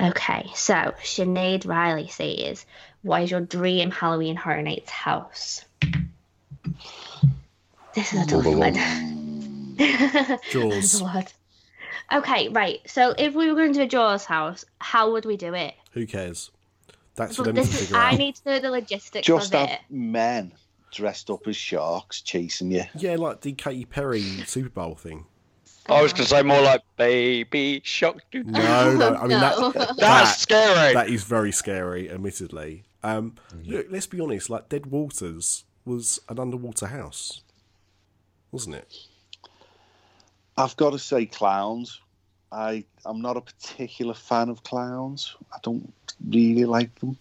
Okay, 0.00 0.50
so 0.54 0.74
Sinead 1.02 1.66
Riley 1.66 2.08
says, 2.08 2.64
What 3.02 3.22
is 3.22 3.30
your 3.30 3.40
dream 3.40 3.90
Halloween 3.90 4.36
Horror 4.36 4.62
Nights 4.62 4.90
house? 4.90 5.64
This 7.94 8.12
is 8.12 8.22
a 8.22 8.26
tough 8.26 8.46
one. 8.46 8.74
Jaws. 10.50 11.02
Okay, 12.12 12.48
right. 12.48 12.80
So 12.86 13.14
if 13.18 13.34
we 13.34 13.48
were 13.48 13.54
going 13.54 13.72
to 13.74 13.82
a 13.82 13.86
Jaws 13.86 14.24
house, 14.24 14.64
how 14.78 15.12
would 15.12 15.24
we 15.24 15.36
do 15.36 15.54
it? 15.54 15.74
Who 15.92 16.06
cares? 16.06 16.50
That's 17.14 17.36
for 17.36 17.42
But 17.44 17.54
them 17.54 17.56
to 17.56 17.70
this 17.70 17.74
is, 17.80 17.86
figure 17.88 17.96
I 18.02 18.16
need 18.16 18.36
to 18.36 18.42
know 18.46 18.58
the 18.60 18.70
logistics 18.70 19.26
Just 19.26 19.54
of 19.54 19.60
have 19.60 19.70
it. 19.70 19.80
men 19.90 20.52
dressed 20.90 21.30
up 21.30 21.46
as 21.46 21.56
sharks 21.56 22.20
chasing 22.22 22.70
you. 22.70 22.84
Yeah, 22.96 23.16
like 23.16 23.40
the 23.42 23.52
Katy 23.52 23.84
Perry 23.86 24.22
Super 24.46 24.68
Bowl 24.70 24.94
thing. 24.94 25.26
I 25.88 26.00
was 26.00 26.12
going 26.12 26.22
to 26.24 26.28
say 26.30 26.42
more 26.42 26.60
like 26.62 26.82
baby 26.96 27.80
shark. 27.84 28.22
No, 28.32 28.94
no. 28.96 29.14
I 29.16 29.26
mean 29.26 29.30
No. 29.40 29.72
that, 29.72 29.96
That's 29.98 30.38
scary. 30.40 30.94
that 30.94 31.08
is 31.08 31.24
very 31.24 31.50
scary, 31.52 32.10
admittedly. 32.10 32.84
Um, 33.02 33.34
Mm. 33.54 33.68
look, 33.70 33.86
let's 33.90 34.06
be 34.06 34.20
honest. 34.20 34.48
Like 34.48 34.68
Dead 34.68 34.86
Waters 34.86 35.64
was 35.84 36.20
an 36.28 36.38
underwater 36.38 36.86
house, 36.86 37.42
wasn't 38.50 38.76
it? 38.76 38.94
I've 40.56 40.76
got 40.76 40.90
to 40.90 40.98
say, 40.98 41.26
clowns. 41.26 42.00
I 42.50 42.84
I'm 43.06 43.22
not 43.22 43.36
a 43.38 43.40
particular 43.40 44.12
fan 44.14 44.48
of 44.50 44.62
clowns. 44.62 45.34
I 45.52 45.56
don't 45.62 45.92
really 46.28 46.64
like 46.66 46.94
them. 47.00 47.16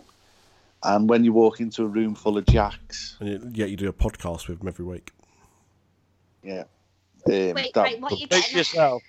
And 0.84 1.08
when 1.08 1.24
you 1.24 1.32
walk 1.32 1.60
into 1.62 1.84
a 1.84 1.88
room 1.88 2.16
full 2.16 2.38
of 2.38 2.46
jacks, 2.48 3.16
And 3.20 3.30
yet- 3.30 3.56
yet 3.56 3.70
you 3.70 3.78
do 3.78 3.88
a 3.88 3.94
podcast 3.94 4.48
with 4.48 4.60
them 4.60 4.68
every 4.68 4.84
week. 4.86 5.12
yeah. 6.44 6.64
Um, 7.28 7.54
Wait, 7.54 7.72
that- 7.76 7.82
right, 7.84 8.02
what 8.02 8.20
you 8.20 8.28
getting 8.28 8.58
yourself. 8.58 9.04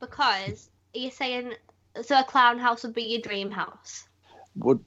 Because 0.00 0.70
you're 0.94 1.10
saying 1.10 1.54
so 2.02 2.18
a 2.20 2.24
clown 2.24 2.58
house 2.58 2.84
would 2.84 2.94
be 2.94 3.02
your 3.02 3.20
dream 3.20 3.50
house. 3.50 4.06
would 4.56 4.82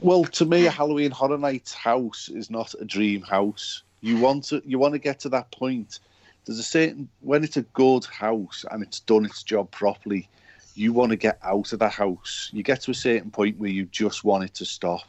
well 0.00 0.24
to 0.24 0.44
me 0.44 0.66
a 0.66 0.70
Halloween 0.70 1.10
Horror 1.10 1.38
Nights 1.38 1.74
house 1.74 2.28
is 2.28 2.50
not 2.50 2.74
a 2.80 2.84
dream 2.84 3.22
house. 3.22 3.82
You 4.00 4.18
want 4.18 4.44
to 4.44 4.62
you 4.64 4.78
want 4.78 4.94
to 4.94 4.98
get 4.98 5.20
to 5.20 5.28
that 5.30 5.50
point 5.52 6.00
there's 6.48 6.58
a 6.58 6.62
certain 6.62 7.10
when 7.20 7.44
it's 7.44 7.58
a 7.58 7.62
good 7.62 8.06
house 8.06 8.64
and 8.70 8.82
it's 8.82 9.00
done 9.00 9.26
its 9.26 9.42
job 9.42 9.70
properly, 9.70 10.30
you 10.74 10.94
want 10.94 11.10
to 11.10 11.16
get 11.16 11.38
out 11.42 11.72
of 11.74 11.78
the 11.78 11.90
house. 11.90 12.48
You 12.54 12.62
get 12.62 12.80
to 12.82 12.90
a 12.90 12.94
certain 12.94 13.30
point 13.30 13.58
where 13.58 13.68
you 13.70 13.84
just 13.84 14.24
want 14.24 14.44
it 14.44 14.54
to 14.54 14.64
stop, 14.64 15.06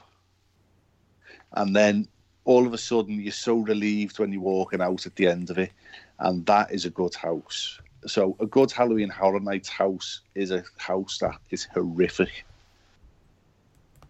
and 1.54 1.74
then 1.74 2.10
all 2.44 2.68
of 2.68 2.74
a 2.74 2.78
sudden 2.78 3.22
you're 3.22 3.32
so 3.32 3.60
relieved 3.60 4.20
when 4.20 4.34
you're 4.34 4.42
walking 4.42 4.82
out 4.82 5.06
at 5.06 5.16
the 5.16 5.28
end 5.28 5.50
of 5.50 5.58
it, 5.58 5.72
and 6.20 6.46
that 6.46 6.74
is 6.74 6.84
a 6.84 6.90
good 6.90 7.16
house. 7.16 7.80
So 8.06 8.36
a 8.42 8.46
good 8.46 8.72
Halloween 8.72 9.10
Horror 9.10 9.40
Nights 9.40 9.70
house 9.70 10.22
is 10.36 10.52
a 10.52 10.66
house 10.78 11.20
that 11.20 11.40
is 11.52 11.70
horrific. 11.74 12.46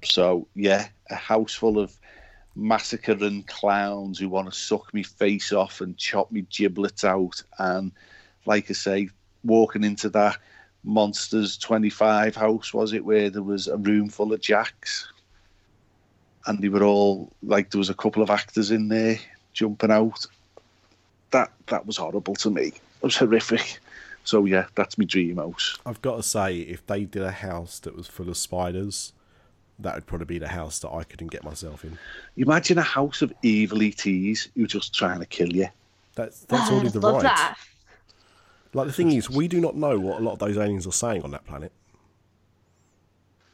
So 0.04 0.48
yeah, 0.56 0.88
a 1.10 1.16
house 1.16 1.54
full 1.54 1.80
of 1.80 1.98
massacring 2.56 3.44
clowns 3.44 4.20
who 4.20 4.30
want 4.30 4.52
to 4.52 4.58
suck 4.58 4.94
me 4.94 5.04
face 5.04 5.54
off 5.54 5.82
and 5.82 5.98
chop 5.98 6.32
me 6.32 6.46
giblets 6.50 7.04
out, 7.04 7.42
and 7.58 7.92
like 8.46 8.70
I 8.70 8.74
say, 8.74 9.10
walking 9.44 9.84
into 9.84 10.10
that 10.10 10.38
Monsters 10.84 11.58
25 11.58 12.36
house 12.36 12.74
was 12.74 12.94
it 12.94 13.04
where 13.04 13.30
there 13.30 13.44
was 13.44 13.68
a 13.68 13.78
room 13.78 14.10
full 14.10 14.34
of 14.34 14.42
jacks? 14.42 15.12
And 16.46 16.60
they 16.60 16.70
were 16.70 16.84
all 16.84 17.32
like 17.44 17.70
there 17.70 17.80
was 17.80 17.90
a 17.90 17.96
couple 17.96 18.24
of 18.24 18.30
actors 18.30 18.72
in 18.72 18.88
there 18.88 19.18
jumping 19.54 19.92
out. 19.92 20.26
That 21.32 21.52
that 21.68 21.86
was 21.86 21.98
horrible 21.98 22.36
to 22.36 22.50
me. 22.50 22.68
It 22.68 23.04
was 23.04 23.18
horrific. 23.18 23.80
So 24.24 24.46
yeah 24.46 24.66
that's 24.76 24.98
my 24.98 25.06
dream 25.06 25.38
house. 25.38 25.78
I've 25.86 26.02
got 26.02 26.18
to 26.18 26.24
say, 26.24 26.60
if 26.60 26.86
they 26.86 27.04
did 27.04 27.24
a 27.24 27.32
house 27.32 27.80
that 27.80 27.96
was 27.96 28.08
full 28.08 28.30
of 28.30 28.38
spiders, 28.38 29.14
that 29.80 29.96
would 29.96 30.06
probably 30.06 30.26
be 30.26 30.40
the 30.40 30.48
house 30.48 30.80
that 30.80 30.90
I 30.90 31.04
couldn't 31.04 31.32
get 31.32 31.44
myself 31.44 31.84
in. 31.86 31.98
imagine 32.38 32.78
a 32.78 32.82
house 32.84 33.22
of 33.22 33.34
evil 33.44 33.82
ETs 33.82 34.04
who 34.56 34.64
are 34.64 34.68
just 34.68 34.94
trying 34.94 35.20
to 35.20 35.26
kill 35.26 35.50
you 35.50 35.68
That's 36.16 36.42
that's 36.42 36.70
Oh, 36.72 36.76
only 36.78 36.90
the 36.90 37.00
love 37.00 37.16
ride. 37.16 37.24
that. 37.26 37.58
Like 38.74 38.88
the 38.88 38.94
thing 38.94 39.12
is, 39.14 39.30
we 39.30 39.48
do 39.48 39.60
not 39.60 39.76
know 39.76 39.98
what 40.00 40.20
a 40.20 40.24
lot 40.24 40.34
of 40.34 40.40
those 40.40 40.58
aliens 40.58 40.86
are 40.86 40.92
saying 40.92 41.24
on 41.24 41.32
that 41.32 41.46
planet. 41.46 41.72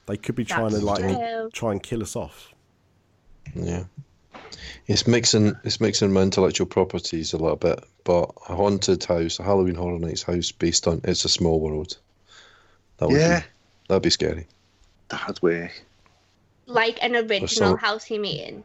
They 0.08 0.18
could 0.18 0.36
be 0.36 0.46
trying 0.46 0.72
to 0.72 0.80
like 0.80 1.00
true. 1.02 1.50
try 1.54 1.72
and 1.72 1.82
kill 1.82 2.02
us 2.02 2.16
off. 2.16 2.54
Yeah. 3.56 3.86
It's 4.88 5.08
mixing 5.08 5.56
it's 5.64 5.80
mixing 5.82 6.12
my 6.14 6.22
intellectual 6.22 6.68
properties 6.68 7.34
a 7.34 7.38
little 7.38 7.56
bit, 7.56 7.84
but 8.04 8.32
a 8.50 8.56
haunted 8.56 9.04
house, 9.04 9.40
a 9.40 9.44
Halloween 9.44 9.76
Horror 9.76 9.98
Nights 10.00 10.24
house 10.24 10.52
based 10.52 10.88
on 10.88 11.02
It's 11.04 11.26
a 11.26 11.30
Small 11.30 11.60
World. 11.60 11.98
That 12.98 13.08
would 13.10 13.18
yeah 13.20 13.40
be, 13.42 13.46
that'd 13.88 14.04
be 14.04 14.10
scary. 14.10 14.48
that'd 15.10 15.42
work 15.42 15.72
Like 16.66 16.98
an 17.02 17.16
original 17.16 17.48
so- 17.50 17.76
house 17.78 18.10
you 18.10 18.20
mean? 18.20 18.64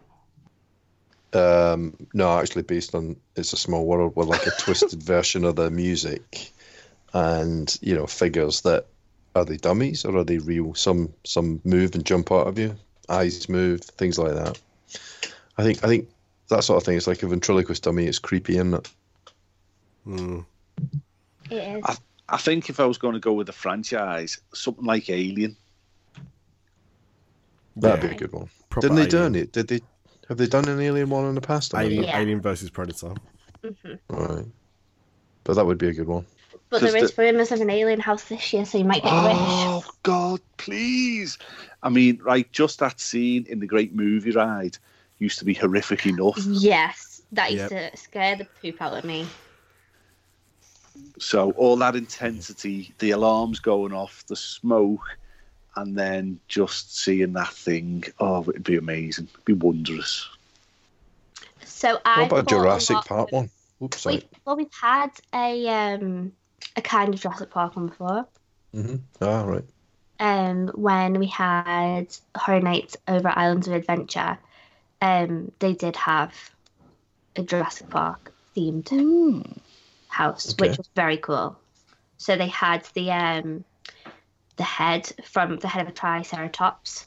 Um, 1.33 1.97
no, 2.13 2.39
actually 2.39 2.63
based 2.63 2.95
on 2.95 3.15
It's 3.37 3.53
a 3.53 3.57
Small 3.57 3.87
World 3.87 4.17
with 4.17 4.27
like 4.27 4.47
a 4.47 4.51
twisted 4.59 5.01
version 5.03 5.45
of 5.45 5.57
the 5.57 5.71
music 5.71 6.51
and, 7.13 7.79
you 7.81 7.95
know, 7.95 8.07
figures 8.07 8.63
that 8.63 8.87
are 9.37 9.45
they 9.45 9.57
dummies 9.57 10.05
or 10.05 10.17
are 10.17 10.25
they 10.25 10.39
real? 10.39 10.75
Some 10.75 11.13
some 11.25 11.61
move 11.65 11.95
and 11.95 12.05
jump 12.05 12.33
out 12.33 12.49
of 12.49 12.59
you. 12.59 12.75
Eyes 13.09 13.49
move, 13.49 13.81
things 13.81 14.19
like 14.19 14.35
that. 14.35 14.61
I 15.57 15.63
think 15.63 15.85
I 15.85 15.87
think 15.87 16.09
that 16.49 16.65
sort 16.65 16.79
of 16.79 16.85
thing 16.85 16.97
is 16.97 17.07
like 17.07 17.23
a 17.23 17.29
ventriloquist 17.29 17.85
dummy, 17.85 18.07
it's 18.07 18.19
creepy, 18.19 18.55
isn't 18.55 18.75
it? 18.75 18.91
Mm. 20.07 20.45
It 21.51 21.77
is. 21.77 21.85
I, 21.85 21.97
I 22.29 22.37
think 22.39 22.71
if 22.71 22.81
I 22.81 22.87
was 22.87 22.99
going 22.99 23.15
to 23.15 23.21
go 23.21 23.33
with 23.33 23.49
a 23.49 23.53
franchise 23.53 24.41
something 24.53 24.85
like 24.85 25.09
Alien 25.11 25.57
That'd 27.77 28.03
Yeah. 28.03 28.09
be 28.11 28.15
a 28.17 28.19
good 28.19 28.33
one. 28.33 28.49
Proper 28.69 28.89
Didn't 28.89 29.03
they 29.03 29.07
do 29.09 29.39
it? 29.39 29.53
Did 29.53 29.69
they 29.69 29.81
have 30.29 30.39
they 30.39 30.47
done 30.47 30.69
an 30.69 30.81
alien 30.81 31.11
one 31.11 31.27
in 31.27 31.35
the 31.35 31.41
past? 31.41 31.75
Alien, 31.75 32.05
Yeah. 32.05 32.19
Alien 32.19 32.41
versus 32.41 32.71
Predator. 32.71 33.15
Mm-hmm. 33.65 33.95
Right. 34.15 34.47
But 35.45 35.55
that 35.55 35.67
would 35.67 35.79
be 35.79 35.89
a 35.89 35.93
good 35.93 36.07
one. 36.07 36.27
But 36.69 36.83
there 36.83 36.93
Because 36.93 37.11
is 37.11 37.19
rumors 37.19 37.51
of 37.51 37.61
an 37.61 37.71
alien 37.71 37.99
house 37.99 38.25
this 38.25 38.53
year, 38.53 38.65
so 38.65 38.79
you 38.79 38.85
might 38.85 39.03
get 39.03 39.13
a 39.13 39.23
wish. 39.27 39.37
Oh 39.39 39.83
God, 40.05 40.41
please! 40.57 41.37
I 41.83 41.89
mean, 41.89 42.21
right, 42.23 42.51
just 42.53 42.79
that 42.79 43.01
scene 43.01 43.45
in 43.49 43.59
the 43.59 43.67
Great 43.67 43.93
Movie 43.93 44.31
Ride 44.31 44.79
used 45.19 45.39
to 45.41 45.45
be 45.45 45.53
horrific 45.55 46.07
enough. 46.07 46.39
Yes, 46.47 47.23
that 47.33 47.51
used 47.53 47.73
Yep. 47.73 47.93
to 47.93 47.97
scare 47.99 48.37
the 48.37 48.47
poop 48.63 48.81
out 48.81 48.97
of 48.97 49.05
me. 49.05 49.27
So 51.19 51.51
all 51.53 51.77
that 51.79 51.97
intensity, 51.97 52.95
the 52.99 53.11
alarms 53.11 53.59
going 53.59 53.93
off, 53.93 54.25
the 54.27 54.37
smoke, 54.37 55.03
and 55.77 55.97
then 55.97 56.41
just 56.49 56.99
seeing 56.99 57.33
that 57.35 57.53
thing, 57.53 58.05
oh, 58.19 58.43
it'd 58.49 58.65
be 58.65 58.77
amazing. 58.77 59.29
It'd 59.33 59.45
be 59.45 59.53
wondrous. 59.53 60.29
So 61.65 61.99
I. 62.05 62.23
what 62.23 62.33
about 62.33 62.49
Jurassic 62.49 62.97
Park 63.07 63.33
one? 63.33 63.51
Oops, 63.83 64.05
We, 64.05 64.13
sorry. 64.13 64.29
well, 64.45 64.57
we've 64.57 64.73
had 64.81 65.11
a 65.35 65.69
um 65.69 66.33
a 66.77 66.83
kind 66.83 67.15
of 67.15 67.21
Jurassic 67.21 67.51
Park 67.51 67.77
one 67.77 67.87
before. 67.87 68.27
Mm-hmm. 68.75 68.97
Ah, 69.21 69.45
right. 69.45 69.65
Um, 70.19 70.69
when 70.75 71.19
we 71.19 71.27
had 71.27 72.07
Horror 72.37 72.61
Nights 72.61 72.97
over 73.09 73.33
Islands 73.35 73.69
of 73.69 73.75
Adventure, 73.75 74.39
um, 75.01 75.51
they 75.61 75.73
did 75.73 75.97
have 75.97 76.35
a 77.37 77.43
Jurassic 77.43 77.89
Park 77.89 78.33
themed 78.55 79.59
house, 80.09 80.53
Okay. 80.53 80.69
which 80.69 80.77
was 80.79 80.89
very 80.95 81.17
cool. 81.17 81.59
So 82.19 82.37
they 82.37 82.49
had 82.49 82.85
the 82.95 83.11
um 83.13 83.65
the 84.61 84.65
head 84.65 85.11
from 85.25 85.57
the 85.57 85.67
head 85.69 85.81
of 85.81 85.89
a 85.89 85.93
Triceratops, 85.93 87.07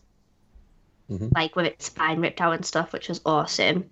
Mhm. 1.12 1.32
like 1.36 1.56
with 1.56 1.68
its 1.68 1.86
spine 1.86 2.20
ripped 2.20 2.42
out 2.42 2.54
and 2.54 2.66
stuff, 2.66 2.92
which 2.94 3.10
was 3.10 3.22
awesome. 3.28 3.92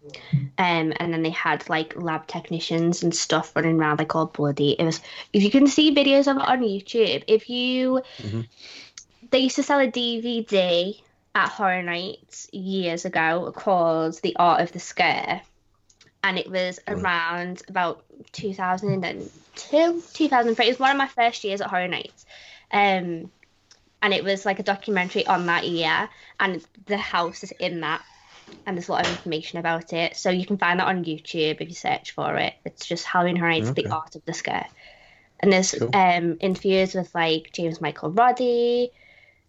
Um, 0.58 0.94
and 0.98 1.14
then 1.14 1.22
they 1.22 1.30
had 1.30 1.70
like 1.70 1.94
lab 1.96 2.26
technicians 2.26 3.04
and 3.04 3.14
stuff 3.14 3.56
running 3.56 3.78
around 3.78 4.00
like 4.00 4.16
all 4.16 4.26
bloody. 4.26 4.72
It 4.80 4.84
was 4.84 5.00
if 5.32 5.44
you 5.44 5.52
can 5.52 5.68
see 5.68 5.94
videos 5.94 6.28
of 6.28 6.38
it 6.38 6.48
on 6.48 6.62
YouTube, 6.62 7.24
if 7.28 7.50
you 7.50 8.02
Mhm. 8.18 8.48
they 9.30 9.40
used 9.40 9.58
to 9.58 9.64
sell 9.64 9.80
a 9.80 9.88
DVD 9.88 11.00
at 11.36 11.50
Horror 11.50 11.84
Nights 11.84 12.48
years 12.52 13.06
ago 13.06 13.54
called 13.56 14.20
The 14.24 14.36
Art 14.38 14.62
of 14.62 14.72
the 14.72 14.80
Scare. 14.80 15.42
And 16.24 16.40
it 16.40 16.50
was 16.50 16.80
around 16.88 17.62
about 17.68 18.04
2002, 18.32 20.02
2003. 20.14 20.66
It 20.66 20.70
was 20.70 20.80
one 20.80 20.92
of 20.92 20.98
my 20.98 21.08
first 21.08 21.44
years 21.44 21.62
at 21.62 21.70
Horror 21.70 21.88
Nights. 21.88 22.26
Um, 22.72 23.32
and 24.02 24.14
it 24.14 24.24
was 24.24 24.46
like 24.46 24.60
a 24.60 24.64
documentary 24.64 25.26
on 25.26 25.46
that 25.46 25.68
year. 25.68 26.10
And 26.40 26.66
the 26.86 26.98
house 26.98 27.44
is 27.44 27.52
in 27.52 27.82
that. 27.82 28.02
And 28.66 28.78
there's 28.78 28.90
a 28.90 28.92
lot 28.92 29.06
of 29.06 29.12
information 29.12 29.60
about 29.60 29.94
it. 29.94 30.16
So 30.16 30.30
you 30.30 30.46
can 30.46 30.58
find 30.58 30.80
that 30.80 30.88
on 30.88 31.04
YouTube 31.04 31.58
if 31.60 31.68
you 31.70 31.76
search 31.76 32.12
for 32.12 32.36
it. 32.36 32.54
It's 32.66 32.86
just 32.86 33.06
Halloween 33.06 33.36
Horror 33.36 33.52
Nights, 33.52 33.70
Okay. 33.70 33.84
The 33.84 33.90
Art 33.90 34.16
of 34.16 34.26
the 34.26 34.34
Scare. 34.34 34.68
And 35.40 35.52
there's 35.52 35.72
Cool. 35.72 35.90
um, 35.96 36.38
interviews 36.40 36.94
with 36.94 37.14
like 37.16 37.52
James 37.54 37.82
Michael 37.82 38.12
Roddy, 38.12 38.92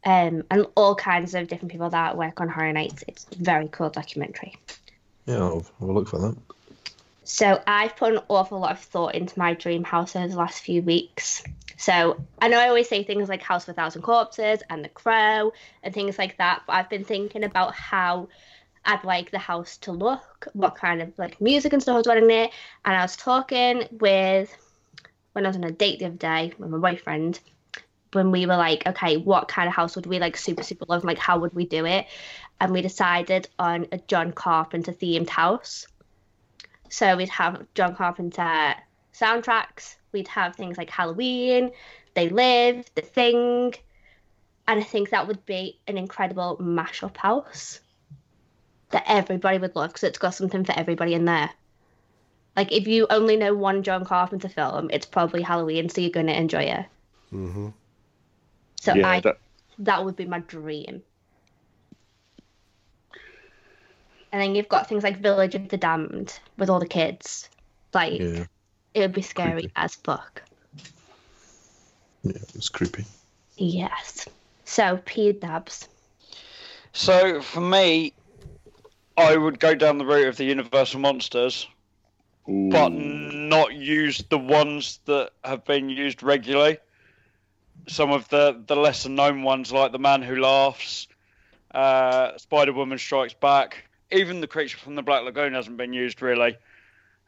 um, 0.04 0.44
and 0.50 0.66
all 0.74 0.94
kinds 0.94 1.34
of 1.34 1.46
different 1.48 1.70
people 1.70 1.90
that 1.90 2.16
work 2.16 2.40
on 2.40 2.48
Horror 2.48 2.72
Nights. 2.72 3.04
It's 3.06 3.26
a 3.32 3.42
very 3.42 3.68
cool 3.68 3.90
documentary. 3.90 4.56
Yeah, 5.26 5.36
I'll, 5.36 5.66
I'll 5.80 5.94
look 5.94 6.08
for 6.08 6.18
that. 6.18 6.36
So 7.24 7.62
I've 7.66 7.96
put 7.96 8.14
an 8.14 8.20
awful 8.28 8.58
lot 8.60 8.72
of 8.72 8.80
thought 8.80 9.14
into 9.14 9.38
my 9.38 9.54
dream 9.54 9.84
house 9.84 10.16
over 10.16 10.28
the 10.28 10.36
last 10.36 10.62
few 10.62 10.82
weeks. 10.82 11.42
So 11.82 12.24
I 12.40 12.46
know 12.46 12.60
I 12.60 12.68
always 12.68 12.88
say 12.88 13.02
things 13.02 13.28
like 13.28 13.42
House 13.42 13.64
of 13.64 13.70
a 13.70 13.74
Thousand 13.74 14.02
Corpses 14.02 14.62
and 14.70 14.84
The 14.84 14.88
Crow 14.88 15.52
and 15.82 15.92
things 15.92 16.16
like 16.16 16.38
that, 16.38 16.62
but 16.64 16.74
I've 16.74 16.88
been 16.88 17.02
thinking 17.02 17.42
about 17.42 17.74
how 17.74 18.28
I'd 18.84 19.02
like 19.02 19.32
the 19.32 19.40
house 19.40 19.78
to 19.78 19.90
look, 19.90 20.46
what 20.52 20.76
kind 20.76 21.02
of 21.02 21.12
like 21.18 21.40
music 21.40 21.72
and 21.72 21.82
stuff 21.82 21.94
I 21.94 21.98
was 21.98 22.06
running 22.06 22.30
it. 22.30 22.52
And 22.84 22.94
I 22.94 23.02
was 23.02 23.16
talking 23.16 23.88
with 23.98 24.56
when 25.32 25.44
I 25.44 25.48
was 25.48 25.56
on 25.56 25.64
a 25.64 25.72
date 25.72 25.98
the 25.98 26.04
other 26.04 26.14
day 26.14 26.52
with 26.56 26.70
my 26.70 26.78
boyfriend, 26.78 27.40
when 28.12 28.30
we 28.30 28.46
were 28.46 28.56
like, 28.56 28.86
okay, 28.86 29.16
what 29.16 29.48
kind 29.48 29.66
of 29.66 29.74
house 29.74 29.96
would 29.96 30.06
we 30.06 30.20
like 30.20 30.36
super, 30.36 30.62
super 30.62 30.84
love? 30.88 31.02
Like, 31.02 31.18
how 31.18 31.40
would 31.40 31.52
we 31.52 31.66
do 31.66 31.84
it? 31.84 32.06
And 32.60 32.72
we 32.72 32.80
decided 32.80 33.48
on 33.58 33.88
a 33.90 33.98
John 33.98 34.30
Carpenter 34.30 34.92
themed 34.92 35.30
house. 35.30 35.88
So 36.90 37.16
we'd 37.16 37.28
have 37.30 37.66
John 37.74 37.96
Carpenter 37.96 38.76
soundtracks. 39.12 39.96
We'd 40.12 40.28
have 40.28 40.56
things 40.56 40.78
like 40.78 40.90
Halloween, 40.90 41.72
They 42.14 42.28
Live, 42.28 42.84
The 42.94 43.02
Thing. 43.02 43.74
And 44.68 44.80
I 44.80 44.82
think 44.82 45.10
that 45.10 45.26
would 45.26 45.44
be 45.44 45.80
an 45.86 45.98
incredible 45.98 46.56
mashup 46.58 47.16
house 47.16 47.80
that 48.90 49.04
everybody 49.06 49.58
would 49.58 49.74
love 49.74 49.90
because 49.90 50.04
it's 50.04 50.18
got 50.18 50.34
something 50.34 50.64
for 50.64 50.78
everybody 50.78 51.14
in 51.14 51.24
there. 51.24 51.50
Like, 52.54 52.70
if 52.70 52.86
you 52.86 53.06
only 53.08 53.36
know 53.36 53.54
one 53.54 53.82
John 53.82 54.04
Carpenter 54.04 54.48
film, 54.48 54.90
it's 54.92 55.06
probably 55.06 55.42
Halloween, 55.42 55.88
so 55.88 56.00
you're 56.00 56.10
going 56.10 56.26
to 56.26 56.36
enjoy 56.38 56.64
it. 56.64 56.86
hmm 57.30 57.68
So 58.80 58.94
yeah, 58.94 59.08
I, 59.08 59.20
that, 59.20 59.38
that 59.78 60.04
would 60.04 60.16
be 60.16 60.26
my 60.26 60.40
dream. 60.40 61.02
And 64.30 64.40
then 64.40 64.54
you've 64.54 64.68
got 64.68 64.88
things 64.88 65.02
like 65.02 65.18
Village 65.18 65.54
of 65.54 65.68
the 65.68 65.76
Damned 65.76 66.38
with 66.56 66.70
all 66.70 66.80
the 66.80 66.86
kids. 66.86 67.48
Like, 67.92 68.20
Yeah, 68.20 68.44
it 68.94 69.00
would 69.00 69.12
be 69.12 69.22
scary 69.22 69.62
Creepy. 69.62 69.72
as 69.76 69.94
fuck. 69.96 70.42
yeah, 72.22 72.32
it's 72.54 72.68
creepy. 72.68 73.04
Yes. 73.56 74.28
So, 74.64 75.00
P 75.04 75.32
Dabs. 75.32 75.88
So 76.92 77.40
for 77.40 77.60
me, 77.60 78.12
I 79.16 79.36
would 79.36 79.58
go 79.58 79.74
down 79.74 79.98
the 79.98 80.06
route 80.06 80.28
of 80.28 80.36
the 80.36 80.44
Universal 80.44 81.00
Monsters 81.00 81.66
but 82.46 82.92
not 82.92 83.72
use 83.72 84.24
the 84.28 84.38
ones 84.38 85.00
that 85.04 85.30
have 85.44 85.64
been 85.64 85.88
used 85.88 86.22
regularly. 86.22 86.78
Some 87.88 88.10
of 88.10 88.28
the, 88.28 88.62
the 88.66 88.76
lesser 88.76 89.08
known 89.08 89.42
ones, 89.42 89.72
like 89.72 89.92
The 89.92 89.98
Man 89.98 90.22
Who 90.22 90.36
Laughs, 90.36 91.08
uh, 91.72 92.36
Spider 92.38 92.72
Woman 92.72 92.98
Strikes 92.98 93.34
Back, 93.34 93.88
even 94.10 94.40
The 94.40 94.46
Creature 94.46 94.78
from 94.78 94.94
the 94.94 95.02
Black 95.02 95.24
Lagoon 95.24 95.54
hasn't 95.54 95.76
been 95.76 95.92
used 95.92 96.20
really. 96.20 96.56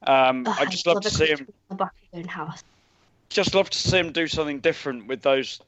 Um, 0.06 0.46
Ugh, 0.46 0.56
I 0.58 0.64
just 0.66 0.86
love 0.86 1.00
to 1.02 1.10
see 1.10 1.26
him. 1.26 1.40
in 1.40 1.54
the 1.68 1.74
Black 1.74 1.92
Lagoon 2.12 2.28
house. 2.28 2.62
Just 3.30 3.54
love 3.54 3.70
to 3.70 3.78
see 3.78 3.98
him 3.98 4.12
do 4.12 4.26
something 4.26 4.60
different 4.60 5.06
with 5.06 5.22
those, 5.22 5.60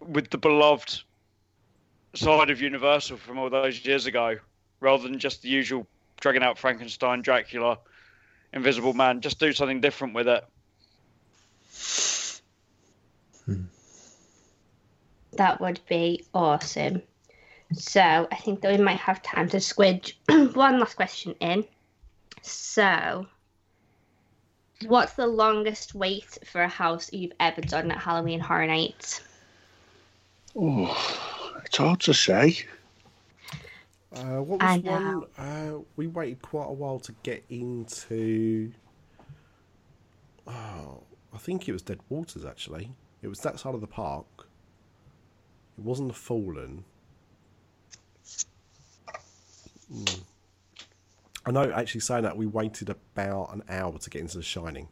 with 0.00 0.30
the 0.30 0.38
beloved 0.38 1.02
side 2.14 2.50
of 2.50 2.60
Universal 2.60 3.16
from 3.16 3.38
all 3.38 3.48
those 3.48 3.84
years 3.84 4.06
ago, 4.06 4.36
rather 4.80 5.02
than 5.02 5.18
just 5.18 5.42
the 5.42 5.48
usual 5.48 5.86
dragging 6.20 6.42
out 6.42 6.58
Frankenstein, 6.58 7.22
Dracula, 7.22 7.78
Invisible 8.52 8.92
Man. 8.92 9.20
Just 9.20 9.40
do 9.40 9.52
something 9.52 9.80
different 9.80 10.14
with 10.14 10.28
it. 10.28 10.44
That 15.32 15.60
would 15.60 15.80
be 15.88 16.26
awesome. 16.34 17.02
So 17.72 18.28
I 18.30 18.36
think 18.36 18.60
that 18.60 18.76
we 18.76 18.84
might 18.84 18.98
have 18.98 19.22
time 19.22 19.48
to 19.48 19.56
squidge 19.56 20.12
one 20.54 20.78
last 20.78 20.94
question 20.94 21.34
in. 21.40 21.64
So, 22.42 23.26
what's 24.86 25.14
the 25.14 25.26
longest 25.26 25.94
wait 25.94 26.38
for 26.44 26.62
a 26.62 26.68
house 26.68 27.12
you've 27.12 27.32
ever 27.40 27.60
done 27.60 27.90
at 27.90 27.98
Halloween 27.98 28.40
Horror 28.40 28.66
Nights? 28.66 29.22
Oh, 30.54 31.54
it's 31.64 31.76
hard 31.76 32.00
to 32.00 32.12
say. 32.12 32.66
Uh, 34.14 34.42
what 34.42 34.62
I 34.62 34.76
was 34.76 34.84
one? 34.84 35.04
know. 35.04 35.26
Uh, 35.38 35.82
we 35.96 36.06
waited 36.06 36.42
quite 36.42 36.66
a 36.66 36.72
while 36.72 36.98
to 37.00 37.12
get 37.22 37.44
into. 37.48 38.72
Oh, 40.46 41.02
I 41.32 41.38
think 41.38 41.68
it 41.68 41.72
was 41.72 41.82
Dead 41.82 42.00
Waters 42.10 42.44
actually. 42.44 42.90
It 43.22 43.28
was 43.28 43.40
that 43.40 43.58
side 43.60 43.74
of 43.74 43.80
the 43.80 43.86
park. 43.86 44.26
It 45.78 45.84
wasn't 45.84 46.08
the 46.08 46.14
Fallen. 46.14 46.84
Hmm. 49.90 50.20
I 51.44 51.50
know. 51.50 51.70
Actually, 51.72 52.02
saying 52.02 52.22
that 52.22 52.36
we 52.36 52.46
waited 52.46 52.90
about 52.90 53.52
an 53.52 53.62
hour 53.68 53.98
to 53.98 54.10
get 54.10 54.20
into 54.20 54.36
The 54.36 54.42
Shining 54.42 54.88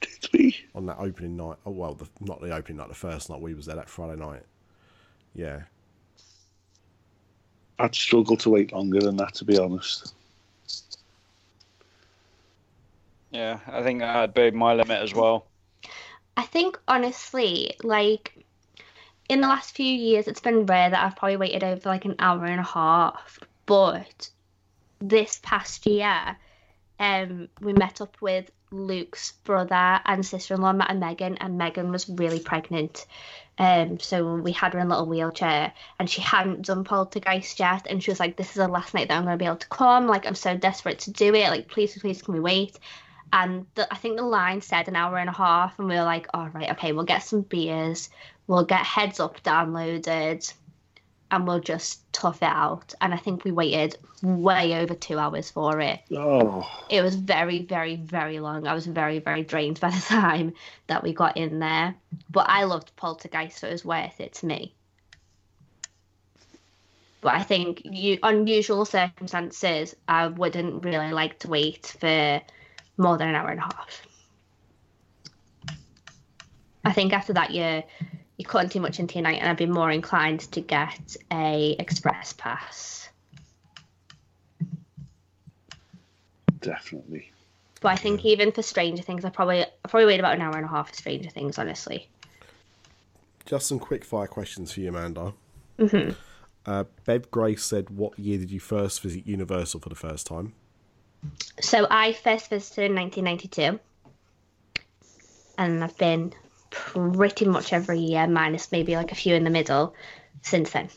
Did 0.00 0.28
we? 0.32 0.56
on 0.74 0.86
that 0.86 0.98
opening 0.98 1.36
night. 1.36 1.56
Oh 1.66 1.70
well, 1.70 1.94
the, 1.94 2.08
not 2.20 2.40
the 2.40 2.54
opening 2.54 2.78
night. 2.78 2.88
The 2.88 2.94
first 2.94 3.28
night 3.30 3.40
we 3.40 3.54
was 3.54 3.66
there. 3.66 3.76
That 3.76 3.88
Friday 3.88 4.18
night. 4.18 4.42
Yeah. 5.34 5.62
I'd 7.78 7.94
struggle 7.94 8.36
to 8.38 8.50
wait 8.50 8.72
longer 8.72 9.00
than 9.00 9.16
that, 9.16 9.34
to 9.34 9.44
be 9.44 9.58
honest. 9.58 10.14
Yeah, 13.30 13.60
I 13.66 13.82
think 13.82 14.00
that'd 14.00 14.34
be 14.34 14.50
my 14.50 14.74
limit 14.74 15.02
as 15.02 15.14
well. 15.14 15.46
I 16.36 16.42
think 16.44 16.78
honestly, 16.88 17.74
like 17.84 18.44
in 19.28 19.40
the 19.40 19.48
last 19.48 19.76
few 19.76 19.86
years, 19.86 20.26
it's 20.26 20.40
been 20.40 20.66
rare 20.66 20.90
that 20.90 21.04
I've 21.04 21.16
probably 21.16 21.36
waited 21.36 21.62
over 21.62 21.88
like 21.88 22.04
an 22.04 22.16
hour 22.18 22.44
and 22.44 22.60
a 22.60 22.64
half. 22.64 23.38
But 23.66 24.30
this 25.00 25.40
past 25.42 25.86
year, 25.86 26.36
um, 26.98 27.48
we 27.60 27.72
met 27.72 28.00
up 28.00 28.16
with 28.20 28.50
Luke's 28.70 29.32
brother 29.44 30.00
and 30.04 30.24
sister-in-law, 30.24 30.72
Matt 30.74 30.90
and 30.90 31.00
Megan, 31.00 31.36
and 31.38 31.56
Megan 31.56 31.90
was 31.90 32.08
really 32.08 32.40
pregnant. 32.40 33.06
Um, 33.58 33.98
so 33.98 34.36
we 34.36 34.52
had 34.52 34.74
her 34.74 34.78
in 34.78 34.86
a 34.86 34.90
little 34.90 35.06
wheelchair, 35.06 35.72
and 35.98 36.08
she 36.08 36.20
hadn't 36.20 36.66
done 36.66 36.84
Poltergeist 36.84 37.58
yet, 37.58 37.86
and 37.88 38.02
she 38.02 38.10
was 38.10 38.20
like, 38.20 38.36
"This 38.36 38.50
is 38.50 38.54
the 38.54 38.68
last 38.68 38.94
night 38.94 39.08
that 39.08 39.16
I'm 39.16 39.24
going 39.24 39.34
to 39.34 39.42
be 39.42 39.46
able 39.46 39.56
to 39.56 39.68
come. 39.68 40.06
Like, 40.06 40.26
I'm 40.26 40.34
so 40.34 40.56
desperate 40.56 41.00
to 41.00 41.10
do 41.10 41.34
it. 41.34 41.50
Like, 41.50 41.68
please, 41.68 41.98
please, 41.98 42.22
can 42.22 42.34
we 42.34 42.40
wait?" 42.40 42.78
And 43.32 43.66
the, 43.74 43.92
I 43.92 43.96
think 43.96 44.16
the 44.16 44.22
line 44.22 44.60
said 44.60 44.88
an 44.88 44.96
hour 44.96 45.18
and 45.18 45.28
a 45.28 45.32
half, 45.32 45.78
and 45.78 45.88
we 45.88 45.96
were 45.96 46.04
like, 46.04 46.28
"All 46.34 46.48
right, 46.48 46.70
okay, 46.72 46.92
we'll 46.92 47.04
get 47.04 47.22
some 47.24 47.42
beers, 47.42 48.10
we'll 48.46 48.64
get 48.64 48.84
Heads 48.84 49.18
Up 49.18 49.42
downloaded, 49.42 50.52
and 51.30 51.46
we'll 51.46 51.60
just 51.60 52.10
tough 52.12 52.42
it 52.42 52.46
out." 52.46 52.94
And 53.00 53.14
I 53.14 53.16
think 53.16 53.44
we 53.44 53.52
waited 53.52 53.96
way 54.22 54.80
over 54.80 54.94
two 54.94 55.18
hours 55.18 55.50
for 55.50 55.80
it. 55.80 56.00
Oh, 56.12 56.68
It 56.88 57.02
was 57.02 57.14
very, 57.14 57.62
very, 57.62 57.96
very 57.96 58.40
long. 58.40 58.66
I 58.66 58.74
was 58.74 58.86
very, 58.86 59.18
very 59.18 59.42
drained 59.42 59.80
by 59.86 59.90
the 59.90 60.00
time 60.00 60.54
that 60.86 61.02
we 61.02 61.12
got 61.12 61.36
in 61.36 61.58
there. 61.58 61.94
But 62.30 62.48
I 62.48 62.64
loved 62.64 62.94
Poltergeist, 62.96 63.58
so 63.58 63.68
it 63.68 63.72
was 63.72 63.84
worth 63.84 64.20
it 64.20 64.34
to 64.34 64.46
me. 64.46 64.74
But 67.20 67.34
I 67.34 67.42
think 67.42 67.82
you 67.84 68.18
unusual 68.22 68.84
circumstances, 68.84 69.96
I 70.06 70.28
wouldn't 70.28 70.84
really 70.84 71.12
like 71.12 71.40
to 71.40 71.48
wait 71.48 71.96
for 71.98 72.40
more 72.96 73.18
than 73.18 73.28
an 73.28 73.34
hour 73.34 73.50
and 73.50 73.58
a 73.58 73.62
half. 73.62 74.02
I 76.84 76.92
think 76.92 77.12
after 77.12 77.32
that 77.32 77.52
you're 77.52 77.82
you're 78.38 78.48
cutting 78.48 78.70
too 78.70 78.80
much 78.80 78.98
into 79.00 79.16
your 79.16 79.24
night, 79.24 79.40
and 79.40 79.50
I'd 79.50 79.56
be 79.56 79.66
more 79.66 79.90
inclined 79.90 80.40
to 80.52 80.60
get 80.60 81.16
a 81.30 81.76
express 81.78 82.32
pass. 82.32 83.08
definitely. 86.60 87.30
But 87.80 87.90
I 87.90 87.96
think 87.96 88.24
even 88.24 88.52
for 88.52 88.62
Stranger 88.62 89.02
Things, 89.02 89.24
I 89.24 89.30
probably 89.30 89.62
I 89.62 89.88
probably 89.88 90.06
wait 90.06 90.20
about 90.20 90.34
an 90.34 90.42
hour 90.42 90.56
and 90.56 90.64
a 90.64 90.68
half 90.68 90.88
for 90.88 90.94
Stranger 90.94 91.30
Things, 91.30 91.58
honestly. 91.58 92.08
Just 93.46 93.66
some 93.66 93.78
quick 93.78 94.04
fire 94.04 94.26
questions 94.26 94.72
for 94.72 94.80
you, 94.80 94.88
Amanda. 94.88 95.32
Mhm. 95.78 96.16
Uh, 96.66 96.84
Bev 97.06 97.30
Grace 97.30 97.64
said, 97.64 97.90
"What 97.90 98.18
year 98.18 98.38
did 98.38 98.50
you 98.50 98.60
first 98.60 99.00
visit 99.00 99.26
Universal 99.26 99.80
for 99.80 99.88
the 99.88 99.94
first 99.94 100.26
time?" 100.26 100.54
So 101.60 101.86
I 101.90 102.12
first 102.12 102.50
visited 102.50 102.84
in 102.86 102.94
1992, 102.94 103.80
and 105.56 105.82
I've 105.82 105.96
been 105.96 106.34
pretty 106.70 107.44
much 107.46 107.72
every 107.72 107.98
year, 108.00 108.26
minus 108.26 108.70
maybe 108.72 108.96
like 108.96 109.12
a 109.12 109.14
few 109.14 109.34
in 109.34 109.44
the 109.44 109.50
middle, 109.50 109.94
since 110.42 110.70
then. 110.70 110.88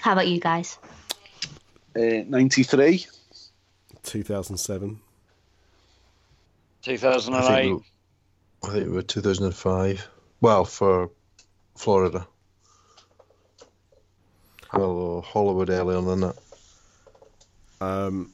How 0.00 0.12
about 0.12 0.28
you 0.28 0.40
guys? 0.40 0.78
Uh, 1.96 2.24
93. 2.26 3.06
2007. 4.02 5.00
I 6.82 6.86
think, 6.86 7.00
2008. 7.00 7.72
we- 7.74 7.82
I 8.62 8.72
think 8.72 8.86
we 8.86 8.92
were 8.92 9.02
2005. 9.02 10.08
Well, 10.40 10.64
for 10.64 11.10
Florida. 11.76 12.26
Well, 14.72 15.22
Hollywood 15.22 15.70
earlier 15.70 16.00
than 16.00 16.20
that. 16.20 16.36
Um, 17.80 18.32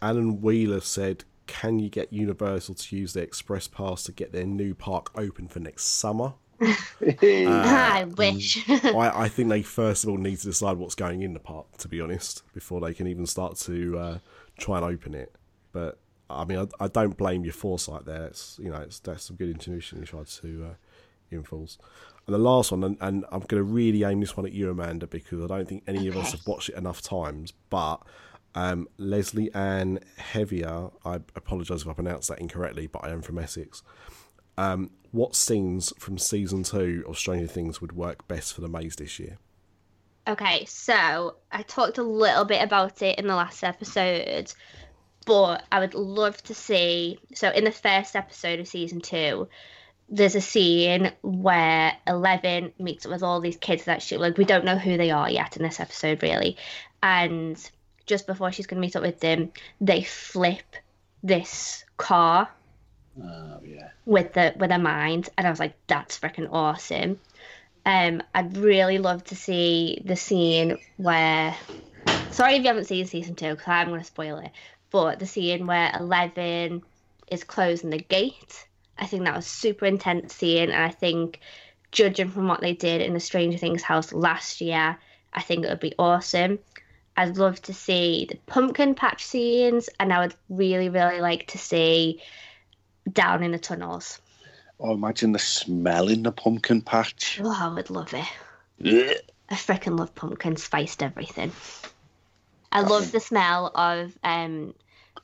Alan 0.00 0.40
Wheeler 0.42 0.80
said, 0.80 1.24
"Can 1.46 1.78
you 1.78 1.88
get 1.88 2.12
Universal 2.12 2.76
to 2.76 2.96
use 2.96 3.12
their 3.12 3.24
express 3.24 3.68
pass 3.68 4.02
to 4.04 4.12
get 4.12 4.32
their 4.32 4.46
new 4.46 4.74
park 4.74 5.10
open 5.16 5.48
for 5.48 5.60
next 5.60 5.84
summer?" 5.84 6.34
I 7.00 8.04
wish. 8.16 8.68
I, 8.68 9.24
I 9.24 9.28
think 9.28 9.48
they 9.48 9.62
first 9.80 10.04
of 10.04 10.10
all 10.10 10.16
need 10.16 10.38
to 10.38 10.46
decide 10.46 10.76
what's 10.76 10.94
going 10.94 11.22
in 11.22 11.34
the 11.34 11.40
park, 11.40 11.76
to 11.78 11.88
be 11.88 12.00
honest, 12.00 12.42
before 12.54 12.80
they 12.80 12.94
can 12.94 13.06
even 13.06 13.26
start 13.26 13.56
to 13.58 13.98
uh, 13.98 14.18
try 14.58 14.76
and 14.76 14.86
open 14.86 15.14
it. 15.14 15.34
But 15.72 15.98
I 16.30 16.44
mean, 16.44 16.58
I, 16.58 16.84
I 16.84 16.88
don't 16.88 17.16
blame 17.16 17.44
your 17.44 17.52
foresight 17.52 18.04
there. 18.04 18.26
It's 18.26 18.58
you 18.62 18.70
know, 18.70 18.78
it's 18.78 19.00
that's 19.00 19.24
some 19.24 19.36
good 19.36 19.50
intuition 19.50 19.98
you 19.98 20.06
tried 20.06 20.28
to 20.28 20.66
uh, 20.70 20.74
enforce. 21.32 21.78
And 22.26 22.34
the 22.34 22.38
last 22.38 22.70
one, 22.70 22.84
and, 22.84 22.96
and 23.00 23.24
I'm 23.32 23.40
going 23.40 23.60
to 23.60 23.64
really 23.64 24.04
aim 24.04 24.20
this 24.20 24.36
one 24.36 24.46
at 24.46 24.52
you, 24.52 24.70
Amanda, 24.70 25.08
because 25.08 25.42
I 25.42 25.46
don't 25.48 25.68
think 25.68 25.82
any 25.88 26.06
of 26.06 26.16
us 26.16 26.30
have 26.32 26.46
watched 26.46 26.68
it 26.68 26.76
enough 26.76 27.02
times. 27.02 27.52
But 27.68 27.96
um, 28.54 28.88
Leslie 28.98 29.52
Ann 29.54 30.00
Heavier, 30.16 30.90
I 31.04 31.14
apologise 31.34 31.82
if 31.82 31.88
I 31.88 31.92
pronounced 31.92 32.28
that 32.28 32.38
incorrectly, 32.38 32.86
but 32.86 33.04
I 33.04 33.10
am 33.10 33.22
from 33.22 33.38
Essex. 33.38 33.82
Um, 34.58 34.90
what 35.10 35.34
scenes 35.34 35.92
from 35.98 36.18
season 36.18 36.62
two 36.62 37.04
of 37.08 37.18
Stranger 37.18 37.46
Things 37.46 37.80
would 37.80 37.92
work 37.92 38.26
best 38.28 38.54
for 38.54 38.60
the 38.60 38.68
maze 38.68 38.96
this 38.96 39.18
year? 39.18 39.38
Okay, 40.26 40.64
so 40.66 41.36
I 41.50 41.62
talked 41.62 41.98
a 41.98 42.02
little 42.02 42.44
bit 42.44 42.62
about 42.62 43.02
it 43.02 43.18
in 43.18 43.26
the 43.26 43.34
last 43.34 43.64
episode, 43.64 44.52
but 45.26 45.64
I 45.72 45.80
would 45.80 45.94
love 45.94 46.40
to 46.44 46.54
see. 46.54 47.18
So, 47.34 47.50
in 47.50 47.64
the 47.64 47.72
first 47.72 48.14
episode 48.14 48.60
of 48.60 48.68
season 48.68 49.00
two, 49.00 49.48
there's 50.08 50.36
a 50.36 50.40
scene 50.40 51.10
where 51.22 51.94
Eleven 52.06 52.72
meets 52.78 53.04
up 53.04 53.12
with 53.12 53.22
all 53.22 53.40
these 53.40 53.56
kids 53.56 53.84
that 53.86 54.02
she 54.02 54.16
like. 54.16 54.38
We 54.38 54.44
don't 54.44 54.64
know 54.64 54.78
who 54.78 54.96
they 54.96 55.10
are 55.10 55.30
yet 55.30 55.56
in 55.56 55.62
this 55.62 55.80
episode, 55.80 56.22
really. 56.22 56.56
And 57.02 57.58
just 58.06 58.26
before 58.26 58.52
she's 58.52 58.66
going 58.66 58.80
to 58.80 58.86
meet 58.86 58.96
up 58.96 59.02
with 59.02 59.20
them, 59.20 59.52
they 59.80 60.02
flip 60.02 60.76
this 61.22 61.84
car 61.96 62.48
Oh, 63.20 63.60
yeah. 63.62 63.88
with 64.06 64.32
the 64.32 64.54
with 64.56 64.70
a 64.70 64.78
mind, 64.78 65.28
and 65.36 65.46
I 65.46 65.50
was 65.50 65.60
like, 65.60 65.74
that's 65.86 66.18
freaking 66.18 66.48
awesome. 66.50 67.20
Um, 67.84 68.22
I'd 68.34 68.56
really 68.56 68.98
love 68.98 69.24
to 69.24 69.36
see 69.36 70.02
the 70.04 70.16
scene 70.16 70.78
where. 70.96 71.54
Sorry 72.30 72.54
if 72.54 72.62
you 72.62 72.68
haven't 72.68 72.86
seen 72.86 73.06
season 73.06 73.34
two, 73.34 73.50
because 73.50 73.68
I'm 73.68 73.88
going 73.88 74.00
to 74.00 74.06
spoil 74.06 74.38
it. 74.38 74.50
But 74.90 75.18
the 75.18 75.26
scene 75.26 75.66
where 75.66 75.92
Eleven 75.98 76.82
is 77.30 77.44
closing 77.44 77.90
the 77.90 77.98
gate, 77.98 78.66
I 78.96 79.06
think 79.06 79.24
that 79.24 79.36
was 79.36 79.46
super 79.46 79.84
intense 79.86 80.34
scene, 80.34 80.70
and 80.70 80.82
I 80.82 80.90
think, 80.90 81.40
judging 81.90 82.30
from 82.30 82.48
what 82.48 82.60
they 82.60 82.72
did 82.72 83.02
in 83.02 83.12
the 83.12 83.20
Stranger 83.20 83.58
Things 83.58 83.82
house 83.82 84.12
last 84.12 84.60
year, 84.62 84.98
I 85.32 85.42
think 85.42 85.64
it 85.64 85.68
would 85.68 85.80
be 85.80 85.94
awesome. 85.98 86.58
I'd 87.16 87.36
love 87.36 87.60
to 87.62 87.74
see 87.74 88.26
the 88.28 88.36
pumpkin 88.46 88.94
patch 88.94 89.24
scenes, 89.24 89.88
and 90.00 90.12
I 90.12 90.20
would 90.20 90.34
really, 90.48 90.88
really 90.88 91.20
like 91.20 91.46
to 91.48 91.58
see 91.58 92.22
down 93.10 93.42
in 93.42 93.52
the 93.52 93.58
tunnels. 93.58 94.20
Oh, 94.80 94.94
imagine 94.94 95.32
the 95.32 95.38
smell 95.38 96.08
in 96.08 96.22
the 96.22 96.32
pumpkin 96.32 96.80
patch. 96.80 97.40
Oh, 97.42 97.56
I 97.56 97.72
would 97.74 97.90
love 97.90 98.14
it. 98.14 98.26
I 99.48 99.54
freaking 99.54 99.98
love 99.98 100.14
pumpkin, 100.14 100.56
spiced 100.56 101.02
everything. 101.02 101.52
I 102.72 102.80
love 102.80 103.12
the 103.12 103.20
smell 103.20 103.70
of 103.74 104.16
um, 104.24 104.74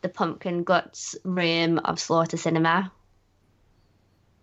the 0.03 0.11
pumpkin 0.11 0.65
guts 0.65 1.17
room 1.25 1.79
of 1.79 1.99
Slaughter 1.99 2.37
Sinema. 2.37 2.91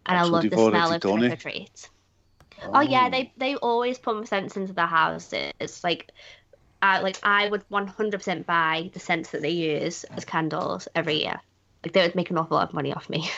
And 0.08 0.18
I 0.18 0.22
That's 0.22 0.30
what 0.32 0.44
love 0.44 0.50
the 0.52 0.58
smell 0.58 0.94
of 0.94 1.02
trick 1.02 1.12
or 1.12 1.26
it. 1.26 1.40
treat. 1.40 1.90
Oh. 2.64 2.82
yeah, 2.82 3.10
they 3.10 3.32
they 3.38 3.56
always 3.56 3.98
pump 3.98 4.28
scents 4.28 4.58
into 4.58 4.74
the 4.74 4.86
house. 4.86 5.34
It's 5.60 5.84
like 5.84 6.12
I 6.82 7.02
like 7.02 7.20
I 7.24 7.48
would 7.50 7.64
one 7.70 7.88
hundred 7.88 8.18
percent 8.18 8.46
buy 8.46 8.90
the 8.94 9.00
scents 9.00 9.32
that 9.32 9.42
they 9.42 9.50
use 9.50 10.04
as 10.06 10.26
candles 10.26 10.88
every 10.96 11.24
year. 11.24 11.42
Like 11.84 11.94
they 11.94 12.02
would 12.02 12.16
make 12.16 12.30
an 12.30 12.38
awful 12.38 12.58
lot 12.58 12.70
of 12.70 12.74
money 12.74 12.94
off 12.94 13.10
me 13.10 13.30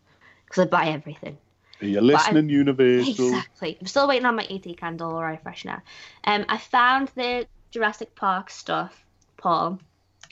because 0.46 0.64
I 0.64 0.66
buy 0.66 0.86
everything. 0.88 1.38
Are 1.82 1.86
you 1.86 2.00
listening, 2.00 2.48
Universal? 2.48 3.10
Exactly. 3.10 3.76
I'm 3.80 3.86
still 3.86 4.08
waiting 4.08 4.24
on 4.24 4.36
my 4.36 4.46
ET 4.48 4.64
candle 4.78 5.12
or 5.12 5.26
eye 5.26 5.38
freshener. 5.44 5.82
Um, 6.24 6.46
I 6.48 6.56
found 6.56 7.10
the 7.14 7.46
Jurassic 7.70 8.14
Park 8.14 8.50
stuff, 8.50 9.04
Paul. 9.36 9.78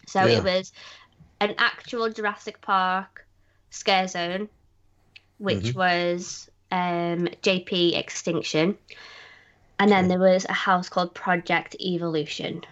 So 0.06 0.26
Yeah. 0.26 0.38
it 0.38 0.44
was 0.44 0.72
an 1.40 1.54
actual 1.58 2.08
Jurassic 2.10 2.62
Park 2.62 3.26
scare 3.70 4.08
zone, 4.08 4.48
which 5.38 5.74
was 5.74 6.48
um, 6.70 7.28
JP 7.42 7.98
Extinction, 7.98 8.78
and 9.78 9.90
then 9.90 10.08
there 10.08 10.18
was 10.18 10.44
a 10.44 10.52
house 10.52 10.88
called 10.88 11.14
Project 11.14 11.76
Evolution, 11.80 12.62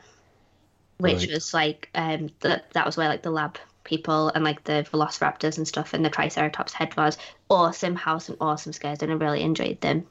which 0.98 1.14
Right. 1.14 1.30
was 1.30 1.52
like 1.54 1.88
um, 1.94 2.30
the, 2.40 2.62
that 2.74 2.86
was 2.86 2.96
where 2.96 3.08
like 3.08 3.22
the 3.22 3.30
lab 3.30 3.58
people 3.84 4.28
and 4.28 4.44
like 4.44 4.62
the 4.64 4.86
velociraptors 4.92 5.58
and 5.58 5.66
stuff 5.66 5.92
and 5.92 6.04
the 6.04 6.10
triceratops 6.10 6.72
head 6.72 6.96
was 6.96 7.18
awesome 7.50 7.96
house 7.96 8.28
and 8.28 8.38
awesome 8.40 8.72
scares 8.72 9.02
and 9.02 9.10
I 9.10 9.16
really 9.16 9.42
enjoyed 9.42 9.80
them. 9.80 10.06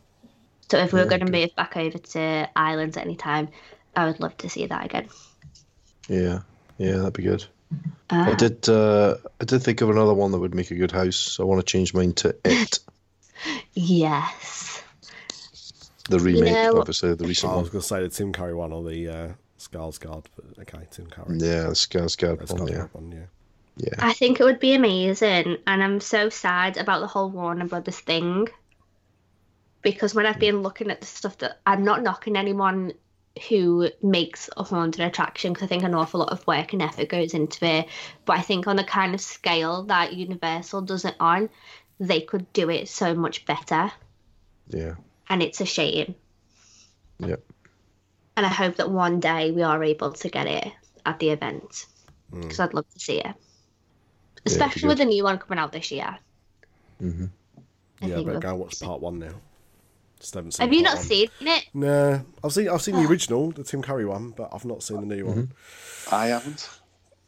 So 0.70 0.78
if 0.78 0.92
we 0.94 1.00
were 1.00 1.06
going 1.06 1.26
to 1.26 1.32
move 1.32 1.56
back 1.56 1.78
over 1.78 1.98
to 1.98 2.50
islands 2.56 2.98
at 2.98 3.06
any 3.06 3.16
time, 3.16 3.50
I 3.96 4.06
would 4.06 4.20
love 4.20 4.38
to 4.38 4.50
see 4.50 4.68
that 4.68 4.86
again. 4.86 5.08
Yeah, 6.08 6.40
yeah, 6.78 6.98
that'd 6.98 7.14
be 7.14 7.24
good. 7.24 7.46
I 8.10 8.32
Uh, 8.32 8.36
did. 8.36 8.68
Uh, 8.68 9.16
I 9.40 9.46
did 9.46 9.64
think 9.64 9.80
of 9.82 9.90
another 9.90 10.14
one 10.14 10.32
that 10.32 10.40
would 10.40 10.54
make 10.56 10.72
a 10.72 10.76
good 10.76 10.92
house. 10.92 11.40
I 11.40 11.44
want 11.44 11.66
to 11.66 11.70
change 11.72 11.94
mine 11.94 12.14
to 12.16 12.36
it, 12.44 12.80
yes. 13.74 14.71
The 16.10 16.20
remake, 16.20 16.54
know- 16.54 16.80
obviously 16.80 17.14
the 17.16 17.26
recent 17.26 17.52
I 17.52 17.56
was 17.58 17.70
going 17.70 17.82
to 17.82 17.88
say 17.88 18.02
the 18.02 18.10
Tim 18.10 18.32
Curry 18.34 18.54
one 18.54 18.72
or 18.74 18.84
the 18.84 19.08
uh, 19.10 19.30
Skarsgård, 19.60 20.26
but 20.36 20.46
okay, 20.62 20.86
Tim 20.92 21.08
Curry. 21.08 21.38
Yeah, 21.40 21.64
the 21.64 21.70
Skarsgård 21.76 22.40
That's 22.40 22.52
one. 22.52 22.62
got 22.62 22.72
Yeah, 22.72 22.78
that 22.80 22.96
one, 22.96 23.12
yeah. 23.12 23.26
yeah. 23.78 23.94
I 24.00 24.14
think 24.14 24.40
it 24.40 24.44
would 24.44 24.60
be 24.60 24.74
amazing, 24.74 25.58
and 25.68 25.84
I'm 25.84 26.00
so 26.00 26.30
sad 26.30 26.78
about 26.78 27.00
the 27.02 27.08
whole 27.08 27.30
Warner 27.30 27.68
Brothers 27.68 28.00
thing. 28.00 28.48
Because 29.84 30.14
when 30.14 30.28
I've 30.28 30.38
been 30.40 30.62
looking 30.62 30.92
at 30.92 31.02
the 31.02 31.08
stuff 31.08 31.40
that 31.40 31.60
I'm 31.66 31.84
not 31.84 32.04
knocking 32.04 32.36
anyone 32.38 32.94
who 33.50 33.90
makes 34.04 34.48
a 34.56 34.64
haunted 34.64 35.02
attraction, 35.02 35.54
because 35.54 35.66
I 35.66 35.68
think 35.68 35.82
an 35.84 35.96
awful 35.96 36.20
lot 36.20 36.30
of 36.30 36.46
work 36.46 36.74
and 36.74 36.84
effort 36.84 37.10
goes 37.10 37.34
into 37.34 37.66
it. 37.66 37.88
But 38.26 38.38
I 38.38 38.42
think 38.42 38.68
on 38.68 38.76
the 38.76 38.84
kind 38.84 39.16
of 39.16 39.22
scale 39.22 39.84
that 39.84 40.14
Universal 40.14 40.82
does 40.82 41.04
it 41.06 41.16
on, 41.20 41.50
they 42.00 42.22
could 42.22 42.52
do 42.54 42.70
it 42.70 42.90
so 42.90 43.16
much 43.16 43.46
better, 43.46 43.92
Yeah, 44.68 44.96
and 45.32 45.42
it's 45.42 45.62
a 45.62 45.66
shame. 45.66 46.14
Yep. 47.20 47.42
And 48.36 48.46
I 48.46 48.50
hope 48.50 48.76
that 48.76 48.92
one 48.92 49.20
day 49.20 49.52
we 49.52 49.62
are 49.64 49.82
able 49.84 50.12
to 50.12 50.30
get 50.30 50.46
it 50.48 50.68
at 51.06 51.20
the 51.20 51.30
event, 51.30 51.86
because 52.32 52.60
I'd 52.60 52.74
love 52.74 52.86
to 52.94 53.00
see 53.00 53.20
it, 53.20 53.34
especially 54.46 54.90
with 54.90 54.98
the 55.00 55.06
new 55.06 55.24
one 55.24 55.38
coming 55.40 55.58
out 55.58 55.72
this 55.72 55.90
year. 55.92 56.18
hmm 57.00 57.26
I 58.02 58.08
Yeah, 58.08 58.16
but 58.18 58.26
we'll- 58.26 58.40
go 58.40 58.50
and 58.50 58.60
watch 58.60 58.80
part 58.82 59.02
one 59.02 59.20
now. 59.20 59.34
Just 60.20 60.36
haven't 60.36 60.52
seen 60.52 60.68
Have 60.68 60.74
you 60.74 60.84
not 60.84 60.98
one. 60.98 61.04
seen 61.06 61.30
it? 61.42 61.66
Nah, 61.74 62.20
I've 62.44 62.52
seen 62.54 62.70
I've 62.70 62.82
seen 62.84 62.96
the 62.96 63.08
original, 63.08 63.52
the 63.52 63.64
Tim 63.64 63.82
Curry 63.82 64.06
one, 64.06 64.32
but 64.32 64.50
I've 64.54 64.66
not 64.66 64.84
seen 64.84 65.08
the 65.08 65.16
new 65.16 65.26
one. 65.26 65.52
I 66.12 66.28
haven't. 66.28 66.70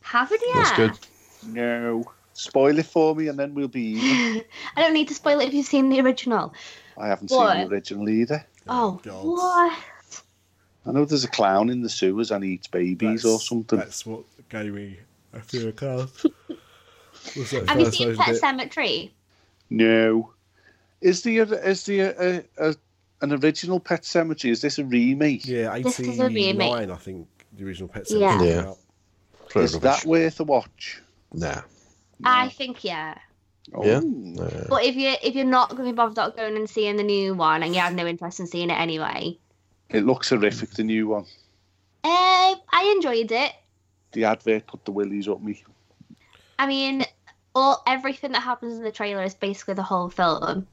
Haven't 0.01 0.41
you? 0.41 0.53
That's 0.53 0.71
good. 0.77 0.99
No. 1.47 2.03
Spoil 2.33 2.79
it 2.79 2.85
for 2.85 3.15
me 3.15 3.27
and 3.27 3.37
then 3.37 3.53
we'll 3.53 3.67
be 3.67 3.81
even. 3.81 4.43
I 4.75 4.81
don't 4.81 4.93
need 4.93 5.07
to 5.09 5.13
spoil 5.13 5.39
it 5.39 5.47
if 5.47 5.53
you've 5.53 5.65
seen 5.65 5.89
the 5.89 6.01
original. 6.01 6.53
I 6.97 7.07
haven't 7.07 7.31
What? 7.31 7.53
seen 7.57 7.67
the 7.67 7.73
original 7.73 8.09
either. 8.09 8.45
Oh, 8.67 8.99
God. 9.03 9.25
what? 9.25 9.79
I 10.85 10.91
know 10.91 11.05
there's 11.05 11.23
a 11.23 11.29
clown 11.29 11.69
in 11.69 11.81
the 11.81 11.89
sewers 11.89 12.31
and 12.31 12.43
eats 12.43 12.67
babies 12.67 13.23
or 13.23 13.39
something. 13.39 13.79
That's 13.79 14.05
what 14.05 14.23
gave 14.49 14.73
me 14.73 14.99
a 15.31 15.39
fear 15.41 15.69
of 15.69 15.75
cars. 15.75 16.25
Was 17.37 17.51
that 17.51 17.69
Have 17.69 17.79
you 17.79 17.91
seen 17.91 18.15
Pet? 18.17 18.35
Sematary? 18.41 19.11
No. 19.69 20.33
Is 21.01 21.21
the 21.23 21.37
is 21.39 21.85
the 21.85 21.99
a, 22.01 22.43
a, 22.57 22.75
an 23.21 23.31
original 23.33 23.79
Pet 23.79 24.01
Sematary? 24.01 24.51
Is 24.51 24.61
this 24.61 24.77
a 24.79 24.85
remake? 24.85 25.45
Yeah, 25.45 25.77
This 25.79 25.99
is 25.99 26.19
a 26.19 26.25
eighty 26.25 26.47
remake. 26.51 26.89
I 26.89 26.95
think 26.95 27.27
the 27.57 27.65
original 27.65 27.87
Pet 27.87 28.05
Sematary. 28.05 28.19
Yeah. 28.45 28.61
came 29.49 29.61
out. 29.61 29.63
Is 29.63 29.79
that 29.79 30.05
worth 30.05 30.39
a 30.39 30.43
watch? 30.43 31.01
Nah. 31.33 31.61
I 32.25 32.49
think 32.49 32.83
yeah. 32.83 33.17
Oh. 33.73 33.85
Yeah? 33.85 33.97
Uh, 34.43 34.65
But 34.69 34.83
if 34.83 34.95
you 34.95 35.15
if 35.23 35.35
you're 35.35 35.45
not 35.45 35.69
going 35.69 35.83
to 35.85 35.91
be 35.91 35.95
bothered 35.95 36.13
about 36.17 36.35
going 36.37 36.55
and 36.57 36.69
seeing 36.69 36.97
the 36.97 37.03
new 37.03 37.33
one, 37.33 37.63
and 37.63 37.73
you 37.73 37.81
have 37.81 37.93
no 37.93 38.05
interest 38.05 38.39
in 38.39 38.47
seeing 38.47 38.69
it 38.69 38.79
anyway, 38.79 39.37
It 39.89 40.05
looks 40.05 40.29
horrific, 40.29 40.71
the 40.71 40.83
new 40.83 41.07
one. 41.07 41.25
uh, 42.03 42.55
I 42.71 42.93
enjoyed 42.95 43.31
it. 43.31 43.53
The 44.11 44.25
advert 44.25 44.67
put 44.67 44.85
the 44.85 44.91
willies 44.91 45.27
up 45.27 45.41
me. 45.41 45.63
I 46.59 46.67
mean, 46.67 47.05
all 47.55 47.81
everything 47.87 48.31
that 48.33 48.41
happens 48.41 48.77
in 48.77 48.83
the 48.83 48.91
trailer 48.91 49.23
is 49.23 49.33
basically 49.33 49.73
the 49.75 49.83
whole 49.83 50.09
film. 50.09 50.67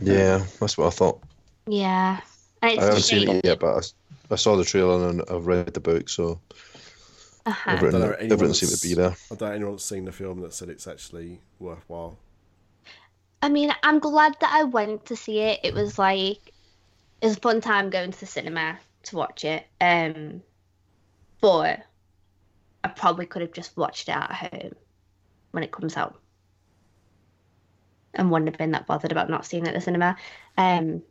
yeah, 0.00 0.44
that's 0.60 0.76
what 0.78 0.86
I 0.86 0.90
thought. 0.90 1.20
Yeah, 1.66 2.20
and 2.62 2.72
it's 2.72 2.80
I 2.82 2.84
a 2.84 2.88
haven't 2.88 3.02
seen 3.02 3.28
it 3.30 3.44
yet, 3.44 3.58
but 3.58 3.74
I, 3.74 3.78
s- 3.78 3.94
I 4.30 4.36
saw 4.36 4.56
the 4.56 4.64
trailer 4.64 5.08
and 5.08 5.22
I've 5.30 5.46
read 5.46 5.72
the 5.74 5.80
book, 5.80 6.08
so 6.08 6.40
Uh-huh. 7.46 7.70
everything, 7.72 8.00
don't 8.00 8.10
know 8.10 8.16
anyone 8.16 8.54
seemed 8.54 8.72
to 8.72 8.88
be 8.88 8.94
there. 8.94 9.14
I 9.30 9.34
don't 9.34 9.40
know 9.40 9.54
anyone 9.54 9.72
that's 9.72 9.84
seen 9.84 10.04
the 10.06 10.12
film 10.12 10.40
that 10.40 10.54
said 10.54 10.70
it's 10.70 10.86
actually 10.86 11.40
worthwhile. 11.58 12.18
I 13.42 13.50
mean, 13.50 13.74
I'm 13.82 13.98
glad 13.98 14.34
that 14.40 14.50
I 14.50 14.64
went 14.64 15.04
to 15.06 15.16
see 15.16 15.40
it. 15.40 15.60
It 15.62 15.74
was 15.74 15.98
like 15.98 16.38
it 17.20 17.26
was 17.26 17.36
a 17.36 17.40
fun 17.40 17.60
time 17.60 17.90
going 17.90 18.10
to 18.10 18.20
the 18.20 18.26
cinema 18.26 18.78
to 19.04 19.16
watch 19.16 19.44
it. 19.44 19.66
Um, 19.80 20.42
but 21.42 21.80
I 22.82 22.88
probably 22.88 23.26
could 23.26 23.42
have 23.42 23.52
just 23.52 23.76
watched 23.76 24.08
it 24.08 24.16
at 24.16 24.32
home 24.32 24.72
when 25.50 25.62
it 25.62 25.72
comes 25.72 25.98
out, 25.98 26.18
and 28.14 28.30
wouldn't 28.30 28.48
have 28.48 28.58
been 28.58 28.70
that 28.70 28.86
bothered 28.86 29.12
about 29.12 29.28
not 29.28 29.44
seeing 29.44 29.66
it 29.66 29.68
at 29.68 29.74
the 29.74 29.80
cinema. 29.82 30.16
Um, 30.56 31.02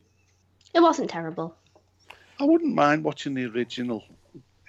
it 0.74 0.82
wasn't 0.82 1.12
terrible. 1.12 1.56
I 2.40 2.46
wouldn't 2.46 2.74
mind 2.74 3.04
watching 3.04 3.36
the 3.36 3.46
original 3.46 4.04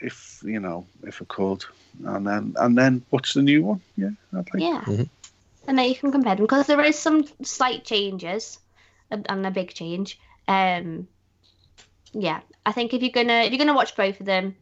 if 0.00 0.40
you 0.44 0.60
know, 0.60 0.86
if 1.02 1.22
I 1.22 1.24
could. 1.26 1.64
And 2.04 2.26
then 2.26 2.54
and 2.58 2.76
then 2.76 3.04
watch 3.10 3.34
the 3.34 3.42
new 3.42 3.62
one. 3.64 3.80
Yeah, 3.96 4.10
I'd 4.32 4.52
like 4.52 4.62
Yeah, 4.62 4.82
Mhm. 4.86 5.08
and 5.68 5.78
then 5.78 5.88
you 5.88 5.94
can 5.94 6.12
compare 6.12 6.34
them 6.34 6.44
because 6.44 6.66
there 6.66 6.80
is 6.82 6.98
some 6.98 7.24
slight 7.42 7.84
changes 7.84 8.58
and 9.10 9.26
and 9.28 9.46
a 9.46 9.50
big 9.50 9.72
change. 9.74 10.18
Um, 10.48 11.08
yeah, 12.12 12.40
I 12.66 12.72
think 12.72 12.92
if 12.94 13.02
you're 13.02 13.12
gonna 13.12 13.44
if 13.44 13.52
you're 13.52 13.58
gonna 13.58 13.74
watch 13.74 13.96
both 13.96 14.20
of 14.20 14.26
them, 14.26 14.56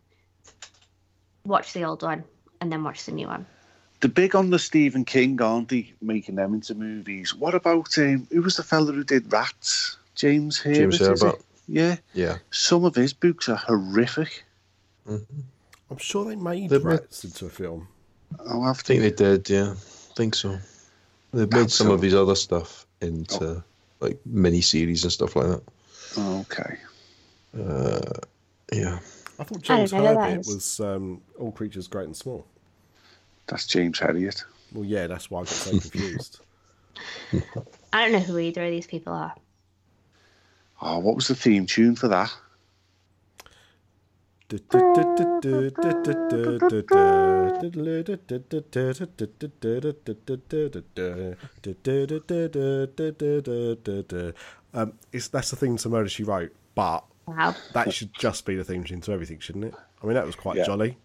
watch 1.45 1.73
the 1.73 1.85
old 1.85 2.03
one 2.03 2.25
and 2.61 2.71
then 2.71 2.85
watch 2.85 3.05
the 3.05 3.13
new 3.13 3.27
one. 3.27 3.47
They're 4.01 4.11
big 4.11 4.35
on 4.35 4.51
the 4.51 4.59
Stephen 4.59 5.05
King, 5.05 5.41
aren't 5.41 5.69
they? 5.69 5.93
Making 6.03 6.35
them 6.35 6.55
into 6.55 6.75
movies. 6.75 7.35
What 7.35 7.55
about 7.55 7.97
um, 7.99 8.27
who 8.31 8.43
was 8.43 8.57
the 8.57 8.63
fella 8.65 8.93
who 8.93 9.05
did 9.05 9.33
Rats? 9.33 9.97
James 10.15 10.59
Herbert. 10.59 10.77
James 10.77 10.95
is 11.01 11.01
it? 11.01 11.25
Herbert. 11.25 11.41
Yeah, 11.69 11.97
Yeah. 12.13 12.39
some 12.51 12.85
of 12.85 12.95
his 12.97 13.13
books 13.13 13.49
are 13.49 13.57
horrific. 13.57 14.45
I'm 15.09 15.99
sure 15.99 16.25
they 16.25 16.37
made 16.37 16.71
They 16.71 16.79
made- 16.79 16.85
Rats 16.85 17.25
into 17.25 17.47
a 17.47 17.51
film. 17.51 17.89
I'll 18.49 18.63
have 18.65 18.77
I 18.79 18.79
to. 18.79 18.85
think 18.85 19.01
they 19.03 19.11
did, 19.11 19.51
yeah. 19.51 19.73
I 19.73 20.15
think 20.15 20.35
so. 20.35 20.59
They've 21.33 21.51
made 21.51 21.63
That's 21.63 21.75
some 21.75 21.91
of 21.91 22.01
his 22.03 22.15
other 22.15 22.35
stuff 22.35 22.87
into 23.01 23.63
like 24.01 24.19
mini 24.27 24.61
series 24.61 25.03
and 25.05 25.13
stuff 25.13 25.37
like 25.37 25.47
that. 25.49 25.63
Okay. 26.19 26.77
Uh, 27.59 28.01
yeah. 28.73 28.99
I 29.39 29.45
thought 29.45 29.63
James 29.63 29.91
don't 29.91 30.03
know 30.03 30.09
who 30.11 30.15
that 30.15 30.31
Herbert 30.31 30.41
is. 30.41 30.47
was 30.55 30.81
um, 30.81 31.21
All 31.39 31.53
Creatures 31.53 31.89
Great 31.89 32.07
and 32.07 32.17
Small. 32.17 32.47
That's 33.47 33.67
James 33.67 33.99
Herriot. 33.99 34.45
Well, 34.73 34.85
yeah, 34.85 35.07
that's 35.07 35.31
why 35.31 35.41
I 35.41 35.43
got 35.43 35.49
so 35.49 35.71
confused. 35.81 36.41
I 37.93 38.03
don't 38.05 38.13
know 38.13 38.19
who 38.21 38.39
either 38.39 38.65
of 38.65 38.71
these 38.71 38.87
people 38.87 39.13
are. 39.13 39.35
Oh, 40.81 40.99
what 40.99 41.15
was 41.17 41.29
the 41.29 41.35
theme 41.35 41.67
tune 41.67 41.97
for 41.97 42.09
that? 42.09 42.33
Um, 54.75 54.95
it's 55.13 55.29
that's 55.29 55.51
the 55.51 55.57
theme 55.57 55.77
to 55.79 55.89
Murder 55.89 56.09
She 56.09 56.25
Wrote, 56.25 56.55
but 56.75 57.05
Wow. 57.27 57.55
that 57.75 57.93
should 57.93 58.13
just 58.15 58.45
be 58.47 58.57
the 58.57 58.65
theme 58.65 58.85
tune 58.85 59.01
to 59.03 59.13
everything, 59.13 59.39
shouldn't 59.39 59.67
it? 59.67 59.75
I 60.03 60.07
mean, 60.07 60.15
that 60.15 60.27
was 60.27 60.35
quite 60.35 60.57
Yeah. 60.57 60.65
jolly. 60.65 60.99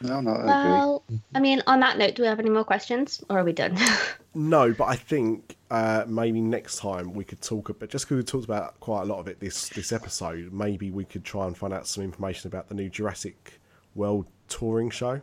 No, 0.00 0.20
no, 0.20 0.30
I 0.30 0.34
agree. 0.34 0.44
Well, 0.72 1.04
I 1.34 1.40
mean, 1.40 1.62
on 1.66 1.80
that 1.80 1.98
note, 1.98 2.14
do 2.14 2.22
we 2.22 2.28
have 2.28 2.38
any 2.38 2.50
more 2.50 2.62
questions, 2.64 3.22
or 3.28 3.38
are 3.40 3.44
we 3.44 3.52
done? 3.52 3.76
No, 4.34 4.72
but 4.72 4.84
I 4.84 4.94
think 4.94 5.56
uh, 5.68 6.04
maybe 6.06 6.40
next 6.40 6.76
time 6.76 7.12
we 7.12 7.24
could 7.24 7.40
talk 7.40 7.70
about 7.70 7.88
just 7.88 8.04
because 8.04 8.18
we 8.18 8.22
talked 8.22 8.44
about 8.44 8.78
quite 8.78 9.02
a 9.02 9.04
lot 9.04 9.18
of 9.18 9.26
it 9.26 9.40
this 9.40 9.68
this 9.70 9.90
episode. 9.90 10.52
Maybe 10.52 10.92
we 10.92 11.04
could 11.04 11.24
try 11.24 11.46
and 11.48 11.56
find 11.58 11.72
out 11.74 11.88
some 11.88 12.04
information 12.04 12.46
about 12.46 12.68
the 12.68 12.74
new 12.76 12.88
Jurassic 12.88 13.58
World 13.96 14.26
touring 14.46 14.90
show. 14.90 15.22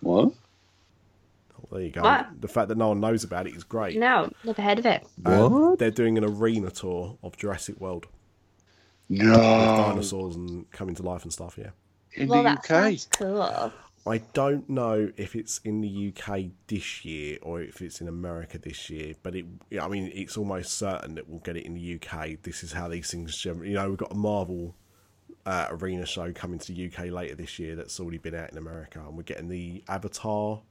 What? 0.00 0.32
Oh, 1.58 1.68
there 1.72 1.80
you 1.80 1.90
go. 1.90 2.02
What? 2.02 2.28
The 2.40 2.46
fact 2.46 2.68
that 2.68 2.78
no 2.78 2.88
one 2.88 3.00
knows 3.00 3.24
about 3.24 3.48
it 3.48 3.56
is 3.56 3.64
great. 3.64 3.98
no, 3.98 4.30
never 4.44 4.62
heard 4.62 4.78
of 4.78 4.86
it. 4.86 5.04
Um, 5.24 5.74
they're 5.76 5.90
doing 5.90 6.16
an 6.18 6.24
arena 6.24 6.70
tour 6.70 7.18
of 7.24 7.36
Jurassic 7.36 7.80
World 7.80 8.06
with 9.08 9.22
No. 9.22 9.34
dinosaurs 9.36 10.36
and 10.36 10.70
coming 10.70 10.94
to 10.96 11.02
life 11.02 11.24
and 11.24 11.32
stuff. 11.32 11.56
Yeah. 11.58 11.70
In 12.14 12.28
well, 12.28 12.42
the 12.42 12.50
that 12.50 12.58
UK. 12.58 12.66
sounds 12.66 13.08
cool. 13.16 13.72
I 14.04 14.18
don't 14.32 14.68
know 14.68 15.12
if 15.16 15.36
it's 15.36 15.60
in 15.64 15.80
the 15.80 16.12
UK 16.12 16.46
this 16.66 17.04
year 17.04 17.38
or 17.40 17.60
if 17.62 17.80
it's 17.80 18.00
in 18.00 18.08
America 18.08 18.58
this 18.58 18.90
year, 18.90 19.14
but 19.22 19.36
it, 19.36 19.46
I 19.80 19.86
mean, 19.86 20.10
it's 20.12 20.36
almost 20.36 20.76
certain 20.76 21.14
that 21.14 21.28
we'll 21.28 21.38
get 21.38 21.56
it 21.56 21.64
in 21.64 21.74
the 21.74 22.00
UK. 22.00 22.42
This 22.42 22.64
is 22.64 22.72
how 22.72 22.88
these 22.88 23.10
things, 23.10 23.36
generally, 23.38 23.68
you 23.70 23.74
know, 23.76 23.88
we've 23.88 23.98
got 23.98 24.10
a 24.10 24.16
Marvel 24.16 24.74
uh, 25.46 25.68
arena 25.70 26.04
show 26.04 26.32
coming 26.32 26.58
to 26.58 26.72
the 26.72 26.86
UK 26.86 27.06
later 27.12 27.36
this 27.36 27.60
year 27.60 27.76
that's 27.76 28.00
already 28.00 28.18
been 28.18 28.34
out 28.34 28.50
in 28.50 28.58
America, 28.58 29.00
and 29.00 29.16
we're 29.16 29.22
getting 29.22 29.48
the 29.48 29.84
Avatar 29.88 30.62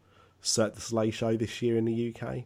Cirque 0.41 0.75
du 0.75 0.81
Soleil 0.81 1.11
show 1.11 1.37
this 1.37 1.61
year 1.61 1.77
in 1.77 1.85
the 1.85 2.15
UK. 2.15 2.43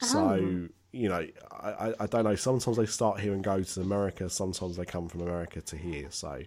So, 0.00 0.68
you 0.92 1.08
know, 1.08 1.26
I, 1.50 1.68
I, 1.68 1.94
I 2.00 2.06
don't 2.06 2.24
know. 2.24 2.36
Sometimes 2.36 2.76
they 2.76 2.86
start 2.86 3.20
here 3.20 3.32
and 3.32 3.42
go 3.42 3.62
to 3.62 3.80
America. 3.80 4.30
Sometimes 4.30 4.76
they 4.76 4.84
come 4.84 5.08
from 5.08 5.22
America 5.22 5.60
to 5.60 5.76
here. 5.76 6.06
So, 6.10 6.32
it 6.32 6.38
will 6.38 6.46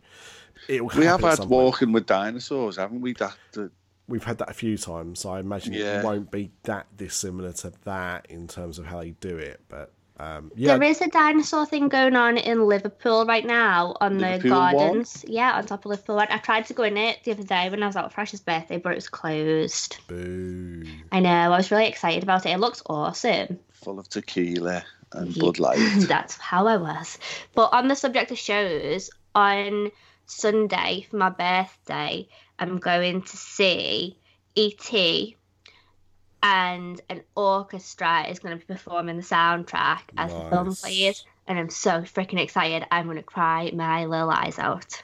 We 0.69 1.05
have 1.05 1.21
had 1.21 1.35
some 1.37 1.49
walking 1.49 1.91
with 1.91 2.05
dinosaurs, 2.05 2.77
haven't 2.77 3.01
we? 3.01 3.13
That, 3.13 3.35
that 3.53 3.71
we've 4.07 4.23
had 4.23 4.37
that 4.39 4.49
a 4.49 4.53
few 4.53 4.77
times, 4.77 5.19
so 5.21 5.31
I 5.31 5.39
imagine 5.39 5.73
Yeah. 5.73 5.99
it 5.99 6.05
won't 6.05 6.31
be 6.31 6.51
that 6.63 6.87
dissimilar 6.97 7.53
to 7.53 7.71
that 7.85 8.25
in 8.29 8.47
terms 8.47 8.79
of 8.79 8.85
how 8.85 8.99
they 9.01 9.11
do 9.11 9.37
it. 9.37 9.61
But 9.69 9.91
um, 10.19 10.51
yeah, 10.55 10.77
There 10.77 10.87
is 10.89 11.01
a 11.01 11.07
dinosaur 11.07 11.65
thing 11.65 11.87
going 11.89 12.15
on 12.15 12.37
in 12.37 12.67
Liverpool 12.67 13.25
right 13.25 13.45
now 13.45 13.95
on 14.01 14.17
the 14.19 14.27
Liverpool 14.31 14.51
one? 14.51 14.75
gardens. 14.75 15.25
Yeah, 15.27 15.53
on 15.53 15.65
top 15.65 15.85
of 15.85 15.89
Liverpool 15.89 16.17
one. 16.17 16.27
I 16.29 16.37
tried 16.37 16.65
to 16.67 16.73
go 16.73 16.83
in 16.83 16.95
it 16.97 17.23
the 17.23 17.31
other 17.31 17.43
day 17.43 17.69
when 17.69 17.81
I 17.81 17.87
was 17.87 17.95
out 17.95 18.13
for 18.13 18.21
Ash's 18.21 18.39
birthday, 18.41 18.77
but 18.77 18.91
it 18.91 18.95
was 18.95 19.09
closed. 19.09 19.97
boo. 20.07 20.83
I 21.11 21.19
know. 21.21 21.29
I 21.29 21.47
was 21.49 21.71
really 21.71 21.87
excited 21.87 22.21
about 22.23 22.45
it. 22.45 22.49
It 22.49 22.59
looks 22.59 22.83
awesome. 22.85 23.59
full 23.71 23.97
of 23.97 24.07
tequila 24.09 24.83
and 25.13 25.35
Yeah. 25.35 25.41
Bud 25.41 25.57
Light. 25.59 25.79
That's 26.07 26.37
how 26.37 26.67
I 26.67 26.77
was. 26.77 27.17
But 27.55 27.73
on 27.73 27.87
the 27.87 27.95
subject 27.95 28.29
of 28.29 28.37
shows, 28.37 29.09
on 29.33 29.89
Sunday 30.31 31.05
for 31.09 31.17
my 31.17 31.29
birthday, 31.29 32.27
I'm 32.57 32.79
going 32.79 33.21
to 33.21 33.37
see 33.37 34.17
E.T. 34.55 35.35
and 36.41 37.01
an 37.09 37.21
orchestra 37.35 38.27
is 38.27 38.39
going 38.39 38.57
to 38.57 38.65
be 38.65 38.73
performing 38.73 39.17
the 39.17 39.23
soundtrack 39.23 40.01
as 40.17 40.33
the 40.33 40.49
film 40.49 40.75
plays. 40.75 41.25
And 41.47 41.59
I'm 41.59 41.69
so 41.69 42.01
freaking 42.01 42.39
excited. 42.39 42.87
I'm 42.91 43.05
going 43.05 43.17
to 43.17 43.23
cry 43.23 43.71
my 43.73 44.05
little 44.05 44.29
eyes 44.29 44.57
out. 44.57 45.03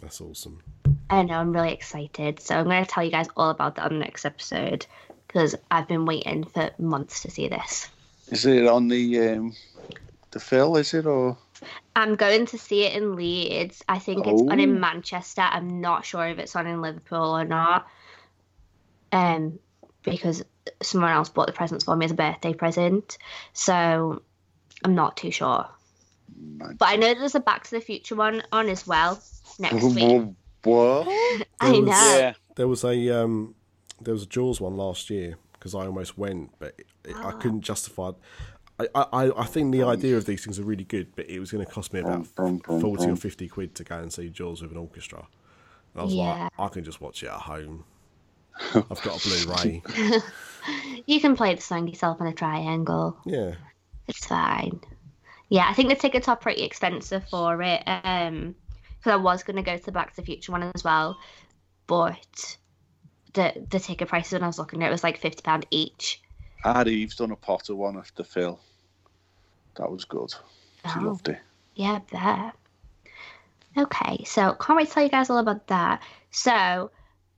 That's 0.00 0.20
awesome. 0.20 0.62
I 1.08 1.22
know, 1.22 1.34
I'm 1.34 1.52
really 1.52 1.72
excited. 1.72 2.40
So 2.40 2.56
I'm 2.56 2.64
going 2.64 2.84
to 2.84 2.90
tell 2.90 3.04
you 3.04 3.10
guys 3.10 3.28
all 3.36 3.50
about 3.50 3.76
that 3.76 3.86
on 3.86 3.94
the 3.94 4.04
next 4.04 4.24
episode 4.24 4.86
because 5.26 5.54
I've 5.70 5.88
been 5.88 6.04
waiting 6.04 6.44
for 6.44 6.70
months 6.78 7.22
to 7.22 7.30
see 7.30 7.48
this. 7.48 7.88
Is 8.28 8.44
it 8.46 8.66
on 8.66 8.88
the 8.88 9.20
um, 9.20 9.54
the 10.32 10.40
Phil? 10.40 10.76
Is 10.76 10.92
it 10.94 11.06
or 11.06 11.38
I'm 11.96 12.14
going 12.16 12.46
to 12.46 12.58
see 12.58 12.84
it 12.84 12.94
in 12.94 13.16
Leeds. 13.16 13.82
I 13.88 13.98
think 13.98 14.26
it's 14.26 14.40
on 14.42 14.58
Oh. 14.60 14.62
in 14.62 14.80
Manchester. 14.80 15.42
I'm 15.42 15.80
not 15.80 16.04
sure 16.04 16.26
if 16.26 16.38
it's 16.38 16.54
on 16.56 16.66
in 16.66 16.80
Liverpool 16.82 17.36
or 17.36 17.44
not. 17.44 17.86
Um, 19.12 19.58
because 20.02 20.42
someone 20.82 21.10
else 21.12 21.28
bought 21.28 21.46
the 21.46 21.52
presents 21.52 21.84
for 21.84 21.94
me 21.96 22.04
as 22.04 22.10
a 22.10 22.14
birthday 22.14 22.52
present, 22.52 23.16
so 23.52 24.22
I'm 24.84 24.94
not 24.94 25.16
too 25.16 25.30
sure. 25.30 25.66
But 26.36 26.88
I 26.88 26.96
know 26.96 27.14
there's 27.14 27.34
a 27.34 27.40
Back 27.40 27.64
to 27.64 27.70
the 27.70 27.80
Future 27.80 28.16
one 28.16 28.42
on 28.52 28.68
as 28.68 28.86
well 28.86 29.22
next 29.58 29.82
week. 29.94 30.26
what? 30.64 31.06
I 31.60 31.70
was- 31.70 31.80
know. 31.80 32.16
Yeah. 32.18 32.34
There 32.56 32.68
was 32.68 32.84
a 32.84 33.10
um, 33.22 33.54
there 34.00 34.12
was 34.14 34.24
a 34.24 34.26
Jaws 34.26 34.60
one 34.60 34.76
last 34.76 35.10
year 35.10 35.36
because 35.52 35.74
I 35.74 35.86
almost 35.86 36.18
went, 36.18 36.50
but 36.58 36.74
it, 37.04 37.14
I 37.16 37.22
Ah. 37.28 37.32
couldn't 37.32 37.62
justify. 37.62 38.10
I, 38.78 38.88
I 38.94 39.30
I 39.36 39.44
think 39.44 39.72
the 39.72 39.84
idea 39.84 40.16
of 40.16 40.26
these 40.26 40.44
things 40.44 40.58
are 40.58 40.64
really 40.64 40.84
good, 40.84 41.14
but 41.14 41.28
it 41.30 41.38
was 41.38 41.52
going 41.52 41.64
to 41.64 41.70
cost 41.70 41.92
me 41.92 42.00
about 42.00 42.26
forty 42.26 43.08
or 43.08 43.16
fifty 43.16 43.48
quid 43.48 43.74
to 43.76 43.84
go 43.84 43.96
and 43.98 44.12
see 44.12 44.28
Jaws 44.30 44.62
with 44.62 44.72
an 44.72 44.76
orchestra. 44.78 45.26
And 45.94 46.00
I 46.00 46.04
was 46.04 46.14
Yeah. 46.14 46.42
like, 46.42 46.52
I 46.58 46.68
can 46.68 46.82
just 46.84 47.00
watch 47.00 47.22
it 47.22 47.28
at 47.28 47.32
home. 47.40 47.84
I've 48.74 49.02
got 49.02 49.24
a 49.24 49.28
Blu-ray. 49.28 49.82
You 51.06 51.20
can 51.20 51.36
play 51.36 51.54
the 51.54 51.60
song 51.60 51.86
yourself 51.88 52.20
on 52.22 52.26
a 52.26 52.32
triangle. 52.32 53.18
Yeah. 53.26 53.56
It's 54.08 54.24
fine. 54.26 54.80
Yeah, 55.50 55.66
I 55.68 55.74
think 55.74 55.90
the 55.90 55.94
tickets 55.94 56.26
are 56.26 56.36
pretty 56.36 56.62
expensive 56.62 57.28
for 57.28 57.60
it. 57.60 57.82
Um, 57.86 58.54
because 58.98 59.12
I 59.12 59.16
was 59.16 59.42
going 59.42 59.56
to 59.56 59.62
go 59.62 59.76
to 59.76 59.84
the 59.84 59.92
Back 59.92 60.10
to 60.14 60.16
the 60.16 60.24
Future 60.24 60.52
one 60.52 60.62
as 60.74 60.82
well, 60.82 61.18
but 61.86 62.56
the 63.34 63.66
the 63.70 63.78
ticket 63.78 64.08
prices 64.08 64.32
when 64.32 64.42
I 64.42 64.46
was 64.46 64.58
looking 64.58 64.82
at 64.82 64.88
it 64.88 64.92
was 64.92 65.04
like 65.04 65.18
fifty 65.18 65.42
pound 65.42 65.66
each. 65.70 66.22
Our 66.64 66.88
Eve's 66.88 67.16
done 67.16 67.30
a 67.30 67.36
Potter 67.36 67.74
one 67.74 67.98
after 67.98 68.24
Phil. 68.24 68.58
That 69.76 69.90
was 69.90 70.04
good. 70.04 70.30
She 70.30 70.98
Oh. 70.98 71.02
loved 71.02 71.28
it. 71.28 71.40
Yeah, 71.74 71.98
bet. 72.10 72.54
Okay, 73.76 74.24
so 74.24 74.54
can't 74.54 74.76
wait 74.76 74.88
to 74.88 74.94
tell 74.94 75.02
you 75.02 75.08
guys 75.08 75.30
all 75.30 75.38
about 75.38 75.66
that. 75.66 76.02
So 76.30 76.90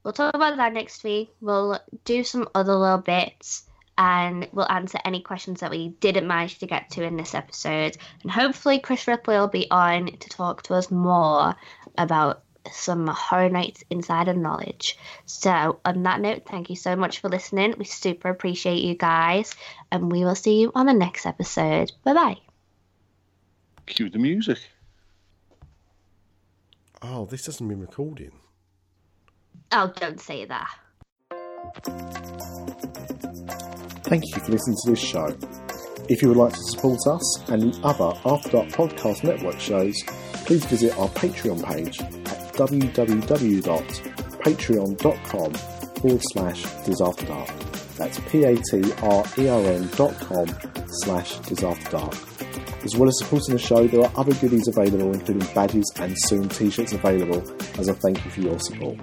we'll 0.03 0.13
talk 0.13 0.35
about 0.35 0.57
that 0.57 0.73
next 0.75 1.03
week. 1.03 1.35
We'll 1.41 1.79
do 2.05 2.23
some 2.23 2.49
other 2.55 2.75
little 2.75 2.99
bits 2.99 3.65
and 3.99 4.47
we'll 4.53 4.71
answer 4.71 4.99
any 5.07 5.23
questions 5.23 5.61
that 5.61 5.71
we 5.71 5.89
didn't 6.01 6.27
manage 6.27 6.59
to 6.59 6.67
get 6.67 6.91
to 6.91 7.03
in 7.03 7.17
this 7.17 7.35
episode. 7.35 7.97
And 8.23 8.31
hopefully 8.31 8.79
Chris 8.79 9.09
Ripley 9.09 9.37
will 9.37 9.49
be 9.49 9.71
on 9.71 10.07
to 10.19 10.29
talk 10.29 10.63
to 10.65 10.75
us 10.75 10.91
more 10.91 11.55
about 11.97 12.43
some 12.73 13.07
Horror 13.07 13.51
Nights 13.51 13.85
insider 13.91 14.35
knowledge. 14.35 14.99
So 15.25 15.81
on 15.85 16.03
that 16.05 16.21
note, 16.21 16.43
thank 16.47 16.71
you 16.71 16.77
so 16.77 16.97
much 16.97 17.21
for 17.21 17.29
listening. 17.29 17.75
We 17.79 17.85
super 17.85 18.29
appreciate 18.29 18.83
you 18.83 18.95
guys 18.95 19.55
and 19.91 20.11
we 20.11 20.25
will 20.25 20.35
see 20.35 20.61
you 20.61 20.73
on 20.75 20.87
the 20.87 20.95
next 20.95 21.27
episode. 21.27 21.93
Bye 22.05 22.15
bye. 22.15 22.37
Cue 23.87 24.11
the 24.11 24.19
music. 24.19 24.59
Oh, 27.03 27.27
this 27.27 27.47
hasn't 27.47 27.69
been 27.69 27.81
recording. 27.81 28.33
Oh, 29.73 29.93
don't 29.97 30.21
say 30.21 30.45
that. 30.45 30.71
Thank 34.05 34.25
you 34.27 34.41
for 34.41 34.53
listening 34.53 34.77
to 34.85 34.91
this 34.91 35.01
show. 35.01 35.37
If 36.09 36.23
you 36.23 36.29
would 36.29 36.37
like 36.37 36.53
to 36.53 36.63
support 36.63 37.05
us 37.09 37.51
and 37.51 37.75
the 37.75 37.81
other 37.85 38.13
After 38.25 38.51
Dark 38.51 38.69
Podcast 38.69 39.25
Network 39.25 39.59
shows, 39.59 40.01
please 40.47 40.65
visit 40.67 40.97
our 40.97 41.09
Patreon 41.09 41.65
page 41.65 42.01
at 42.01 42.26
www.patreon.com 42.57 45.53
forward 45.53 46.23
slash 46.33 46.65
disafterdark. 46.65 47.97
That's 47.97 48.19
P-A-T-R-E-O-N 48.31 49.89
dot 49.97 50.15
com 50.21 50.47
slash 51.03 51.35
disafterdark. 51.39 52.15
As 52.85 52.97
well 52.97 53.09
as 53.09 53.19
supporting 53.19 53.55
the 53.55 53.61
show, 53.61 53.87
there 53.87 54.03
are 54.03 54.13
other 54.17 54.35
goodies 54.35 54.69
available, 54.69 55.13
including 55.13 55.49
badges 55.55 55.91
and 55.97 56.15
soon 56.17 56.49
t-shirts 56.49 56.93
available 56.93 57.43
as 57.79 57.89
a 57.89 57.95
thank 57.95 58.25
you 58.25 58.31
for 58.31 58.41
your 58.41 58.59
support. 58.61 58.97